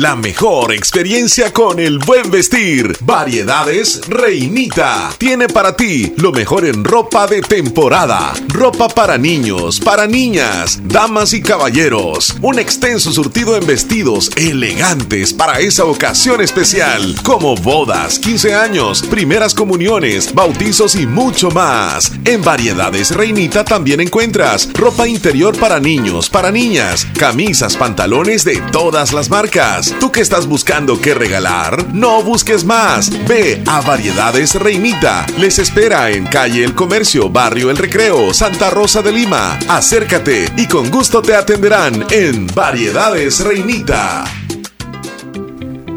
La 0.00 0.14
mejor 0.14 0.72
experiencia 0.72 1.52
con 1.52 1.80
el 1.80 1.98
buen 1.98 2.30
vestir. 2.30 2.96
Variedades 3.00 4.00
Reinita. 4.06 5.10
Tiene 5.18 5.48
para 5.48 5.74
ti 5.74 6.12
lo 6.18 6.30
mejor 6.30 6.66
en 6.66 6.84
ropa 6.84 7.26
de 7.26 7.40
temporada. 7.40 8.32
Ropa 8.46 8.86
para 8.86 9.18
niños, 9.18 9.80
para 9.80 10.06
niñas, 10.06 10.78
damas 10.84 11.32
y 11.32 11.42
caballeros. 11.42 12.36
Un 12.42 12.60
extenso 12.60 13.10
surtido 13.10 13.56
en 13.56 13.66
vestidos 13.66 14.30
elegantes 14.36 15.34
para 15.34 15.58
esa 15.58 15.84
ocasión 15.84 16.42
especial. 16.42 17.16
Como 17.24 17.56
bodas, 17.56 18.20
15 18.20 18.54
años, 18.54 19.02
primeras 19.02 19.52
comuniones, 19.52 20.32
bautizos 20.32 20.94
y 20.94 21.08
mucho 21.08 21.50
más. 21.50 22.12
En 22.24 22.44
Variedades 22.44 23.10
Reinita 23.10 23.64
también 23.64 24.00
encuentras 24.00 24.72
ropa 24.74 25.08
interior 25.08 25.58
para 25.58 25.80
niños, 25.80 26.30
para 26.30 26.52
niñas, 26.52 27.04
camisas, 27.18 27.76
pantalones 27.76 28.44
de 28.44 28.60
todas 28.70 29.12
las 29.12 29.28
marcas 29.28 29.87
¿Tú 30.00 30.12
que 30.12 30.20
estás 30.20 30.46
buscando 30.46 31.00
qué 31.00 31.14
regalar? 31.14 31.94
No 31.94 32.22
busques 32.22 32.64
más. 32.64 33.10
Ve 33.26 33.62
a 33.66 33.80
Variedades 33.80 34.54
Reinita. 34.54 35.26
Les 35.38 35.58
espera 35.58 36.10
en 36.10 36.26
calle 36.26 36.64
El 36.64 36.74
Comercio, 36.74 37.28
barrio 37.28 37.70
El 37.70 37.76
Recreo, 37.76 38.32
Santa 38.34 38.70
Rosa 38.70 39.02
de 39.02 39.12
Lima. 39.12 39.58
Acércate 39.68 40.50
y 40.56 40.66
con 40.66 40.90
gusto 40.90 41.22
te 41.22 41.34
atenderán 41.34 42.06
en 42.10 42.46
Variedades 42.54 43.40
Reinita. 43.40 44.24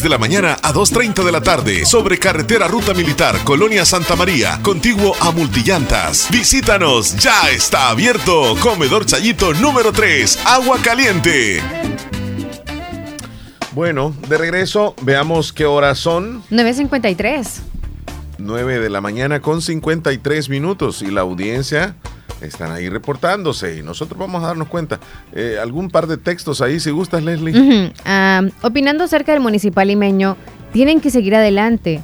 de 0.00 0.08
la 0.08 0.16
mañana 0.16 0.56
a 0.62 0.72
2.30 0.72 1.22
de 1.22 1.32
la 1.32 1.42
tarde 1.42 1.84
sobre 1.84 2.18
carretera 2.18 2.66
Ruta 2.66 2.94
Militar, 2.94 3.36
Colonia 3.44 3.84
Santa 3.84 4.16
María, 4.16 4.58
contiguo 4.62 5.14
a 5.20 5.32
Multillantas. 5.32 6.28
Visítanos, 6.30 7.14
ya 7.16 7.50
está 7.50 7.90
abierto. 7.90 8.56
Comedor 8.60 9.04
Chayito 9.04 9.52
número 9.52 9.92
3, 9.92 10.38
Agua 10.46 10.78
Caliente. 10.82 11.60
Bueno, 13.72 14.14
de 14.28 14.38
regreso, 14.38 14.94
veamos 15.02 15.52
qué 15.52 15.66
horas 15.66 15.98
son. 15.98 16.42
9.53. 16.50 17.60
9 18.38 18.78
de 18.78 18.88
la 18.88 19.02
mañana 19.02 19.40
con 19.40 19.60
53 19.60 20.48
minutos 20.48 21.02
y 21.02 21.10
la 21.10 21.20
audiencia 21.20 21.96
están 22.40 22.72
ahí 22.72 22.88
reportándose 22.88 23.78
y 23.78 23.82
nosotros 23.82 24.18
vamos 24.18 24.42
a 24.42 24.48
darnos 24.48 24.68
cuenta. 24.68 24.98
Eh, 25.32 25.58
algún 25.60 25.90
par 25.90 26.06
de 26.06 26.16
textos 26.16 26.60
ahí, 26.60 26.80
si 26.80 26.90
gustas, 26.90 27.22
Leslie. 27.22 27.92
Ah, 28.04 28.42
opinando 28.62 29.04
acerca 29.04 29.32
del 29.32 29.40
municipal 29.40 29.88
limeño, 29.88 30.36
tienen 30.72 31.00
que 31.00 31.10
seguir 31.10 31.34
adelante. 31.34 32.02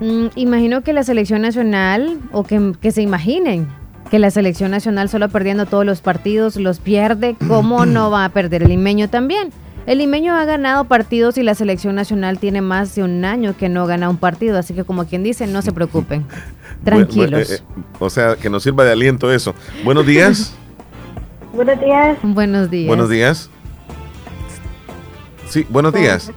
Mm, 0.00 0.26
imagino 0.34 0.82
que 0.82 0.92
la 0.92 1.04
selección 1.04 1.42
nacional, 1.42 2.18
o 2.32 2.44
que, 2.44 2.72
que 2.80 2.90
se 2.90 3.02
imaginen, 3.02 3.68
que 4.10 4.18
la 4.18 4.30
selección 4.30 4.70
nacional 4.70 5.08
solo 5.08 5.28
perdiendo 5.28 5.66
todos 5.66 5.84
los 5.84 6.00
partidos 6.00 6.56
los 6.56 6.78
pierde, 6.78 7.36
¿cómo 7.48 7.86
no 7.86 8.10
va 8.10 8.24
a 8.24 8.28
perder 8.30 8.62
el 8.62 8.68
limeño 8.68 9.08
también? 9.08 9.50
El 9.86 9.98
limeño 9.98 10.34
ha 10.34 10.44
ganado 10.44 10.84
partidos 10.84 11.38
y 11.38 11.44
la 11.44 11.54
selección 11.54 11.94
nacional 11.94 12.38
tiene 12.40 12.60
más 12.60 12.94
de 12.96 13.04
un 13.04 13.24
año 13.24 13.56
que 13.56 13.68
no 13.68 13.86
gana 13.86 14.08
un 14.10 14.16
partido, 14.16 14.58
así 14.58 14.74
que 14.74 14.82
como 14.82 15.06
quien 15.06 15.22
dice, 15.22 15.46
no 15.46 15.62
se 15.62 15.70
preocupen. 15.72 16.24
Tranquilos. 16.84 17.48
Bu- 17.48 17.52
bu- 17.52 17.54
eh, 17.54 17.60
eh, 17.60 17.82
o 18.00 18.10
sea, 18.10 18.34
que 18.36 18.50
nos 18.50 18.64
sirva 18.64 18.84
de 18.84 18.92
aliento 18.92 19.30
eso. 19.32 19.54
Buenos 19.84 20.04
días. 20.06 20.54
Buenos 21.54 21.80
días. 21.80 22.18
Buenos 22.22 22.70
días. 22.70 22.86
buenos 22.88 23.08
días. 23.08 23.50
Sí, 25.48 25.64
buenos 25.70 25.94
días. 25.94 26.30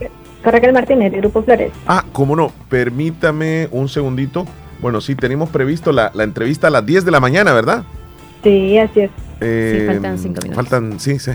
Con 0.43 0.53
Raquel 0.53 0.71
Martínez, 0.71 1.11
Grupo 1.13 1.43
Flores. 1.43 1.73
Ah, 1.87 2.05
cómo 2.13 2.35
no. 2.35 2.53
Permítame 2.69 3.67
un 3.71 3.89
segundito. 3.89 4.45
Bueno, 4.79 5.01
sí, 5.01 5.15
tenemos 5.15 5.49
previsto 5.49 5.91
la, 5.91 6.11
la 6.13 6.23
entrevista 6.23 6.67
a 6.67 6.69
las 6.69 6.85
10 6.85 7.03
de 7.03 7.11
la 7.11 7.19
mañana, 7.19 7.51
¿verdad? 7.51 7.83
Sí, 8.43 8.77
así 8.77 9.01
es. 9.01 9.11
Eh, 9.41 9.85
faltan 9.87 10.17
cinco 10.19 10.39
minutos. 10.43 10.55
Faltan, 10.55 10.99
sí, 10.99 11.19
sí. 11.19 11.31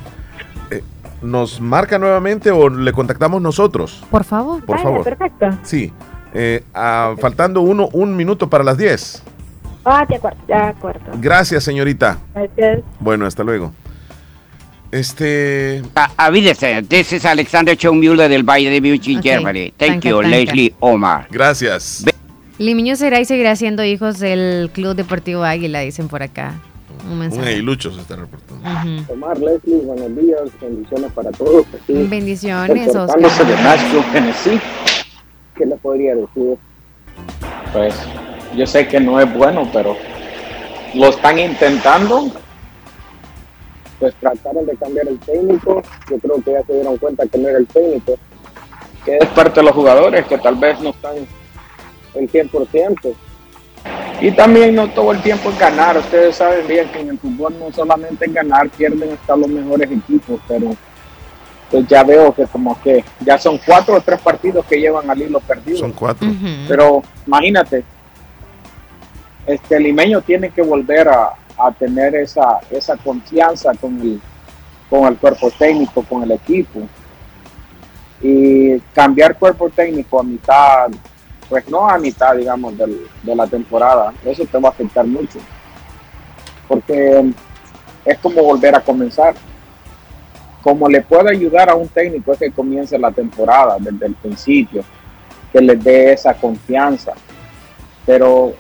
¿Nos 1.25 1.61
marca 1.61 1.99
nuevamente 1.99 2.51
o 2.51 2.69
le 2.69 2.93
contactamos 2.93 3.41
nosotros? 3.41 4.05
Por 4.11 4.25
favor. 4.25 4.65
Por 4.65 4.79
favor. 4.81 5.05
Perfecto. 5.05 5.47
Sí. 5.63 5.93
Eh, 6.35 6.63
ah, 6.75 7.15
faltando 7.19 7.61
uno, 7.63 7.89
un 7.93 8.15
minuto 8.17 8.51
para 8.51 8.63
las 8.63 8.77
10. 8.77 9.23
Ah, 9.85 10.05
de 10.09 10.17
acuerdo, 10.17 10.39
de 10.47 10.55
acuerdo. 10.55 11.13
Gracias, 11.21 11.65
señorita. 11.65 12.19
Gracias. 12.35 12.81
Bueno, 13.01 13.27
hasta 13.27 13.43
luego. 13.45 13.73
Este. 14.91 15.83
Avídese, 16.17 16.83
this 16.83 17.13
is 17.13 17.25
Alexander 17.25 17.77
Schoenmuller 17.77 18.29
del 18.29 18.43
Valle 18.45 18.71
de 18.71 18.81
Beauty, 18.81 19.17
Ok, 19.17 19.23
Germany. 19.23 19.73
Thank 19.77 19.93
tanca, 20.03 20.09
you, 20.09 20.23
tanca. 20.23 20.29
Leslie 20.37 20.75
Omar. 20.81 21.27
Gracias. 21.31 22.05
Limeño 22.59 22.95
será 22.95 23.21
y 23.21 23.25
seguirá 23.25 23.57
siendo 23.57 23.83
hijos 23.85 24.21
del 24.21 24.71
Club 24.73 24.95
Deportivo 24.95 25.43
Águila, 25.43 25.81
dicen 25.81 26.07
por 26.09 26.23
acá. 26.23 26.55
Un 27.05 27.13
Un 27.13 27.19
mensaje. 27.19 27.49
aguilucho 27.51 27.91
se 27.93 28.01
está 28.01 28.17
reportando. 28.17 28.63
Ujú. 28.69 29.13
Omar, 29.13 29.39
Leslie, 29.39 29.77
buenos 29.83 30.17
días, 30.17 30.41
bendiciones 30.61 31.13
para 31.13 31.31
todos. 31.33 31.67
Aquí, 31.75 31.93
Bendiciones, 32.09 32.95
Oscar. 32.95 33.21
de 33.47 33.55
Nashville, 33.63 34.05
Tennessee. 34.13 34.61
¿Qué 35.57 35.67
le 35.67 35.77
podría 35.77 36.15
decir? 36.17 36.57
Pues 37.73 37.95
yo 38.57 38.67
sé 38.67 38.89
que 38.89 39.01
no 39.01 39.21
es 39.21 39.33
bueno, 39.35 39.69
pero 39.73 39.97
lo 40.95 41.09
están 41.09 41.39
intentando. 41.39 42.31
Pues 44.01 44.15
trataron 44.17 44.67
de 44.67 44.77
cambiar 44.77 45.07
el 45.09 45.19
técnico. 45.19 45.83
Yo 46.11 46.19
creo 46.19 46.43
que 46.43 46.53
ya 46.53 46.63
se 46.67 46.73
dieron 46.75 46.97
cuenta 46.99 47.27
que 47.27 47.39
no 47.39 47.49
era 47.49 47.59
el 47.59 47.67
técnico. 47.67 48.17
Que 49.05 49.19
es 49.19 49.29
parte 49.29 49.61
de 49.61 49.65
los 49.67 49.75
jugadores 49.75 50.25
que 50.27 50.39
tal 50.39 50.57
vez 50.57 50.81
no 50.81 50.91
están. 50.91 51.15
El 52.15 52.31
100%. 52.31 53.15
Y 54.21 54.31
también 54.31 54.75
no 54.75 54.89
todo 54.89 55.13
el 55.13 55.21
tiempo 55.23 55.51
es 55.51 55.59
ganar. 55.59 55.97
Ustedes 55.99 56.37
saben 56.37 56.67
bien 56.67 56.89
que 56.89 57.01
en 57.01 57.11
el 57.11 57.19
fútbol 57.19 57.55
no 57.59 57.73
solamente 57.73 58.25
es 58.25 58.33
ganar, 58.33 58.69
pierden 58.71 59.13
hasta 59.13 59.37
los 59.37 59.49
mejores 59.49 59.91
equipos, 59.91 60.41
pero 60.49 60.75
pues 61.71 61.87
ya 61.89 62.05
veo 62.05 62.33
que 62.33 62.47
como 62.47 62.81
que 62.81 63.05
ya 63.21 63.37
son 63.39 63.59
cuatro 63.67 63.97
o 63.97 64.01
tres 64.01 64.21
partidos 64.21 64.65
que 64.67 64.81
llevan 64.81 65.11
al 65.11 65.21
hilo 65.21 65.41
perdido. 65.41 65.79
Son 65.79 65.93
cuatro. 65.93 66.29
Pero 66.69 67.03
imagínate, 67.27 67.85
este 69.47 69.81
limeño 69.81 70.23
tiene 70.23 70.51
que 70.51 70.63
volver 70.63 71.09
a, 71.09 71.35
a 71.59 71.73
tener 71.73 72.15
esa, 72.15 72.61
esa 72.71 72.97
confianza 72.97 73.73
con 73.75 74.01
el, 74.01 74.21
con 74.89 75.05
el 75.07 75.17
cuerpo 75.17 75.51
técnico, 75.51 76.03
con 76.03 76.23
el 76.23 76.33
equipo. 76.33 76.81
Y 78.23 78.79
cambiar 78.95 79.37
cuerpo 79.39 79.69
técnico 79.69 80.21
a 80.21 80.23
mitad, 80.23 80.91
pues 81.49 81.69
no 81.69 81.89
a 81.89 81.99
mitad, 81.99 82.35
digamos, 82.37 82.77
del- 82.77 83.07
de 83.23 83.35
la 83.37 83.47
temporada, 83.47 84.13
eso 84.25 84.45
te 84.45 84.59
va 84.59 84.69
a 84.69 84.73
afectar 84.73 85.07
mucho. 85.07 85.39
Porque 86.67 87.25
es 88.05 88.19
como 88.19 88.43
volver 88.43 88.75
a 88.75 88.81
comenzar. 88.81 89.35
Como 90.63 90.89
le 90.89 91.03
puede 91.03 91.31
ayudar 91.31 91.69
a 91.69 91.75
un 91.75 91.89
técnico 91.89 92.33
es 92.33 92.39
que 92.39 92.51
comience 92.51 92.99
la 92.99 93.11
temporada 93.13 93.77
desde 93.79 94.07
el 94.07 94.15
principio, 94.15 94.83
que 95.53 95.61
les 95.61 95.83
dé 95.85 96.13
esa 96.15 96.33
confianza. 96.35 97.13
Pero 98.07 98.55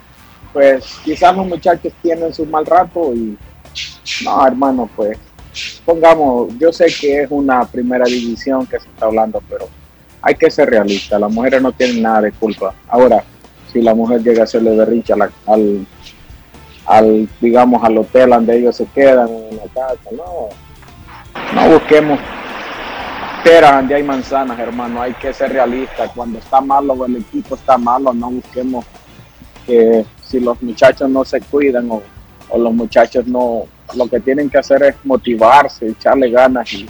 pues 0.53 0.99
quizás 1.05 1.35
los 1.37 1.47
muchachos 1.47 1.93
tienen 2.03 2.33
su 2.33 2.47
mal 2.47 2.65
rato 2.65 3.13
y 3.15 3.37
no, 4.25 4.47
hermano, 4.47 4.89
pues 4.95 5.19
pongamos, 5.85 6.57
yo 6.59 6.73
sé 6.73 6.87
que 6.87 7.23
es 7.23 7.31
una 7.31 7.65
primera 7.65 8.05
división 8.05 8.67
que 8.67 8.79
se 8.79 8.87
está 8.87 9.07
hablando, 9.07 9.43
pero 9.49 9.69
hay 10.27 10.35
que 10.37 10.51
ser 10.51 10.71
realista, 10.71 11.19
las 11.19 11.31
mujeres 11.31 11.61
no 11.61 11.71
tienen 11.73 12.03
nada 12.03 12.23
de 12.23 12.33
culpa. 12.33 12.75
Ahora, 12.89 13.23
si 13.73 13.83
la 13.83 13.95
mujer 13.95 14.23
llega 14.23 14.41
a 14.41 14.45
hacerle 14.45 14.75
berrinche 14.77 15.13
a 15.13 15.17
la- 15.17 15.31
al, 15.47 15.87
al, 16.87 17.29
digamos, 17.41 17.83
al 17.85 17.99
hotel 17.99 18.31
donde 18.31 18.57
ellos 18.59 18.77
se 18.77 18.87
quedan 18.87 19.29
en 19.29 19.57
la 19.57 19.65
casa, 19.75 19.99
no, 20.13 20.49
no 21.55 21.69
busquemos 21.75 22.19
peras 23.43 23.73
donde 23.77 23.95
hay 23.97 24.03
manzanas, 24.03 24.59
hermano, 24.59 25.03
hay 25.03 25.13
que 25.15 25.33
ser 25.35 25.53
realista. 25.53 26.09
Cuando 26.15 26.39
está 26.39 26.61
malo 26.61 27.05
el 27.05 27.17
equipo 27.17 27.55
está 27.57 27.77
malo, 27.77 28.15
no 28.15 28.31
busquemos 28.31 28.85
que 29.67 30.05
si 30.23 30.41
los 30.41 30.63
muchachos 30.63 31.09
no 31.11 31.25
se 31.25 31.41
cuidan 31.41 31.91
o 31.91 32.03
o 32.51 32.59
los 32.59 32.75
muchachos 32.75 33.27
no, 33.27 33.65
lo 33.97 34.07
que 34.07 34.21
tienen 34.21 34.51
que 34.51 34.59
hacer 34.59 34.83
es 34.83 34.95
motivarse, 35.03 35.89
echarle 35.89 36.31
ganas 36.31 36.71
y, 36.75 36.87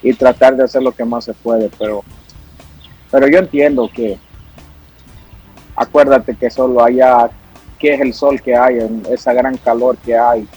y 0.00 0.14
tratar 0.14 0.56
de 0.56 0.62
hacer 0.62 0.80
lo 0.80 0.92
que 0.92 1.04
más 1.04 1.24
se 1.24 1.34
puede, 1.34 1.68
pero, 1.76 2.02
pero 3.12 3.28
yo 3.28 3.38
entiendo 3.38 3.88
que 3.94 4.18
acuérdate 5.76 6.34
que 6.34 6.50
solo 6.50 6.82
haya, 6.82 7.30
qué 7.78 7.94
es 7.94 8.00
el 8.00 8.14
sol 8.14 8.40
que 8.40 8.56
hay, 8.56 8.78
esa 9.10 9.32
gran 9.34 9.56
calor 9.58 9.96
que 9.98 10.16
hay, 10.16 10.48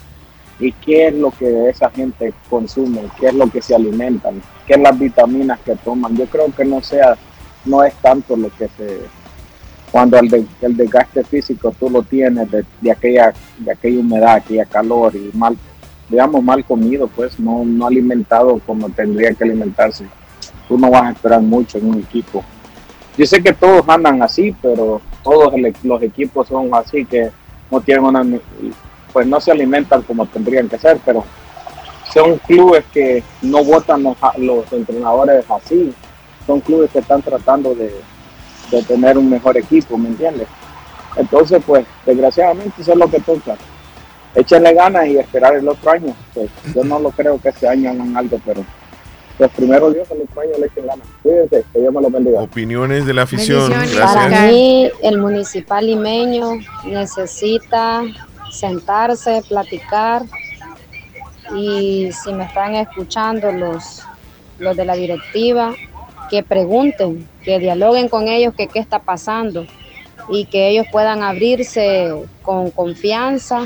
y 0.57 0.71
qué 0.71 1.09
es 1.09 1.13
lo 1.13 1.31
que 1.31 1.69
esa 1.69 1.89
gente 1.89 2.33
consume, 2.49 3.01
qué 3.19 3.27
es 3.27 3.33
lo 3.33 3.47
que 3.51 3.61
se 3.61 3.75
alimentan, 3.75 4.41
qué 4.65 4.75
es 4.75 4.79
las 4.79 4.97
vitaminas 4.97 5.59
que 5.59 5.75
toman. 5.75 6.15
Yo 6.15 6.25
creo 6.27 6.51
que 6.55 6.63
no 6.63 6.81
sea, 6.81 7.17
no 7.65 7.83
es 7.83 7.93
tanto 7.95 8.37
lo 8.37 8.49
que 8.55 8.69
se, 8.69 9.01
cuando 9.91 10.17
el, 10.17 10.47
el 10.61 10.77
desgaste 10.77 11.25
físico 11.25 11.73
tú 11.77 11.89
lo 11.89 12.03
tienes 12.03 12.49
de, 12.49 12.63
de 12.79 12.91
aquella, 12.91 13.33
de 13.57 13.71
aquella 13.71 13.99
humedad, 13.99 14.35
aquella 14.35 14.65
calor 14.65 15.13
y 15.13 15.29
mal, 15.33 15.57
digamos 16.09 16.41
mal 16.41 16.63
comido, 16.63 17.07
pues 17.07 17.37
no, 17.37 17.65
no 17.65 17.87
alimentado 17.87 18.59
como 18.65 18.89
tendría 18.89 19.33
que 19.33 19.43
alimentarse. 19.43 20.05
Tú 20.67 20.77
no 20.77 20.89
vas 20.89 21.03
a 21.03 21.11
esperar 21.11 21.41
mucho 21.41 21.77
en 21.77 21.89
un 21.89 21.99
equipo. 21.99 22.43
Yo 23.17 23.25
sé 23.25 23.41
que 23.41 23.53
todos 23.53 23.87
andan 23.87 24.21
así, 24.21 24.55
pero 24.61 25.01
todos 25.23 25.53
los 25.83 26.03
equipos 26.03 26.47
son 26.47 26.69
así 26.73 27.05
que 27.05 27.31
no 27.71 27.81
tienen 27.81 28.03
una, 28.03 28.23
pues 29.13 29.25
no 29.25 29.39
se 29.39 29.51
alimentan 29.51 30.01
como 30.01 30.25
tendrían 30.25 30.67
que 30.67 30.77
ser, 30.77 30.99
pero 31.05 31.23
son 32.13 32.37
clubes 32.39 32.83
que 32.93 33.23
no 33.41 33.63
votan 33.63 34.03
los, 34.03 34.17
los 34.37 34.71
entrenadores 34.73 35.45
así, 35.49 35.93
son 36.45 36.59
clubes 36.59 36.91
que 36.91 36.99
están 36.99 37.21
tratando 37.21 37.73
de, 37.73 37.93
de 38.71 38.83
tener 38.83 39.17
un 39.17 39.29
mejor 39.29 39.57
equipo, 39.57 39.97
¿me 39.97 40.09
entiendes? 40.09 40.47
Entonces, 41.15 41.61
pues, 41.65 41.85
desgraciadamente 42.05 42.81
eso 42.81 42.91
es 42.91 42.97
lo 42.97 43.09
que 43.09 43.19
toca. 43.19 43.55
Échenle 44.33 44.73
ganas 44.73 45.07
y 45.07 45.17
esperar 45.17 45.55
el 45.55 45.67
otro 45.67 45.91
año. 45.91 46.13
Pues, 46.33 46.49
yo 46.73 46.83
no 46.83 46.99
lo 46.99 47.11
creo 47.11 47.39
que 47.39 47.49
este 47.49 47.67
año 47.67 47.91
hagan 47.91 48.17
algo, 48.17 48.39
pero 48.45 48.65
pues 49.37 49.51
primero 49.55 49.91
Dios, 49.91 50.07
el 50.11 50.21
otro 50.21 50.41
año 50.41 50.51
le 50.59 50.65
echen 50.67 50.87
ganas. 50.87 51.07
Cuídense, 51.21 51.63
que 51.73 51.79
Dios 51.79 51.93
me 51.93 52.01
lo 52.01 52.09
bendiga. 52.09 52.41
Opiniones 52.41 53.05
de 53.05 53.13
la 53.13 53.23
afición. 53.23 53.71
Para 53.71 54.27
Gracias. 54.29 54.51
mí, 54.51 54.89
el 55.01 55.17
municipal 55.17 55.85
limeño 55.85 56.59
necesita 56.85 58.03
sentarse, 58.51 59.41
platicar 59.47 60.23
y 61.55 62.09
si 62.11 62.33
me 62.33 62.45
están 62.45 62.75
escuchando 62.75 63.51
los, 63.51 64.03
los 64.57 64.75
de 64.75 64.85
la 64.85 64.95
directiva, 64.95 65.73
que 66.29 66.41
pregunten, 66.41 67.27
que 67.43 67.59
dialoguen 67.59 68.09
con 68.09 68.27
ellos 68.27 68.53
que 68.55 68.67
qué 68.67 68.79
está 68.79 68.99
pasando 68.99 69.65
y 70.29 70.45
que 70.45 70.69
ellos 70.69 70.87
puedan 70.91 71.21
abrirse 71.21 72.11
con 72.41 72.71
confianza, 72.71 73.61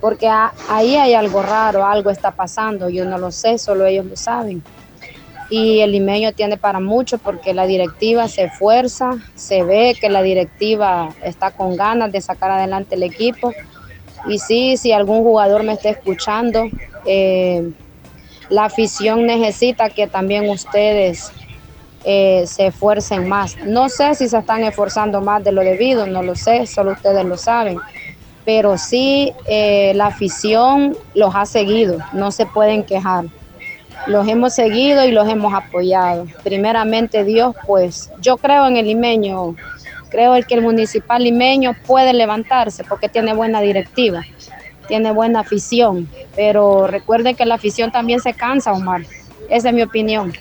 porque 0.00 0.28
a- 0.28 0.52
ahí 0.68 0.96
hay 0.96 1.14
algo 1.14 1.42
raro, 1.42 1.86
algo 1.86 2.10
está 2.10 2.32
pasando, 2.32 2.90
yo 2.90 3.06
no 3.06 3.16
lo 3.16 3.30
sé, 3.30 3.56
solo 3.56 3.86
ellos 3.86 4.04
lo 4.04 4.16
saben 4.16 4.62
y 5.50 5.80
el 5.80 5.92
limeño 5.92 6.32
tiene 6.32 6.56
para 6.56 6.78
mucho 6.78 7.18
porque 7.18 7.52
la 7.52 7.66
directiva 7.66 8.28
se 8.28 8.44
esfuerza, 8.44 9.10
se 9.34 9.64
ve 9.64 9.96
que 10.00 10.08
la 10.08 10.22
directiva 10.22 11.08
está 11.24 11.50
con 11.50 11.76
ganas 11.76 12.12
de 12.12 12.20
sacar 12.20 12.52
adelante 12.52 12.94
el 12.94 13.02
equipo. 13.02 13.52
Y 14.28 14.38
sí, 14.38 14.76
si 14.76 14.92
algún 14.92 15.24
jugador 15.24 15.64
me 15.64 15.72
está 15.72 15.90
escuchando, 15.90 16.64
eh, 17.04 17.68
la 18.48 18.66
afición 18.66 19.26
necesita 19.26 19.90
que 19.90 20.06
también 20.06 20.48
ustedes 20.48 21.32
eh, 22.04 22.44
se 22.46 22.68
esfuercen 22.68 23.28
más. 23.28 23.56
No 23.66 23.88
sé 23.88 24.14
si 24.14 24.28
se 24.28 24.38
están 24.38 24.62
esforzando 24.62 25.20
más 25.20 25.42
de 25.42 25.50
lo 25.50 25.62
debido, 25.62 26.06
no 26.06 26.22
lo 26.22 26.36
sé, 26.36 26.66
solo 26.68 26.92
ustedes 26.92 27.24
lo 27.24 27.36
saben. 27.36 27.78
Pero 28.44 28.78
sí, 28.78 29.32
eh, 29.48 29.92
la 29.96 30.06
afición 30.06 30.96
los 31.14 31.34
ha 31.34 31.44
seguido, 31.44 31.98
no 32.12 32.30
se 32.30 32.46
pueden 32.46 32.84
quejar 32.84 33.24
los 34.06 34.26
hemos 34.28 34.54
seguido 34.54 35.04
y 35.04 35.12
los 35.12 35.28
hemos 35.28 35.54
apoyado. 35.54 36.26
Primeramente 36.42 37.24
Dios, 37.24 37.54
pues 37.66 38.10
yo 38.20 38.36
creo 38.36 38.66
en 38.66 38.76
el 38.76 38.86
limeño, 38.86 39.56
creo 40.10 40.34
el 40.34 40.46
que 40.46 40.54
el 40.54 40.62
municipal 40.62 41.22
limeño 41.22 41.74
puede 41.86 42.12
levantarse 42.12 42.84
porque 42.84 43.08
tiene 43.08 43.34
buena 43.34 43.60
directiva, 43.60 44.24
tiene 44.88 45.12
buena 45.12 45.40
afición, 45.40 46.08
pero 46.34 46.86
recuerden 46.86 47.36
que 47.36 47.46
la 47.46 47.56
afición 47.56 47.92
también 47.92 48.20
se 48.20 48.34
cansa, 48.34 48.72
Omar. 48.72 49.02
Esa 49.48 49.68
es 49.68 49.74
mi 49.74 49.82
opinión. 49.82 50.32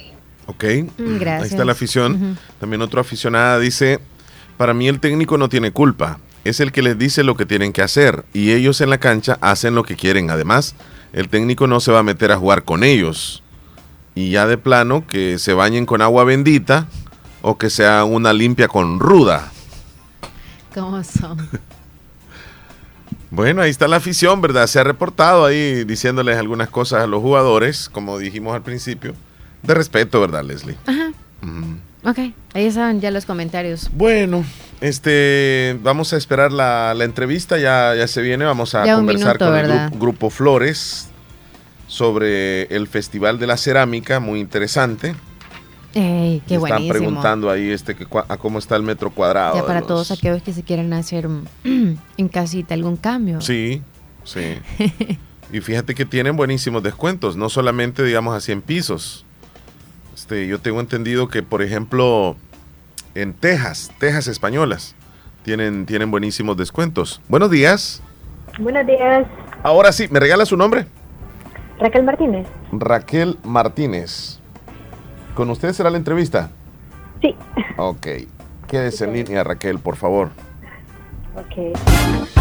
Ok. 0.46 0.64
Mm, 0.98 1.18
gracias. 1.18 1.44
Ahí 1.44 1.50
está 1.50 1.66
la 1.66 1.74
afición. 1.74 2.38
También 2.60 2.82
otra 2.82 3.02
aficionada 3.02 3.60
dice, 3.60 4.00
para 4.58 4.74
mí 4.74 4.88
el 4.88 5.00
técnico 5.00 5.38
no 5.38 5.50
tiene 5.50 5.72
culpa. 5.72 6.20
Es 6.44 6.60
el 6.60 6.72
que 6.72 6.82
les 6.82 6.98
dice 6.98 7.24
lo 7.24 7.36
que 7.36 7.46
tienen 7.46 7.74
que 7.74 7.82
hacer 7.82 8.24
y 8.34 8.52
ellos 8.52 8.82
en 8.82 8.90
la 8.90 8.98
cancha 8.98 9.38
hacen 9.42 9.76
lo 9.76 9.84
que 9.84 9.96
quieren. 9.96 10.32
Además, 10.32 10.76
el 11.14 11.30
técnico 11.30 11.68
no 11.68 11.80
se 11.80 11.92
va 11.92 12.00
a 12.00 12.04
meter 12.04 12.32
a 12.32 12.38
jugar 12.38 12.64
con 12.64 12.84
ellos. 12.84 13.44
Y 14.16 14.32
ya 14.32 14.48
de 14.48 14.58
plano 14.58 15.06
que 15.08 15.40
se 15.40 15.54
bañen 15.54 15.86
con 15.86 16.02
agua 16.02 16.24
bendita 16.24 16.88
o 17.42 17.58
que 17.58 17.70
sea 17.70 18.04
una 18.04 18.34
limpia 18.34 18.68
con 18.68 19.00
ruda. 19.00 19.52
¿Cómo 20.74 21.04
son? 21.04 21.38
Bueno, 23.32 23.62
ahí 23.62 23.70
está 23.70 23.88
la 23.88 23.98
afición, 23.98 24.42
¿verdad? 24.42 24.66
Se 24.66 24.80
ha 24.80 24.84
reportado 24.84 25.46
ahí 25.46 25.84
diciéndoles 25.84 26.36
algunas 26.38 26.70
cosas 26.70 27.04
a 27.04 27.08
los 27.08 27.22
jugadores, 27.22 27.88
como 27.88 28.18
dijimos 28.18 28.56
al 28.56 28.64
principio, 28.64 29.14
de 29.62 29.74
respeto, 29.76 30.20
¿verdad, 30.20 30.44
Leslie? 30.44 30.76
Ajá. 30.88 31.12
Mm. 31.42 31.76
Ok, 32.06 32.18
ahí 32.54 32.66
están 32.66 33.02
ya 33.02 33.12
los 33.12 33.28
comentarios. 33.28 33.92
Bueno, 33.94 34.44
este, 34.82 35.78
vamos 35.84 36.14
a 36.14 36.18
esperar 36.18 36.52
la, 36.52 36.96
la 36.96 37.04
entrevista, 37.04 37.60
ya, 37.60 37.94
ya 37.94 38.08
se 38.08 38.22
viene, 38.22 38.46
vamos 38.46 38.74
a 38.74 38.86
Ya 38.86 38.96
conversar 38.96 39.40
minuto, 39.40 39.46
con 39.46 39.58
el 39.58 39.90
Grupo 39.92 40.30
Flores 40.32 41.09
sobre 41.90 42.64
el 42.74 42.88
Festival 42.88 43.40
de 43.40 43.48
la 43.48 43.58
Cerámica, 43.58 44.20
muy 44.20 44.40
interesante. 44.40 45.16
Ey, 45.96 46.44
qué 46.48 46.54
Me 46.54 46.56
Están 46.58 46.60
buenísimo. 46.60 46.94
preguntando 46.94 47.50
ahí 47.50 47.72
este, 47.72 47.96
que, 47.96 48.08
cua- 48.08 48.26
a 48.30 48.38
cómo 48.38 48.60
está 48.60 48.76
el 48.76 48.84
metro 48.84 49.10
cuadrado. 49.10 49.56
Ya 49.56 49.66
para 49.66 49.80
los- 49.80 49.88
todos 49.88 50.12
aquellos 50.12 50.44
que 50.44 50.54
se 50.54 50.62
quieren 50.64 50.94
hacer 50.94 51.28
mm, 51.28 51.46
en 52.18 52.28
casita 52.30 52.76
algún 52.76 52.96
cambio. 52.96 53.42
Sí, 53.42 53.82
sí. 54.24 54.60
y 55.52 55.60
fíjate 55.62 55.96
que 55.96 56.06
tienen 56.06 56.38
buenísimos 56.38 56.84
descuentos, 56.84 57.36
no 57.36 57.50
solamente, 57.50 58.04
digamos, 58.04 58.36
a 58.36 58.40
100 58.40 58.62
pisos. 58.62 59.26
Este, 60.16 60.46
yo 60.48 60.60
tengo 60.60 60.80
entendido 60.80 61.28
que, 61.28 61.42
por 61.42 61.64
ejemplo, 61.64 62.36
en 63.16 63.34
Texas, 63.34 63.92
Texas 63.98 64.28
españolas, 64.28 64.94
tienen, 65.44 65.88
tienen 65.88 66.12
buenísimos 66.12 66.56
descuentos. 66.56 67.20
Buenos 67.30 67.50
días. 67.50 68.04
Buenos 68.60 68.86
días, 68.86 69.26
Ahora 69.64 69.92
sí, 69.92 70.08
¿me 70.12 70.20
regala 70.20 70.46
su 70.46 70.56
nombre? 70.56 70.86
Raquel 71.80 72.04
Martínez. 72.04 72.48
Raquel 72.72 73.38
Martínez. 73.44 74.40
¿Con 75.34 75.50
usted 75.50 75.72
será 75.74 75.90
la 75.90 75.98
entrevista? 75.98 76.50
Sí. 77.22 77.36
Ok. 77.78 78.08
Quédese 78.68 79.06
en 79.06 79.14
línea, 79.14 79.44
Raquel, 79.44 79.80
por 79.80 79.96
favor. 79.96 80.30
Ok. 81.36 82.39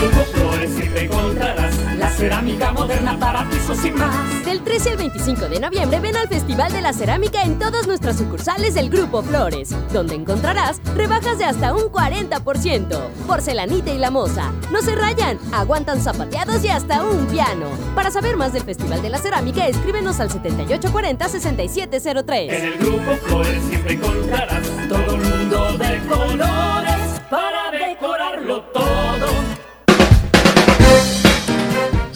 Grupo 0.00 0.24
Flores 0.32 0.70
siempre 0.74 1.04
encontrarás 1.04 1.74
la 1.96 2.10
cerámica 2.10 2.72
moderna 2.72 3.18
para 3.18 3.48
pisos 3.48 3.82
y 3.84 3.90
más. 3.90 4.44
Del 4.44 4.62
13 4.62 4.90
al 4.90 4.96
25 4.98 5.48
de 5.48 5.58
noviembre 5.58 5.98
ven 6.00 6.14
al 6.16 6.28
Festival 6.28 6.70
de 6.70 6.82
la 6.82 6.92
Cerámica 6.92 7.42
en 7.42 7.58
todas 7.58 7.86
nuestras 7.86 8.18
sucursales 8.18 8.74
del 8.74 8.90
Grupo 8.90 9.22
Flores, 9.22 9.74
donde 9.94 10.14
encontrarás 10.14 10.82
rebajas 10.94 11.38
de 11.38 11.46
hasta 11.46 11.72
un 11.74 11.84
40%. 11.84 13.08
Porcelanita 13.26 13.90
y 13.90 13.96
la 13.98 14.10
moza. 14.10 14.52
No 14.70 14.82
se 14.82 14.94
rayan, 14.94 15.38
aguantan 15.50 16.02
zapateados 16.02 16.62
y 16.62 16.68
hasta 16.68 17.02
un 17.02 17.24
piano. 17.26 17.70
Para 17.94 18.10
saber 18.10 18.36
más 18.36 18.52
del 18.52 18.64
Festival 18.64 19.00
de 19.00 19.08
la 19.08 19.16
Cerámica, 19.18 19.66
escríbenos 19.66 20.20
al 20.20 20.28
7840-6703. 20.28 22.52
En 22.52 22.64
el 22.64 22.76
Grupo 22.78 23.16
Flores 23.24 23.62
siempre 23.66 23.94
encontrarás 23.94 24.62
todo 24.88 25.14
un 25.14 25.22
mundo 25.22 25.72
de 25.78 26.00
colores 26.06 27.00
para 27.30 27.70
decorarlo 27.70 28.60
todo. 28.72 29.35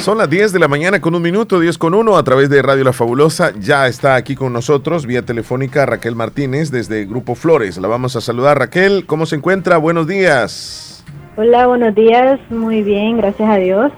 Son 0.01 0.17
las 0.17 0.31
10 0.31 0.53
de 0.53 0.59
la 0.59 0.67
mañana 0.67 0.99
con 1.03 1.15
un 1.15 1.21
minuto, 1.21 1.61
10 1.61 1.77
con 1.77 1.93
uno, 1.93 2.17
a 2.17 2.25
través 2.25 2.49
de 2.49 2.63
Radio 2.63 2.85
La 2.85 2.95
Fabulosa. 2.95 3.53
Ya 3.61 3.87
está 3.87 4.15
aquí 4.15 4.35
con 4.35 4.51
nosotros, 4.51 5.05
vía 5.05 5.27
telefónica, 5.27 5.85
Raquel 5.85 6.17
Martínez, 6.17 6.71
desde 6.71 7.05
Grupo 7.05 7.35
Flores. 7.35 7.77
La 7.77 7.87
vamos 7.87 8.17
a 8.17 8.23
saludar. 8.23 8.59
Raquel, 8.59 9.05
¿cómo 9.05 9.27
se 9.27 9.37
encuentra? 9.37 9.77
Buenos 9.77 10.07
días. 10.07 11.05
Hola, 11.37 11.67
buenos 11.67 11.95
días. 11.95 12.41
Muy 12.49 12.83
bien, 12.83 13.19
gracias 13.19 13.47
a 13.47 13.57
Dios. 13.57 13.93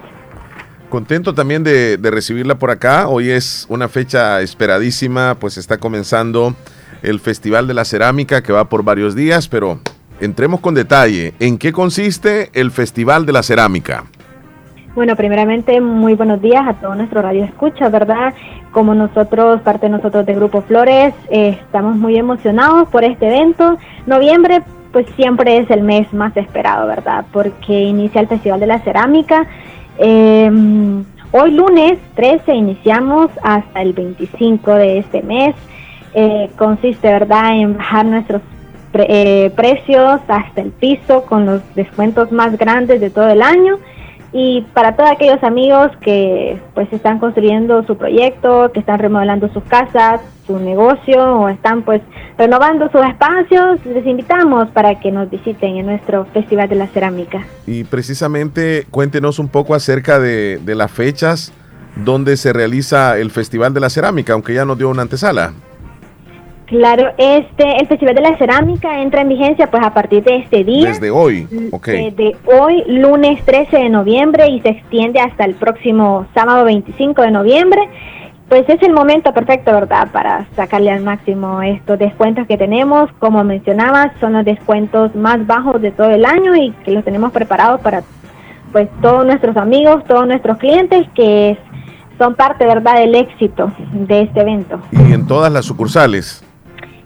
Contento 0.89 1.35
también 1.35 1.63
de, 1.63 1.97
de 1.99 2.11
recibirla 2.11 2.57
por 2.57 2.73
acá. 2.73 3.07
Hoy 3.07 3.31
es 3.31 3.67
una 3.69 3.89
fecha 3.89 4.41
esperadísima, 4.43 5.37
pues 5.37 5.57
está 5.57 5.79
comenzando 5.79 6.57
el 7.05 7.21
Festival 7.21 7.69
de 7.69 7.75
la 7.75 7.85
Cerámica 7.85 8.43
que 8.43 8.53
va 8.53 8.69
por 8.69 8.83
varios 8.83 9.15
días, 9.15 9.47
pero 9.47 9.79
entremos 10.21 10.59
con 10.59 10.75
detalle. 10.75 11.35
¿En 11.39 11.59
qué 11.59 11.71
consiste 11.71 12.51
el 12.55 12.73
Festival 12.73 13.25
de 13.25 13.33
la 13.35 13.45
Cerámica? 13.45 14.07
Bueno, 14.95 15.17
primeramente, 15.17 15.81
muy 15.81 16.15
buenos 16.15 16.43
días 16.43 16.63
a 16.69 16.75
todo 16.75 16.95
nuestro 16.95 17.23
radio 17.23 17.45
escucha, 17.45 17.89
¿verdad? 17.89 18.35
Como 18.73 18.95
nosotros, 18.95 19.63
parte 19.63 19.87
de 19.87 19.93
nosotros 19.93 20.27
de 20.27 20.35
Grupo 20.35 20.61
Flores, 20.63 21.15
eh, 21.31 21.59
estamos 21.61 21.97
muy 21.97 22.17
emocionados 22.19 22.89
por 22.91 23.03
este 23.03 23.27
evento. 23.29 23.79
Noviembre 24.07 24.63
pues 24.93 25.07
siempre 25.17 25.57
es 25.57 25.71
el 25.71 25.83
mes 25.83 26.13
más 26.13 26.37
esperado, 26.37 26.87
¿verdad? 26.87 27.25
Porque 27.33 27.73
inicia 27.85 28.21
el 28.21 28.29
Festival 28.29 28.61
de 28.61 28.67
la 28.67 28.81
Cerámica. 28.81 29.47
Eh, 29.97 30.51
hoy 31.31 31.51
lunes 31.53 31.99
13 32.15 32.55
iniciamos 32.55 33.31
hasta 33.43 33.81
el 33.81 33.95
25 33.95 34.75
de 34.75 34.99
este 34.99 35.23
mes. 35.23 35.55
Eh, 36.13 36.51
consiste, 36.59 37.09
¿verdad?, 37.11 37.55
en 37.57 37.79
bajar 37.79 38.05
nuestros 38.05 38.43
pre- 38.93 39.07
eh, 39.09 39.51
precios 39.57 40.21
hasta 40.29 40.61
el 40.61 40.71
piso 40.73 41.25
con 41.25 41.47
los 41.47 41.63
descuentos 41.75 42.31
más 42.31 42.59
grandes 42.59 43.01
de 43.01 43.09
todo 43.09 43.31
el 43.31 43.41
año. 43.41 43.79
Y 44.33 44.63
para 44.73 44.97
todos 44.97 45.11
aquellos 45.11 45.43
amigos 45.43 45.91
que 46.01 46.59
pues 46.75 46.91
están 46.93 47.19
construyendo 47.19 47.85
su 47.85 47.97
proyecto, 47.97 48.73
que 48.73 48.81
están 48.81 48.99
remodelando 48.99 49.53
sus 49.53 49.63
casas, 49.65 50.23
su 50.47 50.59
negocio 50.59 51.23
o 51.23 51.49
están 51.49 51.83
pues 51.83 52.01
renovando 52.39 52.91
sus 52.91 53.03
espacios, 53.03 53.85
les 53.85 54.07
invitamos 54.07 54.69
para 54.71 54.99
que 54.99 55.13
nos 55.13 55.29
visiten 55.29 55.77
en 55.77 55.87
nuestro 55.87 56.25
Festival 56.33 56.69
de 56.69 56.77
la 56.77 56.87
Cerámica. 56.87 57.47
Y 57.67 57.85
precisamente 57.85 58.87
cuéntenos 58.91 59.39
un 59.39 59.49
poco 59.49 59.75
acerca 59.75 60.19
de, 60.19 60.59
de 60.59 60.75
las 60.75 60.91
fechas 60.91 61.53
donde 61.97 62.39
se 62.39 62.55
realiza 62.55 63.19
el 63.19 63.31
Festival 63.31 63.75
de 63.75 63.81
la 63.81 63.91
Cerámica, 63.91 64.33
aunque 64.33 64.55
ya 64.55 64.65
nos 64.65 64.79
dio 64.79 64.89
una 64.89 65.03
antesala. 65.03 65.53
Claro, 66.73 67.13
este 67.19 67.77
el 67.83 67.87
Festival 67.87 68.15
de 68.15 68.23
la 68.23 68.39
Cerámica 68.39 69.03
entra 69.03 69.21
en 69.21 69.29
vigencia 69.29 69.71
pues 69.71 69.85
a 69.85 69.93
partir 69.93 70.25
de 70.25 70.37
este 70.37 70.65
día. 70.65 70.89
Desde 70.89 71.11
hoy, 71.11 71.47
ok. 71.71 71.89
eh, 71.89 72.15
de 72.17 72.35
hoy, 72.47 72.83
lunes 72.87 73.45
13 73.45 73.77
de 73.77 73.89
noviembre, 73.91 74.49
y 74.49 74.59
se 74.63 74.71
extiende 74.71 75.21
hasta 75.21 75.45
el 75.45 75.55
próximo 75.55 76.25
sábado 76.33 76.65
25 76.65 77.21
de 77.21 77.31
noviembre. 77.31 77.83
Pues 78.49 78.67
es 78.71 78.83
el 78.83 78.95
momento 78.95 79.35
perfecto, 79.35 79.71
¿verdad?, 79.71 80.09
para 80.13 80.47
sacarle 80.57 80.91
al 80.91 81.03
máximo 81.03 81.61
estos 81.61 81.99
descuentos 81.99 82.47
que 82.47 82.57
tenemos. 82.57 83.11
Como 83.19 83.45
mencionabas, 83.45 84.13
son 84.19 84.33
los 84.33 84.45
descuentos 84.47 85.15
más 85.15 85.47
bajos 85.47 85.83
de 85.83 85.91
todo 85.91 86.11
el 86.11 86.25
año 86.25 86.57
y 86.57 86.71
que 86.87 86.93
los 86.93 87.05
tenemos 87.05 87.33
preparados 87.33 87.83
para 87.83 88.03
pues 88.73 88.89
todos 89.03 89.27
nuestros 89.27 89.59
amigos, 89.59 90.05
todos 90.09 90.27
nuestros 90.27 90.57
clientes 90.57 91.07
que 91.15 91.59
son 92.17 92.35
parte, 92.35 92.65
¿verdad?, 92.65 92.95
del 92.95 93.15
éxito 93.15 93.71
de 93.93 94.23
este 94.23 94.41
evento. 94.41 94.81
Y 94.91 95.13
en 95.13 95.27
todas 95.27 95.53
las 95.53 95.67
sucursales. 95.67 96.43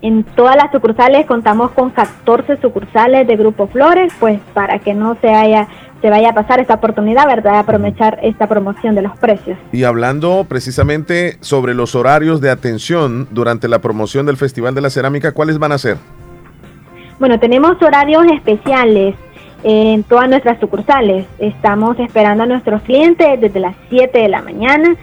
En 0.03 0.24
todas 0.24 0.57
las 0.57 0.70
sucursales 0.72 1.26
contamos 1.26 1.70
con 1.72 1.90
14 1.90 2.61
sucursales 2.61 3.26
de 3.26 3.36
Grupo 3.36 3.66
Flores, 3.66 4.12
pues 4.20 4.40
para 4.53 4.78
que 4.78 4.94
no 4.94 5.16
se 5.20 5.28
haya 5.28 5.68
se 6.03 6.11
vaya 6.11 6.30
a 6.30 6.34
pasar 6.34 6.61
esta 6.61 6.74
oportunidad, 6.74 7.26
¿verdad? 7.26 7.59
Aprovechar 7.59 8.18
esta 8.22 8.47
promoción 8.47 8.94
de 8.94 9.03
los 9.03 9.16
precios. 9.16 9.59
Y 9.72 9.84
hablando 9.84 10.44
precisamente 10.49 11.38
sobre 11.40 11.74
los 11.74 11.94
horarios 11.94 12.40
de 12.40 12.51
atención 12.51 13.26
durante 13.30 13.66
la 13.66 13.80
promoción 13.80 14.26
del 14.26 14.36
Festival 14.36 14.74
de 14.74 14.82
la 14.82 14.90
Cerámica, 14.90 15.32
¿cuáles 15.32 15.59
van 15.59 15.72
a 15.72 15.78
ser? 15.78 15.97
Bueno, 17.18 17.40
tenemos 17.40 17.80
horarios 17.80 18.26
especiales 18.26 19.14
en 19.64 20.03
todas 20.05 20.28
nuestras 20.28 20.61
sucursales. 20.61 21.26
Estamos 21.38 21.99
esperando 21.99 22.44
a 22.44 22.47
nuestros 22.47 22.82
clientes 22.82 23.40
desde 23.40 23.59
las 23.59 23.74
7 23.88 24.18
de 24.18 24.28
la 24.28 24.42
mañana. 24.42 24.94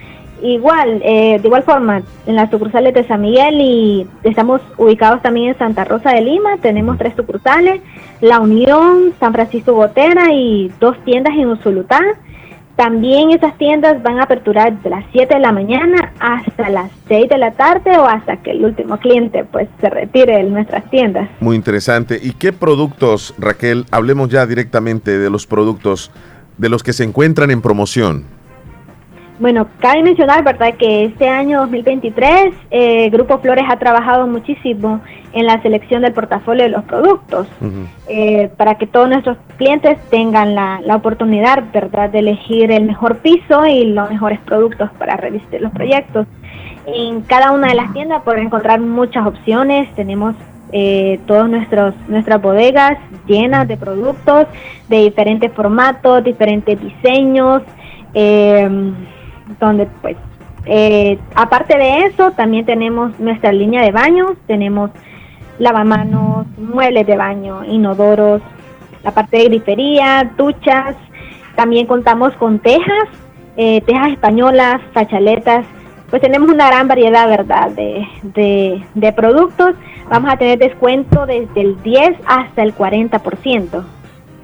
Igual, 0.42 1.02
eh, 1.04 1.40
de 1.42 1.48
igual 1.48 1.64
forma, 1.64 2.02
en 2.26 2.36
las 2.36 2.50
sucursales 2.50 2.94
de 2.94 3.08
San 3.08 3.22
Miguel 3.22 3.62
y 3.62 4.08
estamos 4.24 4.62
ubicados 4.78 5.22
también 5.22 5.50
en 5.50 5.58
Santa 5.58 5.86
Rosa 5.86 6.12
de 6.12 6.22
Lima. 6.22 6.58
Tenemos 6.62 6.98
tres 6.98 7.14
sucursales, 7.16 7.82
La 8.20 8.40
Unión, 8.40 9.14
San 9.20 9.34
Francisco 9.34 9.74
Gotera 9.74 10.34
y 10.34 10.72
dos 10.80 10.98
tiendas 11.06 11.34
en 11.36 11.48
Usulutá. 11.48 12.02
También 12.76 13.30
esas 13.30 13.56
tiendas 13.60 14.02
van 14.02 14.20
a 14.20 14.24
aperturar 14.24 14.82
de 14.82 14.90
las 14.90 15.06
7 15.12 15.36
de 15.36 15.40
la 15.40 15.52
mañana 15.52 16.12
hasta 16.20 16.70
las 16.70 16.92
6 17.08 17.30
de 17.30 17.38
la 17.38 17.52
tarde 17.52 17.96
o 17.98 18.08
hasta 18.08 18.38
que 18.38 18.50
el 18.50 18.66
último 18.66 18.98
cliente 18.98 19.46
pues 19.46 19.68
se 19.80 19.92
retire 19.92 20.38
de 20.38 20.44
nuestras 20.44 20.90
tiendas. 20.90 21.30
Muy 21.40 21.56
interesante. 21.56 22.20
¿Y 22.22 22.32
qué 22.32 22.52
productos, 22.52 23.36
Raquel? 23.38 23.86
Hablemos 23.92 24.30
ya 24.30 24.48
directamente 24.48 25.20
de 25.20 25.30
los 25.30 25.46
productos 25.46 26.12
de 26.58 26.70
los 26.70 26.82
que 26.82 26.94
se 26.94 27.04
encuentran 27.04 27.52
en 27.52 27.62
promoción. 27.62 28.26
Bueno, 29.40 29.68
cabe 29.80 30.04
mencionar, 30.04 30.44
¿verdad?, 30.44 30.76
que 30.76 31.06
este 31.06 31.28
año 31.28 31.62
2023 31.62 32.54
eh, 32.70 33.10
Grupo 33.10 33.40
Flores 33.40 33.66
ha 33.68 33.78
trabajado 33.78 34.28
muchísimo 34.28 35.02
en 35.34 35.48
la 35.48 35.60
selección 35.64 36.04
del 36.04 36.14
portafolio 36.14 36.64
de 36.64 36.70
los 36.70 36.84
productos 36.84 37.48
eh, 38.08 38.52
para 38.58 38.76
que 38.76 38.86
todos 38.86 39.10
nuestros 39.10 39.38
clientes 39.58 39.98
tengan 40.12 40.54
la, 40.54 40.80
la 40.86 40.96
oportunidad, 40.96 41.64
¿verdad?, 41.74 42.12
de 42.12 42.20
elegir 42.20 42.72
el 42.72 42.86
mejor 42.86 43.18
piso 43.18 43.66
y 43.66 43.86
los 43.86 44.10
mejores 44.12 44.40
productos 44.42 44.92
para 45.00 45.18
realizar 45.18 45.60
los 45.62 45.72
proyectos. 45.72 46.28
En 46.86 47.22
cada 47.22 47.52
una 47.52 47.70
de 47.70 47.76
las 47.76 47.92
tiendas 47.94 48.22
pueden 48.24 48.48
encontrar 48.48 48.80
muchas 48.82 49.26
opciones. 49.26 49.94
Tenemos 49.96 50.36
eh, 50.72 51.20
nuestros 51.28 51.96
nuestras 52.08 52.42
bodegas 52.42 52.98
llenas 53.26 53.68
de 53.68 53.78
productos 53.78 54.48
de 54.90 54.98
diferentes 54.98 55.52
formatos, 55.54 56.24
diferentes 56.24 56.80
diseños. 56.80 57.64
eh, 58.14 58.70
donde 59.60 59.88
pues 60.02 60.18
eh, 60.66 61.20
aparte 61.36 61.78
de 61.78 62.06
eso 62.06 62.32
también 62.32 62.66
tenemos 62.66 63.20
nuestra 63.20 63.52
línea 63.52 63.82
de 63.82 63.92
baños, 63.92 64.32
tenemos 64.48 64.92
lavamanos, 65.60 66.48
muebles 66.58 67.06
de 67.06 67.18
baño, 67.18 67.64
inodoros, 67.66 68.42
la 69.04 69.12
parte 69.12 69.38
de 69.38 69.46
grifería, 69.46 70.32
duchas, 70.38 70.96
también 71.56 71.86
contamos 71.86 72.34
con 72.36 72.60
tejas, 72.60 73.10
eh, 73.58 73.82
tejas 73.82 74.12
españolas, 74.12 74.82
fachaletas, 74.94 75.66
pues 76.10 76.22
tenemos 76.22 76.50
una 76.50 76.68
gran 76.68 76.88
variedad, 76.88 77.28
¿verdad?, 77.28 77.72
de, 77.72 78.08
de, 78.22 78.84
de 78.94 79.14
productos. 79.14 79.76
Vamos 80.10 80.32
a 80.32 80.38
tener 80.38 80.60
descuento 80.60 81.26
desde 81.26 81.60
el 81.60 81.82
10 81.82 82.18
hasta 82.28 82.62
el 82.62 82.76
40%. 82.76 83.84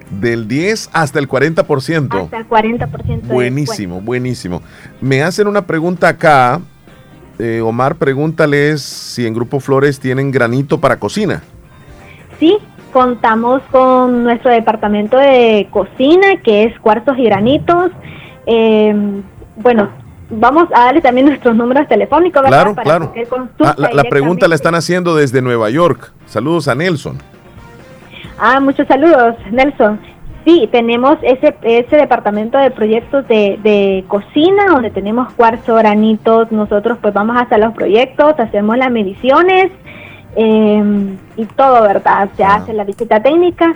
Del 0.09 0.47
10 0.47 0.89
hasta 0.93 1.19
el 1.19 1.27
40%. 1.27 2.23
Hasta 2.23 2.37
el 2.37 2.49
40% 2.49 3.21
de 3.21 3.33
Buenísimo, 3.33 4.01
buenísimo. 4.01 4.61
Me 5.01 5.21
hacen 5.21 5.47
una 5.47 5.65
pregunta 5.65 6.07
acá. 6.07 6.61
Eh, 7.37 7.61
Omar, 7.61 7.95
pregúntales 7.95 8.81
si 8.81 9.25
en 9.25 9.33
Grupo 9.33 9.59
Flores 9.59 9.99
tienen 9.99 10.31
granito 10.31 10.79
para 10.79 10.99
cocina. 10.99 11.41
Sí, 12.39 12.57
contamos 12.91 13.61
con 13.71 14.23
nuestro 14.23 14.51
departamento 14.51 15.17
de 15.17 15.67
cocina, 15.71 16.41
que 16.43 16.65
es 16.65 16.79
cuarzos 16.79 17.17
y 17.17 17.23
granitos. 17.23 17.91
Eh, 18.45 19.21
bueno, 19.55 19.89
vamos 20.29 20.67
a 20.73 20.85
darle 20.85 21.01
también 21.01 21.27
nuestros 21.27 21.55
números 21.55 21.87
telefónicos, 21.87 22.41
¿verdad? 22.41 22.73
Claro, 22.73 22.75
Para 22.75 22.83
claro. 22.83 23.13
Ah, 23.59 23.75
la, 23.77 23.93
la 23.93 24.03
pregunta 24.03 24.47
la 24.47 24.55
están 24.55 24.75
haciendo 24.75 25.15
desde 25.15 25.41
Nueva 25.41 25.69
York. 25.69 26.11
Saludos 26.25 26.67
a 26.67 26.75
Nelson. 26.75 27.17
Ah, 28.37 28.59
muchos 28.59 28.87
saludos, 28.87 29.35
Nelson. 29.51 29.99
Sí, 30.45 30.69
tenemos 30.71 31.17
ese, 31.21 31.55
ese 31.63 31.97
departamento 31.97 32.57
de 32.57 32.71
proyectos 32.71 33.27
de, 33.27 33.59
de 33.61 34.05
cocina 34.07 34.67
donde 34.67 34.89
tenemos 34.89 35.31
cuarzo, 35.33 35.75
granitos. 35.75 36.51
Nosotros 36.51 36.97
pues 37.01 37.13
vamos 37.13 37.37
hasta 37.37 37.57
los 37.57 37.73
proyectos, 37.73 38.39
hacemos 38.39 38.77
las 38.77 38.89
mediciones 38.89 39.71
eh, 40.35 41.17
y 41.35 41.45
todo, 41.45 41.81
¿verdad? 41.83 42.29
Se 42.37 42.43
hace 42.43 42.73
la 42.73 42.83
visita 42.83 43.21
técnica, 43.21 43.75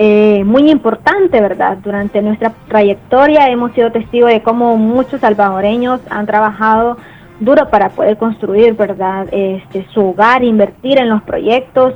eh, 0.00 0.44
muy 0.44 0.70
importante, 0.70 1.40
¿verdad? 1.40 1.78
Durante 1.82 2.22
nuestra 2.22 2.52
trayectoria 2.68 3.48
hemos 3.48 3.72
sido 3.72 3.90
testigos 3.90 4.30
de 4.30 4.42
cómo 4.42 4.76
muchos 4.76 5.20
salvadoreños 5.20 6.00
han 6.08 6.24
trabajado 6.24 6.98
duro 7.40 7.68
para 7.68 7.88
poder 7.88 8.16
construir, 8.16 8.74
¿verdad? 8.74 9.26
Este, 9.32 9.84
su 9.92 10.10
hogar, 10.10 10.44
invertir 10.44 10.98
en 10.98 11.08
los 11.08 11.20
proyectos 11.24 11.94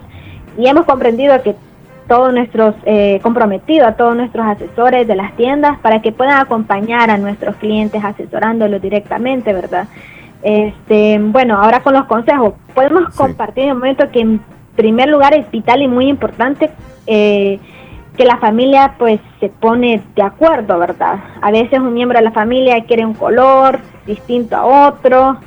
y 0.59 0.67
hemos 0.67 0.85
comprendido 0.85 1.41
que 1.43 1.55
todos 2.09 2.35
nuestros 2.35 2.75
eh, 2.87 3.21
comprometidos, 3.23 3.91
a 3.91 3.93
todos 3.93 4.17
nuestros 4.17 4.47
asesores 4.47 5.07
de 5.07 5.15
las 5.15 5.37
tiendas 5.37 5.79
para 5.79 6.03
que 6.03 6.11
puedan 6.11 6.41
acompañar 6.41 7.09
a 7.09 7.19
nuestros 7.19 7.55
clientes 7.55 8.03
asesorándolos 8.03 8.83
directamente, 8.83 9.53
¿verdad? 9.53 9.87
Este, 10.43 11.21
bueno, 11.21 11.57
ahora 11.57 11.85
con 11.85 11.95
los 11.95 12.07
consejos, 12.07 12.55
podemos 12.75 13.15
compartir 13.15 13.67
en 13.67 13.73
un 13.75 13.79
momento 13.79 14.11
que 14.11 14.23
en 14.23 14.41
primer 14.75 15.09
lugar 15.09 15.35
es 15.35 15.49
vital 15.53 15.83
y 15.83 15.87
muy 15.87 16.09
importante 16.09 16.69
eh, 17.07 17.61
que 18.17 18.25
la 18.25 18.37
familia 18.39 18.95
pues 18.99 19.21
se 19.41 19.49
pone 19.49 20.03
de 20.15 20.23
acuerdo, 20.23 20.79
¿verdad? 20.79 21.21
A 21.41 21.51
veces 21.51 21.79
un 21.79 21.95
miembro 21.95 22.19
de 22.19 22.25
la 22.25 22.33
familia 22.33 22.85
quiere 22.85 23.07
un 23.07 23.15
color 23.15 23.81
distinto 24.07 24.57
a 24.57 24.89
otro, 24.89 25.39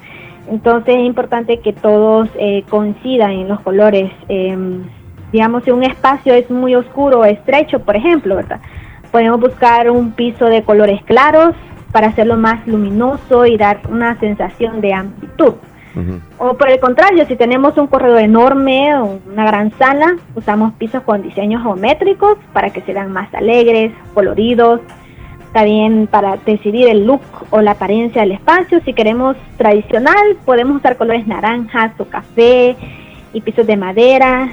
entonces 0.49 0.95
es 0.95 1.05
importante 1.05 1.59
que 1.59 1.73
todos 1.73 2.29
eh, 2.37 2.63
coincidan 2.69 3.31
en 3.31 3.47
los 3.47 3.59
colores. 3.61 4.11
Em, 4.29 4.83
digamos, 5.31 5.63
si 5.63 5.71
un 5.71 5.83
espacio 5.83 6.33
es 6.33 6.49
muy 6.49 6.75
oscuro 6.75 7.19
o 7.19 7.25
estrecho, 7.25 7.79
por 7.79 7.95
ejemplo, 7.95 8.35
¿verdad? 8.35 8.59
Podemos 9.11 9.39
buscar 9.39 9.89
un 9.89 10.11
piso 10.11 10.45
de 10.45 10.63
colores 10.63 11.03
claros 11.03 11.55
para 11.91 12.07
hacerlo 12.07 12.35
más 12.35 12.65
luminoso 12.67 13.45
y 13.45 13.57
dar 13.57 13.81
una 13.89 14.19
sensación 14.19 14.81
de 14.81 14.93
amplitud. 14.93 15.53
O 16.37 16.55
por 16.55 16.69
el 16.69 16.79
contrario, 16.79 17.25
si 17.25 17.35
tenemos 17.35 17.77
un 17.77 17.87
corredor 17.87 18.19
enorme 18.19 18.95
o 18.97 19.19
una 19.31 19.45
gran 19.45 19.71
sala, 19.77 20.17
usamos 20.35 20.73
pisos 20.73 21.03
con 21.03 21.21
diseños 21.21 21.61
geométricos 21.61 22.37
para 22.53 22.71
que 22.71 22.81
sean 22.81 23.11
más 23.11 23.33
alegres, 23.33 23.91
coloridos. 24.13 24.81
También 25.53 26.07
para 26.07 26.35
decidir 26.35 26.89
el 26.89 27.07
look 27.07 27.21
o 27.49 27.61
la 27.61 27.71
apariencia 27.71 28.21
del 28.21 28.33
espacio. 28.33 28.81
Si 28.83 28.93
queremos 28.93 29.37
tradicional, 29.57 30.35
podemos 30.43 30.77
usar 30.77 30.97
colores 30.97 31.27
naranjas 31.27 31.93
o 31.97 32.05
café 32.05 32.75
y 33.31 33.39
pisos 33.39 33.65
de 33.65 33.77
madera. 33.77 34.49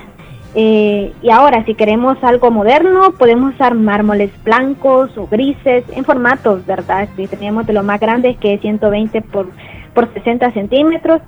Eh, 0.55 1.13
y 1.23 1.31
ahora, 1.31 1.65
si 1.65 1.75
queremos 1.75 2.23
algo 2.23 2.51
moderno, 2.51 3.13
podemos 3.19 3.55
usar 3.55 3.75
mármoles 3.75 4.31
blancos 4.45 5.17
o 5.17 5.27
grises 5.27 5.85
en 5.91 6.05
formatos, 6.05 6.65
¿verdad? 6.67 7.09
Si 7.17 7.27
tenemos 7.27 7.67
de 7.67 7.73
lo 7.73 7.83
más 7.83 7.99
grandes 7.99 8.37
que 8.37 8.55
es 8.55 8.61
120 8.61 9.23
por 9.23 9.49
por 9.95 10.13
60 10.13 10.53
centímetros. 10.53 11.21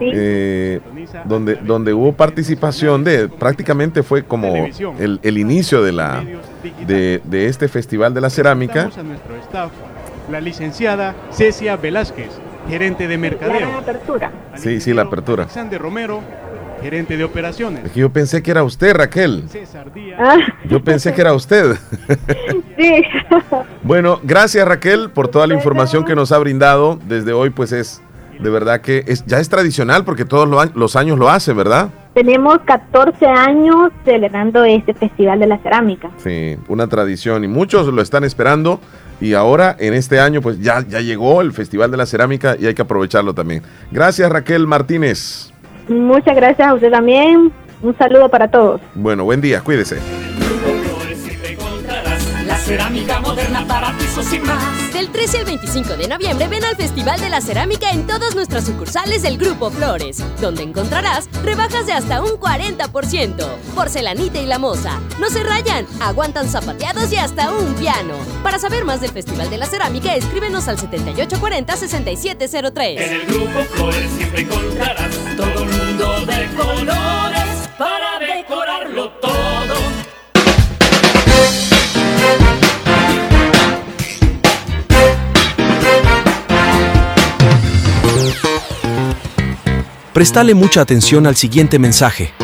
eh, 0.00 0.80
donde, 1.24 1.54
donde 1.54 1.94
hubo 1.94 2.14
participación 2.14 3.04
de, 3.04 3.28
prácticamente 3.28 4.02
fue 4.02 4.24
como 4.24 4.66
el, 4.98 5.38
inicio 5.38 5.84
de, 5.84 5.92
la, 5.92 6.24
de, 6.84 7.20
de 7.22 7.46
este 7.46 7.68
Festival 7.68 8.12
de 8.12 8.20
la 8.20 8.30
Cerámica 8.30 8.90
la 10.30 10.40
licenciada 10.40 11.14
Cecia 11.30 11.76
Velázquez, 11.76 12.30
gerente 12.68 13.08
de 13.08 13.18
mercadeo. 13.18 13.70
La 13.70 13.78
apertura. 13.78 14.30
Sí, 14.56 14.80
sí, 14.80 14.92
la 14.92 15.02
apertura. 15.02 15.44
Alexander 15.44 15.80
Romero, 15.80 16.20
gerente 16.82 17.16
de 17.16 17.24
operaciones. 17.24 17.84
Es 17.84 17.92
que 17.92 18.00
yo 18.00 18.10
pensé 18.10 18.42
que 18.42 18.50
era 18.50 18.64
usted, 18.64 18.94
Raquel. 18.94 19.44
César 19.48 19.92
Díaz. 19.92 20.20
Ah. 20.20 20.36
Yo 20.68 20.82
pensé 20.82 21.12
que 21.14 21.20
era 21.20 21.32
usted. 21.32 21.76
Sí. 22.78 23.02
bueno, 23.82 24.18
gracias 24.22 24.66
Raquel 24.66 25.10
por 25.10 25.28
toda 25.28 25.46
la 25.46 25.54
información 25.54 26.04
que 26.04 26.14
nos 26.14 26.32
ha 26.32 26.38
brindado. 26.38 26.98
Desde 27.06 27.32
hoy, 27.32 27.50
pues 27.50 27.70
es 27.70 28.02
de 28.42 28.50
verdad 28.50 28.80
que 28.80 29.04
es, 29.06 29.24
ya 29.26 29.38
es 29.38 29.48
tradicional 29.48 30.04
porque 30.04 30.24
todos 30.24 30.48
los 30.74 30.96
años 30.96 31.18
lo 31.18 31.28
hacen, 31.28 31.56
¿verdad? 31.56 31.90
Tenemos 32.14 32.58
14 32.64 33.24
años 33.26 33.90
celebrando 34.04 34.64
este 34.64 34.94
Festival 34.94 35.38
de 35.38 35.46
la 35.46 35.58
Cerámica. 35.58 36.10
Sí, 36.18 36.56
una 36.68 36.86
tradición 36.86 37.44
y 37.44 37.48
muchos 37.48 37.86
lo 37.86 38.02
están 38.02 38.24
esperando 38.24 38.80
y 39.22 39.34
ahora 39.34 39.76
en 39.78 39.94
este 39.94 40.18
año 40.20 40.42
pues 40.42 40.60
ya, 40.60 40.84
ya 40.86 41.00
llegó 41.00 41.40
el 41.40 41.52
Festival 41.52 41.90
de 41.90 41.96
la 41.96 42.06
Cerámica 42.06 42.56
y 42.58 42.66
hay 42.66 42.74
que 42.74 42.82
aprovecharlo 42.82 43.34
también. 43.34 43.62
Gracias 43.90 44.30
Raquel 44.30 44.66
Martínez. 44.66 45.52
Muchas 45.88 46.34
gracias 46.34 46.68
a 46.68 46.74
usted 46.74 46.90
también. 46.90 47.52
Un 47.82 47.96
saludo 47.96 48.28
para 48.28 48.48
todos. 48.48 48.80
Bueno, 48.94 49.24
buen 49.24 49.40
día, 49.40 49.60
cuídese 49.60 50.31
cerámica 52.62 53.20
moderna 53.20 53.66
para 53.66 53.92
pisos 53.98 54.32
y 54.32 54.38
más. 54.38 54.92
Del 54.92 55.10
13 55.10 55.38
al 55.38 55.46
25 55.46 55.96
de 55.96 56.06
noviembre 56.06 56.46
ven 56.46 56.62
al 56.64 56.76
Festival 56.76 57.18
de 57.20 57.28
la 57.28 57.40
Cerámica 57.40 57.90
en 57.90 58.06
todas 58.06 58.36
nuestras 58.36 58.64
sucursales 58.64 59.22
del 59.22 59.36
Grupo 59.36 59.68
Flores, 59.70 60.22
donde 60.40 60.62
encontrarás 60.62 61.28
rebajas 61.42 61.86
de 61.86 61.92
hasta 61.92 62.22
un 62.22 62.38
40%. 62.38 63.44
Porcelanita 63.74 64.40
y 64.40 64.46
la 64.46 64.58
moza. 64.58 65.00
No 65.18 65.28
se 65.28 65.42
rayan, 65.42 65.88
aguantan 66.00 66.48
zapateados 66.48 67.12
y 67.12 67.16
hasta 67.16 67.52
un 67.52 67.74
piano. 67.74 68.14
Para 68.44 68.60
saber 68.60 68.84
más 68.84 69.00
del 69.00 69.10
Festival 69.10 69.50
de 69.50 69.58
la 69.58 69.66
Cerámica, 69.66 70.14
escríbenos 70.14 70.68
al 70.68 70.78
7840-6703. 70.78 73.00
En 73.00 73.12
el 73.12 73.26
Grupo 73.26 73.58
Flores 73.74 74.08
siempre 74.16 74.42
encontrarás 74.42 75.10
todo 75.36 75.64
el 75.64 75.68
mundo 75.68 76.26
de 76.26 76.46
colores 76.54 77.68
para 77.76 78.20
decorarlo 78.20 79.10
todo. 79.20 79.91
Prestale 90.12 90.54
mucha 90.54 90.82
atención 90.82 91.26
al 91.26 91.36
siguiente 91.36 91.78
mensaje. 91.78 92.34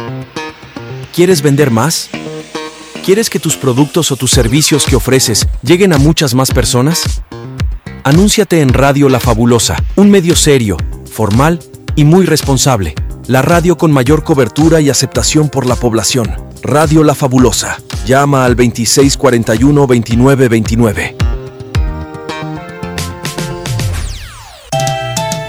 ¿Quieres 1.14 1.42
vender 1.42 1.70
más? 1.70 2.08
¿Quieres 3.04 3.28
que 3.28 3.38
tus 3.38 3.56
productos 3.56 4.10
o 4.10 4.16
tus 4.16 4.30
servicios 4.30 4.86
que 4.86 4.96
ofreces 4.96 5.46
lleguen 5.62 5.92
a 5.92 5.98
muchas 5.98 6.34
más 6.34 6.50
personas? 6.50 7.20
Anúnciate 8.04 8.62
en 8.62 8.70
Radio 8.70 9.10
La 9.10 9.20
Fabulosa, 9.20 9.76
un 9.96 10.10
medio 10.10 10.34
serio, 10.34 10.78
formal 11.12 11.58
y 11.94 12.04
muy 12.04 12.24
responsable. 12.24 12.94
La 13.26 13.42
radio 13.42 13.76
con 13.76 13.92
mayor 13.92 14.24
cobertura 14.24 14.80
y 14.80 14.88
aceptación 14.88 15.50
por 15.50 15.66
la 15.66 15.76
población. 15.76 16.34
Radio 16.62 17.04
La 17.04 17.14
Fabulosa. 17.14 17.76
Llama 18.06 18.46
al 18.46 18.56
2641-2929. 18.56 21.37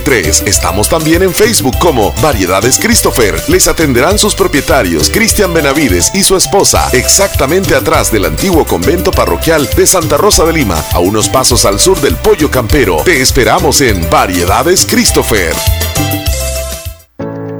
5083. 0.00 0.42
Estamos 0.46 0.88
también 0.88 1.22
en 1.22 1.32
Facebook 1.32 1.78
como 1.78 2.12
Variedades 2.22 2.78
Christopher. 2.78 3.40
Les 3.48 3.68
atenderán 3.68 4.18
sus 4.18 4.34
propietarios, 4.34 5.10
Cristian 5.10 5.52
Benavides 5.52 6.10
y 6.14 6.22
su 6.22 6.36
esposa, 6.36 6.88
exactamente 6.92 7.74
atrás 7.74 8.12
del 8.12 8.26
antiguo 8.26 8.64
convento 8.64 9.10
parroquial 9.10 9.68
de 9.76 9.86
Santa 9.86 10.16
Rosa 10.16 10.44
de 10.44 10.52
Lima, 10.52 10.82
a 10.92 10.98
unos 10.98 11.28
pasos 11.28 11.64
al 11.64 11.78
sur 11.78 12.00
del 12.00 12.16
Pollo 12.16 12.50
Campero. 12.50 12.98
Te 13.04 13.20
esperamos 13.20 13.80
en 13.80 14.08
Variedades 14.10 14.86
Christopher. 14.86 15.54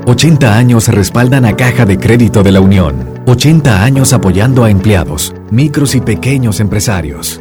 80 0.06 0.56
años 0.56 0.86
respaldan 0.86 1.44
a 1.44 1.56
Caja 1.56 1.84
de 1.84 1.98
Crédito 1.98 2.44
de 2.44 2.52
la 2.52 2.60
Unión. 2.60 3.22
80 3.26 3.82
años 3.82 4.12
apoyando 4.12 4.62
a 4.62 4.70
empleados, 4.70 5.34
micros 5.50 5.96
y 5.96 6.00
pequeños 6.00 6.60
empresarios. 6.60 7.40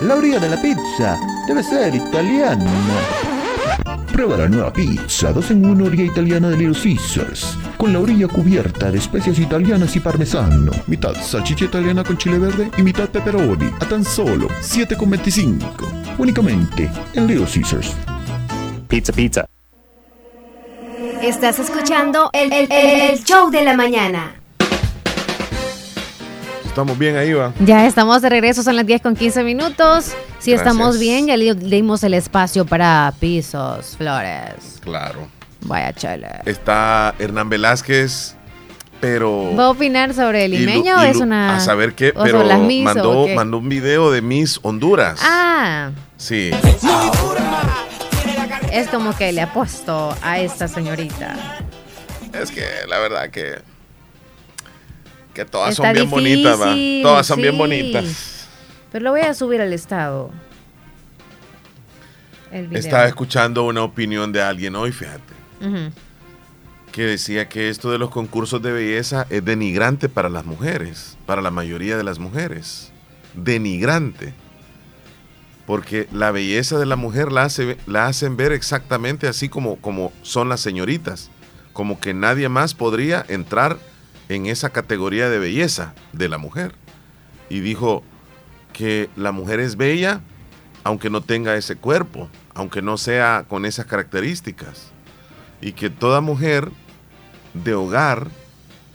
La 0.01 0.15
orilla 0.15 0.39
de 0.39 0.49
la 0.49 0.63
pizza 0.63 1.19
debe 1.49 1.63
ser 1.63 1.95
italiana. 1.95 3.38
Prueba 4.12 4.36
la 4.36 4.49
nueva 4.49 4.72
pizza 4.72 5.32
2 5.32 5.51
en 5.53 5.64
1 5.66 5.84
orilla 5.84 6.05
italiana 6.05 6.49
de 6.51 6.57
Little 6.57 6.80
Caesars, 6.82 7.57
con 7.76 7.93
la 7.93 8.01
orilla 8.01 8.26
cubierta 8.28 8.91
de 8.91 8.99
especias 8.99 9.39
italianas 9.39 9.95
y 9.97 10.01
parmesano, 10.01 10.72
mitad 10.86 11.14
salchicha 11.22 11.66
italiana 11.66 12.03
con 12.05 12.16
chile 12.18 12.39
verde 12.39 12.70
y 12.76 12.82
mitad 12.82 13.09
pepperoni, 13.09 13.70
a 13.80 13.86
tan 13.86 14.05
solo 14.05 14.49
7,25. 14.62 16.18
Únicamente 16.18 16.91
en 17.14 17.26
Little 17.26 17.47
Caesars. 17.47 17.95
Pizza, 18.89 19.12
pizza. 19.12 19.47
Estás 21.22 21.59
escuchando 21.59 22.30
el, 22.32 22.53
el- 22.53 22.68
el 22.70 23.24
show 23.24 23.51
de 23.51 23.62
la 23.62 23.74
mañana. 23.76 24.34
Estamos 26.79 26.97
bien 26.97 27.16
ahí, 27.16 27.33
va. 27.33 27.53
Ya 27.59 27.87
estamos 27.87 28.22
de 28.22 28.29
regreso, 28.29 28.62
son 28.62 28.76
las 28.76 28.87
10 28.87 29.03
con 29.03 29.16
15 29.16 29.43
minutos. 29.43 30.05
Si 30.39 30.53
Gracias. 30.53 30.61
estamos 30.61 31.01
bien, 31.01 31.26
ya 31.26 31.37
le 31.37 31.53
dimos 31.57 32.05
el 32.05 32.14
espacio 32.14 32.64
para 32.64 33.13
pisos, 33.18 33.96
flores. 33.96 34.79
Claro. 34.80 35.26
Vaya 35.63 35.92
chale. 35.92 36.29
Está 36.45 37.17
Hernán 37.18 37.49
Velázquez, 37.49 38.37
pero... 39.00 39.57
¿Va 39.57 39.64
a 39.64 39.71
opinar 39.71 40.14
sobre 40.14 40.45
el 40.45 40.53
limeño 40.53 40.99
o 40.99 41.00
es 41.03 41.17
una.? 41.17 41.57
A 41.57 41.61
saber 41.61 41.95
qué, 41.95 42.13
o 42.14 42.22
pero 42.22 42.45
las 42.45 42.61
Miss 42.61 42.84
mandó, 42.84 43.25
qué? 43.26 43.34
mandó 43.34 43.59
un 43.59 43.68
video 43.68 44.13
de 44.13 44.22
Miss 44.22 44.61
Honduras. 44.63 45.18
Ah, 45.25 45.91
Sí. 46.17 46.53
es 48.72 48.87
como 48.87 49.17
que 49.17 49.33
le 49.33 49.41
apuesto 49.42 50.14
a 50.22 50.38
esta 50.38 50.68
señorita. 50.68 51.34
Es 52.41 52.53
que 52.53 52.63
la 52.88 53.00
verdad 53.00 53.30
que... 53.30 53.57
Que 55.39 55.45
todas 55.45 55.71
Está 55.71 55.85
son 55.85 55.93
bien 55.93 56.11
bonitas, 56.11 56.61
va. 56.61 56.75
difícil, 56.75 57.03
Todas 57.05 57.25
son 57.29 57.37
bien 57.41 57.53
sí. 57.53 57.59
bonitas. 57.59 58.49
Pero 58.91 59.05
lo 59.05 59.11
voy 59.13 59.21
a 59.21 59.33
subir 59.35 59.61
al 59.61 59.73
estado. 59.73 60.33
El 62.51 62.67
video. 62.67 62.81
Estaba 62.81 63.07
escuchando 63.07 63.63
una 63.65 63.85
opinión 63.85 64.33
de 64.33 64.43
alguien 64.43 64.75
hoy, 64.75 64.91
fíjate, 64.91 65.35
que 66.91 67.03
decía 67.05 67.49
que 67.49 67.69
esto 67.69 67.93
de 67.93 67.99
los 67.99 68.11
concursos 68.11 68.61
de 68.63 68.73
belleza 68.73 69.29
es 69.31 69.45
denigrante 69.45 70.09
para 70.09 70.29
las 70.29 70.45
mujeres, 70.45 71.17
para 71.25 71.41
la 71.41 71.53
mayoría 71.53 71.97
de 71.97 72.03
las 72.03 72.19
mujeres. 72.19 72.91
denigrante. 73.35 74.35
Porque 75.67 76.09
la 76.11 76.33
belleza 76.33 76.81
de 76.81 76.87
la 76.87 76.97
mujer 76.97 77.31
la, 77.31 77.45
hace, 77.45 77.77
la 77.87 78.07
hacen 78.09 78.37
ver 78.37 78.51
exactamente 78.51 79.29
así 79.29 79.49
como, 79.49 79.77
como 79.77 80.13
son 80.23 80.49
las 80.49 80.59
señoritas. 80.61 81.31
Como 81.73 82.01
que 82.01 82.13
nadie 82.13 82.49
más 82.49 82.75
podría 82.75 83.25
entrar 83.29 83.79
en 84.29 84.46
esa 84.46 84.71
categoría 84.71 85.29
de 85.29 85.38
belleza 85.38 85.95
de 86.13 86.29
la 86.29 86.38
mujer. 86.38 86.75
Y 87.49 87.61
dijo 87.61 88.03
que 88.72 89.09
la 89.17 89.33
mujer 89.33 89.61
es 89.61 89.76
bella 89.76 90.21
aunque 90.84 91.11
no 91.11 91.21
tenga 91.21 91.57
ese 91.57 91.76
cuerpo, 91.76 92.29
aunque 92.55 92.80
no 92.80 92.96
sea 92.96 93.45
con 93.49 93.67
esas 93.67 93.87
características. 93.87 94.91
Y 95.61 95.72
que 95.72 95.91
toda 95.91 96.21
mujer 96.21 96.71
de 97.53 97.75
hogar 97.75 98.29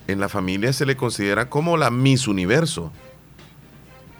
en 0.07 0.19
la 0.19 0.30
familia 0.30 0.73
se 0.73 0.85
le 0.85 0.95
considera 0.95 1.49
como 1.49 1.77
la 1.77 1.91
Miss 1.91 2.27
Universo. 2.27 2.91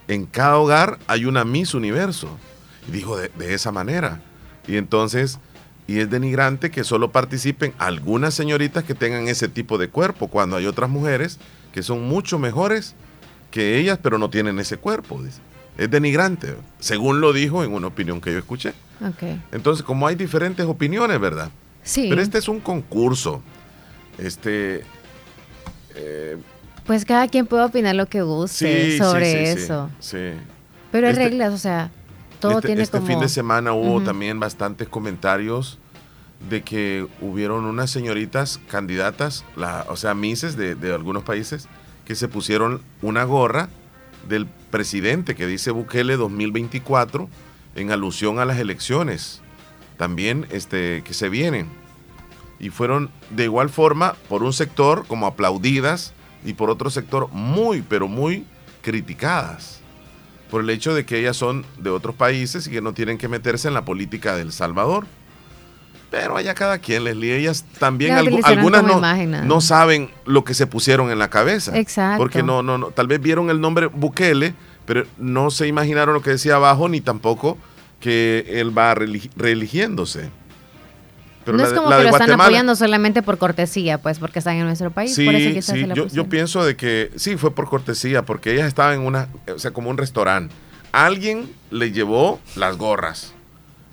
En 0.08 0.26
cada 0.26 0.58
hogar 0.58 1.00
hay 1.08 1.26
una 1.26 1.46
Miss 1.46 1.74
Universo. 1.74 2.38
Y 2.88 2.92
dijo 2.92 3.18
de, 3.18 3.30
de 3.30 3.54
esa 3.54 3.72
manera. 3.72 4.22
Y 4.68 4.78
entonces, 4.78 5.40
y 5.88 6.00
es 6.00 6.10
denigrante 6.10 6.72
que 6.72 6.84
solo 6.84 7.12
participen 7.12 7.74
algunas 7.78 8.34
señoritas 8.34 8.84
que 8.84 8.94
tengan 8.96 9.28
ese 9.28 9.48
tipo 9.50 9.78
de 9.78 9.90
cuerpo, 9.90 10.28
cuando 10.28 10.56
hay 10.56 10.66
otras 10.66 10.90
mujeres 10.90 11.40
que 11.74 11.84
son 11.84 12.04
mucho 12.08 12.40
mejores 12.40 12.96
que 13.52 13.78
ellas, 13.80 14.00
pero 14.02 14.18
no 14.18 14.30
tienen 14.30 14.60
ese 14.60 14.78
cuerpo. 14.78 15.22
Dice. 15.22 15.40
Es 15.78 15.90
denigrante, 15.90 16.56
según 16.80 17.20
lo 17.20 17.34
dijo 17.34 17.64
en 17.64 17.74
una 17.74 17.88
opinión 17.88 18.22
que 18.22 18.32
yo 18.32 18.40
escuché. 18.40 18.74
Ok. 19.02 19.24
Entonces, 19.52 19.84
como 19.84 20.08
hay 20.08 20.16
diferentes 20.16 20.66
opiniones, 20.66 21.20
¿verdad? 21.20 21.50
Sí. 21.84 22.08
Pero 22.10 22.22
este 22.22 22.38
es 22.38 22.48
un 22.48 22.60
concurso. 22.60 23.42
Este. 24.18 24.84
eh, 25.96 26.38
Pues 26.86 27.06
cada 27.06 27.28
quien 27.28 27.46
puede 27.46 27.64
opinar 27.64 27.96
lo 27.96 28.06
que 28.08 28.22
guste 28.22 28.92
sí, 28.92 28.98
sobre 28.98 29.26
sí, 29.26 29.58
sí, 29.58 29.64
eso. 29.64 29.90
Sí. 30.00 30.32
Pero 30.92 31.08
hay 31.08 31.14
Este- 31.14 31.24
reglas, 31.30 31.54
o 31.54 31.58
sea, 31.58 31.92
todo 32.44 32.60
este, 32.60 32.68
tiene 32.68 32.84
este 32.84 32.98
como... 32.98 33.08
fin 33.08 33.20
de 33.20 33.30
semana 33.30 33.74
hubo 33.74 34.02
también 34.02 34.40
bastantes 34.40 34.88
comentarios 34.88 35.80
de 36.50 36.62
que 36.62 37.08
hubieron 37.22 37.66
unas 37.66 37.90
señoritas 37.90 38.60
candidatas, 38.70 39.46
la, 39.56 39.86
o 39.90 39.96
sea, 39.96 40.14
mises 40.14 40.58
de, 40.58 40.76
de 40.76 40.94
algunos 40.94 41.24
países, 41.24 41.68
que 42.06 42.16
se 42.16 42.28
pusieron 42.28 42.82
una 43.02 43.24
gorra 43.24 43.70
del 44.28 44.46
presidente 44.46 45.36
que 45.36 45.48
dice 45.48 45.72
Bukele 45.72 46.18
2024 46.18 47.30
en 47.76 47.92
alusión 47.92 48.40
a 48.40 48.46
las 48.46 48.60
elecciones 48.60 49.42
también 49.98 50.46
este, 50.52 51.02
que 51.04 51.14
se 51.14 51.30
vienen. 51.30 51.70
Y 52.60 52.70
fueron 52.70 53.10
de 53.30 53.46
igual 53.46 53.70
forma, 53.70 54.16
por 54.30 54.44
un 54.44 54.54
sector, 54.54 55.06
como 55.08 55.28
aplaudidas 55.28 56.14
y 56.46 56.54
por 56.54 56.70
otro 56.70 56.90
sector 56.90 57.30
muy, 57.32 57.82
pero 57.82 58.08
muy 58.08 58.46
criticadas 58.82 59.83
por 60.54 60.62
el 60.62 60.70
hecho 60.70 60.94
de 60.94 61.04
que 61.04 61.18
ellas 61.18 61.36
son 61.36 61.66
de 61.80 61.90
otros 61.90 62.14
países 62.14 62.68
y 62.68 62.70
que 62.70 62.80
no 62.80 62.94
tienen 62.94 63.18
que 63.18 63.28
meterse 63.28 63.68
en 63.68 63.74
la 63.74 63.86
política 63.86 64.36
del 64.36 64.52
Salvador. 64.52 65.08
Pero 66.12 66.38
allá 66.38 66.54
cada 66.54 66.78
quien, 66.78 67.06
Leslie, 67.06 67.36
ellas 67.36 67.66
también, 67.80 68.14
algunas 68.14 68.84
no, 69.46 69.62
saben 69.62 70.12
lo 70.28 70.44
que 70.44 70.54
se 70.54 70.68
pusieron 70.68 71.10
en 71.10 71.18
la 71.18 71.32
cabeza. 71.32 71.76
Exacto. 71.76 72.20
Porque 72.20 72.44
no, 72.44 72.62
no, 72.62 72.78
no, 72.78 72.92
tal 72.92 73.08
vez 73.08 73.20
vieron 73.20 73.50
el 73.50 73.62
nombre 73.62 73.88
Bukele, 73.88 74.54
pero 74.86 75.08
no 75.18 75.50
se 75.50 75.66
imaginaron 75.66 76.14
lo 76.14 76.22
que 76.22 76.30
decía 76.30 76.58
abajo, 76.58 76.88
ni 76.88 77.02
tampoco 77.02 77.58
que 78.00 78.46
él 78.48 78.78
va 78.78 78.94
reeligiéndose. 78.94 80.30
Pero 81.46 81.58
no 81.58 81.64
la 81.64 81.70
es 81.70 81.76
como 81.76 81.90
la 81.90 81.98
que 81.98 82.04
lo 82.04 82.10
están 82.10 82.32
apoyando 82.32 82.76
solamente 82.76 83.22
por 83.22 83.38
cortesía, 83.38 83.98
pues 83.98 84.20
porque 84.20 84.40
están 84.40 84.56
en 84.56 84.66
nuestro 84.66 84.92
país. 84.92 85.14
Sí, 85.14 85.26
por 85.26 85.36
eso 85.36 85.50
quizás 85.50 85.76
sí, 85.76 85.82
se 85.82 85.88
la 85.88 85.96
yo, 85.96 86.08
yo 86.08 86.30
pienso 86.30 86.64
de 86.64 86.76
que 86.76 87.12
sí, 87.16 87.38
fue 87.38 87.54
por 87.54 87.70
cortesía, 87.70 88.24
porque 88.24 88.54
ellas 88.54 88.68
estaban 88.68 88.96
en 88.96 89.06
una, 89.06 89.28
o 89.54 89.60
sea, 89.60 89.72
como 89.72 89.90
un 89.90 89.98
restaurante. 89.98 90.54
Alguien 90.92 91.52
le 91.72 91.92
llevó 91.92 92.40
las 92.56 92.78
gorras 92.78 93.34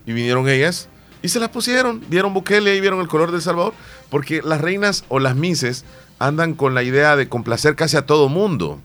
y 0.06 0.12
vinieron 0.12 0.48
ellas 0.48 0.89
y 1.22 1.28
se 1.28 1.40
las 1.40 1.48
pusieron. 1.51 2.02
Vieron 2.09 2.35
Bukele 2.35 2.77
y 2.77 2.81
vieron 2.81 3.01
el 3.01 3.09
color 3.09 3.32
del 3.32 3.43
Salvador, 3.43 3.74
porque 4.10 4.43
las 4.43 4.60
reinas 4.60 5.05
o 5.09 5.18
las 5.18 5.35
mises 5.36 5.85
andan 6.18 6.55
con 6.55 6.74
la 6.74 6.82
idea 6.82 7.16
de 7.16 7.28
complacer 7.28 7.74
casi 7.74 7.97
a 7.97 8.06
todo 8.06 8.28
mundo. 8.28 8.81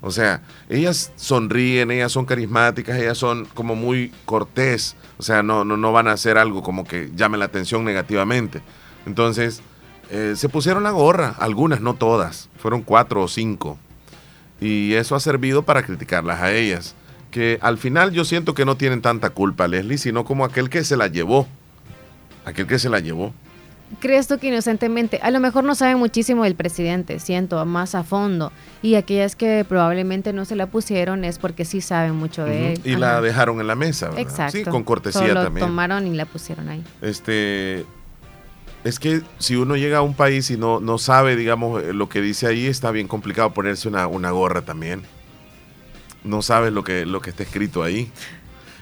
O 0.00 0.10
sea, 0.10 0.42
ellas 0.68 1.12
sonríen, 1.16 1.90
ellas 1.90 2.12
son 2.12 2.24
carismáticas, 2.24 2.98
ellas 2.98 3.18
son 3.18 3.46
como 3.46 3.74
muy 3.74 4.12
cortés. 4.24 4.96
O 5.18 5.22
sea, 5.22 5.42
no, 5.42 5.64
no, 5.64 5.76
no 5.76 5.92
van 5.92 6.06
a 6.08 6.12
hacer 6.12 6.38
algo 6.38 6.62
como 6.62 6.84
que 6.84 7.10
llame 7.16 7.36
la 7.36 7.46
atención 7.46 7.84
negativamente. 7.84 8.62
Entonces, 9.06 9.60
eh, 10.10 10.34
se 10.36 10.48
pusieron 10.48 10.84
la 10.84 10.90
gorra, 10.90 11.34
algunas, 11.38 11.80
no 11.80 11.94
todas. 11.94 12.48
Fueron 12.58 12.82
cuatro 12.82 13.22
o 13.22 13.28
cinco. 13.28 13.78
Y 14.60 14.94
eso 14.94 15.16
ha 15.16 15.20
servido 15.20 15.62
para 15.64 15.82
criticarlas 15.82 16.40
a 16.40 16.52
ellas. 16.52 16.94
Que 17.30 17.58
al 17.60 17.76
final 17.76 18.12
yo 18.12 18.24
siento 18.24 18.54
que 18.54 18.64
no 18.64 18.76
tienen 18.76 19.02
tanta 19.02 19.30
culpa, 19.30 19.68
Leslie, 19.68 19.98
sino 19.98 20.24
como 20.24 20.44
aquel 20.44 20.70
que 20.70 20.84
se 20.84 20.96
la 20.96 21.08
llevó. 21.08 21.46
Aquel 22.44 22.66
que 22.66 22.78
se 22.78 22.88
la 22.88 23.00
llevó. 23.00 23.34
¿Crees 24.00 24.28
tú 24.28 24.38
que 24.38 24.48
inocentemente? 24.48 25.18
A 25.22 25.30
lo 25.30 25.40
mejor 25.40 25.64
no 25.64 25.74
saben 25.74 25.98
muchísimo 25.98 26.44
del 26.44 26.54
presidente, 26.54 27.18
siento, 27.20 27.64
más 27.64 27.94
a 27.94 28.04
fondo. 28.04 28.52
Y 28.82 28.96
aquellas 28.96 29.34
que 29.34 29.64
probablemente 29.66 30.32
no 30.32 30.44
se 30.44 30.56
la 30.56 30.66
pusieron 30.66 31.24
es 31.24 31.38
porque 31.38 31.64
sí 31.64 31.80
saben 31.80 32.14
mucho 32.14 32.44
de 32.44 32.74
él. 32.74 32.80
Y 32.84 32.90
Ajá. 32.92 32.98
la 32.98 33.20
dejaron 33.22 33.60
en 33.60 33.66
la 33.66 33.74
mesa, 33.74 34.06
¿verdad? 34.06 34.20
Exacto. 34.20 34.58
Sí, 34.58 34.64
con 34.64 34.84
cortesía 34.84 35.28
Solo 35.28 35.42
también. 35.44 35.66
tomaron 35.66 36.06
y 36.06 36.14
la 36.14 36.26
pusieron 36.26 36.68
ahí. 36.68 36.84
Este, 37.00 37.86
es 38.84 38.98
que 38.98 39.22
si 39.38 39.56
uno 39.56 39.76
llega 39.76 39.98
a 39.98 40.02
un 40.02 40.14
país 40.14 40.50
y 40.50 40.56
no, 40.56 40.80
no 40.80 40.98
sabe, 40.98 41.34
digamos, 41.34 41.82
eh, 41.82 41.92
lo 41.92 42.08
que 42.08 42.20
dice 42.20 42.46
ahí, 42.46 42.66
está 42.66 42.90
bien 42.90 43.08
complicado 43.08 43.52
ponerse 43.54 43.88
una, 43.88 44.06
una 44.06 44.30
gorra 44.30 44.62
también. 44.62 45.02
No 46.24 46.42
sabes 46.42 46.72
lo 46.72 46.84
que, 46.84 47.06
lo 47.06 47.20
que 47.20 47.30
está 47.30 47.42
escrito 47.42 47.82
ahí. 47.82 48.10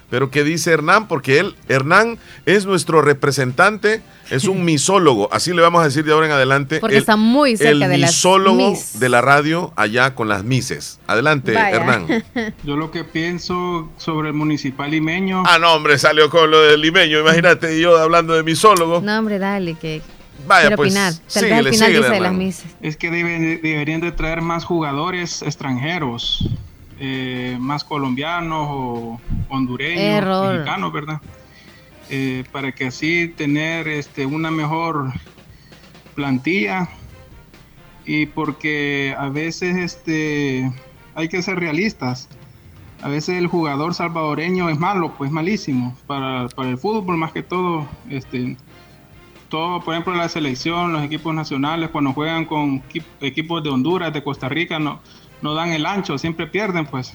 Pero 0.09 0.31
¿qué 0.31 0.45
dice 0.45 0.71
Hernán? 0.71 1.09
Porque 1.09 1.41
él, 1.41 1.57
Hernán 1.69 2.19
es 2.45 2.65
nuestro 2.65 3.03
representante, 3.03 4.03
es 4.31 4.45
un 4.45 4.65
misólogo, 4.65 5.29
así 5.33 5.53
le 5.53 5.63
vamos 5.63 5.81
a 5.83 5.85
decir 5.87 6.05
de 6.05 6.13
ahora 6.13 6.27
en 6.27 6.33
adelante. 6.33 6.79
Porque 6.79 6.97
el- 6.97 7.01
está 7.01 7.17
muy 7.17 7.57
cerca 7.57 7.73
el 7.73 7.81
de 7.81 7.99
misólogo 7.99 8.75
de 8.95 9.09
la 9.09 9.21
radio 9.21 9.73
allá 9.77 10.15
con 10.15 10.29
las 10.29 10.45
mises. 10.45 11.01
Adelante, 11.09 11.55
Hernán. 11.55 12.07
Yo 12.65 12.77
lo 12.77 12.91
que 12.93 13.03
pienso 13.03 13.91
sobre 13.97 14.29
el 14.29 14.35
municipal 14.35 14.91
limeño. 14.91 15.43
Ah, 15.47 15.59
no, 15.59 15.75
hombre, 15.75 15.99
salió 15.99 16.31
con 16.31 16.51
lo 16.51 16.61
del 16.63 16.81
limeño. 16.81 17.19
Imagínate, 17.21 17.81
yo 17.81 17.97
hablando 17.99 18.35
de 18.35 18.43
misólogo. 18.45 19.01
No, 19.01 19.19
hombre, 19.19 19.39
dale, 19.41 19.75
que 19.75 20.03
Vaya, 20.47 20.69
quiero 20.69 20.77
pues, 20.77 20.93
opinar. 20.93 21.13
Tal 21.15 21.23
vez 21.25 21.33
síguele, 21.33 21.57
al 21.57 21.65
final 21.65 21.75
síguele, 21.75 21.99
dice 21.99 22.15
de 22.15 22.21
las 22.21 22.33
mises. 22.33 22.65
Es 22.81 22.97
que 22.97 23.11
deben- 23.11 23.61
deberían 23.61 24.01
de 24.01 24.13
traer 24.13 24.41
más 24.43 24.65
jugadores 24.65 25.43
extranjeros, 25.43 26.49
eh, 26.99 27.57
más 27.61 27.85
colombianos 27.85 28.67
o 28.71 29.21
hondureños, 29.49 30.03
Error. 30.03 30.53
mexicanos, 30.55 30.93
¿verdad? 30.93 31.21
Eh, 32.09 32.45
para 32.53 32.73
que 32.73 32.87
así 32.87 33.29
tener 33.29 33.89
este, 33.89 34.27
una 34.27 34.51
mejor 34.51 35.13
plantilla 36.15 36.89
y 38.05 38.27
porque 38.27 39.15
a 39.19 39.29
veces 39.29 39.77
este, 39.77 40.73
hay 41.15 41.29
que 41.29 41.43
ser 41.43 41.59
realistas. 41.59 42.29
A 43.03 43.09
veces 43.09 43.37
el 43.37 43.47
jugador 43.47 43.93
salvadoreño 43.93 44.71
es 44.71 44.79
malo, 44.79 45.13
pues 45.19 45.31
malísimo 45.31 45.97
para, 46.07 46.49
para 46.49 46.71
el 46.71 46.79
fútbol 46.79 47.17
más 47.19 47.33
que 47.33 47.43
todo. 47.43 47.87
Este, 48.09 48.57
todo, 49.51 49.81
por 49.81 49.95
ejemplo, 49.95 50.15
la 50.15 50.29
selección, 50.29 50.93
los 50.93 51.05
equipos 51.05 51.35
nacionales, 51.35 51.91
cuando 51.91 52.13
juegan 52.13 52.47
con 52.47 52.83
equi- 52.83 53.05
equipos 53.21 53.63
de 53.63 53.71
Honduras, 53.71 54.13
de 54.13 54.25
Costa 54.25 54.49
Rica, 54.49 54.79
no, 54.79 55.01
no 55.43 55.55
dan 55.55 55.71
el 55.73 55.87
ancho, 55.87 56.19
siempre 56.19 56.47
pierden, 56.47 56.87
pues. 56.87 57.13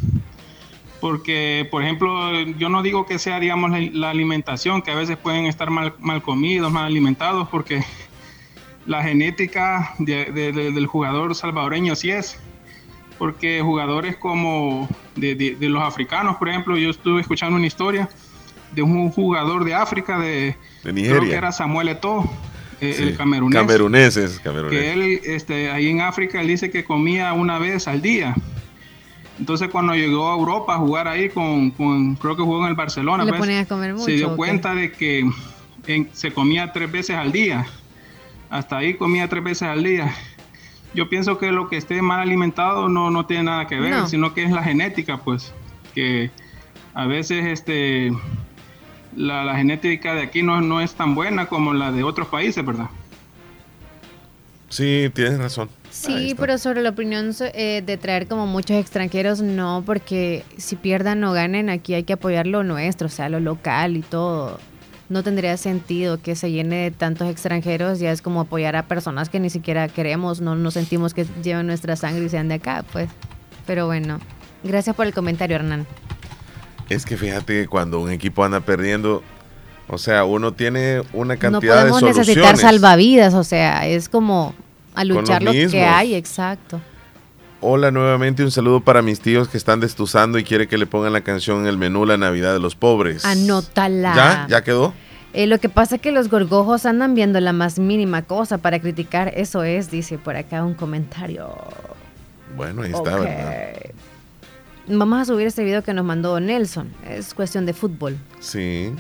Porque, 0.99 1.67
por 1.71 1.81
ejemplo, 1.83 2.39
yo 2.57 2.69
no 2.69 2.83
digo 2.83 3.05
que 3.07 3.17
sea, 3.17 3.39
digamos, 3.39 3.71
la, 3.71 3.79
la 3.91 4.09
alimentación, 4.11 4.81
que 4.83 4.91
a 4.91 4.95
veces 4.95 5.17
pueden 5.17 5.45
estar 5.47 5.69
mal, 5.71 5.95
mal 5.99 6.21
comidos, 6.21 6.71
mal 6.71 6.85
alimentados, 6.85 7.47
porque 7.49 7.83
la 8.85 9.01
genética 9.03 9.95
de- 9.97 10.25
de- 10.25 10.51
de- 10.51 10.71
del 10.71 10.85
jugador 10.85 11.33
salvadoreño 11.35 11.95
sí 11.95 12.11
es. 12.11 12.39
Porque 13.17 13.61
jugadores 13.61 14.15
como 14.17 14.87
de, 15.15 15.55
los 15.59 15.83
africanos, 15.83 16.37
por 16.37 16.49
ejemplo, 16.49 16.77
yo 16.77 16.89
estuve 16.89 17.21
escuchando 17.21 17.55
una 17.55 17.67
historia 17.67 18.09
de 18.71 18.81
un 18.83 19.09
jugador 19.11 19.63
de 19.65 19.73
África, 19.75 20.17
de, 20.19 20.55
creo 20.81 20.93
Nigeria. 20.93 21.29
que 21.29 21.35
era 21.35 21.51
Samuel 21.51 21.89
Eto'o, 21.89 22.31
eh, 22.81 22.93
Sí, 22.97 23.03
el 23.03 23.15
camerunés. 23.17 23.59
Cameruneses, 23.59 24.39
cameruneses. 24.39 24.79
Que 24.81 24.93
él, 24.93 25.21
este, 25.23 25.71
ahí 25.71 25.87
en 25.89 26.01
África, 26.01 26.41
él 26.41 26.47
dice 26.47 26.69
que 26.71 26.83
comía 26.83 27.31
una 27.33 27.59
vez 27.59 27.87
al 27.87 28.01
día. 28.01 28.35
Entonces, 29.39 29.69
cuando 29.69 29.93
llegó 29.95 30.31
a 30.31 30.35
Europa 30.35 30.75
a 30.75 30.77
jugar 30.77 31.07
ahí 31.07 31.29
con, 31.29 31.71
con- 31.71 32.15
creo 32.15 32.35
que 32.35 32.43
jugó 32.43 32.63
en 32.63 32.69
el 32.69 32.75
Barcelona, 32.75 33.23
Le 33.23 33.33
pues, 33.33 33.49
a 33.49 33.65
comer 33.65 33.93
mucho. 33.93 34.05
se 34.05 34.11
dio 34.11 34.35
cuenta 34.35 34.75
de 34.75 34.91
que 34.91 35.29
en- 35.87 36.09
se 36.13 36.31
comía 36.31 36.71
tres 36.73 36.91
veces 36.91 37.15
al 37.15 37.31
día. 37.31 37.65
Hasta 38.49 38.77
ahí 38.77 38.95
comía 38.95 39.27
tres 39.29 39.43
veces 39.43 39.63
al 39.63 39.83
día. 39.83 40.13
Yo 40.93 41.07
pienso 41.09 41.37
que 41.37 41.51
lo 41.51 41.69
que 41.69 41.77
esté 41.77 42.01
mal 42.01 42.19
alimentado 42.19 42.89
no, 42.89 43.09
no 43.09 43.25
tiene 43.25 43.43
nada 43.43 43.65
que 43.65 43.79
ver, 43.79 43.91
No. 43.91 44.07
sino 44.09 44.33
que 44.33 44.43
es 44.43 44.51
la 44.51 44.61
genética, 44.61 45.17
pues, 45.17 45.53
que 45.95 46.29
a 46.93 47.05
veces 47.05 47.45
este, 47.45 48.11
la, 49.15 49.43
la 49.43 49.55
genética 49.55 50.13
de 50.13 50.23
aquí 50.23 50.43
no, 50.43 50.61
no 50.61 50.81
es 50.81 50.93
tan 50.93 51.15
buena 51.15 51.47
como 51.47 51.73
la 51.73 51.91
de 51.91 52.03
otros 52.03 52.27
países, 52.27 52.65
¿verdad? 52.65 52.89
Sí, 54.71 55.11
tienes 55.13 55.37
razón. 55.37 55.69
Sí, 55.89 56.33
pero 56.39 56.57
sobre 56.57 56.81
la 56.81 56.91
opinión 56.91 57.35
eh, 57.53 57.83
de 57.85 57.97
traer 57.97 58.27
como 58.27 58.47
muchos 58.47 58.77
extranjeros, 58.77 59.41
no, 59.41 59.83
porque 59.85 60.45
si 60.57 60.77
pierdan 60.77 61.21
o 61.25 61.33
ganen, 61.33 61.69
aquí 61.69 61.93
hay 61.93 62.03
que 62.03 62.13
apoyar 62.13 62.47
lo 62.47 62.63
nuestro, 62.63 63.07
o 63.07 63.09
sea, 63.09 63.27
lo 63.27 63.41
local 63.41 63.97
y 63.97 64.01
todo. 64.01 64.57
No 65.09 65.23
tendría 65.23 65.57
sentido 65.57 66.21
que 66.21 66.37
se 66.37 66.51
llene 66.51 66.83
de 66.83 66.91
tantos 66.91 67.29
extranjeros, 67.29 67.99
ya 67.99 68.13
es 68.13 68.21
como 68.21 68.39
apoyar 68.39 68.77
a 68.77 68.83
personas 68.83 69.27
que 69.27 69.41
ni 69.41 69.49
siquiera 69.49 69.89
queremos, 69.89 70.39
no 70.39 70.55
nos 70.55 70.75
sentimos 70.75 71.13
que 71.13 71.25
lleven 71.43 71.67
nuestra 71.67 71.97
sangre 71.97 72.23
y 72.23 72.29
sean 72.29 72.47
de 72.47 72.55
acá, 72.55 72.85
pues. 72.93 73.09
Pero 73.67 73.87
bueno, 73.87 74.21
gracias 74.63 74.95
por 74.95 75.05
el 75.05 75.13
comentario, 75.13 75.57
Hernán. 75.57 75.85
Es 76.91 77.05
que 77.05 77.15
fíjate 77.15 77.61
que 77.61 77.67
cuando 77.67 78.01
un 78.01 78.11
equipo 78.11 78.43
anda 78.43 78.59
perdiendo, 78.59 79.23
o 79.87 79.97
sea, 79.97 80.25
uno 80.25 80.51
tiene 80.51 81.01
una 81.13 81.35
No 81.35 81.39
cantidad 81.39 81.75
de 81.85 81.89
podemos 81.89 81.99
soluciones. 82.01 82.27
necesitar 82.27 82.57
salvavidas, 82.57 83.33
o 83.33 83.45
sea, 83.45 83.87
es 83.87 84.09
como 84.09 84.53
a 84.93 85.05
luchar 85.05 85.41
lo 85.41 85.53
que 85.53 85.85
hay, 85.85 86.15
exacto. 86.15 86.81
Hola 87.61 87.91
nuevamente, 87.91 88.43
un 88.43 88.51
saludo 88.51 88.81
para 88.81 89.01
mis 89.01 89.21
tíos 89.21 89.47
que 89.47 89.55
están 89.55 89.79
destuzando 89.79 90.37
y 90.37 90.43
quiere 90.43 90.67
que 90.67 90.77
le 90.77 90.85
pongan 90.85 91.13
la 91.13 91.21
canción 91.21 91.61
en 91.61 91.67
el 91.67 91.77
menú 91.77 92.05
La 92.05 92.17
Navidad 92.17 92.51
de 92.51 92.59
los 92.59 92.75
Pobres. 92.75 93.23
Anótala. 93.23 94.13
¿Ya? 94.13 94.47
¿Ya 94.49 94.61
quedó? 94.61 94.93
Eh, 95.33 95.47
lo 95.47 95.59
que 95.59 95.69
pasa 95.69 95.95
es 95.95 96.01
que 96.01 96.11
los 96.11 96.29
gorgojos 96.29 96.85
andan 96.85 97.15
viendo 97.15 97.39
la 97.39 97.53
más 97.53 97.79
mínima 97.79 98.23
cosa 98.23 98.57
para 98.57 98.79
criticar. 98.81 99.31
Eso 99.37 99.63
es, 99.63 99.89
dice 99.89 100.17
por 100.17 100.35
acá 100.35 100.65
un 100.65 100.73
comentario. 100.73 101.55
Bueno, 102.57 102.81
ahí 102.81 102.91
está. 102.91 103.15
¿verdad? 103.17 103.73
Vamos 104.91 105.19
a 105.21 105.25
subir 105.25 105.47
este 105.47 105.63
video 105.63 105.83
que 105.83 105.93
nos 105.93 106.05
mandó 106.05 106.39
Nelson. 106.39 106.89
Es 107.07 107.33
cuestión 107.33 107.65
de 107.65 107.73
fútbol. 107.73 108.17
Sí. 108.39 108.91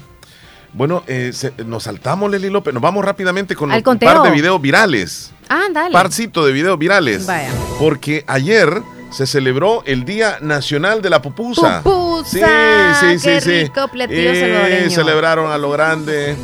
Bueno, 0.73 1.03
eh, 1.07 1.31
se- 1.33 1.51
nos 1.65 1.83
saltamos, 1.83 2.31
Leli 2.31 2.49
López. 2.49 2.73
Nos 2.73 2.81
vamos 2.81 3.03
rápidamente 3.03 3.55
con 3.55 3.71
un 3.71 3.83
par 3.99 4.21
de 4.23 4.31
videos 4.31 4.61
virales. 4.61 5.31
Ah, 5.49 5.63
dale. 5.73 5.91
Parcito 5.91 6.45
de 6.45 6.53
videos 6.53 6.79
virales. 6.79 7.25
Vaya. 7.25 7.49
Porque 7.77 8.23
ayer 8.27 8.81
se 9.11 9.27
celebró 9.27 9.83
el 9.85 10.05
Día 10.05 10.37
Nacional 10.41 11.01
de 11.01 11.09
la 11.09 11.21
Pupusa. 11.21 11.81
¡Pupusa! 11.83 12.95
Sí, 12.99 13.07
sí, 13.07 13.19
sí, 13.19 13.25
¡Qué 13.27 13.41
sí. 13.41 13.51
rico 13.63 13.87
platillo 13.89 14.31
Eh, 14.31 14.39
salvadoreño! 14.41 14.89
celebraron 14.89 15.51
a 15.51 15.57
lo 15.57 15.71
grande. 15.71 16.35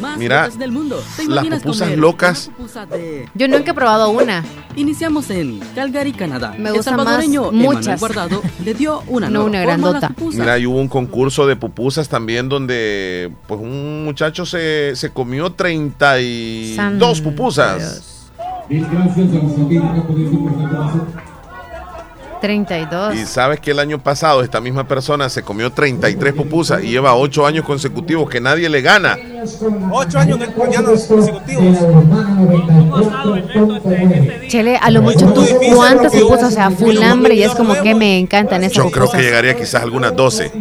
más 0.00 0.18
Mira, 0.18 0.48
del 0.50 0.72
mundo. 0.72 1.02
¿Te 1.16 1.24
las 1.26 1.44
pupusas 1.62 1.86
comer 1.86 1.98
locas. 1.98 2.50
pupusa 2.56 2.84
de- 2.86 3.28
Yo 3.34 3.48
nunca 3.48 3.70
he 3.70 3.74
probado 3.74 4.10
una. 4.10 4.44
Iniciamos 4.76 5.30
en 5.30 5.58
Calgary, 5.74 6.12
Canadá. 6.12 6.54
Me 6.58 6.68
El 6.68 6.76
gustan 6.76 6.96
más 6.96 7.06
muchas. 7.52 7.98
Guardado 7.98 8.42
le 8.62 8.74
dio 8.74 9.02
una 9.08 9.30
No 9.30 9.44
una 9.46 9.62
grandota. 9.62 10.10
Mira, 10.32 10.58
y 10.58 10.66
hubo 10.66 10.78
un 10.78 10.88
concurso 10.88 11.46
de 11.46 11.56
pupusas 11.56 12.08
también 12.10 12.48
donde 12.50 13.32
pues 13.46 13.58
un 13.60 14.04
muchacho 14.04 14.44
se, 14.44 14.94
se 14.96 15.10
comió 15.10 15.52
32 15.52 16.76
Santo 16.76 17.12
pupusas. 17.22 18.28
Mil 18.68 18.86
gracias 18.90 19.16
a 19.30 19.44
los 19.44 19.52
amigos 19.54 20.04
por 20.06 20.18
este. 20.20 21.25
32. 22.40 23.14
Y 23.16 23.24
sabes 23.26 23.60
que 23.60 23.70
el 23.72 23.78
año 23.78 23.98
pasado 23.98 24.42
esta 24.42 24.60
misma 24.60 24.86
persona 24.86 25.28
se 25.28 25.42
comió 25.42 25.70
33 25.72 26.32
pupusas 26.34 26.82
y 26.84 26.88
lleva 26.88 27.14
8 27.14 27.46
años 27.46 27.64
consecutivos 27.64 28.28
que 28.28 28.40
nadie 28.40 28.68
le 28.68 28.80
gana. 28.82 29.18
Ocho 29.92 30.18
años 30.18 30.38
consecutivos. 31.06 31.76
Chele, 34.48 34.76
a 34.76 34.90
lo 34.90 35.02
mucho 35.02 35.32
tú, 35.32 35.44
¿cuántas 35.74 36.12
pupusas? 36.12 36.48
O 36.48 36.50
sea, 36.50 36.70
full 36.70 36.96
hambre 37.02 37.34
y 37.34 37.42
es 37.42 37.54
como 37.54 37.74
que 37.82 37.94
me 37.94 38.18
encantan 38.18 38.62
esas 38.64 38.76
Yo 38.76 38.82
creo 38.90 39.04
pupusas. 39.04 39.16
que 39.20 39.22
llegaría 39.26 39.54
quizás 39.56 39.82
algunas 39.82 40.14
12. 40.14 40.52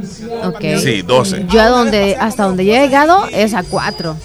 Ok. 0.44 0.62
Sí, 0.80 1.02
12. 1.02 1.46
Yo 1.50 1.62
a 1.62 1.68
donde, 1.70 2.16
hasta 2.20 2.44
donde 2.44 2.66
yo 2.66 2.74
he 2.76 2.80
llegado 2.82 3.26
es 3.32 3.54
a 3.54 3.64
4. 3.64 4.16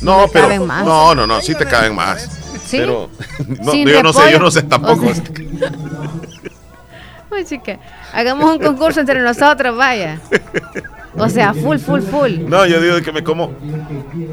No, 0.00 0.22
me 0.22 0.28
pero 0.28 0.44
caben 0.48 0.66
más. 0.66 0.84
no, 0.84 1.14
no, 1.14 1.26
no, 1.26 1.40
sí 1.40 1.54
te 1.54 1.64
caben 1.66 1.94
más. 1.94 2.28
¿Sí? 2.66 2.78
Pero 2.78 3.10
no, 3.62 3.74
yo 3.74 4.02
no 4.02 4.12
sé, 4.12 4.32
yo 4.32 4.38
no 4.38 4.50
sé 4.50 4.62
tampoco. 4.62 5.06
O 5.06 5.14
sea- 5.14 5.24
Uy, 7.36 7.44
chica, 7.44 7.78
hagamos 8.12 8.50
un 8.50 8.58
concurso 8.58 9.00
entre 9.00 9.20
nosotros, 9.22 9.76
vaya. 9.76 10.18
O 11.16 11.28
sea, 11.28 11.52
full, 11.52 11.76
full, 11.76 12.00
full. 12.00 12.30
No, 12.48 12.64
yo 12.66 12.80
digo 12.80 13.00
que 13.02 13.12
me 13.12 13.22
como. 13.22 13.52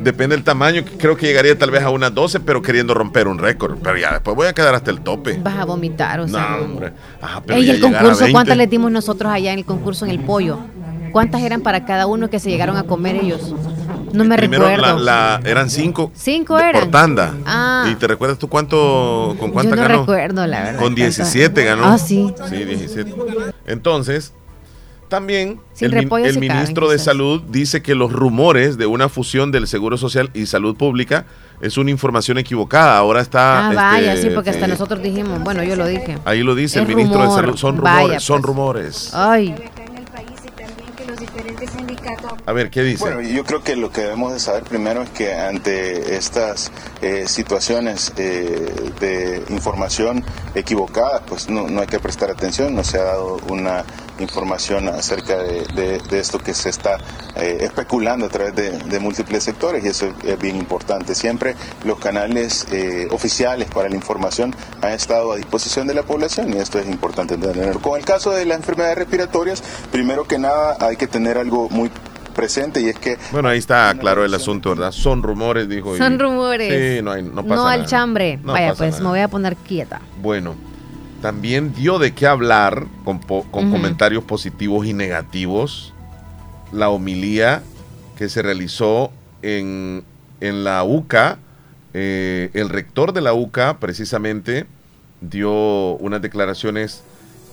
Depende 0.01 0.35
del 0.35 0.45
tamaño. 0.45 0.83
Creo 0.97 1.17
que 1.17 1.27
llegaría 1.27 1.57
tal 1.57 1.71
vez 1.71 1.83
a 1.83 1.89
unas 1.89 2.13
12, 2.13 2.39
pero 2.39 2.61
queriendo 2.61 2.93
romper 2.93 3.27
un 3.27 3.37
récord. 3.37 3.77
Pero 3.83 3.97
ya 3.97 4.13
después 4.13 4.35
voy 4.35 4.47
a 4.47 4.53
quedar 4.53 4.73
hasta 4.75 4.89
el 4.89 5.01
tope. 5.01 5.37
Vas 5.43 5.57
a 5.57 5.65
vomitar, 5.65 6.21
o 6.21 6.27
sea. 6.27 6.57
No, 6.57 6.65
hombre. 6.65 6.93
Ah, 7.21 7.41
pero 7.45 7.59
Ey, 7.59 7.65
ya 7.65 7.73
el 7.73 7.81
concurso, 7.81 8.19
20. 8.19 8.31
¿cuántas 8.31 8.57
le 8.57 8.67
dimos 8.67 8.91
nosotros 8.91 9.31
allá 9.31 9.51
en 9.51 9.59
el 9.59 9.65
concurso 9.65 10.05
en 10.05 10.11
el 10.11 10.21
pollo? 10.21 10.59
¿Cuántas 11.11 11.41
eran 11.41 11.61
para 11.61 11.85
cada 11.85 12.07
uno 12.07 12.29
que 12.29 12.39
se 12.39 12.49
llegaron 12.49 12.77
a 12.77 12.83
comer 12.83 13.17
ellos? 13.17 13.53
No 14.13 14.23
me 14.25 14.35
Primero 14.37 14.67
recuerdo. 14.67 14.99
la, 14.99 15.39
la- 15.39 15.49
eran 15.49 15.69
5 15.69 16.11
¿Cinco 16.15 16.57
eran? 16.59 16.71
por 16.81 16.91
tanda. 16.91 17.33
Ah. 17.45 17.87
¿Y 17.91 17.95
te 17.95 18.07
recuerdas 18.07 18.37
tú 18.37 18.47
cuánto, 18.49 19.35
con 19.39 19.49
Yo 19.49 19.53
cuánta 19.53 19.75
no 19.75 19.81
ganó? 19.81 19.99
recuerdo, 20.01 20.47
la 20.47 20.57
verdad. 20.59 20.71
Con 20.73 20.79
cuánto. 20.95 20.95
17 21.01 21.63
ganó. 21.63 21.85
Ah, 21.85 21.97
sí. 21.97 22.33
Sí, 22.49 22.55
17. 22.63 23.13
Entonces, 23.67 24.33
también 25.07 25.59
Sin 25.73 25.87
el, 25.87 25.93
el 25.95 26.03
sí 26.03 26.07
caben, 26.09 26.39
ministro 26.39 26.87
de. 26.89 26.99
Salud 26.99 27.41
dice 27.49 27.81
que 27.81 27.95
los 27.95 28.11
rumores 28.11 28.77
de 28.77 28.85
una 28.85 29.09
fusión 29.09 29.51
del 29.51 29.67
Seguro 29.67 29.97
Social 29.97 30.29
y 30.35 30.45
Salud 30.45 30.75
Pública 30.75 31.25
es 31.61 31.77
una 31.77 31.89
información 31.91 32.37
equivocada. 32.37 32.97
Ahora 32.97 33.21
está... 33.21 33.69
Ah, 33.69 33.73
vaya, 33.73 34.13
este, 34.13 34.29
sí, 34.29 34.35
porque 34.35 34.51
hasta 34.51 34.65
eh, 34.65 34.69
nosotros 34.69 35.01
dijimos, 35.01 35.41
bueno, 35.43 35.63
yo 35.63 35.75
lo 35.75 35.87
dije. 35.87 36.17
Ahí 36.25 36.43
lo 36.43 36.53
dice 36.55 36.77
el 36.79 36.83
Es 36.89 36.95
ministro 36.95 37.21
rumor. 37.23 37.35
de 37.37 37.41
Salud. 37.41 37.57
Son 37.57 37.81
Vaya, 37.81 37.97
rumores, 38.01 38.23
son 38.23 38.41
pues. 38.41 38.47
rumores. 38.47 39.11
Ay, 39.13 39.55
A 42.45 42.53
ver, 42.53 42.69
¿qué 42.69 42.83
dice? 42.83 43.03
Bueno, 43.03 43.21
yo 43.21 43.43
creo 43.43 43.63
que 43.63 43.75
lo 43.75 43.91
que 43.91 44.01
debemos 44.01 44.33
de 44.33 44.39
saber 44.39 44.63
primero 44.63 45.03
es 45.03 45.09
que 45.09 45.33
ante 45.33 46.15
estas 46.15 46.71
eh, 47.01 47.27
situaciones 47.27 48.13
eh, 48.17 48.91
de 48.99 49.43
información 49.49 50.23
equivocada, 50.55 51.21
pues 51.25 51.49
no, 51.49 51.67
no 51.67 51.81
hay 51.81 51.87
que 51.87 51.99
prestar 51.99 52.29
atención, 52.29 52.75
no 52.75 52.83
se 52.83 52.97
ha 52.97 53.03
dado 53.03 53.39
una 53.49 53.83
información 54.23 54.87
acerca 54.89 55.37
de, 55.43 55.63
de- 55.75 55.99
de 55.99 56.19
esto 56.19 56.39
que 56.39 56.53
se 56.53 56.69
está 56.69 56.97
eh, 57.35 57.57
especulando 57.61 58.25
a 58.25 58.29
través 58.29 58.55
de, 58.55 58.71
de 58.77 58.99
múltiples 58.99 59.43
sectores 59.43 59.83
y 59.85 59.87
eso 59.89 60.13
es 60.23 60.39
bien 60.39 60.55
importante. 60.55 61.15
Siempre 61.15 61.55
los 61.85 61.99
canales 61.99 62.65
eh, 62.71 63.07
oficiales 63.11 63.69
para 63.69 63.89
la 63.89 63.95
información 63.95 64.55
han 64.81 64.91
estado 64.91 65.33
a 65.33 65.37
disposición 65.37 65.87
de 65.87 65.93
la 65.93 66.03
población 66.03 66.53
y 66.53 66.57
esto 66.57 66.79
es 66.79 66.87
importante 66.87 67.37
tenerlo. 67.37 67.79
Con 67.81 67.97
el 67.99 68.05
caso 68.05 68.31
de 68.31 68.45
las 68.45 68.57
enfermedades 68.57 68.97
respiratorias, 68.97 69.63
primero 69.91 70.25
que 70.25 70.37
nada 70.37 70.77
hay 70.79 70.95
que 70.95 71.07
tener 71.07 71.37
algo 71.37 71.69
muy 71.69 71.89
presente 72.35 72.79
y 72.79 72.87
es 72.87 72.97
que 72.97 73.17
Bueno, 73.31 73.49
ahí 73.49 73.57
está 73.59 73.93
claro 73.99 74.23
el 74.23 74.33
asunto, 74.33 74.69
¿verdad? 74.69 74.91
Son 74.91 75.21
rumores, 75.23 75.67
dijo. 75.67 75.95
y- 75.95 75.97
son 75.97 76.17
rumores. 76.19 76.97
Sí, 76.97 77.01
no, 77.03 77.11
hay, 77.11 77.21
no 77.23 77.43
pasa 77.43 77.55
No 77.55 77.67
al 77.67 77.85
chambre. 77.85 78.39
No 78.41 78.53
Vaya, 78.53 78.73
pues 78.75 78.91
nada. 78.91 79.03
me 79.03 79.09
voy 79.09 79.19
a 79.19 79.27
poner 79.27 79.55
quieta. 79.57 79.99
Bueno, 80.21 80.55
también 81.21 81.73
dio 81.73 81.99
de 81.99 82.13
qué 82.13 82.27
hablar 82.27 82.85
con, 83.03 83.19
po- 83.19 83.43
con 83.51 83.65
Ujú. 83.65 83.73
comentarios 83.75 84.23
positivos 84.23 84.85
y 84.85 84.93
negativos 84.93 85.93
la 86.71 86.89
homilía 86.89 87.63
que 88.17 88.29
se 88.29 88.41
realizó 88.41 89.11
en, 89.41 90.03
en 90.39 90.63
la 90.63 90.83
UCA. 90.83 91.37
Eh, 91.93 92.51
el 92.53 92.69
rector 92.69 93.13
de 93.13 93.21
la 93.21 93.33
UCA 93.33 93.79
precisamente 93.79 94.67
dio 95.21 95.51
unas 95.97 96.21
declaraciones 96.21 97.03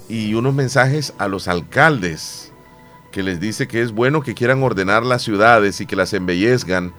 y 0.09 0.34
unos 0.34 0.55
mensajes 0.55 1.14
a 1.18 1.26
los 1.28 1.48
alcaldes 1.48 2.52
que 3.10 3.22
les 3.22 3.40
dice 3.40 3.66
que 3.66 3.80
es 3.82 3.93
bueno 3.93 4.20
que 4.22 4.34
quieran 4.34 4.62
ordenar 4.62 5.05
las 5.05 5.22
ciudades 5.22 5.80
y 5.80 5.86
que 5.86 5.97
las 5.97 6.12
embellezcan, 6.12 6.93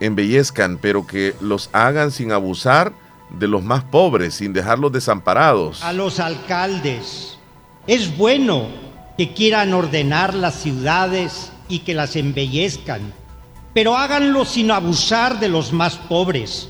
embellezcan, 0.00 0.78
pero 0.80 1.06
que 1.06 1.34
los 1.40 1.68
hagan 1.72 2.10
sin 2.10 2.32
abusar 2.32 2.92
de 3.38 3.48
los 3.48 3.62
más 3.62 3.84
pobres, 3.84 4.34
sin 4.34 4.52
dejarlos 4.52 4.92
desamparados. 4.92 5.82
a 5.82 5.92
los 5.92 6.20
alcaldes. 6.20 7.38
Es 7.86 8.16
bueno 8.16 8.66
que 9.18 9.32
quieran 9.34 9.74
ordenar 9.74 10.34
las 10.34 10.54
ciudades 10.54 11.52
y 11.68 11.80
que 11.80 11.94
las 11.94 12.16
embellezcan, 12.16 13.12
pero 13.74 13.96
háganlo 13.96 14.44
sin 14.44 14.70
abusar 14.70 15.40
de 15.40 15.48
los 15.48 15.72
más 15.72 15.96
pobres, 15.96 16.68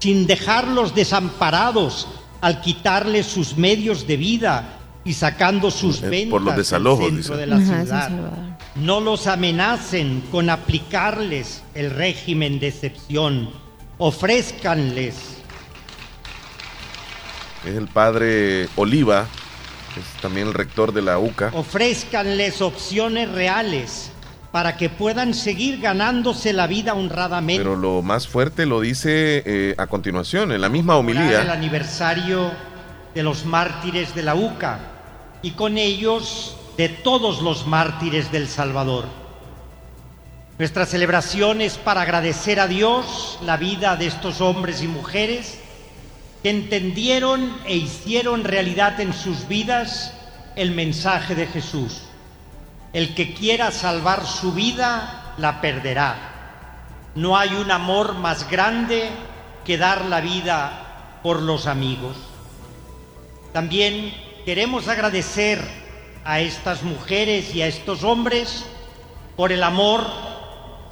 sin 0.00 0.26
dejarlos 0.26 0.94
desamparados 0.94 2.08
al 2.40 2.60
quitarles 2.60 3.26
sus 3.26 3.56
medios 3.56 4.06
de 4.06 4.16
vida 4.16 4.78
y 5.04 5.12
sacando 5.14 5.70
sus 5.70 6.02
Eh, 6.02 6.08
ventas 6.08 6.30
por 6.30 6.42
los 6.42 6.54
del 6.54 6.62
desalojos, 6.62 7.04
centro 7.06 7.34
dice. 7.34 7.36
de 7.36 7.46
la 7.46 7.56
Ajá, 7.56 7.84
ciudad. 7.84 8.10
No 8.76 9.00
los 9.00 9.26
amenacen 9.26 10.22
con 10.30 10.48
aplicarles 10.50 11.62
el 11.74 11.90
régimen 11.90 12.60
de 12.60 12.68
excepción. 12.68 13.50
Ofrézcanles 13.98 15.38
Es 17.64 17.74
el 17.76 17.88
padre 17.88 18.68
Oliva, 18.76 19.26
que 19.94 20.00
es 20.00 20.06
también 20.22 20.48
el 20.48 20.54
rector 20.54 20.92
de 20.92 21.02
la 21.02 21.18
UCA. 21.18 21.50
Ofrézcanles 21.54 22.62
opciones 22.62 23.30
reales 23.30 24.12
para 24.50 24.76
que 24.76 24.88
puedan 24.88 25.34
seguir 25.34 25.80
ganándose 25.80 26.52
la 26.52 26.66
vida 26.66 26.94
honradamente. 26.94 27.62
Pero 27.62 27.76
lo 27.76 28.02
más 28.02 28.26
fuerte 28.26 28.66
lo 28.66 28.80
dice 28.80 29.42
eh, 29.44 29.74
a 29.78 29.86
continuación, 29.86 30.52
en 30.52 30.60
la 30.60 30.68
misma 30.68 30.94
el 30.94 31.00
homilía. 31.00 31.52
aniversario 31.52 32.50
de 33.14 33.22
los 33.22 33.44
mártires 33.44 34.14
de 34.14 34.22
la 34.22 34.34
UCA 34.34 34.78
y 35.42 35.52
con 35.52 35.78
ellos 35.78 36.56
de 36.76 36.88
todos 36.88 37.42
los 37.42 37.66
mártires 37.66 38.32
del 38.32 38.48
Salvador. 38.48 39.04
Nuestra 40.58 40.84
celebración 40.84 41.60
es 41.60 41.78
para 41.78 42.02
agradecer 42.02 42.60
a 42.60 42.66
Dios 42.66 43.38
la 43.44 43.56
vida 43.56 43.96
de 43.96 44.06
estos 44.06 44.40
hombres 44.40 44.82
y 44.82 44.88
mujeres 44.88 45.58
que 46.42 46.50
entendieron 46.50 47.58
e 47.66 47.76
hicieron 47.76 48.44
realidad 48.44 49.00
en 49.00 49.12
sus 49.12 49.46
vidas 49.48 50.12
el 50.56 50.72
mensaje 50.72 51.34
de 51.34 51.46
Jesús. 51.46 52.02
El 52.92 53.14
que 53.14 53.34
quiera 53.34 53.70
salvar 53.70 54.26
su 54.26 54.52
vida, 54.52 55.34
la 55.36 55.60
perderá. 55.60 56.16
No 57.14 57.36
hay 57.36 57.54
un 57.54 57.70
amor 57.70 58.14
más 58.14 58.48
grande 58.50 59.10
que 59.64 59.78
dar 59.78 60.04
la 60.06 60.20
vida 60.20 61.18
por 61.22 61.42
los 61.42 61.66
amigos. 61.66 62.16
También 63.52 64.14
queremos 64.44 64.88
agradecer 64.88 65.60
a 66.24 66.40
estas 66.40 66.82
mujeres 66.82 67.54
y 67.54 67.62
a 67.62 67.66
estos 67.66 68.04
hombres 68.04 68.64
por 69.36 69.52
el 69.52 69.62
amor, 69.62 70.06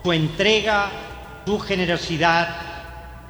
su 0.02 0.12
entrega, 0.12 0.90
su 1.46 1.58
generosidad, 1.58 2.67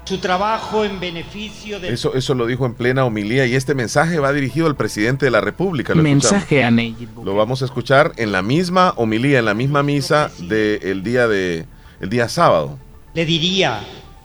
su 0.08 0.18
trabajo 0.18 0.86
en 0.86 0.98
beneficio 0.98 1.78
de... 1.78 1.92
Eso, 1.92 2.14
eso 2.14 2.34
lo 2.34 2.46
dijo 2.46 2.64
en 2.64 2.72
plena 2.72 3.04
homilía 3.04 3.44
y 3.44 3.54
este 3.54 3.74
mensaje 3.74 4.18
va 4.18 4.32
dirigido 4.32 4.66
al 4.66 4.74
presidente 4.74 5.26
de 5.26 5.30
la 5.30 5.42
República. 5.42 5.94
Lo 5.94 6.02
Mensaje 6.02 6.60
escuchamos. 6.60 6.66
a 6.66 6.70
Nayib 6.70 7.24
Lo 7.24 7.34
vamos 7.34 7.60
a 7.60 7.66
escuchar 7.66 8.12
en 8.16 8.32
la 8.32 8.40
misma 8.40 8.94
homilía, 8.96 9.38
en 9.38 9.44
la 9.44 9.52
misma 9.52 9.82
misa 9.82 10.30
del 10.38 11.02
día 11.02 11.28
de 11.28 11.66
el 12.00 12.08
día 12.08 12.28
sábado. 12.30 12.78
Le 13.12 13.26
diría, 13.26 13.80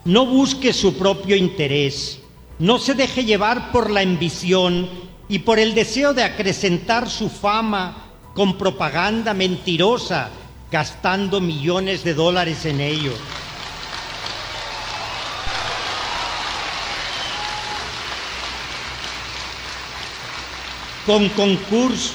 no 0.06 0.26
busque 0.26 0.72
su 0.72 0.98
propio 0.98 1.36
interés, 1.36 2.20
no 2.60 2.80
se 2.80 2.94
deje 2.94 3.26
llevar 3.26 3.74
por 3.74 3.92
la 3.92 4.00
ambición 4.00 4.88
y 5.28 5.40
por 5.40 5.60
el 5.60 5.76
deseo 5.76 6.14
de 6.14 6.24
acrecentar 6.24 7.10
su 7.10 7.30
fama 7.30 7.98
con 8.34 8.58
propaganda 8.58 9.34
mentirosa, 9.34 10.30
gastando 10.72 11.42
millones 11.42 12.06
de 12.06 12.14
dólares 12.14 12.66
en 12.66 12.80
ello. 12.80 13.12
Con 21.06 21.28
concursos, 21.30 22.14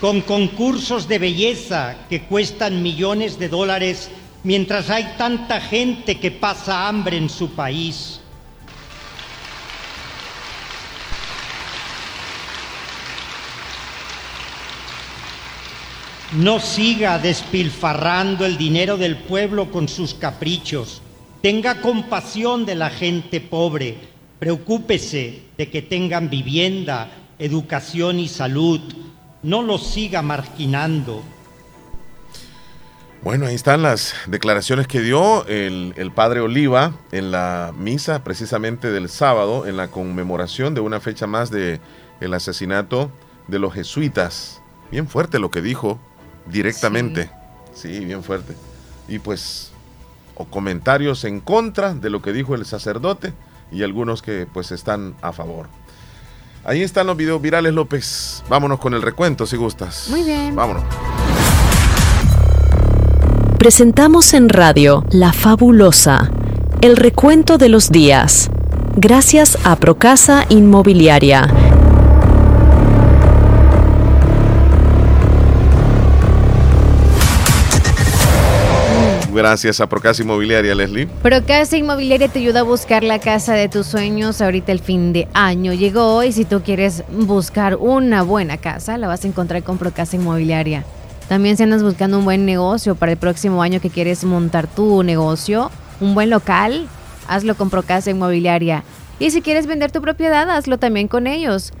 con 0.00 0.20
concursos 0.20 1.06
de 1.06 1.18
belleza 1.18 1.96
que 2.08 2.22
cuestan 2.22 2.82
millones 2.82 3.38
de 3.38 3.48
dólares 3.48 4.10
mientras 4.42 4.90
hay 4.90 5.14
tanta 5.16 5.60
gente 5.60 6.18
que 6.18 6.30
pasa 6.30 6.88
hambre 6.88 7.16
en 7.16 7.28
su 7.28 7.50
país. 7.50 8.20
No 16.32 16.58
siga 16.58 17.20
despilfarrando 17.20 18.44
el 18.44 18.58
dinero 18.58 18.96
del 18.96 19.16
pueblo 19.16 19.70
con 19.70 19.88
sus 19.88 20.14
caprichos. 20.14 21.00
Tenga 21.42 21.80
compasión 21.80 22.66
de 22.66 22.74
la 22.74 22.90
gente 22.90 23.40
pobre. 23.40 23.96
Preocúpese 24.40 25.42
de 25.56 25.70
que 25.70 25.80
tengan 25.80 26.28
vivienda, 26.28 27.08
educación 27.44 28.18
y 28.18 28.28
salud. 28.28 28.80
No 29.42 29.62
los 29.62 29.86
siga 29.86 30.22
marginando. 30.22 31.22
Bueno, 33.22 33.46
ahí 33.46 33.54
están 33.54 33.82
las 33.82 34.14
declaraciones 34.26 34.86
que 34.86 35.00
dio 35.00 35.46
el, 35.46 35.94
el, 35.96 36.12
padre 36.12 36.40
Oliva 36.40 36.92
en 37.10 37.30
la 37.30 37.72
misa 37.76 38.22
precisamente 38.22 38.90
del 38.90 39.08
sábado, 39.08 39.66
en 39.66 39.78
la 39.78 39.88
conmemoración 39.88 40.74
de 40.74 40.82
una 40.82 41.00
fecha 41.00 41.26
más 41.26 41.50
de 41.50 41.80
el 42.20 42.34
asesinato 42.34 43.10
de 43.48 43.58
los 43.58 43.72
jesuitas. 43.72 44.60
Bien 44.90 45.08
fuerte 45.08 45.38
lo 45.38 45.50
que 45.50 45.62
dijo 45.62 45.98
directamente. 46.46 47.30
Sí. 47.72 47.98
sí, 47.98 48.04
bien 48.04 48.22
fuerte. 48.22 48.54
Y 49.08 49.18
pues, 49.18 49.72
o 50.34 50.44
comentarios 50.44 51.24
en 51.24 51.40
contra 51.40 51.94
de 51.94 52.10
lo 52.10 52.20
que 52.20 52.32
dijo 52.32 52.54
el 52.54 52.66
sacerdote 52.66 53.32
y 53.72 53.82
algunos 53.82 54.22
que 54.22 54.46
pues 54.52 54.70
están 54.70 55.14
a 55.22 55.32
favor. 55.32 55.68
Ahí 56.64 56.82
están 56.82 57.06
los 57.06 57.16
videos 57.16 57.42
virales, 57.42 57.74
López. 57.74 58.42
Vámonos 58.48 58.78
con 58.78 58.94
el 58.94 59.02
recuento 59.02 59.46
si 59.46 59.56
gustas. 59.56 60.06
Muy 60.08 60.22
bien. 60.22 60.56
Vámonos. 60.56 60.82
Presentamos 63.58 64.32
en 64.34 64.48
radio 64.48 65.04
La 65.10 65.32
Fabulosa, 65.32 66.30
el 66.80 66.96
recuento 66.96 67.58
de 67.58 67.68
los 67.68 67.90
días. 67.90 68.50
Gracias 68.96 69.58
a 69.64 69.76
Procasa 69.76 70.46
Inmobiliaria. 70.48 71.73
Gracias 79.34 79.80
a 79.80 79.88
Procasa 79.88 80.22
Inmobiliaria, 80.22 80.76
Leslie. 80.76 81.06
Procasa 81.06 81.76
Inmobiliaria 81.76 82.28
te 82.28 82.38
ayuda 82.38 82.60
a 82.60 82.62
buscar 82.62 83.02
la 83.02 83.18
casa 83.18 83.54
de 83.54 83.68
tus 83.68 83.86
sueños. 83.86 84.40
Ahorita 84.40 84.70
el 84.70 84.78
fin 84.78 85.12
de 85.12 85.26
año 85.34 85.72
llegó 85.72 86.22
y 86.22 86.30
si 86.30 86.44
tú 86.44 86.62
quieres 86.62 87.02
buscar 87.10 87.74
una 87.74 88.22
buena 88.22 88.58
casa, 88.58 88.96
la 88.96 89.08
vas 89.08 89.24
a 89.24 89.28
encontrar 89.28 89.64
con 89.64 89.76
Procasa 89.76 90.14
Inmobiliaria. 90.14 90.84
También 91.28 91.56
si 91.56 91.64
andas 91.64 91.82
buscando 91.82 92.18
un 92.18 92.24
buen 92.24 92.46
negocio 92.46 92.94
para 92.94 93.10
el 93.10 93.18
próximo 93.18 93.60
año 93.60 93.80
que 93.80 93.90
quieres 93.90 94.22
montar 94.22 94.68
tu 94.68 95.02
negocio, 95.02 95.72
un 96.00 96.14
buen 96.14 96.30
local, 96.30 96.86
hazlo 97.26 97.56
con 97.56 97.70
Procasa 97.70 98.10
Inmobiliaria. 98.10 98.84
Y 99.18 99.30
si 99.30 99.42
quieres 99.42 99.66
vender 99.66 99.90
tu 99.90 100.00
propiedad, 100.00 100.48
hazlo 100.48 100.78
también 100.78 101.08
con 101.08 101.26
ellos. 101.26 101.72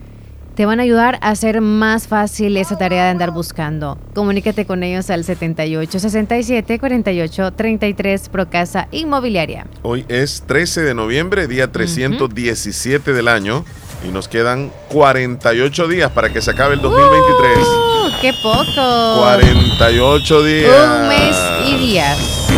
Te 0.54 0.66
van 0.66 0.78
a 0.78 0.84
ayudar 0.84 1.18
a 1.20 1.30
hacer 1.30 1.60
más 1.60 2.06
fácil 2.06 2.56
esa 2.56 2.78
tarea 2.78 3.04
de 3.04 3.10
andar 3.10 3.32
buscando. 3.32 3.98
Comunícate 4.14 4.66
con 4.66 4.84
ellos 4.84 5.10
al 5.10 5.24
78 5.24 5.98
67 5.98 6.78
48 6.78 7.50
33 7.50 8.28
Procasa 8.28 8.86
Inmobiliaria. 8.92 9.66
Hoy 9.82 10.04
es 10.06 10.44
13 10.46 10.82
de 10.82 10.94
noviembre, 10.94 11.48
día 11.48 11.72
317 11.72 13.12
del 13.12 13.26
año. 13.26 13.64
Y 14.06 14.12
nos 14.12 14.28
quedan 14.28 14.70
48 14.90 15.88
días 15.88 16.12
para 16.12 16.32
que 16.32 16.40
se 16.40 16.52
acabe 16.52 16.74
el 16.74 16.82
2023. 16.82 17.58
¡Uh! 17.58 18.10
¡Qué 18.20 18.32
poco! 18.40 19.16
48 19.22 20.44
días. 20.44 21.00
Un 21.00 21.08
mes 21.08 21.36
y 21.66 21.78
días. 21.78 22.48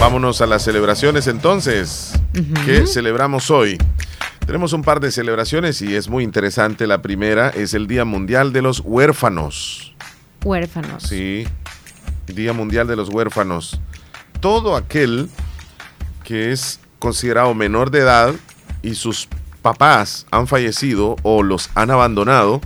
Vámonos 0.00 0.40
a 0.40 0.46
las 0.46 0.64
celebraciones 0.64 1.28
entonces. 1.28 2.14
¿Qué 2.64 2.84
celebramos 2.88 3.48
hoy? 3.52 3.78
Tenemos 4.46 4.74
un 4.74 4.82
par 4.82 5.00
de 5.00 5.10
celebraciones 5.10 5.80
y 5.80 5.96
es 5.96 6.08
muy 6.08 6.22
interesante. 6.22 6.86
La 6.86 7.00
primera 7.00 7.48
es 7.48 7.72
el 7.72 7.86
Día 7.86 8.04
Mundial 8.04 8.52
de 8.52 8.60
los 8.60 8.80
Huérfanos. 8.84 9.94
Huérfanos. 10.44 11.04
Sí, 11.04 11.46
Día 12.26 12.52
Mundial 12.52 12.86
de 12.86 12.94
los 12.94 13.08
Huérfanos. 13.08 13.80
Todo 14.40 14.76
aquel 14.76 15.30
que 16.24 16.52
es 16.52 16.78
considerado 16.98 17.54
menor 17.54 17.90
de 17.90 18.00
edad 18.00 18.34
y 18.82 18.96
sus 18.96 19.28
papás 19.62 20.26
han 20.30 20.46
fallecido 20.46 21.16
o 21.22 21.42
los 21.42 21.70
han 21.74 21.90
abandonado 21.90 22.60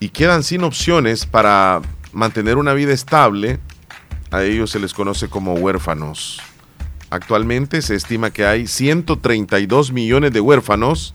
y 0.00 0.08
quedan 0.08 0.42
sin 0.42 0.64
opciones 0.64 1.26
para 1.26 1.82
mantener 2.12 2.56
una 2.56 2.72
vida 2.72 2.94
estable, 2.94 3.60
a 4.30 4.42
ellos 4.42 4.70
se 4.70 4.80
les 4.80 4.94
conoce 4.94 5.28
como 5.28 5.54
huérfanos. 5.54 6.40
Actualmente 7.16 7.80
se 7.82 7.94
estima 7.94 8.30
que 8.30 8.44
hay 8.46 8.66
132 8.66 9.90
millones 9.92 10.32
de 10.32 10.40
huérfanos 10.40 11.12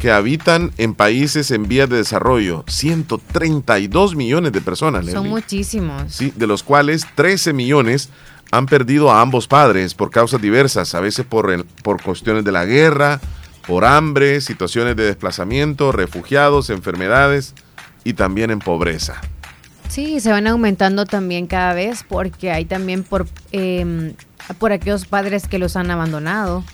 que 0.00 0.10
habitan 0.12 0.70
en 0.78 0.94
países 0.94 1.50
en 1.50 1.66
vías 1.68 1.88
de 1.88 1.96
desarrollo. 1.96 2.64
132 2.68 4.14
millones 4.14 4.52
de 4.52 4.60
personas. 4.60 5.04
Son 5.06 5.14
Leslie. 5.14 5.30
muchísimos. 5.30 6.12
Sí, 6.12 6.32
de 6.36 6.46
los 6.46 6.62
cuales 6.62 7.06
13 7.14 7.52
millones 7.52 8.08
han 8.50 8.66
perdido 8.66 9.10
a 9.10 9.20
ambos 9.20 9.46
padres 9.48 9.94
por 9.94 10.10
causas 10.10 10.40
diversas, 10.40 10.94
a 10.94 11.00
veces 11.00 11.24
por, 11.26 11.50
el- 11.52 11.64
por 11.64 12.02
cuestiones 12.02 12.44
de 12.44 12.52
la 12.52 12.64
guerra, 12.64 13.20
por 13.66 13.84
hambre, 13.84 14.40
situaciones 14.40 14.96
de 14.96 15.04
desplazamiento, 15.04 15.92
refugiados, 15.92 16.70
enfermedades 16.70 17.54
y 18.04 18.14
también 18.14 18.50
en 18.50 18.58
pobreza. 18.60 19.20
Sí, 19.88 20.20
se 20.20 20.30
van 20.30 20.46
aumentando 20.46 21.06
también 21.06 21.46
cada 21.46 21.74
vez 21.74 22.04
porque 22.08 22.50
hay 22.52 22.64
también 22.66 23.02
por, 23.02 23.26
eh, 23.52 24.14
por 24.58 24.72
aquellos 24.72 25.06
padres 25.06 25.46
que 25.48 25.58
los 25.58 25.76
han 25.76 25.90
abandonado, 25.90 26.64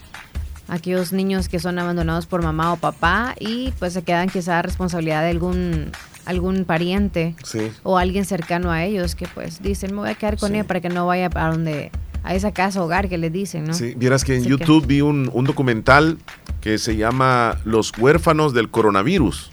aquellos 0.68 1.12
niños 1.12 1.48
que 1.48 1.58
son 1.58 1.78
abandonados 1.78 2.26
por 2.26 2.42
mamá 2.42 2.72
o 2.72 2.76
papá 2.76 3.34
y 3.38 3.72
pues 3.78 3.92
se 3.92 4.02
quedan 4.02 4.28
quizá 4.28 4.58
a 4.60 4.62
responsabilidad 4.62 5.22
de 5.22 5.30
algún 5.30 5.90
algún 6.26 6.64
pariente 6.64 7.34
Sí. 7.44 7.70
o 7.82 7.98
alguien 7.98 8.24
cercano 8.24 8.70
a 8.70 8.82
ellos 8.84 9.14
que 9.14 9.26
pues 9.28 9.60
dicen 9.60 9.92
me 9.92 9.98
voy 10.00 10.08
a 10.10 10.14
quedar 10.14 10.38
con 10.38 10.52
Sí. 10.52 10.58
él 10.58 10.64
para 10.64 10.80
que 10.80 10.88
no 10.88 11.06
vaya 11.06 11.28
a 11.34 11.50
donde 11.50 11.90
a 12.22 12.34
esa 12.34 12.52
casa 12.52 12.82
hogar 12.82 13.10
que 13.10 13.18
les 13.18 13.30
dicen, 13.30 13.64
¿no? 13.64 13.74
Sí, 13.74 13.92
vieras 13.94 14.24
que 14.24 14.34
en 14.34 14.40
Así 14.40 14.48
YouTube 14.48 14.86
vi 14.86 15.02
un, 15.02 15.28
un 15.34 15.44
documental 15.44 16.16
que 16.62 16.78
se 16.78 16.96
llama 16.96 17.58
Los 17.66 17.92
huérfanos 17.98 18.54
del 18.54 18.70
coronavirus. 18.70 19.50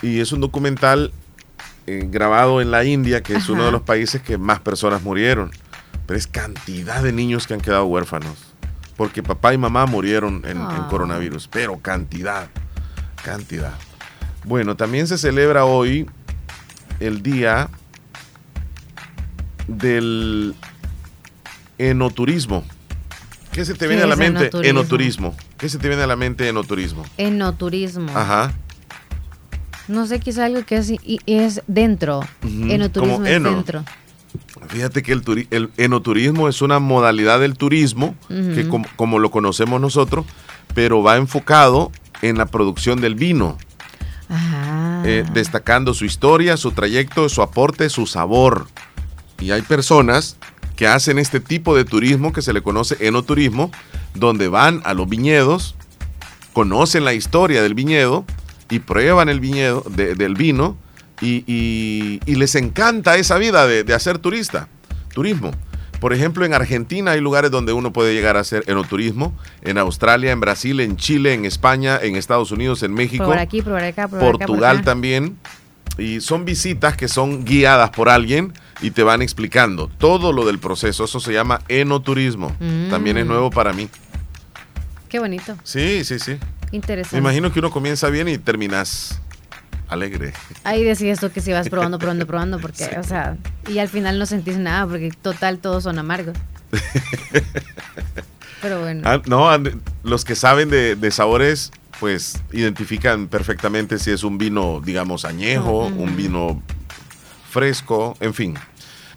Y 0.00 0.20
es 0.20 0.32
un 0.32 0.40
documental 0.40 1.12
eh, 1.86 2.08
grabado 2.10 2.62
en 2.62 2.70
la 2.70 2.84
India, 2.84 3.22
que 3.22 3.34
es 3.34 3.44
Ajá. 3.44 3.52
uno 3.52 3.66
de 3.66 3.72
los 3.72 3.82
países 3.82 4.22
que 4.22 4.38
más 4.38 4.60
personas 4.60 5.02
murieron. 5.02 5.50
Pero 6.06 6.18
es 6.18 6.26
cantidad 6.26 7.02
de 7.02 7.12
niños 7.12 7.46
que 7.46 7.54
han 7.54 7.60
quedado 7.60 7.84
huérfanos. 7.86 8.36
Porque 8.96 9.22
papá 9.22 9.52
y 9.52 9.58
mamá 9.58 9.86
murieron 9.86 10.36
en, 10.44 10.52
en 10.58 10.62
Ah. 10.62 10.86
coronavirus. 10.88 11.48
Pero 11.48 11.78
cantidad, 11.78 12.48
cantidad. 13.24 13.74
Bueno, 14.44 14.76
también 14.76 15.06
se 15.08 15.18
celebra 15.18 15.64
hoy 15.64 16.08
el 17.00 17.22
día 17.22 17.68
del 19.68 20.54
enoturismo, 21.78 22.64
¿Qué 23.52 23.64
se 23.64 23.72
te 23.72 23.80
¿Qué 23.80 23.86
viene 23.88 24.02
a 24.02 24.06
la 24.06 24.16
mente? 24.16 24.40
enoturismo? 24.42 24.70
Enoturismo. 24.80 25.36
¿Qué 25.56 25.68
se 25.70 25.78
te 25.78 25.88
viene 25.88 26.02
a 26.02 26.06
la 26.06 26.16
mente 26.16 26.46
enoturismo? 26.46 27.04
Enoturismo. 27.16 28.12
Ajá. 28.14 28.52
No 29.88 30.06
sé, 30.06 30.20
quizá 30.20 30.44
algo 30.44 30.62
que 30.66 30.76
es, 30.76 30.90
y- 30.90 31.00
y 31.04 31.20
es 31.38 31.62
dentro. 31.66 32.20
Enoturismo 32.42 33.14
como 33.16 33.26
es 33.26 33.32
eno. 33.36 33.50
dentro. 33.52 33.82
Fíjate 34.68 35.02
que 35.02 35.12
el, 35.12 35.24
turi- 35.24 35.46
el 35.50 35.70
enoturismo 35.76 36.48
es 36.48 36.62
una 36.62 36.78
modalidad 36.78 37.40
del 37.40 37.56
turismo 37.56 38.14
que 38.28 38.66
como, 38.68 38.86
como 38.96 39.18
lo 39.18 39.30
conocemos 39.30 39.80
nosotros, 39.80 40.24
pero 40.74 41.02
va 41.02 41.16
enfocado 41.16 41.90
en 42.22 42.38
la 42.38 42.46
producción 42.46 43.00
del 43.00 43.14
vino, 43.14 43.56
Ajá. 44.28 45.02
eh, 45.04 45.24
destacando 45.32 45.94
su 45.94 46.04
historia, 46.04 46.56
su 46.56 46.72
trayecto, 46.72 47.28
su 47.28 47.42
aporte, 47.42 47.88
su 47.90 48.06
sabor. 48.06 48.66
Y 49.40 49.50
hay 49.50 49.62
personas 49.62 50.36
que 50.76 50.86
hacen 50.86 51.18
este 51.18 51.40
tipo 51.40 51.76
de 51.76 51.84
turismo 51.84 52.32
que 52.32 52.42
se 52.42 52.52
le 52.52 52.62
conoce 52.62 52.96
enoturismo, 53.06 53.70
donde 54.14 54.48
van 54.48 54.80
a 54.84 54.94
los 54.94 55.08
viñedos, 55.08 55.74
conocen 56.52 57.04
la 57.04 57.14
historia 57.14 57.62
del 57.62 57.74
viñedo 57.74 58.24
y 58.70 58.80
prueban 58.80 59.28
el 59.28 59.40
viñedo 59.40 59.84
de- 59.90 60.14
del 60.14 60.34
vino 60.34 60.76
y, 61.20 61.44
y- 61.46 62.20
y 62.26 62.34
les 62.36 62.54
encanta 62.54 63.16
esa 63.16 63.38
vida 63.38 63.66
de, 63.66 63.84
de 63.84 63.94
hacer 63.94 64.18
turista, 64.18 64.68
turismo. 65.14 65.52
Por 66.00 66.12
ejemplo, 66.12 66.44
en 66.44 66.52
Argentina 66.52 67.12
hay 67.12 67.20
lugares 67.22 67.50
donde 67.50 67.72
uno 67.72 67.90
puede 67.92 68.12
llegar 68.12 68.36
a 68.36 68.40
hacer 68.40 68.64
enoturismo, 68.66 69.34
en 69.62 69.78
Australia, 69.78 70.30
en 70.30 70.40
Brasil, 70.40 70.78
en 70.80 70.96
Chile, 70.98 71.32
en 71.32 71.46
España, 71.46 71.98
en 72.02 72.16
Estados 72.16 72.50
Unidos, 72.52 72.82
en 72.82 72.92
México, 72.92 73.24
Probar 73.24 73.38
aquí, 73.38 73.62
probar 73.62 73.84
acá, 73.84 74.06
probar 74.06 74.26
acá, 74.28 74.30
por 74.30 74.46
Portugal 74.46 74.76
acá. 74.76 74.84
también. 74.84 75.38
Y 75.96 76.20
son 76.20 76.44
visitas 76.44 76.94
que 76.98 77.08
son 77.08 77.46
guiadas 77.46 77.88
por 77.88 78.10
alguien 78.10 78.52
y 78.82 78.90
te 78.90 79.02
van 79.02 79.22
explicando 79.22 79.88
todo 79.96 80.30
lo 80.34 80.44
del 80.44 80.58
proceso. 80.58 81.04
Eso 81.04 81.18
se 81.20 81.32
llama 81.32 81.62
enoturismo. 81.68 82.54
Mm. 82.60 82.90
También 82.90 83.16
es 83.16 83.24
nuevo 83.24 83.48
para 83.48 83.72
mí. 83.72 83.88
Qué 85.08 85.18
bonito. 85.18 85.56
Sí, 85.64 86.04
sí, 86.04 86.18
sí. 86.18 86.36
Interesante. 86.72 87.16
Me 87.16 87.20
imagino 87.20 87.50
que 87.50 87.60
uno 87.60 87.70
comienza 87.70 88.10
bien 88.10 88.28
y 88.28 88.36
terminas 88.36 89.22
alegre. 89.88 90.32
Ahí 90.64 90.84
decías 90.84 91.20
tú 91.20 91.30
que 91.30 91.40
si 91.40 91.52
vas 91.52 91.68
probando, 91.68 91.98
probando, 91.98 92.26
probando, 92.28 92.58
porque, 92.58 92.96
o 92.98 93.02
sea, 93.02 93.36
y 93.68 93.78
al 93.78 93.88
final 93.88 94.18
no 94.18 94.26
sentís 94.26 94.58
nada, 94.58 94.86
porque 94.86 95.10
total 95.22 95.58
todos 95.58 95.84
son 95.84 95.98
amargos. 95.98 96.36
Pero 98.62 98.80
bueno. 98.80 99.02
Ah, 99.04 99.22
no, 99.26 99.48
los 100.02 100.24
que 100.24 100.34
saben 100.34 100.70
de, 100.70 100.96
de 100.96 101.10
sabores, 101.10 101.70
pues 102.00 102.42
identifican 102.52 103.28
perfectamente 103.28 103.98
si 103.98 104.10
es 104.10 104.24
un 104.24 104.38
vino, 104.38 104.80
digamos, 104.84 105.24
añejo, 105.24 105.86
un 105.86 106.16
vino 106.16 106.62
fresco, 107.50 108.16
en 108.20 108.34
fin. 108.34 108.54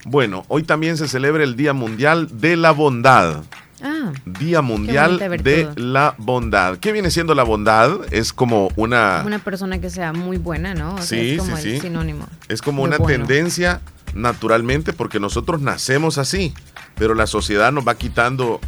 Bueno, 0.06 0.46
hoy 0.48 0.64
también 0.64 0.98
se 0.98 1.08
celebra 1.08 1.44
el 1.44 1.56
Día 1.56 1.74
Mundial 1.74 2.40
de 2.40 2.56
la 2.56 2.72
Bondad. 2.72 3.44
Ah, 3.84 4.12
Día 4.26 4.62
Mundial 4.62 5.20
de 5.20 5.70
la 5.76 6.16
Bondad. 6.18 6.78
¿Qué 6.78 6.92
viene 6.92 7.12
siendo 7.12 7.36
la 7.36 7.44
bondad? 7.44 7.92
Es 8.12 8.34
como 8.34 8.70
una... 8.76 9.24
una 9.26 9.40
persona 9.40 9.80
que 9.80 9.90
sea 9.90 10.14
muy 10.14 10.38
buena, 10.38 10.74
¿no? 10.74 10.96
O 10.96 10.98
sea, 10.98 11.06
Sí, 11.06 11.32
es 11.32 11.40
como 11.40 11.58
sí, 11.58 11.70
el 11.70 11.76
sí. 11.76 11.82
sinónimo. 11.82 12.28
Es 12.48 12.62
como 12.62 12.84
una 12.84 12.98
bueno. 12.98 13.26
tendencia 13.26 13.82
naturalmente 14.14 14.94
porque 14.94 15.20
nosotros 15.20 15.62
nacemos 15.62 16.18
así, 16.18 16.54
pero 16.96 17.14
la 17.16 17.28
sociedad 17.28 17.72
nos 17.72 17.88
va 17.88 17.96
quitando 17.96 18.60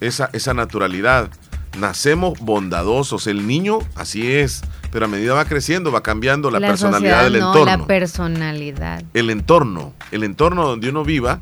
esa, 0.00 0.30
esa 0.32 0.54
naturalidad. 0.54 1.30
Nacemos 1.78 2.38
bondadosos, 2.40 3.26
el 3.26 3.46
niño 3.46 3.78
así 3.94 4.30
es, 4.30 4.62
pero 4.90 5.06
a 5.06 5.08
medida 5.08 5.32
va 5.32 5.46
creciendo 5.46 5.90
va 5.90 6.02
cambiando 6.02 6.50
la, 6.50 6.60
personalidad 6.60 7.24
del 7.24 7.40
no, 7.40 7.48
entorno. 7.48 7.78
la 7.78 7.86
personalidad. 7.86 9.02
el 9.14 9.30
entorno, 9.30 9.94
el 10.10 10.22
entorno 10.24 10.66
donde 10.66 10.90
uno 10.90 11.02
viva, 11.02 11.40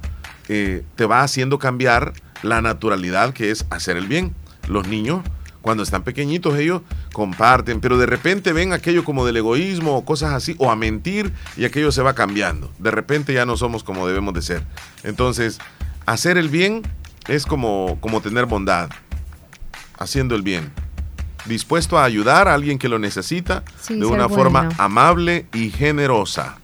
eh, 0.48 0.84
te 0.94 1.04
va 1.04 1.22
haciendo 1.22 1.58
cambiar 1.58 2.12
la 2.42 2.62
naturalidad 2.62 3.32
que 3.32 3.50
es 3.50 3.66
hacer 3.70 3.96
el 3.96 4.06
bien. 4.06 4.34
Los 4.68 4.86
niños, 4.88 5.22
cuando 5.62 5.82
están 5.82 6.02
pequeñitos, 6.02 6.58
ellos 6.58 6.82
comparten, 7.12 7.80
pero 7.80 7.98
de 7.98 8.06
repente 8.06 8.52
ven 8.52 8.72
aquello 8.72 9.04
como 9.04 9.26
del 9.26 9.36
egoísmo 9.36 9.96
o 9.96 10.04
cosas 10.04 10.32
así, 10.32 10.54
o 10.58 10.70
a 10.70 10.76
mentir, 10.76 11.32
y 11.56 11.64
aquello 11.64 11.92
se 11.92 12.02
va 12.02 12.14
cambiando. 12.14 12.70
De 12.78 12.90
repente 12.90 13.32
ya 13.32 13.46
no 13.46 13.56
somos 13.56 13.84
como 13.84 14.06
debemos 14.06 14.34
de 14.34 14.42
ser. 14.42 14.62
Entonces, 15.02 15.58
hacer 16.06 16.38
el 16.38 16.48
bien 16.48 16.82
es 17.28 17.46
como, 17.46 17.98
como 18.00 18.20
tener 18.20 18.46
bondad, 18.46 18.90
haciendo 19.98 20.34
el 20.34 20.42
bien. 20.42 20.72
Dispuesto 21.46 21.98
a 21.98 22.04
ayudar 22.04 22.48
a 22.48 22.54
alguien 22.54 22.78
que 22.78 22.88
lo 22.88 22.98
necesita 22.98 23.62
Sí, 23.80 23.98
de 23.98 24.06
una 24.06 24.28
forma 24.28 24.68
amable 24.78 25.46
y 25.54 25.70
generosa. 25.70 26.58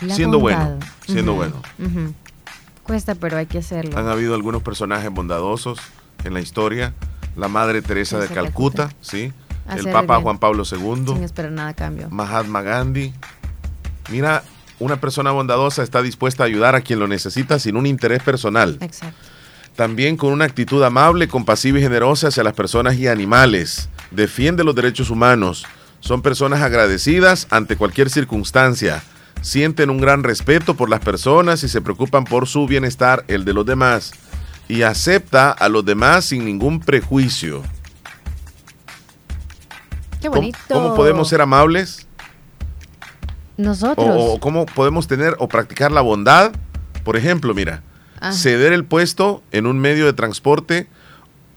La 0.00 0.14
siendo 0.14 0.38
bondad. 0.38 0.66
bueno, 0.66 0.86
siendo 1.06 1.34
bueno. 1.34 1.62
Cuesta, 2.82 3.14
pero 3.14 3.36
hay 3.36 3.46
que 3.46 3.58
hacerlo. 3.58 3.96
Han 3.98 4.08
habido 4.08 4.34
algunos 4.34 4.62
personajes 4.62 5.10
bondadosos 5.10 5.78
en 6.24 6.34
la 6.34 6.40
historia. 6.40 6.94
La 7.36 7.48
Madre 7.48 7.80
Teresa 7.82 8.18
de 8.18 8.28
Calcuta, 8.28 8.90
¿sí? 9.00 9.32
Hacer 9.66 9.86
El 9.86 9.92
Papa. 9.92 10.20
Juan 10.20 10.38
Pablo 10.38 10.64
II, 10.64 11.14
Sin 11.14 11.22
esperar 11.22 11.52
nada 11.52 11.68
a 11.68 11.74
cambio. 11.74 12.08
Mahatma 12.10 12.62
Gandhi. 12.62 13.12
Mira, 14.10 14.42
una 14.80 15.00
persona 15.00 15.30
bondadosa 15.30 15.82
está 15.82 16.02
dispuesta 16.02 16.42
a 16.42 16.46
ayudar 16.46 16.74
a 16.74 16.80
quien 16.80 16.98
lo 16.98 17.06
necesita 17.06 17.58
sin 17.58 17.76
un 17.76 17.86
interés 17.86 18.22
personal. 18.22 18.78
Exacto. 18.80 19.16
También 19.76 20.16
con 20.16 20.32
una 20.32 20.44
actitud 20.44 20.82
amable, 20.82 21.28
compasiva 21.28 21.78
y 21.78 21.82
generosa 21.82 22.28
hacia 22.28 22.42
las 22.42 22.54
personas 22.54 22.96
y 22.96 23.06
animales. 23.06 23.88
Defiende 24.10 24.64
los 24.64 24.74
derechos 24.74 25.10
humanos. 25.10 25.64
Son 26.00 26.22
personas 26.22 26.60
agradecidas 26.62 27.46
ante 27.50 27.76
cualquier 27.76 28.10
circunstancia. 28.10 29.02
Sienten 29.40 29.90
un 29.90 29.98
gran 30.00 30.22
respeto 30.22 30.74
por 30.74 30.90
las 30.90 31.00
personas 31.00 31.62
y 31.64 31.68
se 31.68 31.80
preocupan 31.80 32.24
por 32.24 32.46
su 32.46 32.66
bienestar, 32.66 33.24
el 33.28 33.44
de 33.44 33.54
los 33.54 33.64
demás. 33.66 34.12
Y 34.68 34.82
acepta 34.82 35.50
a 35.50 35.68
los 35.68 35.84
demás 35.84 36.26
sin 36.26 36.44
ningún 36.44 36.80
prejuicio. 36.80 37.62
Qué 40.20 40.28
¿Cómo, 40.28 40.40
bonito. 40.42 40.58
cómo 40.68 40.94
podemos 40.94 41.28
ser 41.28 41.40
amables? 41.40 42.06
Nosotros. 43.56 44.06
O, 44.08 44.34
o 44.34 44.40
cómo 44.40 44.66
podemos 44.66 45.06
tener 45.06 45.34
o 45.38 45.48
practicar 45.48 45.90
la 45.90 46.00
bondad? 46.02 46.52
Por 47.04 47.16
ejemplo, 47.16 47.54
mira, 47.54 47.82
Ah. 48.22 48.32
ceder 48.32 48.74
el 48.74 48.84
puesto 48.84 49.42
en 49.50 49.66
un 49.66 49.78
medio 49.78 50.04
de 50.04 50.12
transporte 50.12 50.86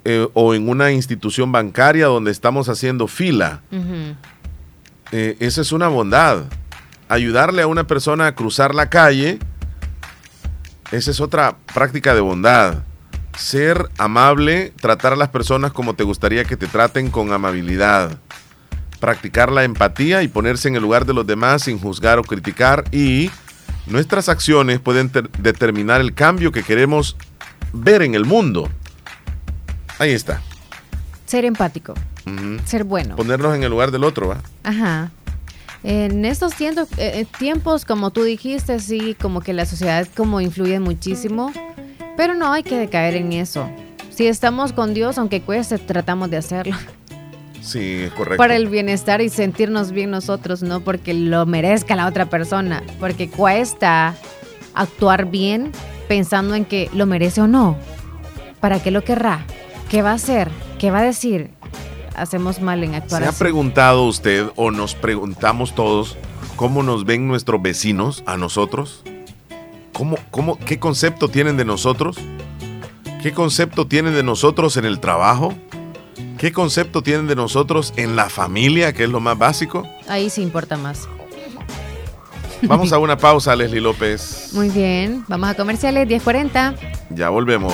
eh, 0.05 0.30
o 0.34 0.53
en 0.53 0.69
una 0.69 0.93
institución 0.93 1.51
bancaria 1.51 2.05
donde 2.05 2.31
estamos 2.31 2.69
haciendo 2.69 3.07
fila. 3.07 3.60
Eh, 5.11 5.35
esa 5.41 5.60
es 5.60 5.73
una 5.73 5.89
bondad. 5.89 6.43
Ayudarle 7.14 7.61
a 7.61 7.68
una 7.68 7.85
persona 7.85 8.26
a 8.26 8.34
cruzar 8.34 8.73
la 8.73 8.90
calle, 8.90 9.38
esa 10.91 11.11
es 11.11 11.19
otra 11.22 11.57
práctica 11.72 12.15
de 12.15 12.22
bondad. 12.22 12.80
Ser 13.38 13.88
amable, 13.99 14.73
tratar 14.81 15.14
a 15.14 15.15
las 15.15 15.30
personas 15.30 15.73
como 15.73 15.94
te 15.94 16.03
gustaría 16.03 16.44
que 16.44 16.57
te 16.57 16.65
traten 16.65 17.11
con 17.11 17.31
amabilidad. 17.31 18.18
Practicar 18.99 19.52
la 19.52 19.64
empatía 19.64 20.23
y 20.23 20.27
ponerse 20.27 20.68
en 20.69 20.76
el 20.76 20.81
lugar 20.81 21.06
de 21.06 21.14
los 21.14 21.27
demás 21.27 21.61
sin 21.61 21.77
juzgar 21.77 22.18
o 22.18 22.23
criticar. 22.23 22.84
Y 22.91 23.30
nuestras 23.85 24.27
acciones 24.27 24.80
pueden 24.80 25.10
ter- 25.10 25.30
determinar 25.34 26.02
el 26.02 26.15
cambio 26.15 26.52
que 26.52 26.64
queremos 26.64 27.15
ver 27.73 28.02
en 28.02 28.15
el 28.15 28.26
mundo. 28.26 28.69
Ahí 29.99 30.14
está. 30.14 30.41
Ser 31.27 31.45
empático. 31.45 31.94
Ser 32.65 32.85
bueno. 32.85 33.15
Ponernos 33.18 33.56
en 33.56 33.61
el 33.61 33.69
lugar 33.69 33.91
del 33.91 34.03
otro, 34.03 34.30
¿va? 34.30 34.38
Ajá. 34.64 35.11
En 35.84 36.23
estos 36.23 36.55
tiempos, 36.55 36.88
eh, 36.97 37.26
tiempos, 37.38 37.84
como 37.84 38.11
tú 38.11 38.23
dijiste, 38.23 38.80
sí, 38.80 39.15
como 39.22 39.41
que 39.41 39.53
la 39.53 39.65
sociedad 39.65 40.07
como 40.15 40.39
influye 40.39 40.80
muchísimo, 40.80 41.51
pero 42.15 42.35
no 42.35 42.53
hay 42.53 42.64
que 42.64 42.88
caer 42.88 43.15
en 43.15 43.34
eso. 43.34 43.69
Si 44.10 44.27
estamos 44.27 44.72
con 44.72 44.93
Dios, 44.93 45.18
aunque 45.18 45.41
cueste, 45.41 45.77
tratamos 45.80 46.30
de 46.30 46.38
hacerlo. 46.38 46.76
Sí, 47.61 48.03
es 48.03 48.11
correcto. 48.11 48.38
Para 48.38 48.55
el 48.55 48.68
bienestar 48.68 49.22
y 49.22 49.30
sentirnos 49.30 49.91
bien 49.91 50.11
nosotros, 50.11 50.61
no 50.64 50.81
porque 50.81 51.14
lo 51.14 51.45
merezca 51.45 51.95
la 51.95 52.07
otra 52.07 52.26
persona, 52.26 52.84
porque 52.99 53.30
cuesta 53.30 54.15
actuar 54.73 55.26
bien 55.26 55.72
pensando 56.07 56.55
en 56.55 56.65
que 56.65 56.89
lo 56.93 57.05
merece 57.05 57.41
o 57.41 57.47
no. 57.47 57.77
¿Para 58.60 58.81
qué 58.81 58.91
lo 58.91 59.03
querrá? 59.03 59.45
¿Qué 59.89 60.01
va 60.01 60.11
a 60.11 60.15
hacer? 60.15 60.49
¿Qué 60.77 60.91
va 60.91 60.99
a 60.99 61.03
decir? 61.03 61.51
Hacemos 62.15 62.61
mal 62.61 62.84
en 62.84 62.95
actuar 62.95 63.22
¿Se 63.22 63.27
ha 63.27 63.31
así. 63.31 63.40
preguntado 63.40 64.03
usted 64.06 64.48
o 64.56 64.72
nos 64.72 64.95
preguntamos 64.95 65.73
todos 65.76 66.18
cómo 66.56 66.84
nos 66.84 67.06
ven 67.06 67.27
nuestros 67.27 67.61
vecinos 67.61 68.23
a 68.26 68.38
nosotros? 68.38 69.03
¿Cómo, 69.94 70.18
cómo, 70.31 70.57
¿Qué 70.60 70.80
concepto 70.80 71.27
tienen 71.27 71.57
de 71.57 71.65
nosotros? 71.65 72.18
¿Qué 73.22 73.31
concepto 73.31 73.88
tienen 73.88 74.14
de 74.14 74.23
nosotros 74.23 74.77
en 74.77 74.85
el 74.85 74.99
trabajo? 74.99 75.53
¿Qué 76.38 76.52
concepto 76.52 77.02
tienen 77.03 77.27
de 77.27 77.35
nosotros 77.35 77.94
en 77.95 78.15
la 78.15 78.30
familia, 78.30 78.91
que 78.94 79.06
es 79.06 79.10
lo 79.10 79.19
más 79.19 79.38
básico? 79.38 79.88
Ahí 80.10 80.30
sí 80.30 80.41
importa 80.41 80.77
más. 80.77 81.07
Vamos 82.64 82.91
a 82.91 82.98
una 82.99 83.18
pausa, 83.18 83.56
Leslie 83.56 83.81
López. 83.81 84.49
Muy 84.53 84.69
bien, 84.69 85.23
vamos 85.27 85.49
a 85.49 85.53
comerciales 85.56 86.07
1040. 86.07 86.76
Ya 87.11 87.30
volvemos. 87.30 87.73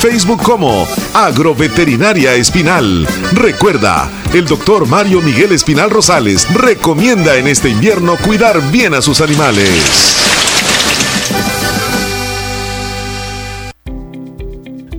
Facebook 0.00 0.42
como 0.42 0.86
Agroveterinaria 1.12 2.34
Espinal. 2.34 3.06
Recuerda, 3.32 4.10
el 4.32 4.46
doctor 4.46 4.88
Mario 4.88 5.20
Miguel 5.20 5.52
Espinal 5.52 5.90
Rosales 5.90 6.48
recomienda 6.54 7.36
en 7.36 7.46
este 7.46 7.68
invierno 7.68 8.16
cuidar 8.16 8.62
bien 8.70 8.94
a 8.94 9.02
sus 9.02 9.20
animales. 9.20 10.16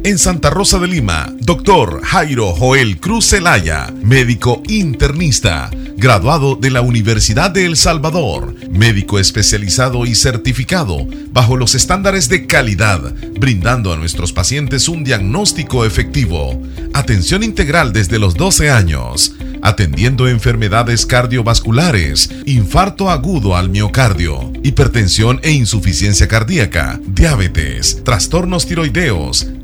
En 0.04 0.20
Santa 0.20 0.52
Rosa 0.52 0.78
de 0.78 0.88
Lima, 0.88 1.34
doctor 1.40 2.02
Jairo 2.04 2.54
Joel 2.54 3.00
Cruz 3.00 3.30
Zelaya, 3.30 3.92
médico 4.04 4.62
internista, 4.68 5.72
graduado 5.96 6.56
de 6.56 6.70
la 6.70 6.82
Universidad 6.82 7.50
de 7.50 7.66
El 7.66 7.76
Salvador, 7.76 8.56
médico 8.72 9.20
especializado 9.20 10.06
y 10.06 10.16
certificado 10.16 11.06
bajo 11.32 11.58
los 11.58 11.76
estándares 11.76 12.30
de 12.30 12.48
calidad, 12.48 13.14
brindando 13.40 13.94
a 13.94 13.98
nuestros 13.98 14.34
pacientes 14.34 14.88
un 14.88 15.04
diagnóstico 15.04 15.86
efectivo, 15.86 16.62
atención 16.94 17.44
integral 17.44 17.94
desde 17.94 18.20
los 18.20 18.36
12 18.36 18.70
años, 18.70 19.34
atendiendo 19.62 20.28
enfermedades 20.28 21.06
cardiovasculares, 21.06 22.30
infarto 22.46 23.10
agudo 23.10 23.56
al 23.56 23.70
miocardio, 23.70 24.52
hipertensión 24.64 25.40
e 25.44 25.52
insuficiencia 25.52 26.28
cardíaca, 26.28 27.00
diabetes, 27.06 28.04
trastornos 28.04 28.66
tiroideos, 28.66 29.48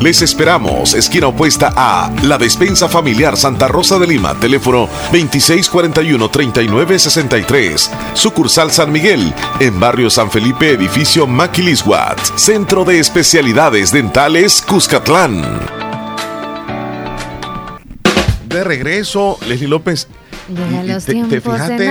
Les 0.00 0.22
esperamos, 0.22 0.94
esquina 0.94 1.26
opuesta 1.26 1.72
a 1.74 2.12
La 2.22 2.38
Despensa 2.38 2.88
Familiar 2.88 3.36
Santa 3.36 3.66
Rosa 3.66 3.98
de 3.98 4.06
Lima, 4.06 4.38
teléfono 4.38 4.88
2641-3963, 5.10 7.90
sucursal 8.14 8.70
San 8.70 8.92
Miguel, 8.92 9.34
en 9.58 9.80
barrio 9.80 10.10
San 10.10 10.30
Felipe, 10.30 10.70
edificio 10.70 11.26
Maquilisguat, 11.26 12.20
Centro 12.36 12.84
de 12.84 13.00
Especialidades 13.00 13.90
Dentales 13.90 14.62
Cuscatlán. 14.62 15.42
De 18.48 18.62
regreso, 18.62 19.38
Leslie 19.48 19.66
López. 19.68 20.06
Y 20.48 20.86
los 20.86 21.04
te, 21.04 21.40
fijaste 21.40 21.90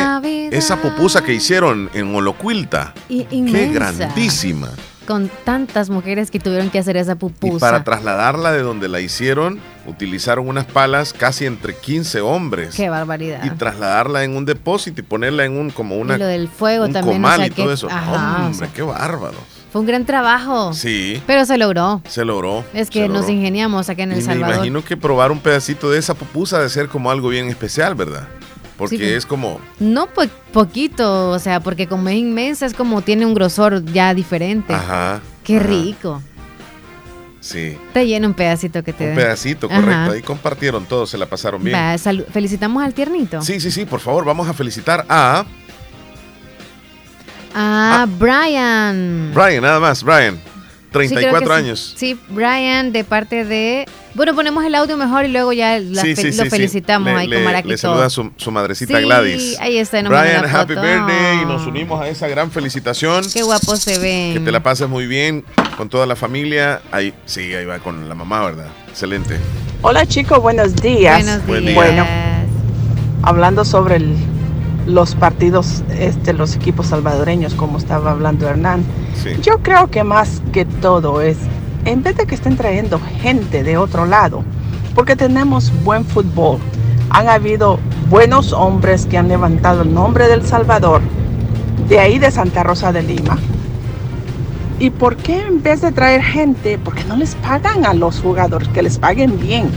esa 0.55 0.81
pupusa 0.81 1.21
que 1.21 1.33
hicieron 1.33 1.89
en 1.93 2.15
Holocuilta. 2.15 2.93
Y- 3.09 3.25
Qué 3.25 3.67
grandísima. 3.73 4.69
Con 5.07 5.29
tantas 5.43 5.89
mujeres 5.89 6.31
que 6.31 6.39
tuvieron 6.39 6.69
que 6.69 6.79
hacer 6.79 6.97
esa 6.97 7.11
Y 7.13 7.15
pupusa. 7.15 7.59
para 7.59 7.83
trasladarla 7.83 8.51
de 8.51 8.61
donde 8.63 8.87
la 8.87 8.99
hicieron, 9.01 9.59
utilizaron 9.85 10.47
unas 10.47 10.65
palas 10.65 11.13
casi 11.13 11.45
entre 11.45 11.75
15 11.75 12.21
hombres. 12.21 12.73
Qué 12.75 12.89
barbaridad. 12.89 13.43
Y 13.43 13.51
trasladarla 13.51 14.23
en 14.23 14.35
un 14.35 14.45
depósito 14.45 15.01
y 15.01 15.03
ponerla 15.03 15.45
en 15.45 15.57
un 15.57 15.69
como 15.69 15.95
una 15.97 16.15
Y 16.15 16.19
lo 16.19 16.25
del 16.25 16.47
fuego 16.47 16.85
un 16.85 16.93
también, 16.93 17.17
comal 17.17 17.33
o 17.33 17.37
sea, 17.37 17.47
y 17.47 17.49
todo 17.51 17.67
que- 17.67 17.73
eso. 17.73 17.87
ajá, 17.89 18.43
o 18.43 18.45
Hombre, 18.47 18.69
qué 18.73 18.81
bárbaro. 18.81 19.37
Fue 19.71 19.81
un 19.81 19.87
gran 19.87 20.05
trabajo. 20.05 20.73
Sí, 20.73 21.21
Pero 21.27 21.45
se 21.45 21.57
logró. 21.57 22.01
se 22.07 22.23
logró. 22.23 22.63
Es 22.73 22.89
que 22.89 23.07
nos 23.09 23.21
logró. 23.23 23.33
ingeniamos 23.33 23.89
acá 23.89 24.03
en 24.03 24.13
El 24.13 24.19
Y 24.19 24.21
me 24.21 24.25
Salvador. 24.25 24.55
imagino 24.55 24.83
que 24.85 24.95
probar 24.95 25.31
un 25.33 25.39
pedacito 25.39 25.91
de 25.91 25.99
esa 25.99 26.13
pupusa 26.13 26.59
de 26.61 26.69
ser 26.69 26.87
como 26.87 27.11
algo 27.11 27.27
bien 27.29 27.49
especial, 27.49 27.93
¿verdad? 27.93 28.27
Porque 28.77 28.97
Sí, 28.97 29.03
pues. 29.03 29.11
es 29.17 29.25
como 29.25 29.59
No 29.79 30.07
po- 30.07 30.23
poquito, 30.51 31.29
o 31.29 31.39
sea, 31.39 31.59
porque 31.61 31.87
como 31.87 32.09
es 32.09 32.15
inmensa, 32.17 32.65
es 32.65 32.73
como 32.73 33.01
tiene 33.01 33.25
un 33.25 33.33
grosor 33.33 33.83
ya 33.85 34.13
diferente. 34.13 34.73
Ajá. 34.73 35.21
Qué 35.43 35.57
ajá. 35.57 35.67
rico. 35.67 36.21
Sí. 37.39 37.77
Te 37.93 38.05
llena 38.07 38.27
un 38.27 38.33
pedacito 38.33 38.83
que 38.83 38.91
te 38.91 39.03
Un 39.03 39.09
den. 39.11 39.17
pedacito, 39.23 39.67
Ajá. 39.71 39.79
correcto. 39.79 40.11
Ahí 40.13 40.21
compartieron 40.23 40.85
todos, 40.85 41.09
se 41.11 41.17
la 41.17 41.27
pasaron 41.27 41.63
bien. 41.63 41.77
Va, 41.77 41.95
felicitamos 42.31 42.83
al 42.83 42.93
tiernito. 42.93 43.41
Sí, 43.43 43.59
sí, 43.59 43.69
sí, 43.71 43.85
por 43.85 43.99
favor, 43.99 44.25
vamos 44.25 44.47
a 44.49 44.53
felicitar 44.53 45.05
a 45.07 45.45
Ah, 47.53 48.05
Brian. 48.19 49.31
Brian, 49.33 49.61
nada 49.63 49.79
más, 49.79 50.03
Brian. 50.03 50.35
Sí, 50.35 50.41
creo 50.91 51.09
34 51.09 51.39
que 51.39 51.45
sí. 51.45 51.51
años. 51.59 51.93
Sí, 51.97 52.19
Brian, 52.29 52.91
de 52.91 53.03
parte 53.03 53.45
de. 53.45 53.85
Bueno, 54.15 54.33
ponemos 54.33 54.63
el 54.63 54.73
audio 54.75 54.95
mejor 54.95 55.25
y 55.25 55.27
luego 55.27 55.51
ya 55.51 55.77
la 55.77 56.01
Sí, 56.01 56.15
fe- 56.15 56.31
sí, 56.31 56.37
lo 56.41 56.49
felicitamos 56.49 57.11
Le- 57.11 57.17
ahí 57.19 57.27
le, 57.27 57.35
con 57.35 57.43
Maraquito. 57.45 57.71
Le 57.73 57.77
saluda 57.77 58.09
su, 58.09 58.31
su 58.37 58.49
madrecita 58.49 58.97
Sí, 58.97 59.03
Gladys. 59.03 59.59
ahí 59.59 59.77
está, 59.77 60.01
nos 60.01 60.09
Brian, 60.09 60.45
happy 60.45 60.73
birthday. 60.75 61.41
Y 61.41 61.45
nos 61.45 61.65
unimos 61.67 62.01
a 62.01 62.07
esa 62.07 62.27
gran 62.29 62.49
felicitación. 62.49 63.25
Qué 63.33 63.43
guapo 63.43 63.75
se 63.75 63.99
ven. 63.99 64.33
Que 64.35 64.39
te 64.39 64.51
la 64.53 64.63
pases 64.63 64.87
muy 64.87 65.05
bien 65.05 65.43
con 65.75 65.89
toda 65.89 66.05
la 66.05 66.15
familia. 66.15 66.81
Ahí, 66.93 67.13
sí, 67.25 67.53
ahí 67.53 67.65
va 67.65 67.79
con 67.79 68.07
la 68.07 68.15
mamá, 68.15 68.45
¿verdad? 68.45 68.67
Excelente. 68.87 69.37
Hola 69.81 70.05
chicos, 70.05 70.41
buenos 70.41 70.75
días. 70.77 71.21
Buenos 71.21 71.45
Buen 71.45 71.65
días. 71.65 71.75
Bueno, 71.75 72.05
hablando 73.21 73.65
sobre 73.65 73.97
el- 73.97 74.15
los 74.87 75.15
partidos, 75.15 75.83
este, 75.99 76.31
los 76.31 76.55
equipos 76.55 76.87
salvadoreños, 76.87 77.53
como 77.55 77.77
estaba 77.79 78.11
hablando 78.11 78.47
Hernán, 78.47 78.85
yo 79.41 79.57
creo 79.63 79.89
que 79.91 80.03
más 80.03 80.41
que 80.53 80.63
todo 80.63 81.21
es, 81.21 81.35
en 81.85 82.01
vez 82.01 82.17
de 82.17 82.25
que 82.25 82.35
estén 82.35 82.57
trayendo 82.57 82.99
gente 83.21 83.63
de 83.63 83.77
otro 83.77 84.05
lado, 84.05 84.43
porque 84.93 85.15
tenemos 85.15 85.71
buen 85.83 86.03
fútbol, 86.03 86.57
han 87.11 87.29
habido 87.29 87.79
buenos 88.09 88.53
hombres 88.53 89.05
que 89.05 89.17
han 89.17 89.27
levantado 89.27 89.83
el 89.83 89.93
nombre 89.93 90.27
del 90.27 90.45
Salvador, 90.45 91.01
de 91.87 91.99
ahí 91.99 92.19
de 92.19 92.31
Santa 92.31 92.63
Rosa 92.63 92.91
de 92.91 93.03
Lima. 93.03 93.37
¿Y 94.79 94.89
por 94.89 95.15
qué 95.15 95.39
en 95.41 95.63
vez 95.63 95.81
de 95.81 95.91
traer 95.91 96.21
gente, 96.21 96.77
por 96.77 96.95
qué 96.95 97.03
no 97.05 97.15
les 97.15 97.35
pagan 97.35 97.85
a 97.85 97.93
los 97.93 98.19
jugadores, 98.19 98.67
que 98.69 98.81
les 98.81 98.97
paguen 98.97 99.39
bien? 99.39 99.69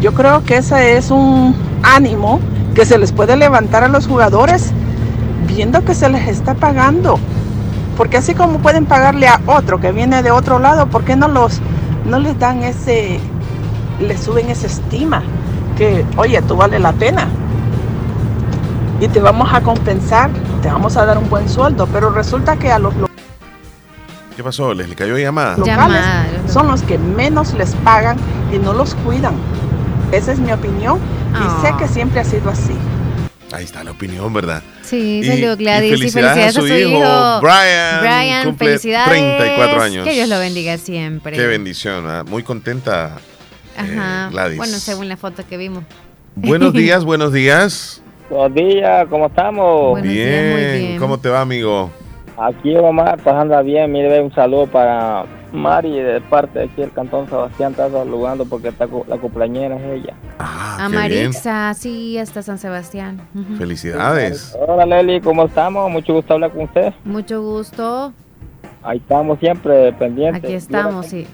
Yo 0.00 0.14
creo 0.14 0.44
que 0.44 0.58
ese 0.58 0.96
es 0.96 1.10
un 1.10 1.54
ánimo 1.82 2.40
que 2.74 2.86
se 2.86 2.96
les 2.96 3.12
puede 3.12 3.36
levantar 3.36 3.84
a 3.84 3.88
los 3.88 4.06
jugadores 4.06 4.72
viendo 5.46 5.84
que 5.84 5.94
se 5.94 6.08
les 6.08 6.28
está 6.28 6.54
pagando. 6.54 7.18
Porque 7.96 8.18
así 8.18 8.34
como 8.34 8.58
pueden 8.58 8.84
pagarle 8.86 9.26
a 9.28 9.40
otro 9.46 9.80
que 9.80 9.90
viene 9.92 10.22
de 10.22 10.30
otro 10.30 10.58
lado, 10.58 10.86
¿por 10.86 11.04
qué 11.04 11.16
no 11.16 11.28
los 11.28 11.60
no 12.04 12.18
les 12.18 12.38
dan 12.38 12.62
ese 12.62 13.18
les 14.00 14.20
suben 14.22 14.50
esa 14.50 14.66
estima 14.66 15.22
que, 15.76 16.04
oye, 16.16 16.40
tú 16.42 16.56
vale 16.56 16.78
la 16.78 16.92
pena? 16.92 17.26
Y 19.00 19.08
te 19.08 19.20
vamos 19.20 19.48
a 19.52 19.60
compensar, 19.60 20.30
te 20.62 20.68
vamos 20.70 20.96
a 20.96 21.04
dar 21.04 21.18
un 21.18 21.28
buen 21.28 21.48
sueldo, 21.48 21.86
pero 21.92 22.10
resulta 22.10 22.56
que 22.56 22.70
a 22.72 22.78
los 22.78 22.94
lo- 22.96 23.06
¿Qué 24.36 24.44
pasó? 24.44 24.74
¿Les 24.74 24.88
le 24.88 24.94
cayó 24.94 25.16
llamada? 25.16 25.56
locales 25.56 26.02
son 26.52 26.68
los 26.68 26.82
que 26.82 26.98
menos 26.98 27.54
les 27.54 27.74
pagan 27.76 28.16
y 28.52 28.58
no 28.58 28.72
los 28.74 28.94
cuidan. 28.96 29.34
Esa 30.12 30.32
es 30.32 30.38
mi 30.38 30.52
opinión 30.52 30.98
y 31.32 31.66
sé 31.66 31.74
que 31.78 31.88
siempre 31.88 32.20
ha 32.20 32.24
sido 32.24 32.50
así. 32.50 32.74
Ahí 33.52 33.64
está 33.64 33.84
la 33.84 33.92
opinión, 33.92 34.32
¿verdad? 34.32 34.62
Sí, 34.82 35.20
y 35.22 35.56
Gladys. 35.56 35.92
Y 35.92 35.96
felicidades 35.96 36.56
a 36.56 36.60
su 36.60 36.66
hijo, 36.66 37.40
Brian, 37.40 38.00
Brian, 38.00 38.44
cumple 38.44 38.68
felicidades. 38.68 39.08
34 39.08 39.82
años. 39.82 40.04
Que 40.04 40.14
Dios 40.14 40.28
lo 40.28 40.38
bendiga 40.38 40.78
siempre. 40.78 41.36
Qué 41.36 41.46
bendición, 41.46 42.04
¿ah? 42.08 42.24
muy 42.24 42.42
contenta. 42.42 43.18
Ajá. 43.76 44.28
Gladys. 44.30 44.58
Bueno, 44.58 44.78
según 44.78 45.08
la 45.08 45.16
foto 45.16 45.46
que 45.48 45.56
vimos. 45.56 45.84
Buenos 46.34 46.72
días, 46.74 47.04
buenos 47.04 47.32
días. 47.32 48.02
Buenos 48.28 48.54
días, 48.54 49.06
¿cómo 49.08 49.26
estamos? 49.26 49.90
Buenos 49.90 50.12
bien. 50.12 50.28
días, 50.28 50.52
muy 50.52 50.78
bien. 50.80 50.98
¿cómo 50.98 51.18
te 51.18 51.28
va, 51.28 51.40
amigo? 51.42 51.90
Aquí 52.36 52.76
Omar, 52.76 53.18
pues 53.22 53.34
anda 53.34 53.62
bien. 53.62 53.90
Mire, 53.92 54.20
un 54.20 54.34
saludo 54.34 54.66
para 54.66 55.24
Mari 55.56 55.98
de 55.98 56.20
parte 56.20 56.58
de 56.60 56.64
aquí 56.66 56.82
del 56.82 56.92
Cantón 56.92 57.28
Sebastián. 57.28 57.72
Está 57.72 57.90
saludando 57.90 58.44
porque 58.44 58.68
está 58.68 58.86
la 59.08 59.16
cumpleañera 59.16 59.76
es 59.76 60.02
ella. 60.02 60.14
Ah, 60.38 60.76
A 60.86 60.90
qué 60.90 61.08
bien. 61.08 61.24
Marixa, 61.24 61.74
sí, 61.74 62.18
hasta 62.18 62.42
San 62.42 62.58
Sebastián. 62.58 63.20
Felicidades. 63.58 64.56
Hola 64.66 64.84
Leli, 64.86 65.20
¿cómo 65.20 65.46
estamos? 65.46 65.90
Mucho 65.90 66.14
gusto 66.14 66.34
hablar 66.34 66.50
con 66.50 66.64
usted. 66.64 66.92
Mucho 67.04 67.42
gusto. 67.42 68.12
Ahí 68.82 68.98
estamos 68.98 69.38
siempre 69.40 69.92
pendientes. 69.94 70.44
Aquí 70.44 70.52
estamos, 70.54 71.06
sí. 71.06 71.26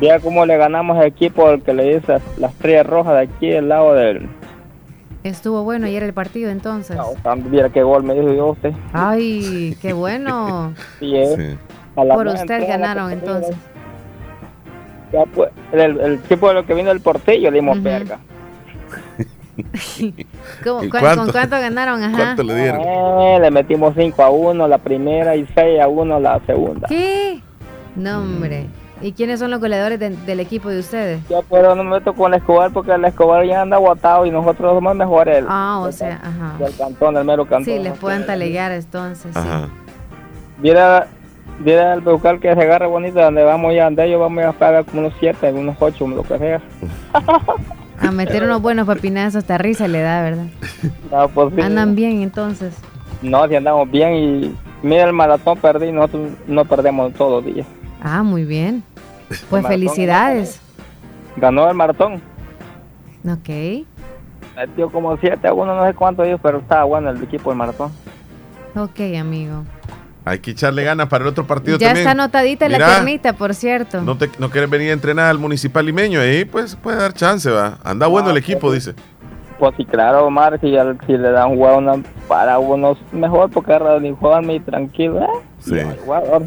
Vea 0.00 0.20
cómo 0.20 0.44
le 0.44 0.56
ganamos 0.58 0.98
al 0.98 1.04
equipo 1.06 1.46
al 1.48 1.62
que 1.62 1.72
le 1.72 1.96
dice 1.96 2.18
las 2.38 2.52
estrellas 2.52 2.86
rojas 2.86 3.14
de 3.14 3.20
aquí, 3.20 3.48
del 3.48 3.68
lado 3.68 3.94
del... 3.94 4.28
Estuvo 5.24 5.62
bueno 5.64 5.86
ayer 5.86 6.02
el 6.02 6.12
partido 6.12 6.50
entonces. 6.50 6.96
Viera 7.46 7.70
qué 7.70 7.82
gol 7.82 8.02
me 8.02 8.14
dijo 8.14 8.32
yo 8.32 8.46
usted. 8.48 8.72
Ay, 8.92 9.76
qué 9.80 9.92
bueno. 9.94 10.74
Sí, 11.00 11.16
eh. 11.16 11.36
La 11.36 11.75
Por 11.96 12.26
usted 12.28 12.68
ganaron 12.68 13.06
pues, 13.10 13.22
entonces. 13.22 13.56
ya, 15.12 15.24
pues, 15.34 15.50
el, 15.72 15.98
el 16.00 16.14
equipo 16.14 16.48
de 16.48 16.54
lo 16.54 16.66
que 16.66 16.74
vino 16.74 16.88
del 16.90 17.00
portillo 17.00 17.50
le 17.50 17.56
dimos 17.58 17.76
Ujú. 17.78 17.84
verga. 17.84 18.18
¿Cómo- 20.64 20.84
¿Y 20.84 20.90
cuán- 20.90 21.02
cuánto? 21.02 21.22
¿Con 21.22 21.32
cuánto 21.32 21.56
ganaron? 21.58 22.02
Ajá. 22.02 22.36
Eh, 22.38 23.38
le 23.40 23.50
metimos 23.50 23.94
5 23.96 24.22
a 24.22 24.30
1 24.30 24.68
la 24.68 24.78
primera 24.78 25.34
y 25.36 25.46
6 25.54 25.80
a 25.80 25.88
1 25.88 26.20
la 26.20 26.40
segunda. 26.46 26.86
¿Qué? 26.88 27.40
No, 27.94 28.18
hombre. 28.18 28.66
¿Y 29.00 29.12
quiénes 29.12 29.40
son 29.40 29.50
los 29.50 29.60
goleadores 29.60 29.98
de- 29.98 30.10
del 30.10 30.40
equipo 30.40 30.68
de 30.70 30.80
ustedes? 30.80 31.20
Yo 31.28 31.42
pero 31.50 31.74
no 31.74 31.84
me 31.84 31.90
meto 31.98 32.14
con 32.14 32.32
el 32.32 32.40
Escobar 32.40 32.70
porque 32.72 32.92
el 32.92 33.04
Escobar 33.04 33.44
ya 33.46 33.60
anda 33.62 33.76
botado 33.78 34.24
y 34.26 34.30
nosotros 34.30 34.74
somos 34.74 34.94
mejores 34.96 35.44
Ah, 35.48 35.80
o 35.82 35.92
sea, 35.92 36.20
ajá. 36.22 36.56
del 36.58 36.74
cantón, 36.76 37.14
del 37.14 37.24
mero 37.24 37.44
cantón. 37.44 37.64
Sí, 37.64 37.78
les 37.78 37.92
pueden 37.98 38.24
talegar 38.26 38.72
entonces. 38.72 39.34
sí. 39.34 39.40
Viera, 40.58 41.06
viera 41.60 41.94
el 41.94 42.00
buscar 42.00 42.38
que 42.38 42.54
se 42.54 42.60
agarre 42.62 42.86
bonito 42.86 43.20
donde 43.20 43.42
vamos 43.44 43.74
ya, 43.74 43.84
donde 43.84 44.04
ellos 44.04 44.20
vamos 44.20 44.44
a 44.44 44.52
pagar 44.52 44.84
como 44.84 45.00
unos 45.00 45.14
7, 45.20 45.52
unos 45.52 45.76
8, 45.78 46.08
lo 46.08 46.22
que 46.22 46.38
sea. 46.38 46.60
A 48.00 48.10
meter 48.10 48.44
unos 48.44 48.60
buenos 48.60 48.86
papinazos, 48.86 49.36
hasta 49.36 49.56
risa 49.58 49.88
le 49.88 50.00
da, 50.02 50.22
¿verdad? 50.22 50.46
No, 51.10 51.28
pues 51.28 51.54
sí. 51.54 51.60
Andan 51.62 51.94
bien 51.96 52.22
entonces. 52.22 52.76
No, 53.22 53.48
si 53.48 53.54
andamos 53.56 53.90
bien 53.90 54.14
y 54.14 54.54
mira 54.82 55.04
el 55.04 55.12
maratón 55.12 55.58
perdí, 55.58 55.90
nosotros 55.92 56.30
no 56.46 56.64
perdemos 56.66 57.12
todos 57.14 57.42
los 57.44 57.54
días. 57.54 57.66
Ah, 58.02 58.22
muy 58.22 58.44
bien. 58.44 58.82
Pues 59.48 59.66
felicidades. 59.66 60.60
Ganó 61.36 61.68
el 61.68 61.74
maratón, 61.74 62.20
Ok, 63.28 63.84
metió 64.54 64.88
como 64.90 65.16
7 65.16 65.48
a 65.48 65.52
1, 65.52 65.74
no 65.74 65.86
sé 65.86 65.94
cuánto 65.94 66.22
ellos, 66.22 66.38
pero 66.42 66.58
estaba 66.58 66.84
bueno 66.84 67.10
el 67.10 67.20
equipo 67.22 67.50
del 67.50 67.58
maratón. 67.58 67.90
ok, 68.76 69.00
amigo. 69.18 69.64
Hay 70.28 70.40
que 70.40 70.50
echarle 70.50 70.82
ganas 70.82 71.08
para 71.08 71.22
el 71.22 71.28
otro 71.28 71.46
partido 71.46 71.78
Ya 71.78 71.86
también. 71.88 72.08
está 72.08 72.10
anotadita 72.20 72.68
la 72.68 72.78
Mira, 72.78 72.94
ternita, 72.96 73.32
por 73.34 73.54
cierto. 73.54 74.02
No, 74.02 74.18
te, 74.18 74.28
no 74.40 74.50
quieres 74.50 74.68
venir 74.68 74.90
a 74.90 74.92
entrenar 74.92 75.26
al 75.26 75.38
municipal 75.38 75.86
limeño, 75.86 76.20
ahí 76.20 76.44
pues 76.44 76.74
puede 76.74 76.96
dar 76.98 77.12
chance, 77.12 77.48
va. 77.48 77.78
Anda 77.84 78.08
bueno 78.08 78.30
el 78.30 78.36
equipo, 78.36 78.72
dice. 78.72 78.94
Pues 79.60 79.72
sí, 79.76 79.84
claro, 79.84 80.26
Omar, 80.26 80.58
si, 80.60 80.76
al- 80.76 80.98
si 81.06 81.12
le 81.16 81.30
dan 81.30 81.56
juego 81.56 81.78
una- 81.78 82.02
para 82.26 82.58
unos 82.58 82.98
mejor, 83.12 83.50
porque 83.50 83.72
ahora 83.72 84.00
ni 84.00 84.10
juegan 84.18 84.44
muy 84.46 84.58
tranquilo, 84.58 85.22
¿eh? 85.22 85.26
Sí. 85.60 85.76
Jugador. 86.04 86.42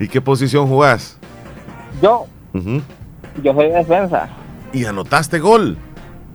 ¿Y 0.00 0.08
qué 0.08 0.20
posición 0.22 0.66
jugás? 0.66 1.18
Yo, 2.00 2.24
Ujú. 2.54 2.80
yo 3.42 3.52
soy 3.54 3.68
defensa. 3.68 4.30
Y 4.72 4.86
anotaste 4.86 5.38
gol. 5.40 5.76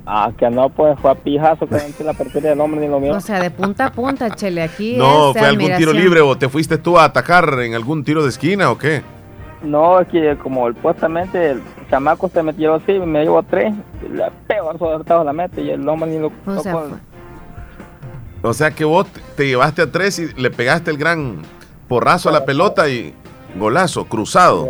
Ah, 0.07 0.31
que 0.37 0.49
no, 0.49 0.69
pues 0.69 0.99
fue 0.99 1.11
a 1.11 1.15
pijazo 1.15 1.67
que 1.67 1.75
no 1.75 2.05
la 2.05 2.13
partida 2.13 2.49
del 2.49 2.61
hombre 2.61 2.81
ni 2.81 2.87
lo 2.87 2.99
mío. 2.99 3.13
O 3.13 3.19
sea, 3.19 3.39
de 3.39 3.49
punta 3.49 3.87
a 3.87 3.91
punta, 3.91 4.29
Chele, 4.35 4.61
aquí 4.61 4.95
No, 4.97 5.33
fue 5.33 5.47
algún 5.47 5.75
tiro 5.77 5.93
libre 5.93 6.21
o 6.21 6.37
te 6.37 6.47
fuiste 6.47 6.77
tú 6.77 6.99
a 6.99 7.05
atacar 7.05 7.59
en 7.61 7.73
algún 7.73 8.03
tiro 8.03 8.21
de 8.21 8.29
esquina 8.29 8.69
o 8.69 8.77
qué? 8.77 9.01
No, 9.63 9.99
es 9.99 10.07
que 10.09 10.37
como 10.37 10.67
supuestamente 10.67 11.51
el 11.51 11.61
chamaco 11.89 12.29
se 12.29 12.43
metió 12.43 12.75
así, 12.75 12.99
me 12.99 13.23
llevó 13.23 13.41
tres, 13.41 13.73
y 14.05 14.13
le 14.13 14.25
pegó 14.47 14.69
a 14.69 14.77
su 14.77 15.23
la 15.23 15.33
meta 15.33 15.59
y 15.59 15.71
el 15.71 15.87
hombre 15.89 16.09
ni 16.11 16.19
lo 16.19 16.31
O 16.45 16.59
sea, 16.59 16.73
tocó. 16.73 16.97
O 18.43 18.53
sea 18.53 18.69
que 18.69 18.85
vos 18.85 19.07
te 19.35 19.47
llevaste 19.47 19.81
a 19.81 19.91
tres 19.91 20.19
y 20.19 20.31
le 20.39 20.51
pegaste 20.51 20.91
el 20.91 20.97
gran 20.97 21.41
porrazo 21.87 22.29
a 22.29 22.31
la 22.31 22.45
pelota 22.45 22.87
y 22.89 23.15
golazo, 23.55 24.05
cruzado. 24.05 24.69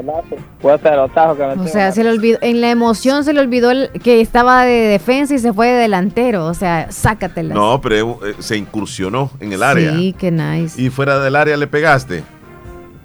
Tajos 1.13 1.37
que 1.37 1.43
O 1.59 1.67
sea, 1.67 1.91
se 1.91 2.03
le 2.03 2.09
olvidó, 2.11 2.37
en 2.41 2.61
la 2.61 2.69
emoción 2.71 3.23
se 3.23 3.33
le 3.33 3.39
olvidó 3.41 3.71
el- 3.71 3.89
que 4.03 4.21
estaba 4.21 4.63
de 4.63 4.73
defensa 4.87 5.33
y 5.35 5.39
se 5.39 5.53
fue 5.53 5.67
de 5.67 5.73
delantero. 5.81 6.45
O 6.45 6.53
sea, 6.53 6.91
sácatela. 6.91 7.53
No, 7.53 7.81
pero 7.81 8.19
eh, 8.25 8.35
se 8.39 8.57
incursionó 8.57 9.29
en 9.39 9.53
el 9.53 9.63
área. 9.63 9.91
Sí, 9.93 10.15
qué 10.17 10.31
nice. 10.31 10.81
Y 10.81 10.89
fuera 10.89 11.19
del 11.19 11.35
área 11.35 11.57
le 11.57 11.67
pegaste. 11.67 12.23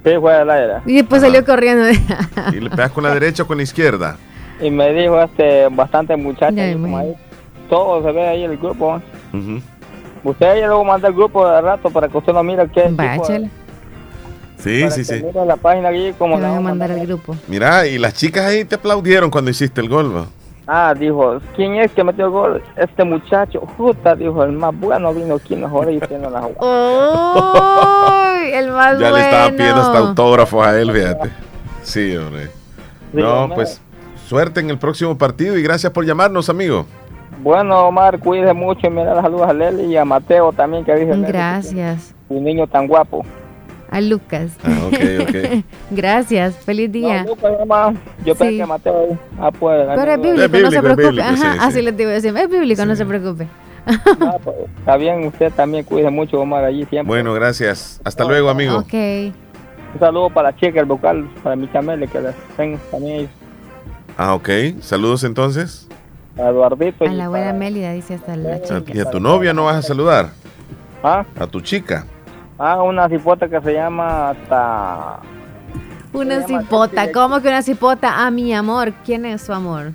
Sí, 0.04 0.10
fue 0.20 0.32
del 0.32 0.50
aire. 0.50 0.72
Y 0.86 0.94
después 0.96 1.20
salió 1.20 1.44
corriendo. 1.44 1.84
Y 2.52 2.60
le 2.60 2.70
pegas 2.70 2.90
con 2.92 3.04
la 3.04 3.12
derecha 3.12 3.42
o 3.42 3.46
con 3.46 3.58
la 3.58 3.62
izquierda. 3.62 4.16
Y 4.60 4.70
me 4.70 4.92
dijo 4.92 5.20
este 5.22 5.68
bastante 5.68 6.16
muchacho, 6.16 6.60
ahí, 6.60 6.72
como 6.74 6.86
imagino. 6.88 7.12
ahí, 7.12 7.16
todo 7.68 8.02
se 8.02 8.12
ve 8.12 8.28
ahí 8.28 8.44
en 8.44 8.50
el 8.52 8.58
grupo. 8.58 8.96
¿eh? 8.96 9.36
Ujú. 9.36 9.60
Usted 10.22 10.60
ya 10.60 10.66
luego 10.66 10.84
manda 10.84 11.08
el 11.08 11.14
grupo 11.14 11.48
de 11.48 11.60
rato 11.62 11.88
para 11.90 12.06
que 12.08 12.18
usted 12.18 12.32
lo 12.34 12.42
mire 12.42 12.68
qué 12.74 12.88
Vaya, 12.90 13.12
tipo 13.14 13.26
de- 13.26 13.32
Chele, 13.34 13.50
Sí, 14.62 14.80
para 14.80 14.90
sí, 14.92 15.00
que 15.00 15.04
sí. 15.04 15.22
mire 15.24 15.44
la 15.46 15.56
página 15.56 15.88
aquí 15.88 16.12
como 16.18 16.36
te 16.36 16.42
la 16.42 16.48
van 16.48 16.58
a 16.58 16.60
mandar 16.60 16.88
mandar. 16.90 17.00
al 17.00 17.06
grupo. 17.06 17.36
Mira, 17.48 17.86
y 17.86 17.98
las 17.98 18.14
chicas 18.14 18.44
ahí 18.46 18.64
te 18.64 18.74
aplaudieron 18.76 19.30
cuando 19.30 19.50
hiciste 19.50 19.80
el 19.80 19.88
gol. 19.88 20.26
Ah, 20.66 20.94
dijo, 20.96 21.40
¿quién 21.56 21.74
es 21.76 21.90
que 21.90 22.04
metió 22.04 22.26
el 22.26 22.30
gol? 22.30 22.62
Este 22.76 23.02
muchacho, 23.02 23.60
justa, 23.76 24.14
dijo, 24.14 24.44
el 24.44 24.52
más 24.52 24.72
bueno 24.78 25.12
vino 25.12 25.34
aquí 25.34 25.56
mejor 25.56 25.90
y 25.90 25.98
tiene 25.98 26.30
la 26.30 26.42
jugada. 26.42 28.40
¡Uy! 28.44 28.52
El 28.52 28.70
más 28.70 28.92
Ya 28.98 29.10
bueno. 29.10 29.16
le 29.16 29.22
estaba 29.22 29.50
pidiendo 29.50 29.80
hasta 29.80 29.98
autógrafos 29.98 30.66
a 30.66 30.78
él, 30.78 30.92
fíjate. 30.92 31.30
Sí, 31.82 32.16
hombre. 32.16 32.46
Sí, 32.46 32.50
No, 33.14 33.42
hombre. 33.44 33.56
pues 33.56 33.80
Suerte 34.28 34.60
en 34.60 34.70
el 34.70 34.78
próximo 34.78 35.18
partido 35.18 35.58
y 35.58 35.62
gracias 35.62 35.92
por 35.92 36.04
llamarnos, 36.06 36.48
amigo. 36.48 36.86
Bueno, 37.42 37.88
Omar, 37.88 38.20
cuídese 38.20 38.52
mucho 38.52 38.86
y 38.86 38.90
me 38.90 39.04
da 39.04 39.20
saludos 39.20 39.48
a 39.48 39.52
Leli 39.52 39.84
y 39.86 39.96
a 39.96 40.04
Mateo 40.04 40.52
también, 40.52 40.84
que 40.84 40.94
dice 40.94 41.18
Gracias. 41.26 42.14
un 42.28 42.44
niño 42.44 42.66
tan 42.68 42.86
guapo. 42.86 43.24
A 43.90 44.00
Lucas. 44.00 44.52
Ah, 44.62 44.78
ok, 44.86 44.94
ok. 45.22 45.64
Gracias. 45.90 46.54
Feliz 46.56 46.92
día. 46.92 47.24
No, 47.24 47.30
Lucas, 47.30 47.52
mamá. 47.66 47.94
Yo 48.24 48.34
pensé 48.36 48.50
Sí. 48.52 48.58
que 48.58 48.66
Mateo. 48.66 49.18
Ah, 49.40 49.50
pues. 49.50 49.86
Pero 49.96 50.12
es 50.12 50.18
no, 50.18 50.22
bíblico, 50.22 50.36
no 50.36 50.40
se 50.42 50.48
bíblico, 50.48 50.68
es 50.76 50.80
preocupe. 50.82 51.02
bíblico, 51.06 51.26
Ajá, 51.26 51.36
sí, 51.36 51.58
sí. 51.58 51.64
así 51.68 51.82
les 51.82 51.96
digo 51.96 52.10
yo 52.12 52.20
siempre. 52.20 52.42
Es 52.44 52.50
bíblico, 52.50 52.84
no 52.86 52.94
se 52.96 53.04
preocupe. 53.06 53.46
Pues, 54.44 54.56
está 54.78 54.96
bien, 54.96 55.26
usted 55.26 55.52
también 55.52 55.84
cuide 55.84 56.08
mucho, 56.10 56.38
Omar, 56.40 56.64
allí 56.64 56.84
siempre. 56.86 57.08
Bueno, 57.08 57.32
gracias. 57.34 58.00
Hasta 58.04 58.24
luego, 58.24 58.48
amigo. 58.48 58.78
Ok. 58.78 58.92
Un 58.94 59.98
saludo 59.98 60.30
para 60.30 60.50
la 60.52 60.56
chica, 60.56 60.78
el 60.78 60.86
vocal, 60.86 61.28
para 61.42 61.56
mi 61.56 61.70
chamele, 61.72 62.06
que 62.06 62.20
les 62.20 62.34
tengo 62.56 62.78
también 62.92 63.28
Ah, 64.16 64.34
ok. 64.34 64.48
Saludos 64.80 65.24
entonces. 65.24 65.88
a 66.38 66.48
Eduardito. 66.48 67.04
A 67.04 67.08
la 67.08 67.24
abuela 67.24 67.46
para- 67.46 67.58
Mélida 67.58 67.90
dice 67.92 68.14
hasta 68.14 68.36
la 68.36 68.54
A- 68.56 68.62
chica. 68.62 68.82
¿Y 68.94 69.00
a 69.00 69.06
tu 69.10 69.18
novia 69.18 69.52
no 69.52 69.64
vas 69.64 69.76
a 69.76 69.82
saludar? 69.82 70.30
¿Ah? 71.02 71.24
A 71.40 71.46
tu 71.46 71.60
chica. 71.60 72.04
Ah, 72.62 72.82
una 72.82 73.08
cipota 73.08 73.48
que 73.48 73.58
se 73.62 73.72
llama 73.72 74.30
hasta... 74.30 75.20
Una 76.12 76.42
cipota. 76.46 77.10
¿Cómo 77.10 77.40
que 77.40 77.48
una 77.48 77.62
cipota? 77.62 78.26
Ah, 78.26 78.30
mi 78.30 78.52
amor. 78.52 78.92
¿Quién 79.02 79.24
es 79.24 79.40
su 79.40 79.54
amor? 79.54 79.92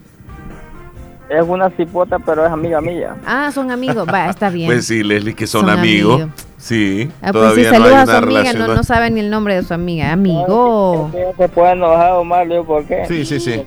Es 1.29 1.43
una 1.47 1.69
cipota, 1.69 2.17
pero 2.17 2.43
es 2.43 2.51
amiga 2.51 2.81
mía. 2.81 3.17
Ah, 3.23 3.51
son 3.53 3.69
amigos. 3.69 4.07
Va, 4.11 4.29
está 4.29 4.49
bien. 4.49 4.67
Pues 4.67 4.87
sí, 4.87 5.03
Leslie, 5.03 5.35
que 5.35 5.45
son, 5.45 5.61
Son 5.61 5.69
amigos. 5.69 6.21
amigos. 6.21 6.41
Sí. 6.57 7.11
Ah, 7.21 7.31
pues 7.31 7.53
sí, 7.53 7.61
todavía 7.63 7.69
no 7.69 7.75
hay 7.75 7.81
saludos 7.81 7.93
a 7.99 8.05
su 8.05 8.11
amiga. 8.11 8.39
relación. 8.41 8.67
No, 8.67 8.75
no 8.75 8.83
sabe 8.83 9.11
ni 9.11 9.19
el 9.19 9.29
nombre 9.29 9.55
de 9.55 9.63
su 9.63 9.73
amiga. 9.75 10.11
Amigo. 10.11 11.11
Se 11.37 11.49
puede 11.49 11.73
enojar, 11.73 12.13
Omar, 12.13 12.47
¿por 12.65 12.85
qué? 12.85 13.05
Sí, 13.07 13.25
sí, 13.25 13.39
sí. 13.39 13.61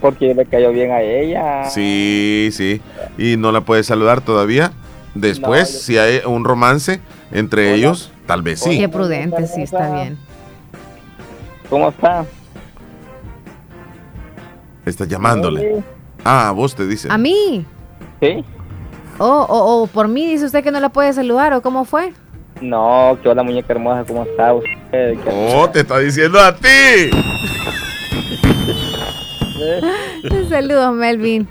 Porque 0.00 0.34
le 0.34 0.44
cayó 0.44 0.72
bien 0.72 0.90
a 0.90 1.02
ella. 1.02 1.70
Sí, 1.70 2.48
sí. 2.50 2.80
Y 3.16 3.36
no 3.36 3.52
la 3.52 3.60
puedes 3.60 3.86
saludar 3.86 4.22
todavía. 4.22 4.72
Después, 5.14 5.84
si 5.84 5.98
hay 5.98 6.20
un 6.26 6.44
romance 6.44 7.00
entre 7.30 7.74
ellos, 7.74 8.10
tal 8.26 8.42
vez 8.42 8.60
sí. 8.60 8.78
Qué 8.78 8.88
prudente, 8.88 9.46
sí, 9.46 9.62
está 9.62 9.92
bien. 9.92 10.18
¿Cómo 11.70 11.88
está? 11.88 12.24
Estás 14.86 15.08
llamándole. 15.08 15.82
Ah, 16.24 16.52
vos 16.54 16.74
te 16.74 16.86
dice. 16.86 17.08
¿A 17.10 17.18
mí? 17.18 17.64
Sí. 18.20 18.44
Oh, 19.18 19.46
oh, 19.48 19.82
oh, 19.82 19.86
por 19.86 20.08
mí 20.08 20.26
dice 20.26 20.44
usted 20.46 20.62
que 20.62 20.70
no 20.70 20.80
la 20.80 20.88
puede 20.90 21.12
saludar 21.12 21.52
o 21.54 21.62
cómo 21.62 21.84
fue. 21.84 22.12
No, 22.60 23.16
que 23.22 23.28
hola 23.28 23.42
muñeca 23.42 23.72
hermosa, 23.72 24.04
¿cómo 24.06 24.24
está 24.24 24.54
usted? 24.54 24.70
¿Qué- 24.90 25.30
Oh, 25.30 25.68
te 25.70 25.80
está 25.80 25.98
diciendo 25.98 26.38
a 26.40 26.54
ti. 26.54 26.66
Saludos, 30.48 30.94
Melvin. 30.94 31.48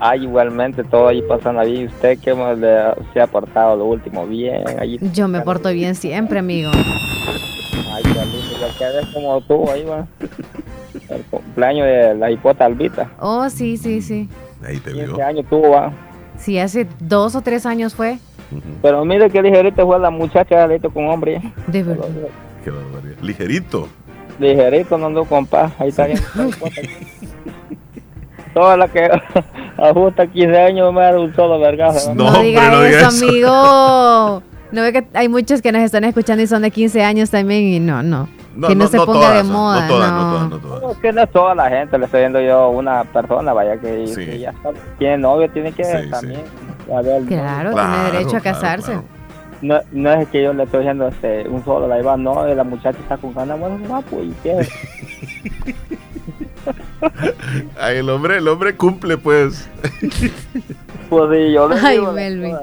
Ay, 0.00 0.22
igualmente, 0.24 0.84
todo 0.84 1.08
ahí 1.08 1.22
pasando 1.22 1.60
ahí. 1.60 1.86
¿Usted 1.86 2.18
que 2.20 2.34
se 3.12 3.20
ha 3.20 3.26
portado 3.26 3.76
lo 3.76 3.86
último? 3.86 4.26
Bien, 4.26 4.62
allí. 4.78 4.98
Yo 5.12 5.26
me 5.28 5.40
porto 5.40 5.70
bien 5.70 5.94
siempre, 5.94 6.38
amigo. 6.38 6.70
Ay, 6.72 8.02
qué 8.02 8.10
lindo, 8.10 8.58
ya 8.60 8.78
quedé 8.78 9.12
como 9.12 9.40
tú 9.42 9.68
ahí, 9.70 9.84
va. 9.84 10.06
El 11.08 11.22
cumpleaños 11.24 11.86
de 11.86 12.14
la 12.14 12.30
hipota 12.30 12.66
Albita. 12.66 13.10
Oh, 13.18 13.48
sí, 13.50 13.76
sí, 13.76 14.00
sí. 14.02 14.28
Ahí 14.64 14.78
te 14.78 14.92
15 14.92 15.22
años 15.22 15.46
tuvo, 15.48 15.70
va. 15.70 15.92
Sí, 16.36 16.58
hace 16.58 16.86
dos 17.00 17.34
o 17.34 17.40
tres 17.40 17.66
años 17.66 17.94
fue. 17.94 18.18
Pero 18.82 19.04
mire 19.04 19.28
que 19.30 19.42
ligerito 19.42 19.86
fue 19.86 19.98
la 19.98 20.10
muchacha 20.10 20.66
ligerito 20.66 20.90
con 20.90 21.08
hombre. 21.08 21.40
De 21.66 21.82
verdad. 21.82 22.06
Qué 22.64 22.70
barbaridad. 22.70 23.16
Ligerito. 23.22 23.88
Ligerito, 24.38 24.96
no 24.96 25.06
ando 25.06 25.24
con 25.24 25.46
paz. 25.46 25.72
Ahí 25.78 25.88
está 25.88 26.06
bien. 26.06 26.20
Toda 28.54 28.76
la 28.76 28.88
que 28.88 29.08
ajusta 29.78 30.26
15 30.26 30.58
años 30.58 30.92
me 30.92 31.00
da 31.02 31.18
un 31.18 31.34
solo 31.34 31.58
vergazo. 31.58 32.14
No, 32.14 32.42
diga 32.42 32.86
eso, 32.88 33.06
amigo. 33.24 34.42
No 34.70 34.82
ve 34.82 34.92
que 34.92 35.06
hay 35.14 35.30
muchos 35.30 35.62
que 35.62 35.72
nos 35.72 35.80
están 35.80 36.04
escuchando 36.04 36.42
y 36.42 36.46
son 36.46 36.60
de 36.60 36.70
15 36.70 37.02
años 37.02 37.30
también 37.30 37.62
y 37.62 37.80
no, 37.80 38.02
no. 38.02 38.28
que 38.68 38.74
no, 38.74 38.86
se 38.86 38.98
ponga 38.98 39.12
todas, 39.14 39.34
de 39.38 39.44
no, 39.44 39.58
moda. 39.58 39.80
no 39.80 39.88
todas, 39.88 40.10
no. 40.12 40.48
No, 40.80 40.90
es 40.92 40.98
que 40.98 41.10
no 41.10 41.22
es 41.22 41.30
toda 41.30 41.54
la 41.54 41.70
gente, 41.70 41.96
le 41.98 42.04
estoy 42.04 42.20
viendo 42.20 42.38
yo 42.42 42.68
una 42.68 43.02
persona, 43.04 43.54
vaya, 43.54 43.78
que, 43.80 44.04
que 44.14 44.38
ya 44.40 44.50
está- 44.50 44.72
tiene 44.98 45.16
novio, 45.16 45.48
tiene 45.50 45.72
que 45.72 45.84
también. 46.10 46.42
a 46.94 47.00
ver, 47.00 47.22
Claro, 47.24 47.70
no- 47.70 47.76
tiene 47.76 48.10
derecho 48.12 48.36
a 48.36 48.40
casarse. 48.40 49.00
No, 49.62 49.80
no 49.90 50.12
es 50.12 50.28
que 50.28 50.42
yo 50.42 50.52
le 50.52 50.64
estoy 50.64 50.80
diciendo 50.80 51.08
este, 51.08 51.48
un 51.48 51.64
solo, 51.64 51.88
la 51.88 51.98
iba, 51.98 52.18
no, 52.18 52.46
la 52.46 52.64
muchacha 52.64 52.98
está 52.98 53.16
con 53.16 53.32
ganas, 53.32 53.58
bueno, 53.58 53.78
guapo, 53.88 54.20
¿y 54.22 54.34
qué? 54.42 54.68
Ay, 57.80 57.98
el 57.98 58.10
hombre, 58.10 58.38
el 58.38 58.48
hombre 58.48 58.76
cumple, 58.76 59.18
pues. 59.18 59.68
Pues 61.08 61.30
sí, 61.32 61.52
yo 61.52 61.68
le 61.68 61.76
Ay, 61.80 62.00
Melvin. 62.00 62.56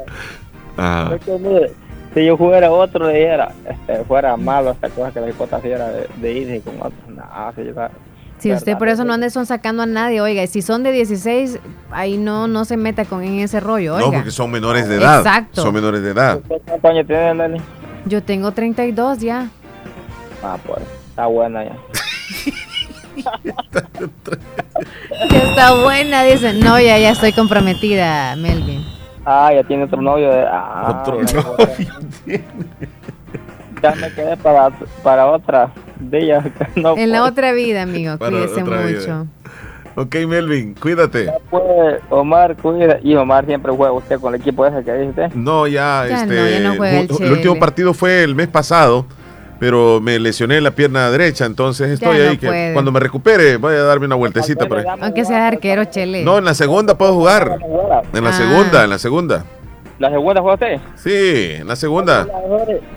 Ah. 0.78 1.12
es 1.16 1.26
que, 1.26 1.38
mire, 1.38 1.72
si 2.14 2.26
yo 2.26 2.38
fuera 2.38 2.72
otro, 2.72 3.08
le 3.08 3.14
dijera, 3.14 3.54
este, 3.70 4.04
fuera 4.06 4.38
malo 4.38 4.72
esta 4.72 4.90
cosa 4.90 5.12
que 5.12 5.22
la 5.22 5.30
hipota 5.30 5.60
hiciera 5.60 5.90
de, 5.90 6.08
de 6.18 6.32
irse 6.32 6.62
con 6.62 6.76
otro, 6.78 6.98
nada, 7.10 7.54
si 7.56 7.66
yo, 7.66 7.74
Si 8.38 8.54
usted 8.54 8.78
por 8.78 8.88
eso 8.88 9.04
no 9.04 9.14
ande 9.14 9.30
son 9.30 9.46
sacando 9.46 9.84
a 9.84 9.86
nadie, 9.86 10.22
oiga, 10.22 10.44
y 10.44 10.48
si 10.48 10.62
son 10.62 10.84
de 10.84 10.92
16, 10.92 11.60
ahí 11.92 12.18
no, 12.18 12.48
no 12.48 12.66
se 12.66 12.78
meta 12.78 13.06
con 13.06 13.24
en 13.24 13.40
ese 13.40 13.60
rollo, 13.60 13.96
oiga. 13.96 14.06
No, 14.06 14.14
porque 14.14 14.32
son 14.32 14.52
menores 14.52 14.88
de 14.88 14.98
edad. 14.98 15.20
Exacto. 15.20 15.62
Son 15.62 15.74
menores 15.74 16.02
de 16.02 16.12
edad. 16.12 16.40
¿Cuántos 16.48 16.92
años 16.92 17.08
tiene, 17.08 17.34
Nelly? 17.34 17.62
Yo 18.06 18.22
tengo 18.24 18.52
32 18.52 19.20
ya. 19.20 19.50
Ah, 20.44 20.58
pues, 20.66 20.84
está 21.10 21.26
buena 21.26 21.64
ya. 21.64 21.76
Que 25.30 25.38
está 25.38 25.74
buena, 25.84 26.24
dicen. 26.24 26.60
No, 26.60 26.80
ya, 26.80 26.98
ya 26.98 27.12
estoy 27.12 27.32
comprometida, 27.34 28.36
Melvin. 28.36 28.84
Ah, 29.26 29.52
ya 29.54 29.64
tiene 29.64 29.86
otro 29.86 30.02
novio. 30.02 30.30
De, 30.32 30.44
ah, 30.48 31.02
Otro 31.02 31.22
ya, 31.24 31.42
novio 31.42 32.42
Ya 33.82 33.96
me 33.96 34.12
quedé 34.14 34.38
para, 34.38 34.70
para 35.04 35.28
otra 35.28 35.72
de 36.00 36.20
ellas. 36.20 36.46
No, 36.76 36.98
En 36.98 37.12
la 37.12 37.24
otra 37.24 37.52
vida, 37.54 37.82
amigo, 37.84 38.18
Para 38.18 38.32
cuídese 38.32 38.62
otra 38.64 38.82
vida. 38.82 39.00
mucho. 39.00 39.28
Ok, 39.98 40.16
Melvin, 40.28 40.74
cuídate. 40.76 41.32
pues, 41.50 41.64
Omar, 42.10 42.56
cuida. 42.58 42.98
Y 43.02 43.16
Omar 43.16 43.46
siempre 43.46 43.72
juega 43.72 43.94
usted 43.94 44.20
con 44.20 44.36
el 44.36 44.42
equipo 44.42 44.66
ese 44.66 44.84
que 44.84 44.92
dice 44.94 45.10
usted. 45.10 45.32
No, 45.36 45.68
ya, 45.68 46.06
Ya 46.08 46.24
este. 46.24 46.36
no, 46.36 46.50
ya 46.50 46.60
no 46.70 46.76
juega 46.76 47.00
el 47.00 47.08
el 47.22 47.32
último 47.32 47.58
partido 47.60 47.94
fue 47.94 48.24
el 48.24 48.36
mes 48.36 48.50
pasado, 48.50 49.06
pero 49.60 50.00
me 50.02 50.20
lesioné 50.20 50.60
la 50.62 50.72
pierna 50.72 51.10
derecha, 51.10 51.46
entonces 51.46 51.90
estoy 51.92 52.18
no 52.18 52.30
ahí. 52.32 52.38
que 52.38 52.72
cuando 52.74 52.92
me 52.92 53.00
recupere, 53.00 53.58
voy 53.58 53.74
a 53.76 53.84
darme 53.84 54.06
una 54.06 54.16
vueltecita 54.16 54.68
por 54.68 54.80
ahí. 54.80 54.86
Aunque 55.02 55.26
sea 55.26 55.48
arquero, 55.48 55.86
Chele. 55.86 56.24
No, 56.24 56.38
en 56.38 56.46
la 56.46 56.54
segunda 56.54 56.98
puedo 56.98 57.14
jugar. 57.14 57.58
En 58.14 58.24
la 58.24 58.30
Ah. 58.30 58.34
segunda, 58.34 58.84
en 58.84 58.90
la 58.90 58.98
segunda. 59.00 59.46
¿La 59.98 60.10
segunda 60.10 60.42
juega 60.42 60.56
usted? 60.56 60.80
Sí, 60.96 61.54
en 61.62 61.68
la 61.70 61.78
segunda. 61.78 62.28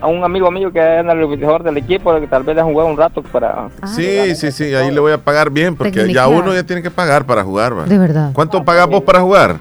A 0.01 0.06
un 0.09 0.24
amigo 0.24 0.51
mío 0.51 0.72
que 0.72 0.80
es 0.80 1.06
el 1.06 1.28
mejor 1.39 1.62
del 1.62 1.76
equipo, 1.76 2.12
que 2.18 2.26
tal 2.26 2.43
vez 2.43 2.56
le 2.56 2.60
ha 2.60 2.64
jugado 2.64 2.90
un 2.90 2.97
rato 2.97 3.22
para... 3.22 3.68
Sí, 3.86 4.35
sí, 4.35 4.51
sí, 4.51 4.74
ahí 4.74 4.90
le 4.90 4.98
voy 4.98 5.12
a 5.12 5.18
pagar 5.18 5.48
bien, 5.51 5.76
porque 5.76 6.12
ya 6.12 6.26
uno 6.26 6.52
ya 6.52 6.64
tiene 6.64 6.82
que 6.82 6.90
pagar 6.90 7.24
para 7.24 7.44
jugar. 7.44 7.78
va. 7.78 7.85
De 7.85 7.97
verdad. 7.98 8.30
¿Cuánto 8.32 8.64
pagas 8.64 8.89
vos 8.89 9.02
para 9.02 9.20
jugar? 9.20 9.59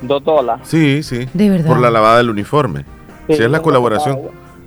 Dos 0.00 0.24
dólares. 0.24 0.66
Sí, 0.66 1.04
sí. 1.04 1.28
De 1.32 1.50
verdad. 1.50 1.66
Por 1.68 1.78
la 1.78 1.88
lavada 1.88 2.16
del 2.16 2.30
uniforme. 2.30 2.80
Sí, 3.28 3.36
Si 3.36 3.42
es 3.44 3.48
la 3.50 3.60
colaboración. 3.62 4.18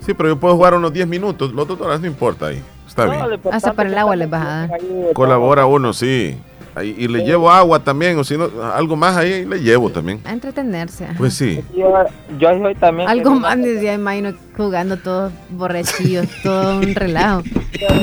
Sí, 0.06 0.14
pero 0.14 0.28
yo 0.30 0.38
puedo 0.38 0.54
jugar 0.54 0.74
unos 0.74 0.92
10 0.92 1.06
minutos. 1.08 1.52
Los 1.52 1.66
dólares 1.66 2.00
no 2.00 2.06
importa 2.06 2.46
ahí. 2.46 2.62
Está 2.86 3.06
bien. 3.06 3.20
Hasta 3.52 3.72
para 3.72 3.88
el 3.88 3.98
agua 3.98 4.14
les 4.16 4.30
vas 4.30 4.42
a 4.46 4.48
dar. 4.68 4.70
Colabora 5.12 5.66
uno, 5.66 5.92
sí. 5.92 6.38
Ahí- 6.76 6.94
y 6.98 7.08
le 7.08 7.24
llevo 7.24 7.50
agua 7.50 7.80
también, 7.80 8.18
o 8.18 8.22
si 8.24 8.36
no, 8.36 8.48
algo 8.74 8.96
más 8.96 9.16
ahí 9.16 9.46
le 9.46 9.60
llevo 9.60 9.88
también. 9.90 10.20
A 10.26 10.32
entretenerse. 10.32 11.08
Pues 11.16 11.32
sí. 11.34 11.64
Yo, 11.74 11.90
yo 12.38 12.48
soy 12.58 12.74
también... 12.74 13.08
Algo 13.08 13.30
más 13.34 13.56
decía, 13.56 13.94
imagino, 13.94 14.34
jugando 14.56 14.98
todos 14.98 15.32
borrachillos, 15.50 16.26
todo 16.42 16.76
un 16.76 16.94
relajo. 16.94 17.42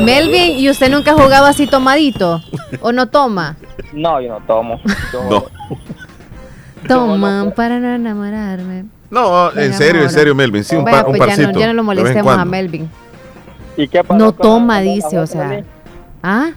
Melvin, 0.03 0.57
¿y 0.57 0.69
usted 0.71 0.89
nunca 0.91 1.11
ha 1.11 1.13
jugado 1.13 1.45
así 1.45 1.67
tomadito? 1.67 2.41
¿O 2.81 2.91
no 2.91 3.07
toma? 3.09 3.57
No, 3.93 4.19
yo 4.19 4.29
no 4.39 4.45
tomo. 4.47 4.79
Yo- 5.13 5.29
No. 5.29 5.45
Toman 6.87 7.53
para 7.53 7.79
no 7.79 7.93
enamorarme. 7.93 8.85
No, 9.13 9.51
Me 9.53 9.65
en 9.65 9.73
serio, 9.73 10.01
en 10.03 10.09
serio, 10.09 10.33
Melvin. 10.35 10.63
Sí, 10.63 10.75
un, 10.75 10.85
par, 10.85 11.05
un 11.05 11.11
pues 11.15 11.19
ya 11.19 11.25
parcito. 11.27 11.51
no, 11.51 11.59
ya 11.59 11.67
no 11.67 11.73
lo 11.73 11.83
vez 11.83 11.97
en 11.99 12.03
molestemos 12.03 12.37
a. 12.37 12.45
Melvin. 12.45 12.89
¿Y 13.77 13.87
qué 13.87 14.03
pasó 14.03 14.17
No 14.19 14.31
toma, 14.33 14.81
dice, 14.81 15.19
o 15.19 15.27
sea. 15.27 15.63
¿Ah? 16.21 16.49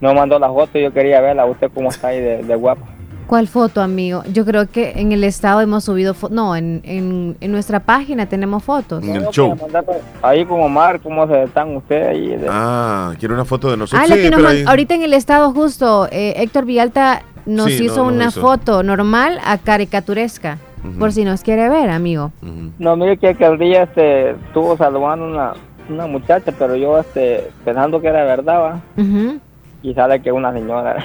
No 0.00 0.14
mandó 0.14 0.38
la 0.38 0.48
foto, 0.48 0.78
yo 0.78 0.92
quería 0.92 1.20
verla. 1.20 1.44
¿Usted 1.46 1.70
cómo 1.74 1.90
está 1.90 2.08
ahí 2.08 2.20
de, 2.20 2.42
de 2.42 2.54
guapo? 2.54 2.86
¿Cuál 3.26 3.48
foto, 3.48 3.82
amigo? 3.82 4.22
Yo 4.32 4.44
creo 4.44 4.68
que 4.70 4.92
en 4.96 5.10
el 5.10 5.24
estado 5.24 5.60
hemos 5.60 5.82
subido 5.82 6.14
fotos. 6.14 6.34
No, 6.36 6.54
en, 6.54 6.80
en, 6.84 7.36
en 7.40 7.50
nuestra 7.50 7.80
página 7.80 8.26
tenemos 8.26 8.62
fotos. 8.62 9.02
En 9.02 9.16
el 9.16 9.22
No, 9.24 9.32
show. 9.32 9.56
mandarle- 9.56 9.98
Ahí 10.22 10.44
con 10.44 10.60
Omar, 10.60 11.00
¿cómo 11.00 11.26
se 11.26 11.42
están 11.42 11.74
ustedes 11.74 12.06
ahí? 12.08 12.28
De- 12.36 12.46
Ah, 12.48 13.14
quiero 13.18 13.34
una 13.34 13.44
foto 13.44 13.68
de 13.70 13.76
nosotros. 13.78 14.00
Ah, 14.04 14.08
la 14.08 14.14
Sí, 14.16 14.22
que 14.22 14.30
nos 14.30 14.36
pero 14.38 14.48
man- 14.48 14.56
ahí- 14.58 14.64
ahorita 14.64 14.94
en 14.94 15.02
el 15.02 15.12
estado 15.12 15.52
justo, 15.52 16.06
eh, 16.12 16.34
Héctor 16.36 16.66
Villalta 16.66 17.22
nos 17.46 17.66
Sí, 17.72 17.84
hizo 17.86 17.96
no, 17.96 18.04
nos 18.04 18.12
una 18.14 18.24
hizo. 18.26 18.40
foto 18.42 18.82
normal 18.84 19.40
a 19.44 19.58
caricaturesca. 19.58 20.58
Por 20.98 21.12
si 21.12 21.24
nos 21.24 21.42
quiere 21.42 21.68
ver, 21.68 21.90
amigo. 21.90 22.32
No, 22.78 22.96
mire 22.96 23.16
que 23.16 23.28
aquel 23.28 23.58
día 23.58 23.84
este, 23.84 24.30
estuvo 24.30 24.76
saludando 24.76 25.26
una, 25.26 25.52
una 25.88 26.06
muchacha, 26.06 26.52
pero 26.58 26.76
yo 26.76 26.98
este, 26.98 27.50
pensando 27.64 28.00
que 28.00 28.08
era 28.08 28.24
verdad, 28.24 28.60
¿va? 28.60 28.80
Ujú. 28.96 29.38
y 29.82 29.94
sale 29.94 30.20
que 30.22 30.32
una 30.32 30.52
señora. 30.52 31.04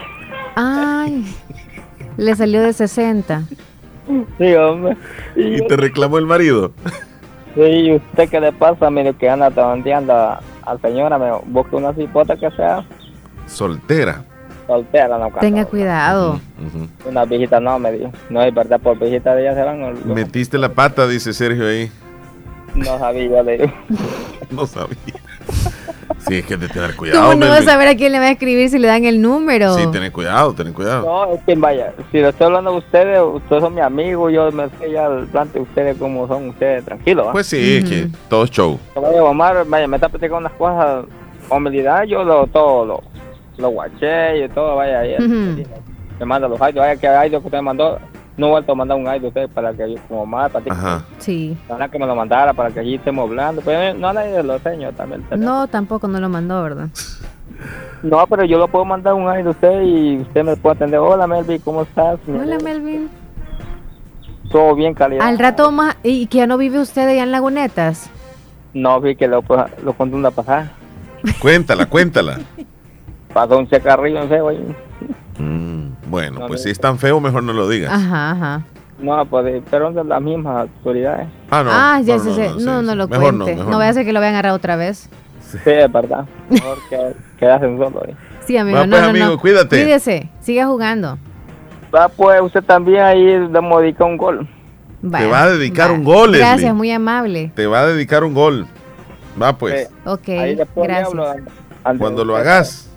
Ay, 0.55 1.25
le 2.17 2.35
salió 2.35 2.61
de 2.61 2.73
60. 2.73 3.43
Sí, 4.37 4.53
hombre. 4.55 4.97
Y 5.35 5.65
te 5.67 5.77
reclamó 5.77 6.17
el 6.17 6.25
marido. 6.25 6.71
Sí, 7.55 7.61
¿y 7.61 7.95
usted 7.95 8.29
qué 8.29 8.39
le 8.41 8.51
pasa? 8.51 8.89
Mire 8.89 9.13
que 9.13 9.29
anda 9.29 9.51
tanteando 9.51 10.13
a, 10.13 10.41
a 10.65 10.77
señora, 10.81 11.17
me 11.17 11.31
busque 11.45 11.75
una 11.75 11.93
cipota 11.93 12.35
que 12.35 12.49
sea 12.51 12.83
Soltera. 13.47 14.23
Soltera, 14.67 15.17
no 15.17 15.31
Tenga 15.39 15.65
cuidado. 15.65 16.39
Una 17.05 17.25
viejita 17.25 17.59
no, 17.59 17.79
me 17.79 17.91
dijo. 17.91 18.11
No, 18.29 18.41
es 18.41 18.53
verdad, 18.53 18.79
por 18.79 18.97
viejita 18.97 19.35
de 19.35 19.41
ellas 19.41 19.55
se 19.55 19.63
van. 19.63 20.13
Metiste 20.13 20.57
la 20.57 20.69
pata, 20.69 21.07
dice 21.07 21.33
Sergio 21.33 21.67
ahí. 21.67 21.91
no 22.75 22.99
sabía, 22.99 23.43
le 23.43 23.57
digo. 23.57 23.73
No 24.51 24.67
sabía. 24.67 25.21
Sí, 26.27 26.35
es 26.35 26.45
que 26.45 26.57
de 26.57 26.67
tener 26.67 26.95
cuidado. 26.95 27.31
¿Cómo 27.31 27.45
no 27.45 27.49
vas 27.49 27.61
a 27.61 27.63
saber 27.71 27.87
a 27.87 27.95
quién 27.95 28.11
le 28.11 28.19
va 28.19 28.25
a 28.25 28.31
escribir 28.31 28.69
si 28.69 28.77
le 28.77 28.87
dan 28.87 29.05
el 29.05 29.21
número? 29.21 29.75
Sí, 29.75 29.83
ten 29.91 30.11
cuidado, 30.11 30.53
ten 30.53 30.71
cuidado. 30.73 31.05
No, 31.05 31.33
es 31.33 31.41
que 31.43 31.55
vaya, 31.55 31.93
si 32.11 32.19
le 32.19 32.29
estoy 32.29 32.45
hablando 32.47 32.71
a 32.71 32.73
ustedes, 32.73 33.19
ustedes 33.21 33.61
son 33.61 33.73
mi 33.73 33.81
amigo, 33.81 34.29
yo 34.29 34.51
me 34.51 34.69
sé 34.69 34.91
ya 34.91 35.07
el 35.07 35.25
plan 35.27 35.51
de 35.51 35.61
ustedes 35.61 35.97
como 35.97 36.27
son 36.27 36.49
ustedes, 36.49 36.85
tranquilo. 36.85 37.25
¿va? 37.25 37.31
Pues 37.31 37.47
sí, 37.47 37.77
es 37.77 37.89
que 37.89 38.07
todo 38.29 38.43
es 38.43 38.51
show. 38.51 38.79
Vaya, 38.95 39.23
Omar, 39.23 39.65
vaya, 39.67 39.87
me 39.87 39.97
está 39.97 40.09
platicando 40.09 40.47
unas 40.47 40.53
cosas, 40.53 41.05
humildad, 41.49 42.03
yo 42.03 42.23
lo, 42.23 42.45
todo 42.47 42.85
lo, 42.85 43.03
lo 43.57 43.69
guaché 43.69 44.45
y 44.45 44.49
todo, 44.49 44.75
vaya, 44.75 45.01
Ujú. 45.19 45.63
me 46.19 46.25
manda 46.25 46.47
los 46.47 46.59
audios, 46.61 46.77
vaya, 46.85 46.95
que 46.99 47.07
audio 47.07 47.39
que 47.41 47.47
usted 47.47 47.57
me 47.59 47.63
mandó, 47.63 47.99
no 48.37 48.47
he 48.47 48.49
vuelto 48.51 48.71
a 48.71 48.75
mandar 48.75 48.97
un 48.97 49.07
audio 49.07 49.25
a 49.25 49.27
usted 49.29 49.49
para 49.49 49.73
que 49.73 49.93
yo, 49.93 50.01
como 50.07 50.21
Omar, 50.23 50.51
para 50.51 50.63
ti, 50.63 50.71
Ajá. 50.71 51.03
Sí. 51.19 51.57
ojalá 51.67 51.89
que 51.89 51.99
me 51.99 52.05
lo 52.05 52.15
mandara 52.15 52.53
para 52.53 52.69
que 52.71 52.79
allí 52.79 52.95
estemos 52.95 53.27
hablando, 53.29 53.61
pero 53.63 53.93
no 53.97 54.13
le 54.13 54.41
lo 54.43 54.55
enseño 54.55 54.91
también. 54.93 55.23
No, 55.37 55.67
tampoco 55.67 56.07
no 56.07 56.19
lo 56.19 56.29
mandó, 56.29 56.61
¿verdad? 56.63 56.87
No, 58.01 58.25
pero 58.25 58.43
yo 58.45 58.57
lo 58.57 58.67
puedo 58.67 58.83
mandar 58.83 59.13
un 59.13 59.27
audio 59.29 59.49
a 59.49 59.51
usted 59.51 59.81
y 59.83 60.17
usted 60.17 60.43
me 60.43 60.55
puede 60.55 60.75
atender, 60.77 60.99
hola 60.99 61.27
Melvin, 61.27 61.59
¿cómo 61.59 61.83
estás? 61.83 62.19
Hola, 62.27 62.57
Melvin. 62.63 63.07
Todo 64.51 64.73
bien, 64.73 64.95
calidad. 64.95 65.27
Al 65.27 65.37
rato 65.37 65.71
más, 65.71 65.95
¿y 66.01 66.25
que 66.25 66.39
ya 66.39 66.47
no 66.47 66.57
vive 66.57 66.79
usted 66.79 67.07
allá 67.07 67.21
en 67.21 67.31
Lagunetas? 67.31 68.09
No, 68.73 68.99
vi 68.99 69.15
que 69.15 69.27
lo, 69.27 69.43
lo 69.83 69.93
contó 69.93 70.15
una 70.17 70.31
pasada. 70.31 70.71
Cuéntala, 71.39 71.85
cuéntala. 71.85 72.39
Pasó 73.33 73.57
un 73.57 73.67
chacarrillo 73.69 74.21
en 74.21 74.29
feo 74.29 74.47
ahí. 74.49 74.75
Mm, 75.37 76.09
bueno, 76.09 76.47
pues 76.47 76.63
si 76.63 76.69
es 76.69 76.79
tan 76.79 76.97
feo, 76.99 77.19
mejor 77.19 77.43
no 77.43 77.53
lo 77.53 77.67
digas. 77.69 77.91
Ajá, 77.91 78.31
ajá. 78.31 78.61
No, 78.99 79.25
pues, 79.25 79.63
pero 79.71 79.91
de 79.91 80.03
las 80.03 80.21
mismas 80.21 80.69
autoridades. 80.69 81.27
Ah, 81.49 81.63
no. 81.63 81.69
ah, 81.73 82.01
ya 82.03 82.17
no, 82.17 82.23
sé, 82.23 82.29
no, 82.29 82.35
sé. 82.35 82.41
no, 82.41 82.49
no, 82.49 82.59
sí, 82.59 82.65
no, 82.65 82.91
sí. 82.91 82.97
lo 82.97 83.07
Mejor 83.07 83.33
no, 83.33 83.45
cuente. 83.45 83.63
No, 83.63 83.77
vaya 83.77 83.89
a 83.89 83.93
ser 83.93 84.05
que 84.05 84.13
lo 84.13 84.19
vayan 84.19 84.35
a 84.35 84.39
agarrar 84.39 84.53
otra 84.53 84.75
vez. 84.75 85.09
Sí, 85.41 85.57
es 85.65 85.91
verdad. 85.91 86.25
Mejor 86.49 86.77
que 86.89 87.13
quedarse 87.37 87.65
solo 87.65 88.03
ahí. 88.05 88.15
Sí, 88.45 88.57
amigo. 88.57 88.77
Va, 88.77 88.85
no, 88.85 88.91
pues, 88.91 89.01
no, 89.01 89.09
amigo, 89.09 89.25
no. 89.27 89.37
cuídate. 89.39 89.83
Cuídese, 89.83 90.29
siga 90.39 90.67
jugando. 90.67 91.17
Va, 91.93 92.09
pues, 92.09 92.41
usted 92.41 92.63
también 92.63 93.01
ahí 93.03 93.23
le 93.23 93.47
dedica 93.49 94.05
un 94.05 94.17
gol. 94.17 94.47
Te 95.01 95.25
va 95.25 95.43
a 95.43 95.49
dedicar 95.49 95.91
un 95.91 96.03
gol, 96.03 96.31
Gracias, 96.31 96.57
Leslie. 96.57 96.73
muy 96.73 96.91
amable. 96.91 97.51
Te 97.55 97.65
va 97.65 97.81
a 97.81 97.87
dedicar 97.87 98.23
un 98.23 98.35
gol. 98.35 98.67
Va, 99.41 99.57
pues. 99.57 99.89
Ok, 100.05 100.29
Ahí 100.29 100.55
después 100.55 100.87
le 100.87 100.93
gracias. 100.93 101.19
hablo 101.83 101.97
Cuando 101.97 102.23
lo 102.23 102.35
hagas. 102.35 102.90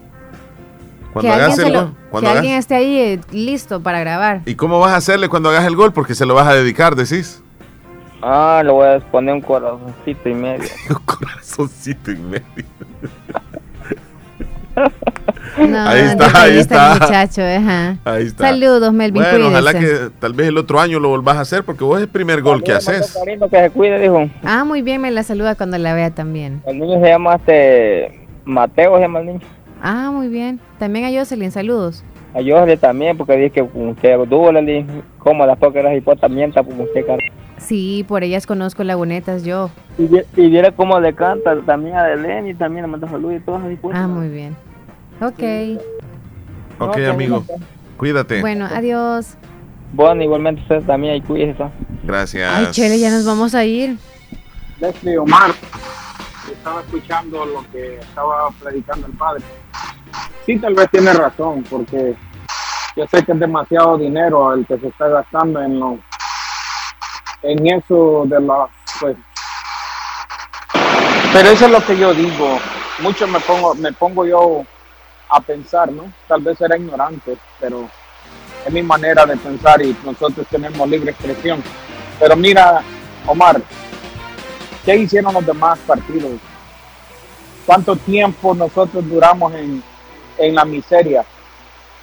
Cuando 1.15 1.33
hagas 1.33 1.59
el 1.59 1.73
lo- 1.73 1.81
gol. 2.11 2.21
que 2.21 2.27
hagas- 2.27 2.37
alguien 2.39 2.59
esté 2.59 2.75
ahí 2.75 2.99
eh, 2.99 3.21
listo 3.33 3.83
para 3.83 4.01
grabar. 4.01 4.43
¿Y 4.45 4.55
cómo 4.55 4.79
vas 4.81 4.93
a 4.93 4.97
hacerle 4.97 5.29
cuando 5.31 5.49
hagas 5.49 5.65
el 5.65 5.75
gol? 5.77 5.93
Porque 5.95 6.15
se 6.15 6.27
lo 6.27 6.35
vas 6.35 6.47
a 6.47 6.55
dedicar, 6.55 6.95
decís. 6.95 7.41
Ah, 8.21 8.63
le 8.65 8.71
voy 8.71 8.87
a 8.89 8.99
poner 9.01 9.35
un 9.35 9.41
corazoncito 9.41 10.29
y 10.29 10.35
medio. 10.35 10.69
Corazoncito 11.07 12.11
y 12.11 12.17
medio. 12.17 12.43
No, 15.57 15.87
Ahí 15.89 16.01
está, 16.01 16.43
ahí 16.43 16.53
el 16.55 16.59
está. 16.59 16.95
muchacho, 16.95 17.43
ajá. 17.43 17.97
Ahí 18.05 18.25
está. 18.27 18.49
Saludos, 18.49 18.93
Melvin, 18.93 19.23
Bueno, 19.23 19.47
ojalá 19.49 19.73
que 19.73 20.11
tal 20.19 20.33
vez 20.33 20.49
el 20.49 20.59
otro 20.59 20.81
año 20.81 20.99
lo 20.99 21.11
volvás 21.11 21.37
a 21.37 21.43
hacer 21.43 21.63
porque 21.63 21.85
vos 21.85 21.99
es 21.99 22.03
el 22.03 22.09
primer 22.09 22.43
gol 22.43 22.61
que 22.65 22.73
haces. 22.73 23.13
Cariño, 23.17 23.49
que 23.49 23.57
se 23.61 23.71
cuide, 23.71 24.01
dijo. 24.01 24.29
Ah, 24.43 24.65
muy 24.65 24.83
bien, 24.83 25.01
me 25.01 25.13
la 25.13 25.23
saluda 25.23 25.55
cuando 25.55 25.79
la 25.79 25.95
vea 25.95 26.11
también. 26.11 26.61
El 26.67 26.81
niño 26.81 26.99
se 27.01 27.07
llama 27.09 27.37
este 27.37 28.27
Mateo, 28.45 28.97
se 28.97 29.03
llama 29.03 29.21
el 29.21 29.27
niño. 29.27 29.41
Ah, 29.87 30.11
muy 30.11 30.29
bien. 30.29 30.61
También 30.79 31.05
a 31.05 31.19
Jocelyn, 31.19 31.51
saludos. 31.51 32.03
A 32.33 32.39
Jorge 32.43 32.79
también, 32.79 33.19
porque 33.19 33.37
dije 33.37 33.51
que 33.51 33.63
usted 33.63 34.17
duro, 34.27 34.51
le 34.51 34.63
dije, 34.63 34.87
como 35.19 35.45
las 35.45 35.59
pókeras 35.59 35.95
y 35.95 36.01
puertas 36.01 36.31
mienta, 36.31 36.63
porque 36.63 36.81
usted 36.83 37.07
canta. 37.07 37.23
Sí, 37.59 38.03
por 38.09 38.25
ellas 38.25 38.47
conozco 38.47 38.83
lagunetas 38.83 39.45
yo. 39.45 39.71
Y, 39.99 40.05
y 40.41 40.49
viera 40.49 40.73
cómo 40.73 40.99
le 41.01 41.15
canta 41.15 41.55
también 41.67 41.97
a 41.97 42.05
Deleni, 42.05 42.55
también 42.55 42.85
le 42.85 42.89
manda 42.93 43.09
saludos 43.09 43.37
y 43.37 43.41
todas 43.41 43.63
así 43.63 43.77
pues. 43.77 43.95
Ah, 43.95 44.09
muy 44.09 44.29
bien. 44.29 44.57
Ok. 45.21 45.79
Ok, 46.79 46.89
Ok, 46.89 46.99
amigo. 47.11 47.45
Cuídate. 47.99 48.41
Bueno, 48.41 48.67
adiós. 48.73 49.37
Bueno, 49.93 50.23
igualmente 50.23 50.63
usted 50.63 50.83
también, 50.83 51.17
y 51.17 51.21
cuídese. 51.21 51.63
Gracias. 52.05 52.51
Ay, 52.53 52.67
Chele, 52.71 52.99
ya 52.99 53.11
nos 53.11 53.27
vamos 53.27 53.55
a 53.55 53.67
ir. 53.67 53.99
Leslie 54.81 55.19
Omar, 55.19 55.51
estaba 56.65 56.81
escuchando 56.81 57.45
lo 57.45 57.63
que 57.71 57.99
estaba 57.99 58.49
predicando 58.53 59.07
el 59.07 59.13
padre. 59.13 59.45
Sí, 60.47 60.59
tal 60.59 60.73
vez 60.73 60.89
tiene 60.91 61.13
razón, 61.13 61.63
porque 61.69 62.17
yo 62.97 63.07
sé 63.07 63.23
que 63.23 63.33
es 63.33 63.39
demasiado 63.39 63.99
dinero 63.99 64.55
el 64.55 64.67
que 64.67 64.79
se 64.79 64.89
está 64.89 65.09
gastando 65.09 65.61
en 65.61 65.79
lo, 65.79 65.99
en 67.43 67.67
eso 67.67 68.25
de 68.25 68.41
las, 68.41 68.71
pues. 68.99 69.15
Pero 71.35 71.49
eso 71.51 71.67
es 71.67 71.71
lo 71.71 71.85
que 71.85 71.99
yo 71.99 72.15
digo. 72.15 72.59
Mucho 73.01 73.27
me 73.27 73.41
pongo, 73.41 73.75
me 73.75 73.93
pongo 73.93 74.25
yo 74.25 74.65
a 75.29 75.41
pensar, 75.43 75.93
¿no? 75.93 76.11
Tal 76.27 76.41
vez 76.41 76.59
era 76.63 76.79
ignorante, 76.79 77.37
pero 77.61 77.91
es 78.65 78.73
mi 78.73 78.83
manera 78.83 79.27
de 79.27 79.37
pensar 79.37 79.83
y 79.83 79.95
nosotros 80.03 80.47
tenemos 80.49 80.89
libre 80.89 81.11
expresión. 81.11 81.63
Pero 82.19 82.35
mira, 82.37 82.81
Omar, 83.27 83.61
¿qué 84.83 84.97
hicieron 84.97 85.35
los 85.35 85.45
demás 85.45 85.79
partidos? 85.81 86.41
¿Cuánto 87.67 87.97
tiempo 87.97 88.55
nosotros 88.55 89.09
duramos 89.09 89.55
en, 89.55 89.83
en 90.39 90.55
la 90.55 90.65
miseria? 90.65 91.25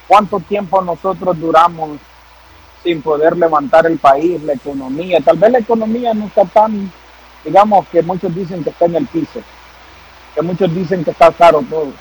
¿Cuánto 0.08 0.40
tiempo 0.40 0.82
nosotros 0.82 1.38
duramos 1.38 1.98
sin 2.82 3.00
poder 3.00 3.36
levantar 3.36 3.86
el 3.86 3.98
país, 3.98 4.42
la 4.42 4.54
economía? 4.54 5.20
Tal 5.24 5.38
vez 5.38 5.52
la 5.52 5.58
economía 5.58 6.12
no 6.14 6.26
está 6.26 6.44
tan, 6.44 6.90
digamos 7.44 7.86
que 7.88 8.02
muchos 8.02 8.34
dicen 8.34 8.64
que 8.64 8.70
está 8.70 8.86
en 8.86 8.96
el 8.96 9.06
piso, 9.06 9.40
que 10.34 10.42
muchos 10.42 10.74
dicen 10.74 11.04
que 11.04 11.12
está 11.12 11.30
caro 11.32 11.64
todo. 11.70 11.92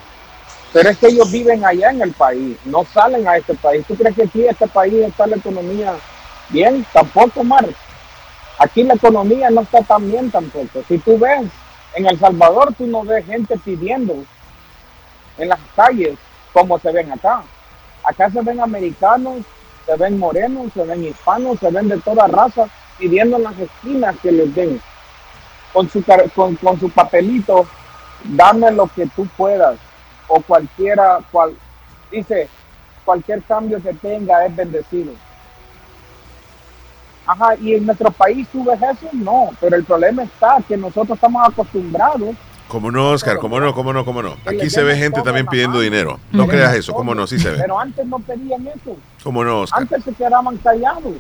Pero 0.74 0.90
es 0.90 0.98
que 0.98 1.08
ellos 1.08 1.32
viven 1.32 1.64
allá 1.64 1.92
en 1.92 2.02
el 2.02 2.14
país, 2.14 2.58
no 2.66 2.84
salen 2.86 3.28
a 3.28 3.38
este 3.38 3.54
país. 3.56 3.86
¿Tú 3.86 3.96
crees 3.96 4.16
que 4.16 4.24
aquí 4.24 4.46
este 4.46 4.68
país 4.68 4.94
está 5.06 5.28
la 5.28 5.36
economía 5.36 5.94
bien? 6.50 6.86
Tampoco, 6.94 7.44
Mar. 7.44 7.68
Aquí 8.58 8.84
la 8.84 8.94
economía 8.94 9.50
no 9.50 9.62
está 9.62 9.82
tan 9.82 10.10
bien 10.10 10.32
tampoco. 10.32 10.82
Si 10.88 10.98
tú 10.98 11.20
ves, 11.20 11.50
en 11.96 12.08
El 12.08 12.20
Salvador 12.20 12.74
tú 12.78 12.88
no 12.88 13.04
ves 13.04 13.26
gente 13.26 13.58
pidiendo 13.58 14.16
en 15.38 15.50
las 15.50 15.60
calles 15.76 16.18
como 16.54 16.80
se 16.80 16.92
ven 16.92 17.12
acá. 17.12 17.44
Acá 18.04 18.30
se 18.30 18.42
ven 18.42 18.60
americanos, 18.60 19.44
se 19.86 19.96
ven 19.96 20.18
morenos, 20.18 20.72
se 20.74 20.84
ven 20.84 21.06
hispanos, 21.06 21.60
se 21.60 21.70
ven 21.70 21.88
de 21.88 21.98
toda 22.00 22.28
raza 22.28 22.68
pidiendo 22.98 23.38
en 23.38 23.44
las 23.44 23.60
esquinas 23.60 24.16
que 24.22 24.32
les 24.32 24.54
den. 24.54 24.82
Con 25.74 25.90
su, 25.90 26.04
con, 26.36 26.56
con 26.56 26.80
su 26.80 26.90
papelito, 26.90 27.66
dame 28.24 28.72
lo 28.72 28.88
que 28.88 29.08
tú 29.08 29.28
puedas. 29.38 29.78
O 30.28 30.42
cualquiera, 30.42 31.20
cual, 31.32 31.56
dice, 32.10 32.50
cualquier 33.04 33.42
cambio 33.44 33.82
que 33.82 33.94
tenga 33.94 34.46
es 34.46 34.56
bendecido. 34.56 35.14
Ajá, 37.32 37.56
y 37.62 37.76
en 37.76 37.86
nuestro 37.86 38.12
país 38.12 38.48
tú 38.52 38.64
ves 38.66 38.80
eso, 38.82 39.08
no, 39.14 39.50
pero 39.60 39.76
el 39.78 39.86
problema 39.86 40.24
está 40.24 40.58
que 40.68 40.76
nosotros 40.76 41.12
estamos 41.16 41.48
acostumbrados 41.48 42.36
Cómo 42.68 42.90
no, 42.90 43.10
Oscar, 43.12 43.38
cómo 43.38 43.60
no, 43.60 43.74
cómo 43.74 43.92
no, 43.92 44.06
cómo 44.06 44.22
no. 44.24 44.36
Aquí 44.46 44.70
se 44.70 44.82
ve 44.82 44.96
gente 44.96 45.22
también 45.22 45.46
pidiendo 45.46 45.82
dinero. 45.82 46.20
No 46.32 46.48
creas 46.48 46.74
eso, 46.76 46.94
cómo 46.94 47.14
no, 47.14 47.28
sí 47.28 47.38
se 47.38 47.50
ve. 47.52 47.58
Pero 47.60 47.78
antes 47.78 48.06
no 48.06 48.18
pedían 48.20 48.66
eso. 48.68 48.96
Cómo 49.24 49.44
no, 49.44 49.62
Oscar. 49.62 49.82
Antes 49.82 50.06
se 50.06 50.14
quedaban 50.14 50.56
callados. 50.58 51.16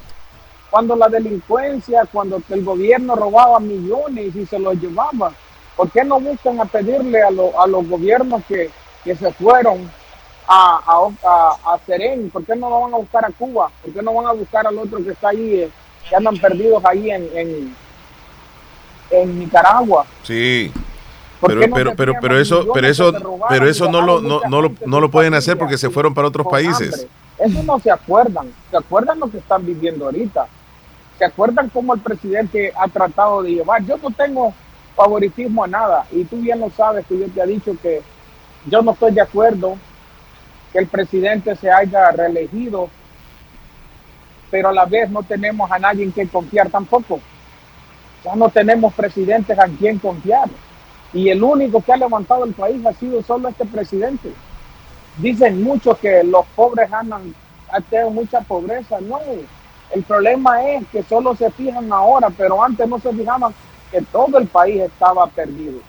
Cuando 0.69 0.95
la 0.95 1.09
delincuencia, 1.09 2.05
cuando 2.09 2.41
el 2.49 2.63
gobierno 2.63 3.15
robaba 3.17 3.59
millones 3.59 4.33
y 4.33 4.45
se 4.45 4.57
los 4.59 4.75
llevaba, 4.75 5.33
¿por 5.75 5.89
qué 5.91 6.05
no 6.05 6.21
buscan 6.21 6.57
a 6.61 6.65
pedirle 6.65 7.21
a, 7.21 7.29
lo- 7.31 7.61
a 7.61 7.67
los 7.67 7.85
gobiernos 7.85 8.41
que, 8.47 8.69
que 9.03 9.13
se 9.17 9.33
fueron 9.33 9.91
a, 10.47 10.79
a, 10.87 11.27
a, 11.27 11.73
a 11.73 11.79
Serén? 11.85 12.29
¿Por 12.29 12.45
qué 12.45 12.55
no 12.55 12.69
lo 12.69 12.79
van 12.81 12.93
a 12.93 12.97
buscar 12.97 13.25
a 13.25 13.29
Cuba? 13.29 13.69
¿Por 13.83 13.93
qué 13.93 14.01
no 14.01 14.13
van 14.13 14.27
a 14.27 14.31
buscar 14.31 14.65
al 14.65 14.77
otro 14.77 15.03
que 15.03 15.11
está 15.11 15.27
ahí, 15.29 15.55
eh, 15.63 15.69
que 16.09 16.15
andan 16.15 16.37
perdidos 16.37 16.83
ahí 16.85 17.11
en, 17.11 17.29
en, 17.35 17.75
en 19.11 19.39
Nicaragua? 19.39 20.05
Sí. 20.23 20.71
¿Por 21.39 21.49
Pero, 21.49 21.67
no 21.67 21.75
pero, 21.75 21.95
pero, 21.95 22.13
pero 22.21 22.39
eso, 22.39 22.67
pero 22.71 22.87
eso, 22.87 23.11
pero 23.49 23.67
eso 23.67 23.89
no 23.91 24.01
lo, 24.01 24.21
no, 24.21 24.41
no 24.47 24.61
lo, 24.61 24.71
no 24.85 24.99
lo 24.99 25.09
pueden 25.09 25.33
hacer 25.33 25.57
porque 25.57 25.77
se 25.77 25.89
fueron 25.89 26.13
para 26.13 26.27
otros 26.27 26.45
países. 26.47 26.93
hambre. 26.93 27.09
Eso 27.39 27.63
no 27.63 27.79
se 27.79 27.89
acuerdan. 27.89 28.53
¿Se 28.69 28.77
acuerdan 28.77 29.19
lo 29.19 29.29
que 29.31 29.39
están 29.39 29.65
viviendo 29.65 30.05
ahorita? 30.05 30.45
¿Se 31.17 31.25
acuerdan 31.25 31.69
cómo 31.69 31.95
el 31.95 31.99
presidente 31.99 32.71
ha 32.77 32.87
tratado 32.87 33.41
de 33.41 33.51
llevar? 33.51 33.83
Yo 33.85 33.97
no 33.97 34.11
tengo 34.11 34.53
favoritismo 34.95 35.63
a 35.63 35.67
nada 35.67 36.05
y 36.11 36.23
tú 36.25 36.37
bien 36.37 36.59
lo 36.59 36.69
sabes 36.69 37.05
que 37.07 37.17
yo 37.17 37.27
te 37.27 37.41
he 37.41 37.47
dicho 37.47 37.75
que 37.81 38.01
yo 38.65 38.81
no 38.83 38.91
estoy 38.91 39.11
de 39.13 39.21
acuerdo 39.21 39.77
que 40.71 40.79
el 40.79 40.87
presidente 40.87 41.55
se 41.55 41.71
haya 41.71 42.11
reelegido, 42.11 42.89
pero 44.51 44.69
a 44.69 44.73
la 44.73 44.85
vez 44.85 45.09
no 45.09 45.23
tenemos 45.23 45.71
a 45.71 45.79
nadie 45.79 46.03
en 46.03 46.11
quien 46.11 46.27
confiar 46.27 46.69
tampoco. 46.69 47.19
Ya 48.23 48.35
no 48.35 48.49
tenemos 48.49 48.93
presidentes 48.93 49.57
a 49.57 49.65
quien 49.65 49.97
confiar. 49.97 50.49
Y 51.13 51.29
el 51.29 51.41
único 51.41 51.81
que 51.81 51.93
ha 51.93 51.97
levantado 51.97 52.43
el 52.43 52.53
país 52.53 52.85
ha 52.85 52.93
sido 52.93 53.23
solo 53.23 53.49
este 53.49 53.65
presidente. 53.65 54.31
Dicen 55.17 55.63
muchos 55.63 55.97
que 55.97 56.23
los 56.23 56.45
pobres 56.55 56.91
andan, 56.91 57.33
tienen 57.89 58.13
mucha 58.13 58.41
pobreza. 58.41 58.99
No, 59.01 59.19
el 59.91 60.03
problema 60.03 60.69
es 60.69 60.85
que 60.87 61.01
solo 61.03 61.35
se 61.35 61.49
fijan 61.51 61.91
ahora, 61.91 62.29
pero 62.29 62.63
antes 62.63 62.87
no 62.87 62.99
se 62.99 63.11
fijaban 63.13 63.53
que 63.89 64.01
todo 64.01 64.37
el 64.37 64.47
país 64.47 64.81
estaba 64.81 65.27
perdido. 65.27 65.79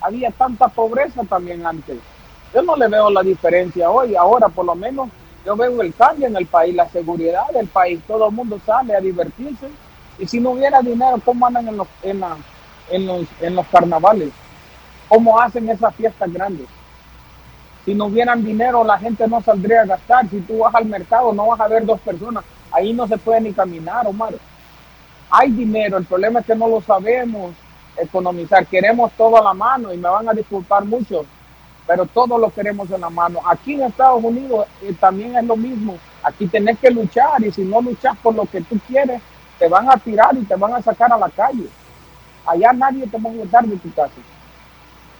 Había 0.00 0.30
tanta 0.30 0.68
pobreza 0.68 1.22
también 1.24 1.64
antes. 1.64 1.98
Yo 2.52 2.62
no 2.62 2.76
le 2.76 2.88
veo 2.88 3.10
la 3.10 3.22
diferencia 3.22 3.88
hoy, 3.88 4.16
ahora 4.16 4.48
por 4.48 4.66
lo 4.66 4.74
menos 4.74 5.08
yo 5.44 5.56
veo 5.56 5.82
el 5.82 5.94
cambio 5.94 6.28
en 6.28 6.36
el 6.36 6.46
país, 6.46 6.74
la 6.74 6.88
seguridad 6.88 7.48
del 7.52 7.66
país, 7.66 8.00
todo 8.06 8.28
el 8.28 8.34
mundo 8.34 8.60
sale 8.64 8.94
a 8.94 9.00
divertirse. 9.00 9.68
Y 10.18 10.26
si 10.26 10.40
no 10.40 10.50
hubiera 10.50 10.80
dinero, 10.80 11.20
¿cómo 11.24 11.46
andan 11.46 11.68
en 11.68 11.76
los, 11.76 11.88
en, 12.02 12.20
los, 13.06 13.26
en 13.40 13.54
los 13.54 13.66
carnavales? 13.66 14.30
¿Cómo 15.08 15.40
hacen 15.40 15.68
esas 15.68 15.94
fiestas 15.94 16.32
grandes? 16.32 16.66
Si 17.84 17.94
no 17.94 18.06
hubieran 18.06 18.44
dinero, 18.44 18.84
la 18.84 18.98
gente 18.98 19.26
no 19.26 19.40
saldría 19.40 19.82
a 19.82 19.86
gastar. 19.86 20.28
Si 20.28 20.40
tú 20.40 20.58
vas 20.58 20.74
al 20.74 20.86
mercado, 20.86 21.32
no 21.32 21.48
vas 21.48 21.60
a 21.60 21.68
ver 21.68 21.84
dos 21.84 22.00
personas. 22.00 22.44
Ahí 22.70 22.92
no 22.92 23.08
se 23.08 23.18
puede 23.18 23.40
ni 23.40 23.52
caminar, 23.52 24.06
Omar. 24.06 24.34
Hay 25.30 25.50
dinero, 25.50 25.96
el 25.96 26.04
problema 26.04 26.40
es 26.40 26.46
que 26.46 26.54
no 26.54 26.68
lo 26.68 26.80
sabemos 26.82 27.52
economizar. 27.96 28.66
Queremos 28.66 29.10
todo 29.12 29.36
a 29.38 29.42
la 29.42 29.54
mano 29.54 29.92
y 29.92 29.96
me 29.96 30.08
van 30.08 30.28
a 30.28 30.32
disculpar 30.32 30.84
mucho, 30.84 31.24
pero 31.86 32.06
todo 32.06 32.38
lo 32.38 32.50
queremos 32.50 32.90
en 32.90 33.00
la 33.00 33.10
mano. 33.10 33.40
Aquí 33.46 33.74
en 33.74 33.82
Estados 33.82 34.22
Unidos 34.22 34.66
eh, 34.82 34.94
también 34.98 35.36
es 35.36 35.44
lo 35.44 35.56
mismo. 35.56 35.96
Aquí 36.22 36.46
tenés 36.46 36.78
que 36.78 36.90
luchar 36.90 37.42
y 37.44 37.50
si 37.50 37.62
no 37.62 37.80
luchas 37.80 38.16
por 38.22 38.34
lo 38.34 38.46
que 38.46 38.60
tú 38.60 38.78
quieres, 38.86 39.20
te 39.58 39.68
van 39.68 39.90
a 39.90 39.96
tirar 39.96 40.36
y 40.36 40.44
te 40.44 40.54
van 40.56 40.74
a 40.74 40.82
sacar 40.82 41.12
a 41.12 41.18
la 41.18 41.28
calle. 41.28 41.66
Allá 42.46 42.72
nadie 42.72 43.06
te 43.06 43.18
va 43.18 43.30
a 43.30 43.32
votar 43.32 43.64
de 43.64 43.76
tu 43.76 43.92
casa. 43.92 44.12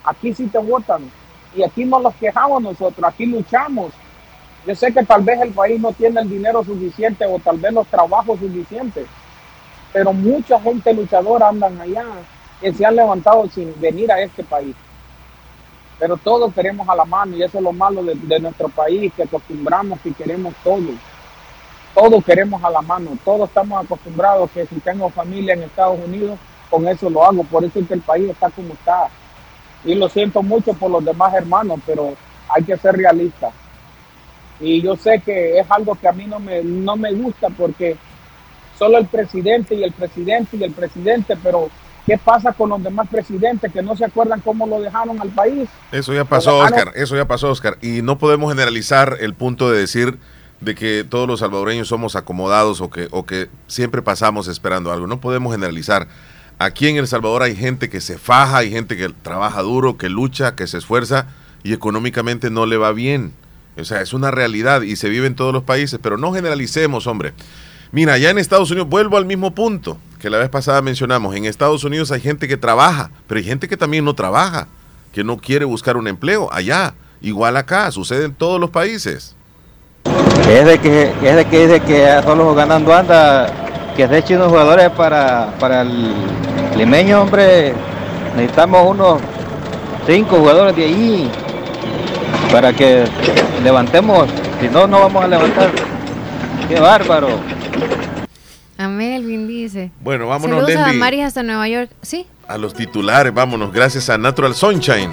Aquí 0.04 0.34
sí 0.34 0.46
te 0.46 0.58
votan. 0.58 1.10
Y 1.54 1.62
aquí 1.62 1.84
no 1.84 2.00
nos 2.00 2.14
quejamos 2.14 2.62
nosotros, 2.62 3.04
aquí 3.06 3.26
luchamos. 3.26 3.92
Yo 4.66 4.74
sé 4.74 4.92
que 4.92 5.04
tal 5.04 5.22
vez 5.22 5.40
el 5.40 5.52
país 5.52 5.80
no 5.80 5.92
tiene 5.92 6.20
el 6.20 6.30
dinero 6.30 6.64
suficiente 6.64 7.26
o 7.26 7.38
tal 7.38 7.58
vez 7.58 7.72
los 7.72 7.86
trabajos 7.88 8.38
suficientes, 8.38 9.06
pero 9.92 10.12
mucha 10.12 10.58
gente 10.60 10.94
luchadora 10.94 11.48
andan 11.48 11.80
allá 11.80 12.04
que 12.60 12.72
se 12.72 12.86
han 12.86 12.96
levantado 12.96 13.48
sin 13.48 13.78
venir 13.80 14.10
a 14.12 14.20
este 14.20 14.44
país. 14.44 14.74
Pero 16.02 16.16
todos 16.16 16.52
queremos 16.52 16.88
a 16.88 16.96
la 16.96 17.04
mano 17.04 17.36
y 17.36 17.44
eso 17.44 17.58
es 17.58 17.62
lo 17.62 17.72
malo 17.72 18.02
de, 18.02 18.16
de 18.16 18.40
nuestro 18.40 18.68
país, 18.68 19.12
que 19.14 19.22
acostumbramos 19.22 20.00
que 20.00 20.10
queremos 20.12 20.52
todo. 20.64 20.82
Todos 21.94 22.24
queremos 22.24 22.60
a 22.64 22.70
la 22.70 22.82
mano, 22.82 23.16
todos 23.24 23.48
estamos 23.48 23.84
acostumbrados 23.84 24.50
que 24.50 24.66
si 24.66 24.80
tengo 24.80 25.08
familia 25.10 25.54
en 25.54 25.62
Estados 25.62 26.00
Unidos, 26.04 26.40
con 26.68 26.88
eso 26.88 27.08
lo 27.08 27.24
hago. 27.24 27.44
Por 27.44 27.64
eso 27.64 27.78
es 27.78 27.86
que 27.86 27.94
el 27.94 28.00
país 28.00 28.28
está 28.28 28.50
como 28.50 28.72
está. 28.72 29.10
Y 29.84 29.94
lo 29.94 30.08
siento 30.08 30.42
mucho 30.42 30.74
por 30.74 30.90
los 30.90 31.04
demás 31.04 31.34
hermanos, 31.34 31.78
pero 31.86 32.14
hay 32.48 32.64
que 32.64 32.76
ser 32.78 32.96
realistas. 32.96 33.54
Y 34.58 34.82
yo 34.82 34.96
sé 34.96 35.20
que 35.24 35.60
es 35.60 35.70
algo 35.70 35.94
que 35.94 36.08
a 36.08 36.12
mí 36.12 36.26
no 36.26 36.40
me, 36.40 36.64
no 36.64 36.96
me 36.96 37.12
gusta 37.12 37.46
porque 37.50 37.96
solo 38.76 38.98
el 38.98 39.06
presidente 39.06 39.76
y 39.76 39.84
el 39.84 39.92
presidente 39.92 40.56
y 40.56 40.64
el 40.64 40.72
presidente, 40.72 41.36
pero 41.40 41.70
¿qué 42.06 42.18
pasa 42.18 42.52
con 42.52 42.70
los 42.70 42.82
demás 42.82 43.08
presidentes 43.08 43.72
que 43.72 43.82
no 43.82 43.96
se 43.96 44.04
acuerdan 44.04 44.40
cómo 44.40 44.66
lo 44.66 44.80
dejaron 44.80 45.20
al 45.20 45.28
país? 45.30 45.68
Eso 45.92 46.12
ya 46.12 46.24
pasó, 46.24 46.62
dejaron- 46.62 46.88
Oscar. 46.88 46.92
Eso 47.02 47.16
ya 47.16 47.26
pasó, 47.26 47.50
Oscar. 47.50 47.78
Y 47.82 48.02
no 48.02 48.18
podemos 48.18 48.50
generalizar 48.50 49.16
el 49.20 49.34
punto 49.34 49.70
de 49.70 49.78
decir 49.78 50.18
de 50.60 50.74
que 50.74 51.04
todos 51.08 51.26
los 51.26 51.40
salvadoreños 51.40 51.88
somos 51.88 52.14
acomodados 52.16 52.80
o 52.80 52.88
que, 52.90 53.08
o 53.10 53.26
que 53.26 53.48
siempre 53.66 54.00
pasamos 54.02 54.46
esperando 54.48 54.92
algo. 54.92 55.06
No 55.06 55.20
podemos 55.20 55.52
generalizar. 55.52 56.06
Aquí 56.58 56.86
en 56.86 56.96
El 56.96 57.08
Salvador 57.08 57.42
hay 57.42 57.56
gente 57.56 57.88
que 57.90 58.00
se 58.00 58.18
faja, 58.18 58.58
hay 58.58 58.70
gente 58.70 58.96
que 58.96 59.08
trabaja 59.08 59.62
duro, 59.62 59.96
que 59.98 60.08
lucha, 60.08 60.54
que 60.54 60.66
se 60.68 60.78
esfuerza 60.78 61.26
y 61.64 61.72
económicamente 61.72 62.50
no 62.50 62.66
le 62.66 62.76
va 62.76 62.92
bien. 62.92 63.32
O 63.76 63.84
sea, 63.84 64.02
es 64.02 64.12
una 64.12 64.30
realidad 64.30 64.82
y 64.82 64.94
se 64.96 65.08
vive 65.08 65.26
en 65.26 65.34
todos 65.34 65.52
los 65.52 65.64
países, 65.64 65.98
pero 66.00 66.18
no 66.18 66.32
generalicemos, 66.32 67.06
hombre. 67.08 67.32
Mira, 67.92 68.16
ya 68.16 68.30
en 68.30 68.38
Estados 68.38 68.70
Unidos, 68.70 68.88
vuelvo 68.88 69.18
al 69.18 69.26
mismo 69.26 69.50
punto 69.50 69.98
que 70.18 70.30
la 70.30 70.38
vez 70.38 70.48
pasada 70.48 70.80
mencionamos. 70.80 71.36
En 71.36 71.44
Estados 71.44 71.84
Unidos 71.84 72.10
hay 72.10 72.22
gente 72.22 72.48
que 72.48 72.56
trabaja, 72.56 73.10
pero 73.26 73.38
hay 73.38 73.44
gente 73.44 73.68
que 73.68 73.76
también 73.76 74.02
no 74.02 74.14
trabaja, 74.14 74.66
que 75.12 75.22
no 75.22 75.36
quiere 75.36 75.66
buscar 75.66 75.98
un 75.98 76.08
empleo. 76.08 76.48
Allá, 76.50 76.94
igual 77.20 77.54
acá, 77.58 77.90
sucede 77.90 78.24
en 78.24 78.34
todos 78.34 78.58
los 78.58 78.70
países. 78.70 79.36
Es 80.48 80.64
de 80.64 80.78
que, 80.78 81.12
es 81.22 81.36
de 81.36 81.44
que, 81.44 81.68
de 81.68 81.80
que 81.80 82.20
solo 82.24 82.54
ganando 82.54 82.94
anda, 82.94 83.46
que 83.94 84.08
se 84.08 84.18
echen 84.18 84.38
unos 84.38 84.48
jugadores 84.48 84.88
para, 84.90 85.52
para 85.60 85.82
el 85.82 86.14
limeño, 86.78 87.20
hombre. 87.20 87.74
Necesitamos 88.34 88.88
unos 88.88 89.20
cinco 90.06 90.36
jugadores 90.36 90.74
de 90.76 90.84
ahí 90.84 91.30
para 92.50 92.72
que 92.72 93.04
levantemos, 93.62 94.28
si 94.62 94.68
no, 94.68 94.86
no 94.86 95.00
vamos 95.00 95.24
a 95.24 95.28
levantar. 95.28 95.70
Qué 96.68 96.80
bárbaro. 96.80 97.28
A 98.82 98.88
Melvin 98.88 99.46
dice. 99.46 99.90
Bueno, 100.00 100.26
vámonos, 100.26 100.60
Saludos 100.60 100.76
a 100.76 100.86
Leslie, 100.86 100.98
Mari 100.98 101.20
hasta 101.20 101.42
Nueva 101.42 101.68
York. 101.68 101.90
Sí. 102.02 102.26
a 102.48 102.58
los 102.58 102.74
titulares, 102.74 103.32
vámonos, 103.32 103.72
gracias 103.72 104.10
a 104.10 104.18
Natural 104.18 104.54
Sunshine. 104.54 105.10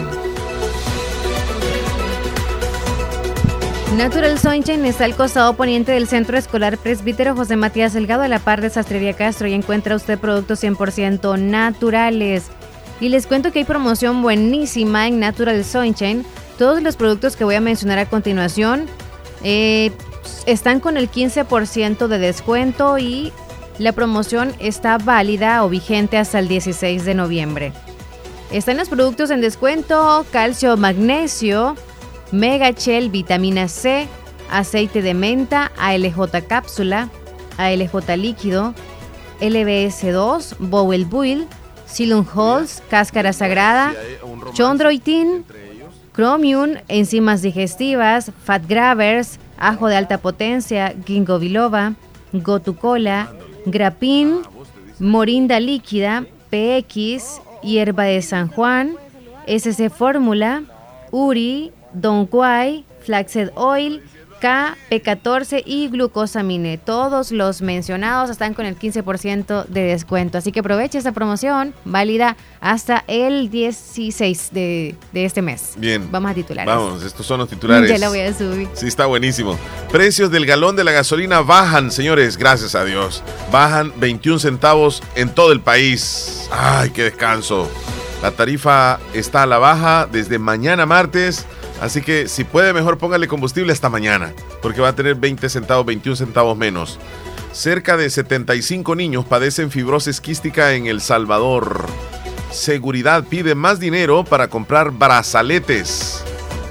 Natural 3.95 4.39
Sunshine 4.39 4.85
está 4.85 5.05
al 5.05 5.15
costado 5.15 5.55
poniente 5.55 5.91
del 5.91 6.07
Centro 6.07 6.37
Escolar 6.37 6.77
Presbítero 6.77 7.35
José 7.35 7.55
Matías 7.55 7.93
Delgado 7.93 8.23
a 8.23 8.27
la 8.27 8.39
par 8.39 8.61
de 8.61 8.69
Sastrería 8.69 9.13
Castro 9.13 9.47
y 9.47 9.53
encuentra 9.53 9.95
usted 9.95 10.17
productos 10.17 10.63
100% 10.63 11.37
naturales. 11.39 12.45
Y 13.01 13.09
les 13.09 13.27
cuento 13.27 13.51
que 13.51 13.59
hay 13.59 13.65
promoción 13.65 14.21
buenísima 14.21 15.07
en 15.07 15.19
Natural 15.19 15.63
Sunshine. 15.65 16.25
Todos 16.57 16.81
los 16.81 16.95
productos 16.95 17.35
que 17.35 17.43
voy 17.43 17.55
a 17.55 17.61
mencionar 17.61 17.99
a 17.99 18.05
continuación 18.05 18.85
eh, 19.43 19.91
están 20.45 20.79
con 20.79 20.97
el 20.97 21.09
15% 21.11 22.07
de 22.07 22.17
descuento 22.19 22.97
y 22.97 23.33
la 23.79 23.93
promoción 23.93 24.53
está 24.59 24.97
válida 24.97 25.63
o 25.63 25.69
vigente 25.69 26.17
hasta 26.17 26.37
el 26.39 26.47
16 26.47 27.05
de 27.05 27.15
noviembre. 27.15 27.73
Están 28.51 28.77
los 28.77 28.89
productos 28.89 29.31
en 29.31 29.41
descuento, 29.41 30.25
calcio, 30.31 30.75
magnesio, 30.75 31.75
Mega 32.31 32.71
Shell, 32.71 33.09
vitamina 33.09 33.67
C, 33.67 34.07
aceite 34.51 35.01
de 35.01 35.13
menta, 35.13 35.71
ALJ 35.77 36.45
cápsula, 36.47 37.09
ALJ 37.57 38.17
líquido, 38.17 38.75
LBS2, 39.39 40.57
Bowel 40.59 41.05
Buil, 41.05 41.47
Silum 41.85 42.25
Halls, 42.35 42.83
cáscara 42.89 43.33
sagrada, 43.33 43.93
Chondroitin, 44.53 45.45
Chromium, 46.13 46.75
enzimas 46.87 47.41
digestivas, 47.41 48.31
Fat 48.43 48.67
Grabbers, 48.67 49.39
ajo 49.57 49.87
de 49.87 49.95
alta 49.95 50.17
potencia, 50.17 50.93
Ginkgo 51.05 51.39
biloba, 51.39 51.93
Gotucola, 52.33 53.31
Grapin, 53.71 54.41
Morinda 54.99 55.59
líquida, 55.59 56.25
PX, 56.49 57.41
hierba 57.61 58.03
de 58.03 58.21
San 58.21 58.47
Juan, 58.47 58.95
SC 59.47 59.89
Fórmula, 59.89 60.63
Uri, 61.11 61.71
Don 61.93 62.25
Quai, 62.25 62.85
Flaxseed 63.01 63.49
Oil, 63.55 64.01
K, 64.39 64.77
P14 64.89 65.63
y 65.65 65.89
glucosamine. 65.89 66.77
Todos 66.77 67.31
los 67.31 67.61
mencionados 67.61 68.29
están 68.29 68.53
con 68.53 68.65
el 68.65 68.77
15% 68.77 69.65
de 69.65 69.81
descuento. 69.81 70.37
Así 70.37 70.51
que 70.51 70.61
aproveche 70.61 70.97
esta 70.97 71.11
promoción 71.11 71.73
válida 71.85 72.37
hasta 72.61 73.03
el 73.07 73.49
16 73.49 74.49
de, 74.51 74.95
de 75.11 75.25
este 75.25 75.41
mes. 75.41 75.73
Bien. 75.77 76.09
Vamos 76.11 76.31
a 76.31 76.33
titulares. 76.33 76.73
Vamos, 76.73 77.03
estos 77.03 77.25
son 77.25 77.39
los 77.39 77.49
titulares. 77.49 77.89
Ya 77.89 77.97
la 77.97 78.09
voy 78.09 78.19
a 78.19 78.33
subir. 78.33 78.67
Sí, 78.73 78.87
está 78.87 79.07
buenísimo. 79.07 79.57
Precios 79.91 80.29
del 80.29 80.45
galón 80.45 80.75
de 80.75 80.83
la 80.83 80.91
gasolina 80.91 81.41
bajan, 81.41 81.91
señores, 81.91 82.37
gracias 82.37 82.75
a 82.75 82.85
Dios. 82.85 83.23
Bajan 83.51 83.93
21 83.99 84.39
centavos 84.39 85.01
en 85.15 85.29
todo 85.29 85.51
el 85.51 85.61
país. 85.61 86.47
Ay, 86.51 86.91
qué 86.91 87.03
descanso. 87.03 87.69
La 88.21 88.31
tarifa 88.31 88.99
está 89.13 89.43
a 89.43 89.45
la 89.45 89.57
baja 89.57 90.07
desde 90.11 90.39
mañana 90.39 90.85
martes. 90.85 91.45
Así 91.81 92.01
que 92.01 92.27
si 92.27 92.43
puede, 92.43 92.73
mejor 92.73 92.97
póngale 92.97 93.27
combustible 93.27 93.71
hasta 93.71 93.89
mañana, 93.89 94.33
porque 94.61 94.81
va 94.81 94.89
a 94.89 94.95
tener 94.95 95.15
20 95.15 95.49
centavos, 95.49 95.85
21 95.85 96.15
centavos 96.15 96.57
menos. 96.57 96.99
Cerca 97.51 97.97
de 97.97 98.09
75 98.09 98.95
niños 98.95 99.25
padecen 99.25 99.71
fibrosis 99.71 100.21
quística 100.21 100.73
en 100.73 100.87
El 100.87 101.01
Salvador. 101.01 101.85
Seguridad 102.51 103.23
pide 103.23 103.55
más 103.55 103.79
dinero 103.79 104.23
para 104.23 104.49
comprar 104.49 104.91
brazaletes. 104.91 106.23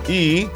Y 0.09 0.48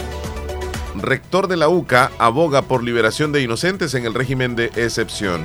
rector 0.95 1.49
de 1.49 1.57
la 1.57 1.69
UCA 1.69 2.11
aboga 2.19 2.63
por 2.63 2.83
liberación 2.83 3.33
de 3.33 3.43
inocentes 3.43 3.95
en 3.95 4.05
el 4.05 4.15
régimen 4.15 4.55
de 4.55 4.67
excepción. 4.77 5.43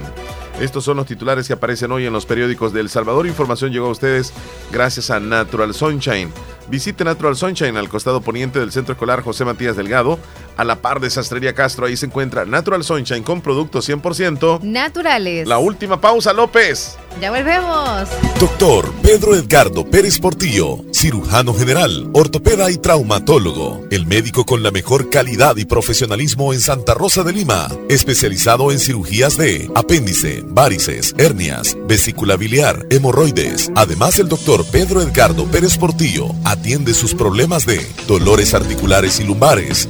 Estos 0.59 0.83
son 0.83 0.97
los 0.97 1.05
titulares 1.05 1.47
que 1.47 1.53
aparecen 1.53 1.91
hoy 1.91 2.05
en 2.05 2.13
los 2.13 2.25
periódicos 2.25 2.73
de 2.73 2.81
El 2.81 2.89
Salvador. 2.89 3.27
Información 3.27 3.71
llegó 3.71 3.87
a 3.87 3.91
ustedes 3.91 4.33
gracias 4.71 5.11
a 5.11 5.19
Natural 5.19 5.73
Sunshine. 5.73 6.31
Visite 6.69 7.03
Natural 7.03 7.35
Sunshine 7.35 7.77
al 7.77 7.87
costado 7.87 8.21
poniente 8.21 8.59
del 8.59 8.71
Centro 8.71 8.93
Escolar 8.93 9.21
José 9.21 9.45
Matías 9.45 9.77
Delgado, 9.77 10.19
a 10.57 10.63
la 10.63 10.81
par 10.81 10.99
de 10.99 11.09
Sastrería 11.09 11.53
Castro. 11.53 11.85
Ahí 11.85 11.95
se 11.95 12.07
encuentra 12.07 12.45
Natural 12.45 12.83
Sunshine 12.83 13.23
con 13.23 13.41
productos 13.41 13.87
100%. 13.87 14.61
Naturales. 14.61 15.47
La 15.47 15.59
última 15.59 16.01
pausa, 16.01 16.33
López. 16.33 16.97
Ya 17.21 17.31
volvemos. 17.31 18.07
Doctor 18.39 18.91
Pedro 19.01 19.35
Edgardo 19.35 19.89
Pérez 19.89 20.19
Portillo, 20.19 20.83
cirujano 20.93 21.53
general, 21.53 22.09
ortopeda 22.13 22.69
y 22.69 22.77
traumatólogo, 22.77 23.87
el 23.89 24.05
médico 24.05 24.45
con 24.45 24.61
la 24.61 24.69
mejor 24.69 25.09
calidad 25.09 25.57
y 25.57 25.65
profesionalismo 25.65 26.53
en 26.53 26.59
Santa 26.59 26.93
Rosa 26.93 27.23
de 27.23 27.33
Lima, 27.33 27.69
especializado 27.89 28.71
en 28.71 28.77
cirugías 28.77 29.37
de 29.37 29.71
apéndice, 29.73 30.43
varices, 30.45 31.15
hernias, 31.17 31.75
vesícula 31.87 32.35
biliar, 32.35 32.85
hemorroides. 32.91 33.71
Además, 33.75 34.19
el 34.19 34.29
doctor 34.29 34.63
Pedro 34.71 35.01
Edgardo 35.01 35.45
Pérez 35.45 35.77
Portillo 35.77 36.27
atiende 36.43 36.93
sus 36.93 37.15
problemas 37.15 37.65
de 37.65 37.83
dolores 38.07 38.53
articulares 38.53 39.19
y 39.19 39.23
lumbares, 39.23 39.89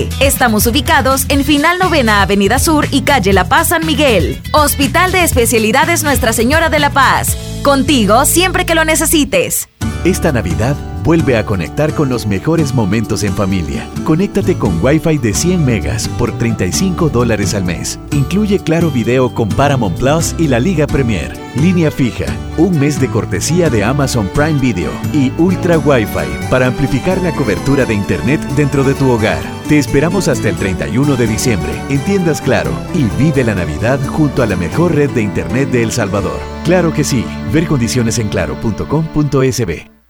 Estamos 0.19 0.67
ubicados 0.67 1.25
en 1.29 1.43
Final 1.43 1.79
Novena 1.79 2.21
Avenida 2.21 2.59
Sur 2.59 2.87
y 2.91 3.01
Calle 3.01 3.33
La 3.33 3.49
Paz 3.49 3.69
San 3.69 3.85
Miguel. 3.85 4.41
Hospital 4.53 5.11
de 5.11 5.23
Especialidades 5.23 6.03
Nuestra 6.03 6.33
Señora 6.33 6.69
de 6.69 6.79
la 6.79 6.91
Paz. 6.91 7.37
Contigo 7.63 8.25
siempre 8.25 8.65
que 8.65 8.75
lo 8.75 8.85
necesites. 8.85 9.69
Esta 10.03 10.31
Navidad 10.31 10.75
vuelve 11.03 11.37
a 11.37 11.45
conectar 11.45 11.93
con 11.93 12.09
los 12.09 12.25
mejores 12.25 12.73
momentos 12.73 13.23
en 13.23 13.33
familia. 13.33 13.87
Conéctate 14.03 14.57
con 14.57 14.83
Wi-Fi 14.83 15.17
de 15.17 15.33
100 15.33 15.65
megas 15.65 16.07
por 16.07 16.31
35 16.37 17.09
dólares 17.09 17.53
al 17.53 17.63
mes. 17.63 17.99
Incluye 18.11 18.59
claro 18.59 18.91
video 18.91 19.33
con 19.33 19.49
Paramount 19.49 19.97
Plus 19.97 20.35
y 20.37 20.47
la 20.47 20.59
Liga 20.59 20.87
Premier. 20.87 21.33
Línea 21.55 21.91
fija, 21.91 22.25
un 22.57 22.79
mes 22.79 22.99
de 22.99 23.07
cortesía 23.07 23.69
de 23.69 23.83
Amazon 23.83 24.29
Prime 24.33 24.59
Video 24.59 24.91
y 25.13 25.31
Ultra 25.37 25.77
Wi-Fi 25.77 26.49
para 26.49 26.67
amplificar 26.67 27.21
la 27.21 27.33
cobertura 27.33 27.85
de 27.85 27.93
Internet 27.93 28.41
dentro 28.55 28.83
de 28.83 28.93
tu 28.93 29.09
hogar. 29.09 29.41
Te 29.67 29.77
esperamos 29.77 30.27
hasta 30.27 30.49
el 30.49 30.55
31 30.55 31.15
de 31.15 31.27
diciembre 31.27 31.71
en 31.89 31.99
tiendas 31.99 32.41
Claro 32.41 32.71
y 32.93 33.03
vive 33.21 33.43
la 33.43 33.55
Navidad 33.55 33.99
junto 34.07 34.43
a 34.43 34.45
la 34.45 34.55
mejor 34.55 34.95
red 34.95 35.09
de 35.11 35.21
Internet 35.21 35.69
de 35.71 35.83
El 35.83 35.91
Salvador. 35.91 36.39
Claro 36.63 36.93
que 36.93 37.03
sí. 37.03 37.25
Ver 37.53 37.67
condiciones 37.67 38.19
en 38.19 38.29
claro.com.sb. 38.29 40.00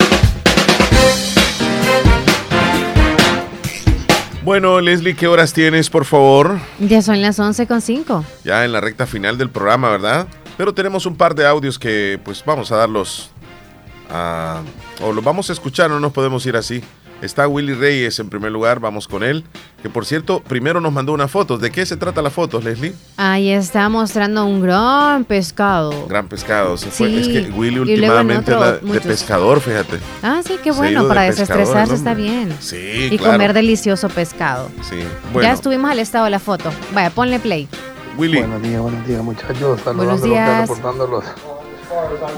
Bueno, 4.43 4.81
Leslie, 4.81 5.15
¿qué 5.15 5.27
horas 5.27 5.53
tienes, 5.53 5.89
por 5.91 6.03
favor? 6.03 6.57
Ya 6.79 7.03
son 7.03 7.21
las 7.21 7.37
11.5. 7.37 8.23
Ya 8.43 8.65
en 8.65 8.71
la 8.71 8.81
recta 8.81 9.05
final 9.05 9.37
del 9.37 9.51
programa, 9.51 9.91
¿verdad? 9.91 10.27
Pero 10.57 10.73
tenemos 10.73 11.05
un 11.05 11.15
par 11.15 11.35
de 11.35 11.45
audios 11.45 11.77
que 11.77 12.19
pues 12.23 12.43
vamos 12.43 12.71
a 12.71 12.77
darlos 12.77 13.29
a, 14.09 14.61
o 15.01 15.13
los 15.13 15.23
vamos 15.23 15.49
a 15.51 15.53
escuchar, 15.53 15.91
no 15.91 15.99
nos 15.99 16.11
podemos 16.11 16.43
ir 16.47 16.55
así. 16.55 16.81
Está 17.21 17.47
Willy 17.47 17.73
Reyes 17.75 18.17
en 18.19 18.29
primer 18.29 18.51
lugar, 18.51 18.79
vamos 18.79 19.07
con 19.07 19.21
él. 19.21 19.43
Que 19.83 19.89
por 19.89 20.05
cierto, 20.05 20.41
primero 20.41 20.81
nos 20.81 20.91
mandó 20.91 21.13
una 21.13 21.27
foto. 21.27 21.59
¿De 21.59 21.69
qué 21.69 21.85
se 21.85 21.95
trata 21.95 22.21
la 22.23 22.31
foto, 22.31 22.59
Leslie? 22.59 22.93
Ahí 23.17 23.49
está 23.51 23.87
mostrando 23.89 24.43
un 24.45 24.59
gran 24.61 25.23
pescado. 25.25 26.07
Gran 26.07 26.27
pescado. 26.27 26.77
Se 26.77 26.85
Sí, 26.89 26.91
fue. 26.97 27.19
Es 27.19 27.27
que 27.27 27.51
Willy 27.51 27.79
últimamente 27.79 28.53
otro, 28.55 28.65
la- 28.81 28.93
de 28.93 29.01
pescador, 29.01 29.61
fíjate. 29.61 29.99
Ah, 30.23 30.41
sí, 30.43 30.57
qué 30.63 30.71
bueno, 30.71 31.07
para 31.07 31.21
de 31.21 31.27
desestresarse 31.31 31.93
está 31.93 32.15
bien. 32.15 32.55
Sí, 32.59 33.09
Y 33.11 33.17
claro. 33.19 33.33
comer 33.33 33.53
delicioso 33.53 34.09
pescado. 34.09 34.69
Sí. 34.89 34.97
Ya 34.99 35.05
Bueno, 35.31 35.53
estuvimos 35.53 35.91
al 35.91 35.99
estado 35.99 36.25
de 36.25 36.31
la 36.31 36.39
foto. 36.39 36.71
Vaya, 36.93 37.11
ponle 37.11 37.37
play. 37.39 37.67
Willy. 38.17 38.39
Buenos 38.39 38.61
días, 38.63 38.81
buenos 38.81 39.07
días 39.07 39.23
muchachos. 39.23 39.57
Buenos 39.59 39.81
Saludándolos, 39.83 40.23
días. 40.23 40.61
reportándolos. 40.69 41.23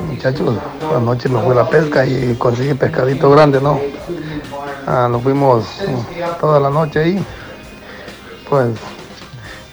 Muchachos, 0.09 0.57
anoche 0.95 1.29
nos 1.29 1.43
fue 1.45 1.55
la 1.55 1.69
pesca 1.69 2.05
y 2.05 2.35
conseguí 2.37 2.73
pescadito 2.73 3.29
grande, 3.31 3.61
¿no? 3.61 3.79
Ah, 4.85 5.07
nos 5.09 5.21
fuimos 5.21 5.65
toda 6.39 6.59
la 6.59 6.69
noche 6.69 6.99
ahí. 6.99 7.25
Pues, 8.49 8.69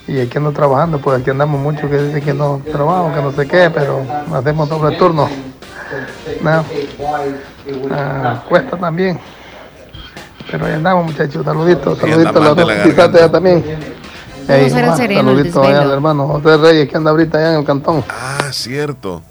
y 0.06 0.20
aquí 0.20 0.38
ando 0.38 0.52
trabajando, 0.52 0.98
pues 0.98 1.20
aquí 1.20 1.30
andamos 1.30 1.60
mucho 1.60 1.88
que 1.88 1.98
dice 1.98 2.20
que 2.20 2.32
no 2.34 2.60
trabajo, 2.70 3.12
que 3.14 3.22
no 3.22 3.32
sé 3.32 3.46
qué, 3.46 3.70
pero 3.70 4.04
hacemos 4.32 4.68
doble 4.68 4.96
turno. 4.96 5.28
No. 6.42 6.64
Ah, 7.90 8.42
cuesta 8.48 8.76
también. 8.76 9.18
Pero 10.50 10.66
ahí 10.66 10.74
andamos 10.74 11.06
muchachos, 11.06 11.44
saluditos, 11.44 11.98
saluditos 11.98 12.36
a 12.36 12.40
los 12.40 12.56
la 12.56 12.84
dos 12.84 12.98
allá 12.98 13.30
también. 13.30 13.64
Vamos 14.48 14.48
Ey, 14.48 14.66
a 14.66 14.70
ser 14.70 14.78
el 14.78 14.82
nomás, 14.82 14.98
sereno, 14.98 15.20
el 15.30 15.36
saluditos 15.36 15.66
allá 15.66 15.82
al 15.82 15.90
hermano 15.92 16.26
José 16.26 16.56
Reyes 16.56 16.88
que 16.88 16.96
anda 16.96 17.10
ahorita 17.10 17.38
allá 17.38 17.52
en 17.52 17.58
el 17.60 17.64
cantón. 17.64 18.04
Ah, 18.08 18.48
cierto. 18.50 19.22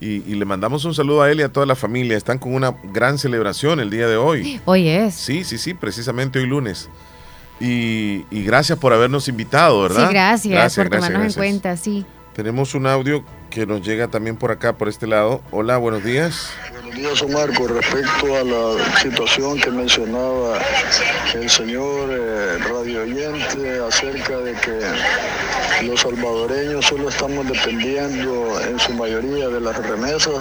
Y, 0.00 0.22
y 0.30 0.34
le 0.36 0.44
mandamos 0.44 0.84
un 0.84 0.94
saludo 0.94 1.22
a 1.22 1.30
él 1.30 1.40
y 1.40 1.42
a 1.42 1.52
toda 1.52 1.66
la 1.66 1.74
familia. 1.74 2.16
Están 2.16 2.38
con 2.38 2.54
una 2.54 2.76
gran 2.92 3.18
celebración 3.18 3.80
el 3.80 3.90
día 3.90 4.06
de 4.06 4.16
hoy. 4.16 4.60
Hoy 4.64 4.88
es. 4.88 5.14
Sí, 5.14 5.42
sí, 5.44 5.58
sí, 5.58 5.74
precisamente 5.74 6.38
hoy 6.38 6.46
lunes. 6.46 6.88
Y, 7.60 8.24
y 8.30 8.44
gracias 8.44 8.78
por 8.78 8.92
habernos 8.92 9.26
invitado, 9.26 9.82
¿verdad? 9.82 10.06
Sí, 10.06 10.12
gracias, 10.48 10.76
por 10.76 10.88
tomarnos 10.88 11.10
gracias. 11.10 11.36
en 11.36 11.40
cuenta, 11.40 11.76
sí. 11.76 12.06
Tenemos 12.32 12.76
un 12.76 12.86
audio 12.86 13.24
que 13.50 13.66
nos 13.66 13.82
llega 13.82 14.06
también 14.06 14.36
por 14.36 14.52
acá, 14.52 14.74
por 14.74 14.88
este 14.88 15.08
lado. 15.08 15.42
Hola, 15.50 15.76
buenos 15.76 16.04
días. 16.04 16.50
Buenos 16.88 17.04
días, 17.04 17.22
Omar. 17.22 17.52
Con 17.54 17.68
respecto 17.68 18.34
a 18.34 18.44
la 18.44 18.98
situación 18.98 19.60
que 19.60 19.70
mencionaba 19.70 20.58
el 21.34 21.50
señor 21.50 22.08
eh, 22.10 22.56
radio 22.66 23.02
oyente 23.02 23.78
acerca 23.86 24.38
de 24.38 24.54
que 24.54 25.86
los 25.86 26.00
salvadoreños 26.00 26.86
solo 26.86 27.10
estamos 27.10 27.46
dependiendo 27.46 28.58
en 28.62 28.78
su 28.78 28.94
mayoría 28.94 29.48
de 29.48 29.60
las 29.60 29.76
remesas 29.86 30.40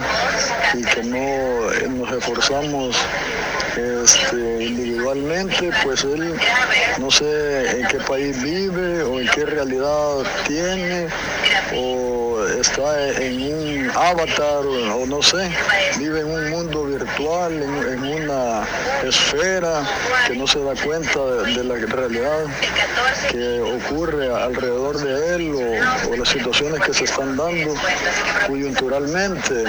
y 0.74 0.84
que 0.84 1.03
no 1.03 1.18
eh, 1.18 1.90
nos 1.90 2.14
esforzamos 2.14 2.98
este, 3.76 4.64
individualmente, 4.64 5.69
pues 5.84 6.06
él 6.06 6.34
no 6.98 7.11
sé 7.11 7.82
en 7.82 7.88
qué 7.88 7.98
país 7.98 8.41
vive 8.41 9.03
o 9.03 9.19
en 9.19 9.28
qué 9.28 9.45
realidad 9.45 10.24
tiene 10.48 11.07
o 11.76 12.27
está 12.60 13.12
en 13.12 13.54
un 13.54 13.92
avatar 13.92 14.66
o, 14.66 15.06
no 15.06 15.22
sé, 15.22 15.50
vive 15.98 16.22
en 16.22 16.32
un 16.32 16.50
mundo 16.50 16.86
virtual, 16.86 17.54
en, 17.54 18.04
una 18.04 18.68
esfera 19.04 19.84
que 20.28 20.36
no 20.36 20.48
se 20.48 20.60
da 20.64 20.74
cuenta 20.76 21.20
de, 21.26 21.64
la 21.64 21.76
realidad 21.76 22.46
que 23.32 23.62
ocurre 23.62 24.34
alrededor 24.34 24.98
de 25.00 25.36
él 25.36 25.56
o, 26.10 26.16
las 26.16 26.30
situaciones 26.30 26.82
que 26.82 26.94
se 26.94 27.04
están 27.06 27.36
dando 27.36 27.74
coyunturalmente. 28.48 29.64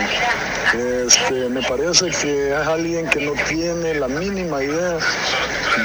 Este, 0.75 1.49
me 1.49 1.63
parece 1.63 2.11
que 2.11 2.51
es 2.51 2.67
alguien 2.67 3.09
que 3.09 3.21
no 3.21 3.33
tiene 3.49 3.95
la 3.95 4.09
mínima 4.09 4.63
idea 4.63 4.99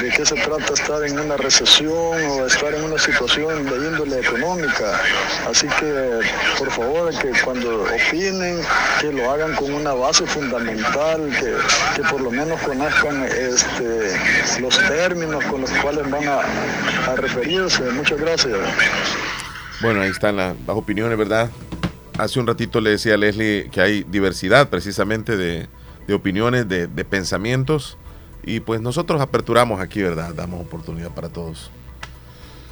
de 0.00 0.10
qué 0.10 0.26
se 0.26 0.34
trata 0.34 0.72
estar 0.72 1.04
en 1.04 1.18
una 1.18 1.36
recesión 1.36 1.94
o 2.30 2.46
estar 2.46 2.74
en 2.74 2.84
una 2.84 2.98
situación 2.98 3.64
de 3.64 3.76
índole 3.76 4.20
económica. 4.20 5.00
Así 5.48 5.66
que, 5.68 6.20
por 6.58 6.70
favor, 6.70 6.93
que 7.20 7.32
cuando 7.44 7.82
opinen, 7.82 8.60
que 9.00 9.12
lo 9.12 9.28
hagan 9.30 9.54
con 9.56 9.72
una 9.74 9.92
base 9.94 10.24
fundamental, 10.26 11.28
que, 11.40 11.54
que 11.96 12.08
por 12.08 12.20
lo 12.20 12.30
menos 12.30 12.60
conozcan 12.62 13.24
este, 13.24 14.16
los 14.60 14.78
términos 14.78 15.44
con 15.46 15.62
los 15.62 15.70
cuales 15.72 16.08
van 16.08 16.26
a, 16.28 16.40
a 17.10 17.16
referirse. 17.16 17.82
Muchas 17.90 18.20
gracias. 18.20 18.56
Bueno, 19.80 20.02
ahí 20.02 20.10
están 20.10 20.36
las, 20.36 20.54
las 20.66 20.76
opiniones, 20.76 21.18
¿verdad? 21.18 21.50
Hace 22.16 22.38
un 22.38 22.46
ratito 22.46 22.80
le 22.80 22.90
decía 22.90 23.14
a 23.14 23.16
Leslie 23.16 23.68
que 23.72 23.80
hay 23.80 24.04
diversidad 24.04 24.68
precisamente 24.68 25.36
de, 25.36 25.66
de 26.06 26.14
opiniones, 26.14 26.68
de, 26.68 26.86
de 26.86 27.04
pensamientos. 27.04 27.98
Y 28.44 28.60
pues 28.60 28.80
nosotros 28.80 29.20
aperturamos 29.20 29.80
aquí, 29.80 30.00
¿verdad? 30.00 30.32
Damos 30.32 30.60
oportunidad 30.60 31.10
para 31.10 31.28
todos. 31.28 31.72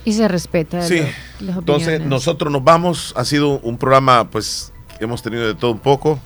Y 0.05 0.12
se 0.12 0.27
respeta. 0.29 0.83
Sí. 0.83 1.03
Entonces, 1.41 2.01
nosotros 2.01 2.53
nos 2.53 2.65
vamos. 2.65 3.12
Ha 3.16 3.24
sido 3.24 3.61
un 3.61 3.79
programa, 3.79 4.29
pues, 4.31 4.73
que 4.99 5.05
hemos 5.05 5.23
tenido 5.23 5.47
de 5.47 5.55
todo 5.55 5.73
un 5.73 5.79
poco. 5.79 6.19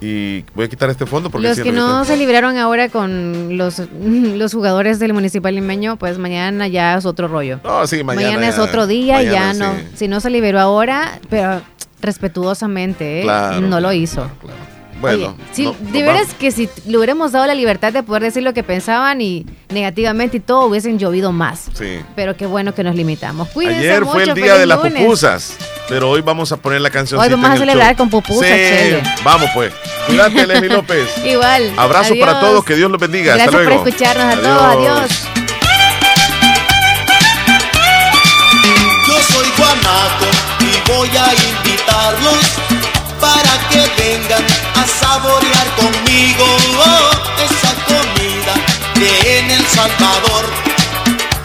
Y 0.00 0.44
voy 0.54 0.66
a 0.66 0.68
quitar 0.68 0.90
este 0.90 1.06
fondo 1.06 1.28
porque... 1.28 1.48
Los 1.48 1.60
que 1.60 1.72
no 1.72 2.04
se 2.04 2.16
libraron 2.16 2.56
ahora 2.56 2.88
con 2.88 3.56
los, 3.56 3.82
los 4.00 4.54
jugadores 4.54 4.98
del 4.98 5.12
Municipal 5.12 5.54
Limeño, 5.54 5.96
pues 5.96 6.18
mañana 6.18 6.68
ya 6.68 6.96
es 6.96 7.04
otro 7.04 7.26
rollo. 7.26 7.58
No, 7.64 7.86
sí, 7.86 8.04
mañana. 8.04 8.28
Mañana 8.28 8.48
es 8.48 8.58
otro 8.58 8.86
día 8.86 9.22
y 9.22 9.26
ya 9.26 9.54
no. 9.54 9.74
Si 9.94 10.06
no 10.06 10.20
se 10.20 10.30
liberó 10.30 10.60
ahora, 10.60 11.20
pero 11.28 11.62
respetuosamente, 12.00 13.22
¿eh? 13.22 13.60
no 13.60 13.80
lo 13.80 13.92
hizo. 13.92 14.30
Claro. 14.40 14.77
Bueno, 15.00 15.36
de 15.56 16.02
veras 16.02 16.34
que 16.34 16.50
si 16.50 16.68
le 16.86 16.96
hubiéramos 16.96 17.30
dado 17.32 17.46
la 17.46 17.54
libertad 17.54 17.92
de 17.92 18.02
poder 18.02 18.24
decir 18.24 18.42
lo 18.42 18.52
que 18.52 18.64
pensaban 18.64 19.20
y 19.20 19.46
negativamente 19.68 20.38
y 20.38 20.40
todo, 20.40 20.66
hubiesen 20.66 20.98
llovido 20.98 21.30
más. 21.30 21.66
Sí. 21.74 22.00
Pero 22.16 22.36
qué 22.36 22.46
bueno 22.46 22.74
que 22.74 22.82
nos 22.82 22.96
limitamos. 22.96 23.48
Cuídense 23.50 23.78
Ayer 23.78 24.04
fue 24.04 24.24
el 24.24 24.34
día 24.34 24.56
de 24.56 24.66
las 24.66 24.78
pupusas, 24.78 25.56
pero 25.88 26.10
hoy 26.10 26.20
vamos 26.20 26.50
a 26.50 26.56
poner 26.56 26.80
la 26.80 26.90
canción. 26.90 27.20
Hoy 27.20 27.28
vamos 27.28 27.50
a 27.50 27.56
celebrar 27.56 27.96
con 27.96 28.10
pupusas, 28.10 28.48
sí. 28.48 28.96
Vamos 29.22 29.48
pues. 29.54 29.72
Cuídate, 30.06 30.46
Leslie 30.48 30.68
López. 30.70 31.06
Igual. 31.24 31.72
Abrazo 31.76 32.14
para 32.18 32.40
todos, 32.40 32.64
que 32.64 32.74
Dios 32.74 32.90
los 32.90 33.00
bendiga. 33.00 33.34
Gracias 33.34 33.48
Hasta 33.48 33.62
luego. 33.62 33.82
por 33.82 33.88
escucharnos 33.88 34.34
a 34.34 34.40
todos. 34.40 34.76
Adiós. 34.76 35.10
Yo 39.06 39.14
soy 39.22 39.46
Guanaco 39.56 40.26
y 40.60 40.90
voy 40.90 41.08
a 41.16 41.32
invitarlos 41.34 42.58
para 43.20 43.68
que 43.68 44.02
vengan 44.02 44.67
a 44.78 44.86
saborear 44.86 45.68
conmigo 45.74 46.46
esa 47.46 47.74
comida 47.90 48.54
que 48.94 49.38
en 49.38 49.50
El 49.50 49.66
Salvador 49.66 50.44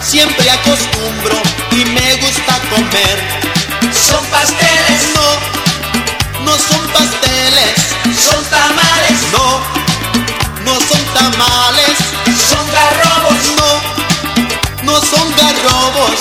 siempre 0.00 0.48
acostumbro 0.50 1.36
y 1.72 1.84
me 1.96 2.14
gusta 2.16 2.54
comer. 2.70 3.18
Son 3.92 4.24
pasteles, 4.26 5.02
no, 5.16 5.28
no 6.44 6.52
son 6.52 6.82
pasteles, 6.96 7.74
son 8.26 8.44
tamales, 8.44 9.18
no, 9.32 9.46
no 10.66 10.74
son 10.88 11.04
tamales, 11.18 11.96
son 12.50 12.64
garrobos, 12.78 13.42
no, 13.58 14.92
no 14.92 15.00
son 15.00 15.26
garrobos, 15.36 16.14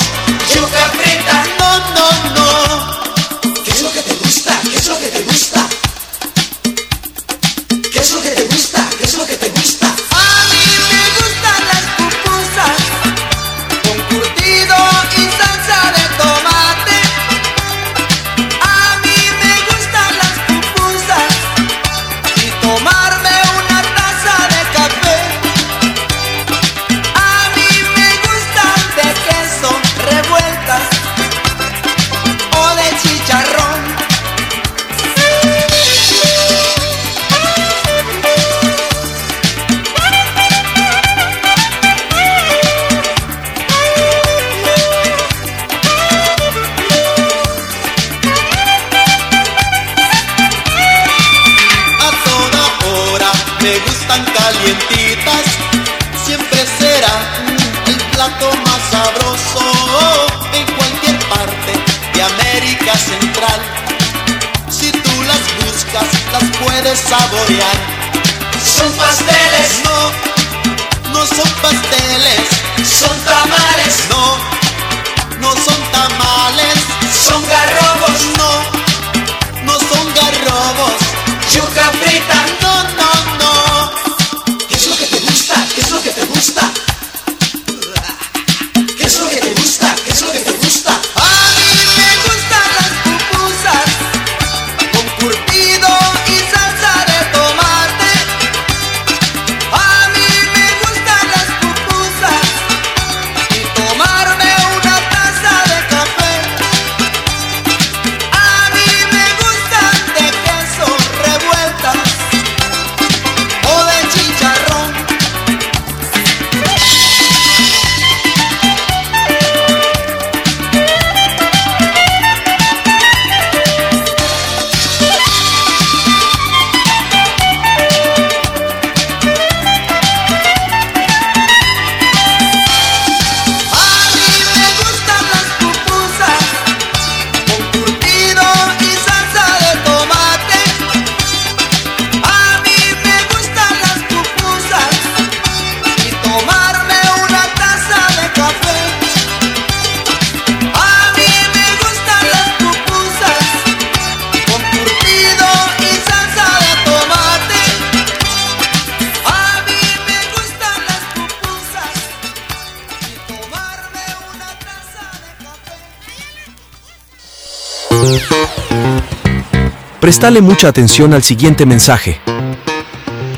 Prestale 170.04 170.42
mucha 170.42 170.68
atención 170.68 171.14
al 171.14 171.24
siguiente 171.24 171.66
mensaje. 171.66 172.20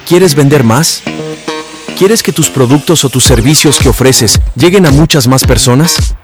¿Quieres 0.08 0.34
vender 0.34 0.64
más? 0.64 1.04
¿Quieres 1.96 2.24
que 2.24 2.32
tus 2.32 2.50
productos 2.50 3.06
o 3.06 3.10
tus 3.10 3.24
servicios 3.24 3.78
que 3.78 3.90
ofreces 3.90 4.42
lleguen 4.56 4.88
a 4.88 4.92
muchas 4.92 5.28
más 5.28 5.44
personas? 5.44 6.16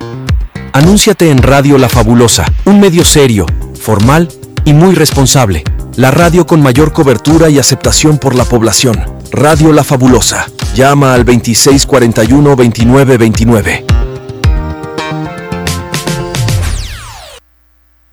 Anúnciate 0.74 1.30
en 1.30 1.44
Radio 1.44 1.78
La 1.78 1.90
Fabulosa, 1.90 2.52
un 2.66 2.80
medio 2.80 3.06
serio, 3.06 3.46
formal 3.80 4.30
y 4.66 4.74
muy 4.74 4.96
responsable. 4.96 5.64
La 5.96 6.10
radio 6.10 6.48
con 6.48 6.60
mayor 6.60 6.92
cobertura 6.92 7.52
y 7.52 7.60
aceptación 7.60 8.18
por 8.18 8.34
la 8.34 8.46
población. 8.46 9.00
Radio 9.32 9.72
La 9.72 9.84
Fabulosa. 9.84 10.48
Llama 10.74 11.14
al 11.14 11.24
2641-2929. 11.24 13.91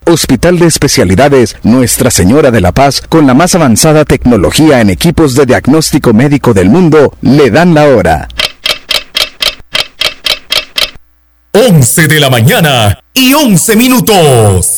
Hospital 0.08 0.58
de 0.58 0.66
Especialidades 0.66 1.56
Nuestra 1.62 2.10
Señora 2.10 2.50
de 2.50 2.62
la 2.62 2.72
Paz, 2.72 3.02
con 3.06 3.26
la 3.26 3.34
más 3.34 3.54
avanzada 3.54 4.06
tecnología 4.06 4.80
en 4.80 4.88
equipos 4.88 5.34
de 5.34 5.44
diagnóstico 5.44 6.14
médico 6.14 6.54
del 6.54 6.70
mundo, 6.70 7.14
le 7.20 7.50
dan 7.50 7.74
la 7.74 7.84
hora. 7.88 8.28
11 11.52 12.08
de 12.08 12.20
la 12.20 12.30
mañana 12.30 12.98
y 13.12 13.34
11 13.34 13.76
minutos. 13.76 14.77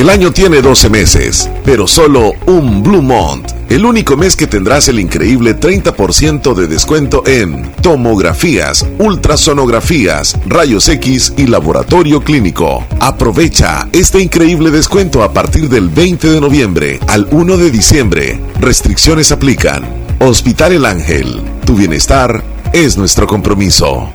El 0.00 0.08
año 0.08 0.32
tiene 0.32 0.62
12 0.62 0.88
meses, 0.88 1.50
pero 1.62 1.86
solo 1.86 2.32
un 2.46 2.82
Blue 2.82 3.02
Month. 3.02 3.52
El 3.68 3.84
único 3.84 4.16
mes 4.16 4.34
que 4.34 4.46
tendrás 4.46 4.88
el 4.88 4.98
increíble 4.98 5.54
30% 5.54 6.54
de 6.54 6.66
descuento 6.68 7.22
en 7.26 7.70
tomografías, 7.82 8.86
ultrasonografías, 8.98 10.38
rayos 10.46 10.88
X 10.88 11.34
y 11.36 11.48
laboratorio 11.48 12.22
clínico. 12.22 12.82
Aprovecha 12.98 13.90
este 13.92 14.22
increíble 14.22 14.70
descuento 14.70 15.22
a 15.22 15.34
partir 15.34 15.68
del 15.68 15.90
20 15.90 16.30
de 16.30 16.40
noviembre 16.40 16.98
al 17.06 17.28
1 17.30 17.58
de 17.58 17.70
diciembre. 17.70 18.40
Restricciones 18.58 19.32
aplican. 19.32 19.84
Hospital 20.18 20.72
El 20.72 20.86
Ángel. 20.86 21.42
Tu 21.66 21.76
bienestar 21.76 22.42
es 22.72 22.96
nuestro 22.96 23.26
compromiso. 23.26 24.14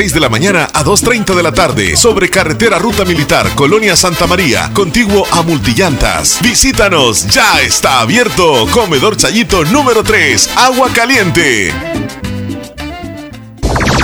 6 0.01 0.13
de 0.15 0.19
la 0.19 0.29
mañana 0.29 0.67
a 0.73 0.83
2.30 0.83 1.35
de 1.35 1.43
la 1.43 1.51
tarde 1.51 1.95
sobre 1.95 2.27
carretera 2.27 2.79
Ruta 2.79 3.05
Militar, 3.05 3.47
Colonia 3.53 3.95
Santa 3.95 4.25
María, 4.25 4.71
contiguo 4.73 5.27
a 5.31 5.43
Multillantas. 5.43 6.39
Visítanos, 6.41 7.27
ya 7.27 7.61
está 7.61 7.99
abierto. 7.99 8.65
Comedor 8.71 9.15
Chayito 9.15 9.63
número 9.65 10.03
3, 10.03 10.49
Agua 10.55 10.89
Caliente. 10.91 11.71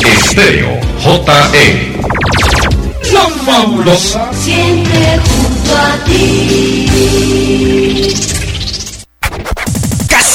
Estéreo 0.05 0.79
JE. 1.01 1.99
La 3.11 3.27
fabulosa. 3.43 4.31
Siempre 4.33 5.19
junto 5.25 5.75
a 5.75 5.97
ti. 6.05 6.77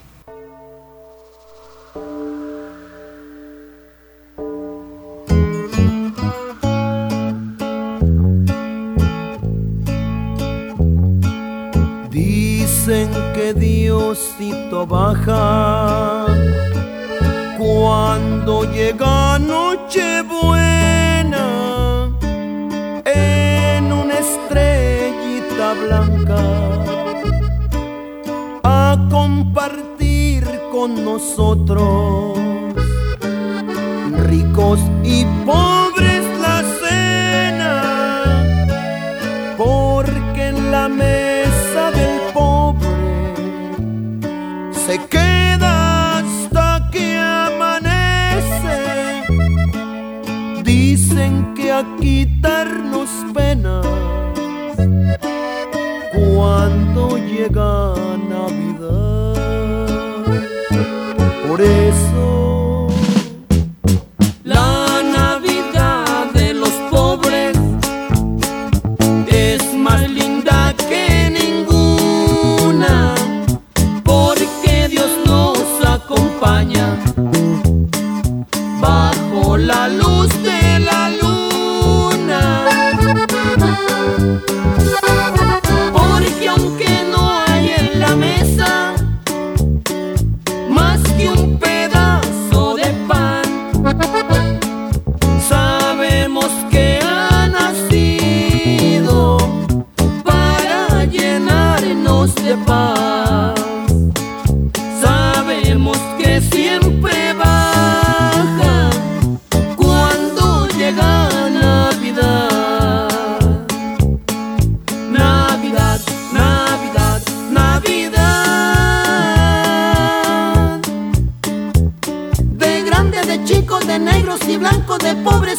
Dicen 12.91 13.13
que 13.35 13.55
Diosito 13.55 14.85
baja. 14.85 16.27
Cuando 17.57 18.65
llega 18.73 19.39
Nochebuena 19.39 20.59
en 23.05 23.93
una 23.93 24.15
estrellita 24.19 25.75
blanca 25.85 26.43
a 28.65 28.99
compartir 29.09 30.45
con 30.73 31.05
nosotros 31.05 32.37
ricos 34.27 34.81
y 35.05 35.25
pobres 35.47 36.25
la 36.41 36.65
cena 36.81 37.73
porque 39.57 40.49
en 40.49 40.73
la 40.73 40.89
mesa 40.89 41.30
se 44.91 44.99
queda 45.07 46.19
hasta 46.19 46.89
que 46.91 47.17
amanece 47.17 48.79
dicen 50.65 51.55
que 51.55 51.71
a 51.71 51.85
quitarnos 52.01 53.09
penas 53.33 53.87
cuando 56.13 57.19
llega 57.19 57.95
Navidad. 58.33 59.35
Por 61.47 61.61
eso 61.61 62.30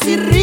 de 0.05 0.17
pobres 0.17 0.40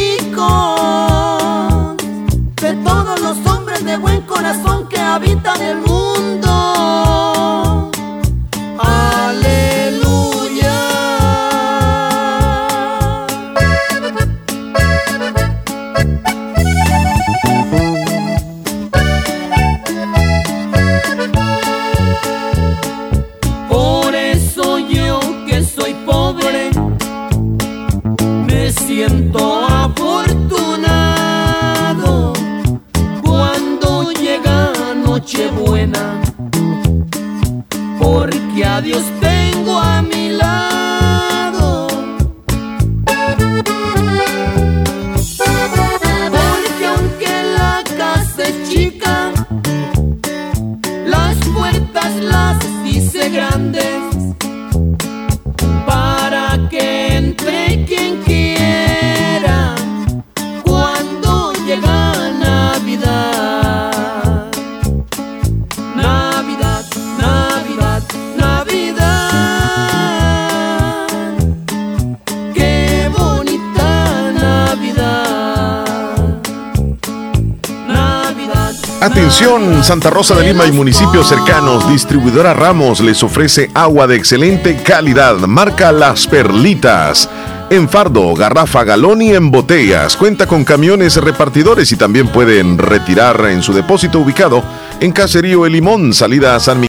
Santa 79.89 80.11
Rosa 80.11 80.35
de 80.35 80.43
Lima 80.43 80.67
y 80.67 80.71
municipios 80.71 81.27
cercanos. 81.27 81.89
Distribuidora 81.89 82.53
Ramos 82.53 82.99
les 82.99 83.23
ofrece 83.23 83.71
agua 83.73 84.05
de 84.05 84.17
excelente 84.17 84.83
calidad. 84.83 85.35
Marca 85.47 85.91
Las 85.91 86.27
Perlitas. 86.27 87.27
En 87.71 87.89
fardo, 87.89 88.35
garrafa, 88.35 88.83
galón 88.83 89.23
y 89.23 89.33
en 89.33 89.49
botellas. 89.49 90.15
Cuenta 90.15 90.45
con 90.45 90.63
camiones 90.63 91.15
repartidores 91.15 91.91
y 91.91 91.95
también 91.97 92.27
pueden 92.27 92.77
retirar 92.77 93.43
en 93.49 93.63
su 93.63 93.73
depósito 93.73 94.19
ubicado 94.19 94.63
en 94.99 95.11
Caserío 95.11 95.65
El 95.65 95.71
Limón, 95.73 96.13
salida 96.13 96.55
a 96.55 96.59
San 96.59 96.77
Miguel. 96.77 96.77